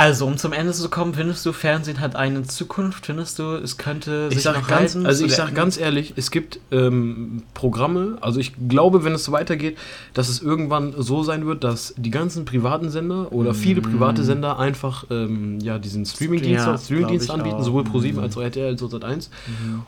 Also, 0.00 0.26
um 0.26 0.36
zum 0.36 0.52
Ende 0.52 0.72
zu 0.72 0.88
kommen, 0.90 1.12
findest 1.12 1.44
du, 1.44 1.52
Fernsehen 1.52 1.98
hat 1.98 2.14
eine 2.14 2.44
Zukunft? 2.44 3.06
Findest 3.06 3.40
du, 3.40 3.56
es 3.56 3.78
könnte 3.78 4.28
Ich 4.30 4.36
sich 4.36 4.44
sag 4.44 4.54
noch 4.60 4.68
ganz, 4.68 4.94
halten? 4.94 5.06
also 5.06 5.24
ich 5.24 5.34
der- 5.34 5.46
sag 5.46 5.56
ganz 5.56 5.76
ehrlich, 5.76 6.12
es 6.14 6.30
gibt 6.30 6.60
ähm, 6.70 7.42
Programme, 7.52 8.16
also 8.20 8.38
ich 8.38 8.52
glaube, 8.68 9.02
wenn 9.02 9.12
es 9.12 9.24
so 9.24 9.32
weitergeht, 9.32 9.76
dass 10.14 10.28
es 10.28 10.40
irgendwann 10.40 10.94
so 10.96 11.24
sein 11.24 11.46
wird, 11.46 11.64
dass 11.64 11.94
die 11.96 12.12
ganzen 12.12 12.44
privaten 12.44 12.90
Sender 12.90 13.32
oder 13.32 13.54
viele 13.54 13.80
private 13.80 14.22
Sender 14.22 14.60
einfach 14.60 15.04
ähm, 15.10 15.58
ja 15.60 15.80
diesen 15.80 16.06
Streamingdienst 16.06 16.64
Ja, 16.64 16.76
ich 16.76 17.30
anbieten, 17.32 17.56
auch. 17.56 17.62
sowohl 17.64 17.82
Pro7 17.82 18.12
Mhm. 18.12 18.18
als 18.20 18.36
auch 18.36 18.42
RTL 18.42 18.68
als 18.68 18.82
auch 18.84 18.92
Sat1 18.92 19.30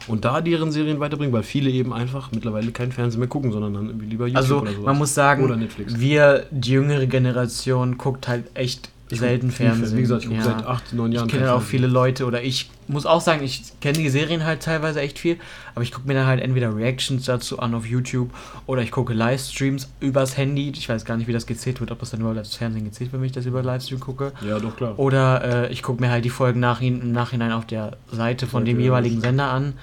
und 0.09 0.25
da 0.25 0.41
deren 0.41 0.73
Serien 0.73 0.99
weiterbringen, 0.99 1.33
weil 1.33 1.45
viele 1.45 1.71
eben 1.71 1.93
einfach 1.93 2.33
mittlerweile 2.33 2.73
kein 2.73 2.91
Fernsehen 2.91 3.21
mehr 3.21 3.29
gucken, 3.29 3.53
sondern 3.53 3.75
dann 3.75 4.01
lieber 4.01 4.27
YouTube 4.27 4.37
Also, 4.43 4.61
oder 4.63 4.73
sowas. 4.73 4.87
man 4.87 4.99
muss 4.99 5.15
sagen, 5.15 5.45
Oder 5.45 5.57
Netflix. 5.57 6.01
wir, 6.01 6.47
die 6.51 6.73
jüngere 6.73 7.07
Generation, 7.07 7.97
guckt 7.97 8.27
halt 8.27 8.47
echt 8.55 8.89
Ich 8.89 8.91
selten 9.17 9.51
Fernsehen. 9.51 9.97
Wie 9.97 10.03
gesagt, 10.03 10.23
ich 10.23 10.29
gucke 10.29 10.41
Ja. 10.41 10.45
seit 10.47 10.67
acht, 10.67 10.93
neun 10.93 11.13
Jahren 11.13 11.27
Ich 11.29 11.33
kenne 11.33 11.53
auch 11.53 11.63
viele 11.63 11.87
Leute 11.87 12.25
oder 12.27 12.43
ich 12.43 12.71
muss 12.89 13.07
auch 13.07 13.21
sagen, 13.21 13.43
ich 13.43 13.63
kenne 13.81 13.99
die 13.99 14.09
Serien 14.09 14.45
halt 14.45 14.63
teilweise 14.63 15.01
echt 15.01 15.19
viel, 15.19 15.37
aber 15.75 15.83
ich 15.83 15.93
gucke 15.93 16.07
mir 16.07 16.15
dann 16.15 16.27
halt 16.27 16.41
entweder 16.41 16.75
Reactions 16.75 17.25
dazu 17.25 17.59
an 17.59 17.75
auf 17.75 17.87
YouTube 17.87 18.31
oder 18.67 18.83
ich 18.83 18.91
gucke 18.91 19.13
Livestreams 19.13 19.89
übers 20.01 20.37
Handy. 20.37 20.71
Ich 20.71 20.89
weiß 20.89 21.05
gar 21.05 21.17
nicht, 21.17 21.27
wie 21.27 21.33
das 21.33 21.47
gezählt 21.47 21.81
wird, 21.81 21.91
ob 21.91 22.01
das 22.01 22.11
dann 22.11 22.21
überhaupt 22.21 22.39
als 22.39 22.55
Fernsehen 22.57 22.85
gezählt 22.85 23.13
wird, 23.13 23.21
wenn 23.21 23.27
ich 23.27 23.33
das 23.33 23.47
über 23.47 23.63
Livestream 23.63 24.01
gucke. 24.01 24.33
Ja, 24.47 24.59
doch 24.59 24.77
klar. 24.77 24.99
Oder 24.99 25.69
äh, 25.69 25.73
ich 25.73 25.83
gucke 25.83 26.01
mir 26.01 26.11
halt 26.11 26.25
die 26.25 26.31
Folgen 26.31 26.61
nach, 26.61 26.81
im 26.81 27.13
Nachhinein 27.13 27.53
auf 27.53 27.67
der 27.67 27.97
Seite 28.13 28.47
von 28.47 28.65
dem 28.65 28.79
ja, 28.79 28.85
jeweiligen. 28.87 29.21
Sender 29.21 29.51
an. 29.51 29.75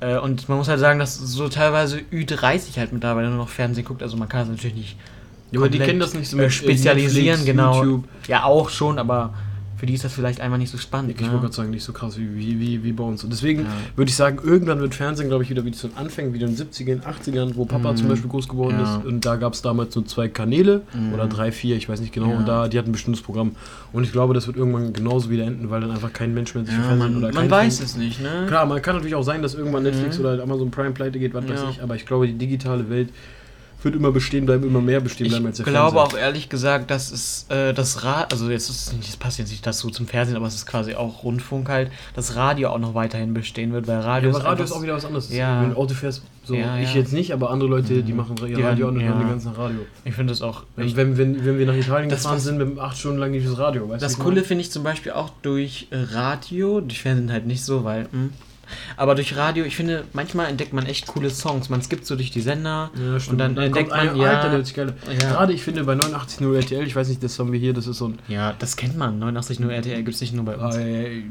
Äh, 0.00 0.18
und 0.18 0.48
man 0.48 0.58
muss 0.58 0.68
halt 0.68 0.80
sagen, 0.80 0.98
dass 0.98 1.16
so 1.16 1.48
teilweise 1.48 1.98
Ü30 2.12 2.76
halt 2.76 2.92
mittlerweile 2.92 3.28
nur 3.28 3.38
noch 3.38 3.48
Fernsehen 3.48 3.84
guckt. 3.84 4.02
Also 4.02 4.16
man 4.16 4.28
kann 4.28 4.42
es 4.42 4.48
natürlich 4.48 4.76
nicht 4.76 4.96
aber 5.58 5.68
die 5.68 5.78
kennen 5.78 6.00
das 6.00 6.14
nicht 6.14 6.28
so 6.28 6.38
äh, 6.38 6.42
mit 6.42 6.52
spezialisieren, 6.52 7.40
Netflix, 7.40 7.44
genau. 7.46 7.82
YouTube. 7.82 8.04
Ja, 8.28 8.44
auch 8.44 8.68
schon, 8.70 8.98
aber 8.98 9.34
für 9.76 9.86
die 9.86 9.94
ist 9.94 10.04
das 10.04 10.12
vielleicht 10.12 10.40
einfach 10.40 10.58
nicht 10.58 10.70
so 10.70 10.78
spannend. 10.78 11.10
Ich 11.10 11.16
ne? 11.20 11.26
wollte 11.26 11.40
gerade 11.40 11.54
sagen, 11.54 11.70
nicht 11.70 11.82
so 11.82 11.92
krass 11.92 12.16
wie, 12.16 12.36
wie, 12.36 12.60
wie, 12.60 12.84
wie 12.84 12.92
bei 12.92 13.02
uns. 13.02 13.24
Und 13.24 13.30
deswegen 13.32 13.62
Ja. 13.62 13.66
würde 13.96 14.08
ich 14.10 14.14
sagen, 14.14 14.38
irgendwann 14.44 14.78
wird 14.78 14.94
Fernsehen, 14.94 15.26
glaube 15.26 15.42
ich, 15.42 15.50
wieder 15.50 15.64
wie 15.64 15.72
zu 15.72 15.88
den 15.88 15.96
Anfängen, 15.96 16.32
wieder 16.34 16.46
in 16.46 16.54
den 16.54 16.56
70ern, 16.68 17.00
80ern, 17.02 17.56
wo 17.56 17.64
Papa 17.64 17.90
Mhm. 17.90 17.96
zum 17.96 18.08
Beispiel 18.08 18.30
groß 18.30 18.46
geworden 18.48 18.76
Ja. 18.78 18.98
ist. 18.98 19.04
Und 19.06 19.26
da 19.26 19.34
gab 19.34 19.54
es 19.54 19.62
damals 19.62 19.92
so 19.92 20.02
zwei 20.02 20.28
Kanäle 20.28 20.82
Mhm. 20.94 21.14
oder 21.14 21.26
drei, 21.26 21.50
vier, 21.50 21.74
ich 21.76 21.88
weiß 21.88 22.00
nicht 22.00 22.12
genau. 22.12 22.28
Ja. 22.30 22.36
Und 22.36 22.46
da, 22.46 22.68
die 22.68 22.78
hatten 22.78 22.90
ein 22.90 22.92
bestimmtes 22.92 23.22
Programm. 23.24 23.56
Und 23.92 24.04
ich 24.04 24.12
glaube, 24.12 24.34
das 24.34 24.46
wird 24.46 24.56
irgendwann 24.56 24.92
genauso 24.92 25.30
wieder 25.30 25.46
enden, 25.46 25.68
weil 25.68 25.80
dann 25.80 25.90
einfach 25.90 26.12
kein 26.12 26.32
Mensch 26.32 26.54
mehr 26.54 26.64
sich 26.64 26.74
Ja, 26.74 26.80
Fernsehen 26.82 26.98
man, 27.14 27.16
oder 27.24 27.34
man 27.34 27.50
weiß 27.50 27.78
Fernsehen- 27.78 27.84
es 27.84 27.96
nicht, 27.96 28.22
ne? 28.22 28.44
Klar, 28.46 28.66
man 28.66 28.80
kann 28.82 28.94
natürlich 28.94 29.16
auch 29.16 29.24
sein, 29.24 29.42
dass 29.42 29.54
irgendwann 29.54 29.82
Netflix 29.82 30.16
Mhm. 30.16 30.24
oder 30.24 30.42
Amazon 30.44 30.70
Prime 30.70 30.92
pleite 30.92 31.18
geht, 31.18 31.34
was 31.34 31.48
weiß 31.48 31.60
ich. 31.72 31.82
Aber 31.82 31.96
ich 31.96 32.06
glaube, 32.06 32.28
die 32.28 32.34
digitale 32.34 32.88
Welt 32.88 33.08
wird 33.84 33.94
immer 33.96 34.12
bestehen 34.12 34.46
bleiben, 34.46 34.64
immer 34.64 34.80
mehr 34.80 35.00
bestehen 35.00 35.28
bleiben 35.28 35.46
als 35.46 35.58
Ich 35.58 35.64
der 35.64 35.72
glaube 35.72 35.96
Fernseher. 35.98 36.18
auch 36.18 36.22
ehrlich 36.22 36.48
gesagt, 36.48 36.90
dass 36.90 37.10
es 37.10 37.46
äh, 37.48 37.72
das 37.74 38.04
Rad, 38.04 38.32
also 38.32 38.50
jetzt 38.50 38.68
ist 38.70 38.92
nicht, 38.94 39.08
das 39.08 39.16
passt 39.16 39.38
jetzt 39.38 39.50
nicht 39.50 39.66
dazu 39.66 39.90
zum 39.90 40.06
Fernsehen, 40.06 40.36
aber 40.36 40.46
es 40.46 40.54
ist 40.54 40.66
quasi 40.66 40.94
auch 40.94 41.22
Rundfunk 41.24 41.68
halt, 41.68 41.90
das 42.14 42.36
Radio 42.36 42.70
auch 42.70 42.78
noch 42.78 42.94
weiterhin 42.94 43.34
bestehen 43.34 43.72
wird, 43.72 43.86
weil 43.86 44.00
Radio, 44.00 44.30
Ja, 44.30 44.36
aber 44.36 44.44
Radio 44.44 44.50
einfach- 44.50 44.64
ist 44.64 44.72
auch 44.72 44.82
wieder 44.82 44.94
was 44.94 45.04
anderes. 45.04 45.32
Ja. 45.32 45.62
Wenn 45.62 45.70
du 45.70 45.76
Auto 45.76 45.94
fährst, 45.94 46.22
so 46.44 46.54
Ja, 46.54 46.76
ich 46.78 46.92
ja. 46.94 47.00
jetzt 47.00 47.12
nicht, 47.12 47.32
aber 47.32 47.50
andere 47.50 47.70
Leute, 47.70 48.02
die 48.02 48.12
Mhm. 48.12 48.16
machen 48.18 48.36
ihr 48.46 48.56
Die 48.56 48.62
Radio 48.62 48.88
an 48.88 48.96
und 48.96 49.02
hören 49.02 49.18
den 49.20 49.28
ganzen 49.28 49.52
Radio. 49.52 49.80
Ich 50.04 50.14
finde 50.14 50.32
das 50.32 50.42
auch 50.42 50.64
Wenn, 50.76 50.96
wenn, 50.96 51.16
wenn, 51.18 51.44
wenn 51.44 51.58
wir 51.58 51.66
nach 51.66 51.74
Italien 51.76 52.08
Das 52.08 52.22
gefahren 52.22 52.40
sind, 52.40 52.58
mit 52.58 52.78
acht 52.78 52.98
Stunden 52.98 53.18
lang 53.18 53.30
nicht 53.30 53.46
das 53.46 53.58
Radio, 53.58 53.88
weißt 53.88 54.02
Das 54.02 54.12
du? 54.14 54.18
ich 54.18 54.24
Coole 54.24 54.42
finde 54.42 54.62
ich 54.62 54.70
zum 54.72 54.82
Beispiel 54.82 55.12
auch 55.12 55.30
durch 55.42 55.86
äh, 55.90 55.96
Radio, 56.12 56.80
durch 56.80 57.00
Fernsehen 57.00 57.30
halt 57.32 57.46
nicht 57.46 57.64
so, 57.64 57.84
weil, 57.84 58.08
hm. 58.10 58.30
Aber 58.96 59.14
durch 59.14 59.36
Radio, 59.36 59.64
ich 59.64 59.76
finde, 59.76 60.04
manchmal 60.12 60.48
entdeckt 60.48 60.72
man 60.72 60.86
echt 60.86 61.06
coole 61.06 61.30
Songs. 61.30 61.68
Man 61.68 61.82
skippt 61.82 62.06
so 62.06 62.16
durch 62.16 62.30
die 62.30 62.40
Sender 62.40 62.90
Ja, 62.94 63.18
und 63.30 63.38
dann, 63.38 63.56
entdeckt 63.56 63.90
kommt 63.90 64.04
man, 64.06 64.16
ja, 64.16 64.40
Alter, 64.40 64.62
geil. 64.74 64.94
Ja. 65.20 65.30
Gerade 65.30 65.52
ich 65.52 65.62
finde 65.62 65.84
bei 65.84 65.94
89.0 65.94 66.54
RTL, 66.54 66.86
ich 66.86 66.96
weiß 66.96 67.08
nicht, 67.08 67.22
das 67.22 67.38
haben 67.38 67.52
wir 67.52 67.58
hier, 67.60 67.72
das 67.72 67.86
ist 67.86 67.98
so 67.98 68.08
ein. 68.08 68.18
ja, 68.28 68.54
das 68.58 68.76
kennt 68.76 68.96
man. 68.96 69.18
89 69.18 69.60
nur 69.60 69.72
RTL 69.72 70.02
gibt 70.02 70.14
es 70.14 70.20
nicht 70.20 70.34
nur 70.34 70.44
bei 70.44 70.56
uns. 70.56 70.76
Äh, 70.76 71.22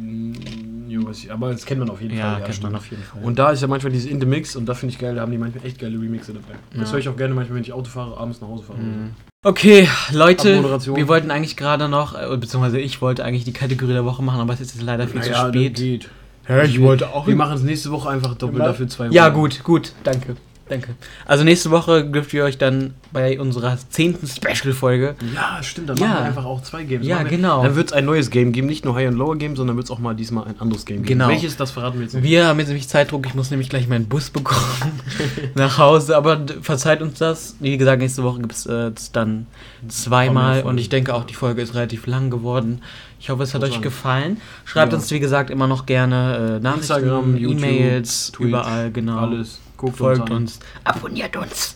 aber 1.30 1.52
das 1.52 1.66
kennt 1.66 1.80
man 1.80 1.90
auf 1.90 2.02
jeden 2.02 2.18
ja, 2.18 2.34
Fall. 2.36 2.44
kennt 2.44 2.64
man 2.64 2.76
auf 2.76 2.90
jeden 2.90 3.04
Fall. 3.04 3.24
Und 3.24 3.40
da 3.40 3.52
ist 3.52 3.62
ja 3.62 3.68
manchmal 3.68 3.92
dieses 3.94 4.10
In 4.10 4.20
the 4.20 4.26
Mix 4.26 4.56
und 4.56 4.66
da 4.66 4.74
finde 4.74 4.94
ich 4.94 5.00
geil, 5.00 5.16
da 5.16 5.22
haben 5.22 5.32
die 5.32 5.38
manchmal 5.38 5.66
echt 5.66 5.80
geile 5.80 6.00
Remixe 6.00 6.34
dabei. 6.34 6.56
Das 6.74 6.90
Ja. 6.90 6.94
höre 6.94 7.00
ich 7.00 7.10
auch 7.10 7.16
gerne 7.16 7.34
manchmal, 7.34 7.56
wenn 7.58 7.64
ich 7.64 7.74
Auto 7.74 7.90
fahre, 7.90 8.18
abends 8.18 8.42
nach 8.42 8.48
Hause 8.48 8.64
fahre. 8.64 8.80
Mhm. 8.80 9.12
Okay, 9.44 9.88
Leute, 10.12 10.64
wir 10.96 11.08
wollten 11.08 11.32
eigentlich 11.32 11.58
gerade 11.58 11.90
noch, 11.90 12.14
äh, 12.14 12.38
beziehungsweise 12.38 12.80
ich 12.80 13.02
wollte 13.02 13.24
eigentlich 13.26 13.44
die 13.44 13.54
Kategorie 13.54 13.94
der 13.94 14.06
Woche 14.06 14.22
machen, 14.22 14.40
aber 14.40 14.54
es 14.54 14.62
ist 14.62 14.76
jetzt 14.76 14.84
leider 14.84 15.08
viel 15.08 15.20
Naja, 15.22 15.34
zu 15.34 15.40
das 15.40 15.50
spät. 15.50 15.76
geht. 15.76 16.10
Ja, 16.48 16.64
ich 16.64 16.82
wollte 16.82 17.10
auch- 17.14 17.28
Wir 17.28 17.36
machen 17.36 17.56
es 17.56 17.62
nächste 17.64 17.92
Woche 17.92 18.10
einfach 18.10 18.36
doppelt 18.36 18.62
dafür 18.64 18.88
zwei 18.88 19.08
Ja, 19.08 19.28
Wochen. 19.28 19.34
gut, 19.42 19.64
gut, 19.64 19.94
danke. 20.04 20.36
Danke. 20.72 20.96
Also 21.26 21.44
nächste 21.44 21.70
Woche 21.70 22.06
dürft 22.06 22.34
ihr 22.34 22.46
euch 22.46 22.58
dann 22.58 22.94
bei 23.12 23.38
unserer 23.42 23.78
zehnten 23.90 24.26
Special-Folge. 24.26 25.16
Ja, 25.36 25.62
stimmt, 25.62 25.90
dann 25.90 25.98
Ja. 25.98 26.08
machen 26.08 26.18
wir 26.20 26.26
einfach 26.28 26.46
auch 26.46 26.64
zwei 26.64 26.84
Games. 26.84 27.06
Ja, 27.06 27.20
wir- 27.20 27.26
genau. 27.30 27.62
Dann 27.62 27.76
wird 27.76 27.88
es 27.88 27.94
ein 27.94 28.06
neues 28.06 28.30
Game 28.30 28.54
geben, 28.54 28.68
nicht 28.68 28.86
nur 28.86 28.96
High- 28.96 29.10
und 29.10 29.16
Lower-Game, 29.18 29.58
sondern 29.58 29.76
wird 29.76 29.84
es 29.86 29.92
auch 29.92 30.00
mal 30.00 30.16
diesmal 30.16 30.46
ein 30.48 30.56
anderes 30.60 30.86
Game 30.86 31.04
geben. 31.04 31.08
Genau. 31.20 31.28
Welches, 31.28 31.58
das 31.58 31.72
verraten 31.72 31.98
wir 32.00 32.04
jetzt 32.06 32.14
noch. 32.16 32.24
Wir 32.24 32.48
haben 32.48 32.58
jetzt 32.60 32.70
nämlich 32.70 32.88
Zeitdruck, 32.88 33.28
ich 33.28 33.36
muss 33.36 33.52
nämlich 33.52 33.70
gleich 33.70 33.88
meinen 33.90 34.06
Bus 34.08 34.30
bekommen 34.30 34.62
nach 35.56 35.78
Hause, 35.78 36.16
aber 36.18 36.40
verzeiht 36.62 37.02
uns 37.02 37.20
das. 37.20 37.56
Wie 37.60 37.78
gesagt, 37.78 38.02
nächste 38.02 38.24
Woche 38.24 38.40
gibt 38.40 38.54
es 38.54 38.66
äh, 38.66 38.92
dann 39.14 39.48
zweimal 39.90 40.64
und 40.64 40.78
ich 40.78 40.90
denke 40.90 41.14
auch, 41.14 41.26
die 41.26 41.34
Folge 41.34 41.62
ist 41.62 41.74
relativ 41.76 42.08
lang 42.08 42.30
geworden. 42.30 42.82
Ich 43.20 43.30
hoffe, 43.30 43.44
es 43.44 43.54
hat 43.54 43.64
euch 43.64 43.82
gefallen. 43.82 44.38
Schreibt 44.66 44.94
Ja. 44.94 44.98
uns, 44.98 45.12
wie 45.12 45.20
gesagt, 45.20 45.50
immer 45.52 45.68
noch 45.68 45.86
gerne 45.86 46.58
äh, 46.58 46.64
Nachrichten, 46.64 47.38
E-Mails, 47.38 48.32
überall, 48.40 48.92
genau. 48.92 49.20
Alles. 49.20 49.60
Guckt 49.82 49.98
Folgt 49.98 50.30
an. 50.30 50.32
uns, 50.38 50.60
abonniert 50.84 51.36
uns. 51.36 51.76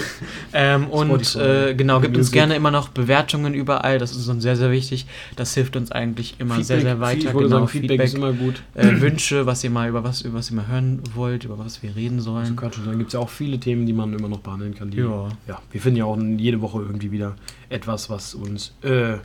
ähm, 0.54 0.86
und 0.88 1.36
äh, 1.36 1.74
genau, 1.74 2.00
gibt 2.00 2.16
uns 2.16 2.32
gerne 2.32 2.56
immer 2.56 2.70
noch 2.70 2.88
Bewertungen 2.88 3.52
überall. 3.52 3.98
Das 3.98 4.16
ist 4.16 4.26
uns 4.28 4.42
sehr, 4.42 4.56
sehr 4.56 4.70
wichtig. 4.70 5.04
Das 5.36 5.52
hilft 5.52 5.76
uns 5.76 5.92
eigentlich 5.92 6.36
immer 6.38 6.64
sehr, 6.64 6.80
sehr 6.80 6.98
weiter. 6.98 7.18
Ich 7.28 7.34
würde 7.34 7.48
genau, 7.48 7.56
sagen, 7.66 7.68
Feedback, 7.68 8.00
ist 8.00 8.14
immer 8.14 8.32
gut. 8.32 8.62
äh, 8.74 9.00
Wünsche, 9.02 9.44
was 9.44 9.62
ihr 9.64 9.68
mal 9.68 9.86
über 9.90 10.02
was, 10.02 10.22
über 10.22 10.38
was 10.38 10.50
ihr 10.50 10.56
mal 10.56 10.66
hören 10.66 11.02
wollt, 11.14 11.44
über 11.44 11.58
was 11.58 11.82
wir 11.82 11.94
reden 11.94 12.20
So 12.20 12.32
sollen. 12.32 12.56
kann 12.56 12.72
schon 12.72 12.86
sein. 12.86 12.96
gibt 12.96 13.08
es 13.08 13.12
ja 13.12 13.20
auch 13.20 13.28
viele 13.28 13.60
Themen, 13.60 13.84
die 13.84 13.92
man 13.92 14.14
immer 14.14 14.28
noch 14.30 14.38
behandeln 14.40 14.74
kann. 14.74 14.90
Die, 14.90 14.96
Ja. 14.96 15.28
ja. 15.46 15.60
Wir 15.70 15.80
finden 15.82 15.98
ja 15.98 16.06
auch 16.06 16.16
jede 16.18 16.62
Woche 16.62 16.80
irgendwie 16.80 17.12
wieder 17.12 17.36
etwas, 17.68 18.08
was 18.08 18.34
uns, 18.34 18.72
äh, 18.80 19.18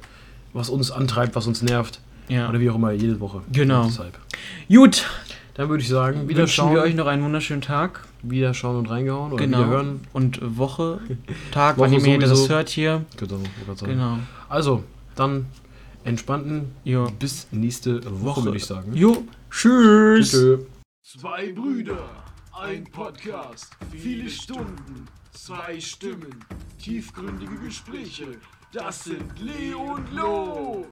was 0.52 0.70
uns 0.70 0.92
antreibt, 0.92 1.34
was 1.38 1.48
uns 1.48 1.62
nervt. 1.62 2.02
Ja. 2.28 2.50
Oder 2.50 2.60
wie 2.60 2.70
auch 2.70 2.76
immer, 2.76 2.92
jede 2.92 3.22
Woche. 3.22 3.42
Genau. 3.54 3.86
Deshalb. 3.86 4.20
Gut, 4.68 5.06
Dann 5.54 5.70
würde 5.70 5.82
ich 5.82 5.88
sagen, 5.90 6.28
wieder 6.28 6.40
wünschen 6.42 6.54
schauen, 6.54 6.74
wir 6.76 6.82
euch 6.82 6.94
noch 6.94 7.08
einen 7.08 7.24
wunderschönen 7.24 7.62
Tag. 7.62 8.02
Wieder 8.24 8.54
schauen 8.54 8.78
und 8.78 8.90
reingehauen 8.90 9.32
oder 9.34 9.44
Genau. 9.44 9.60
wieder 9.60 9.68
hören. 9.68 10.00
Und 10.14 10.40
Woche, 10.58 11.00
Tag, 11.52 11.78
Woche 11.78 11.86
wann 11.92 11.94
ihr 11.94 12.20
das 12.20 12.50
hört 12.50 12.70
hier. 12.70 13.06
Genau. 13.18 13.40
Genau. 13.86 14.20
Also, 14.50 14.84
dann 15.16 15.48
entspannten 16.04 16.72
Jo. 16.84 17.10
bis 17.20 17.48
nächste 17.52 18.04
Woche, 18.06 18.24
Woche. 18.24 18.44
würde 18.46 18.58
ich 18.58 18.66
sagen. 18.66 18.94
Jo. 18.96 19.24
Tschüss. 19.50 20.32
Tschüss. 20.32 20.60
Zwei 21.04 21.52
Brüder, 21.54 22.10
ein 22.54 22.84
Podcast, 22.86 23.72
viele 23.92 24.30
Stunden, 24.30 25.08
zwei 25.32 25.80
Stimmen, 25.80 26.44
tiefgründige 26.82 27.56
Gespräche. 27.58 28.28
Das 28.74 29.06
sind 29.06 29.40
Leo 29.40 29.96
und 29.96 30.12
Lo. 30.14 30.86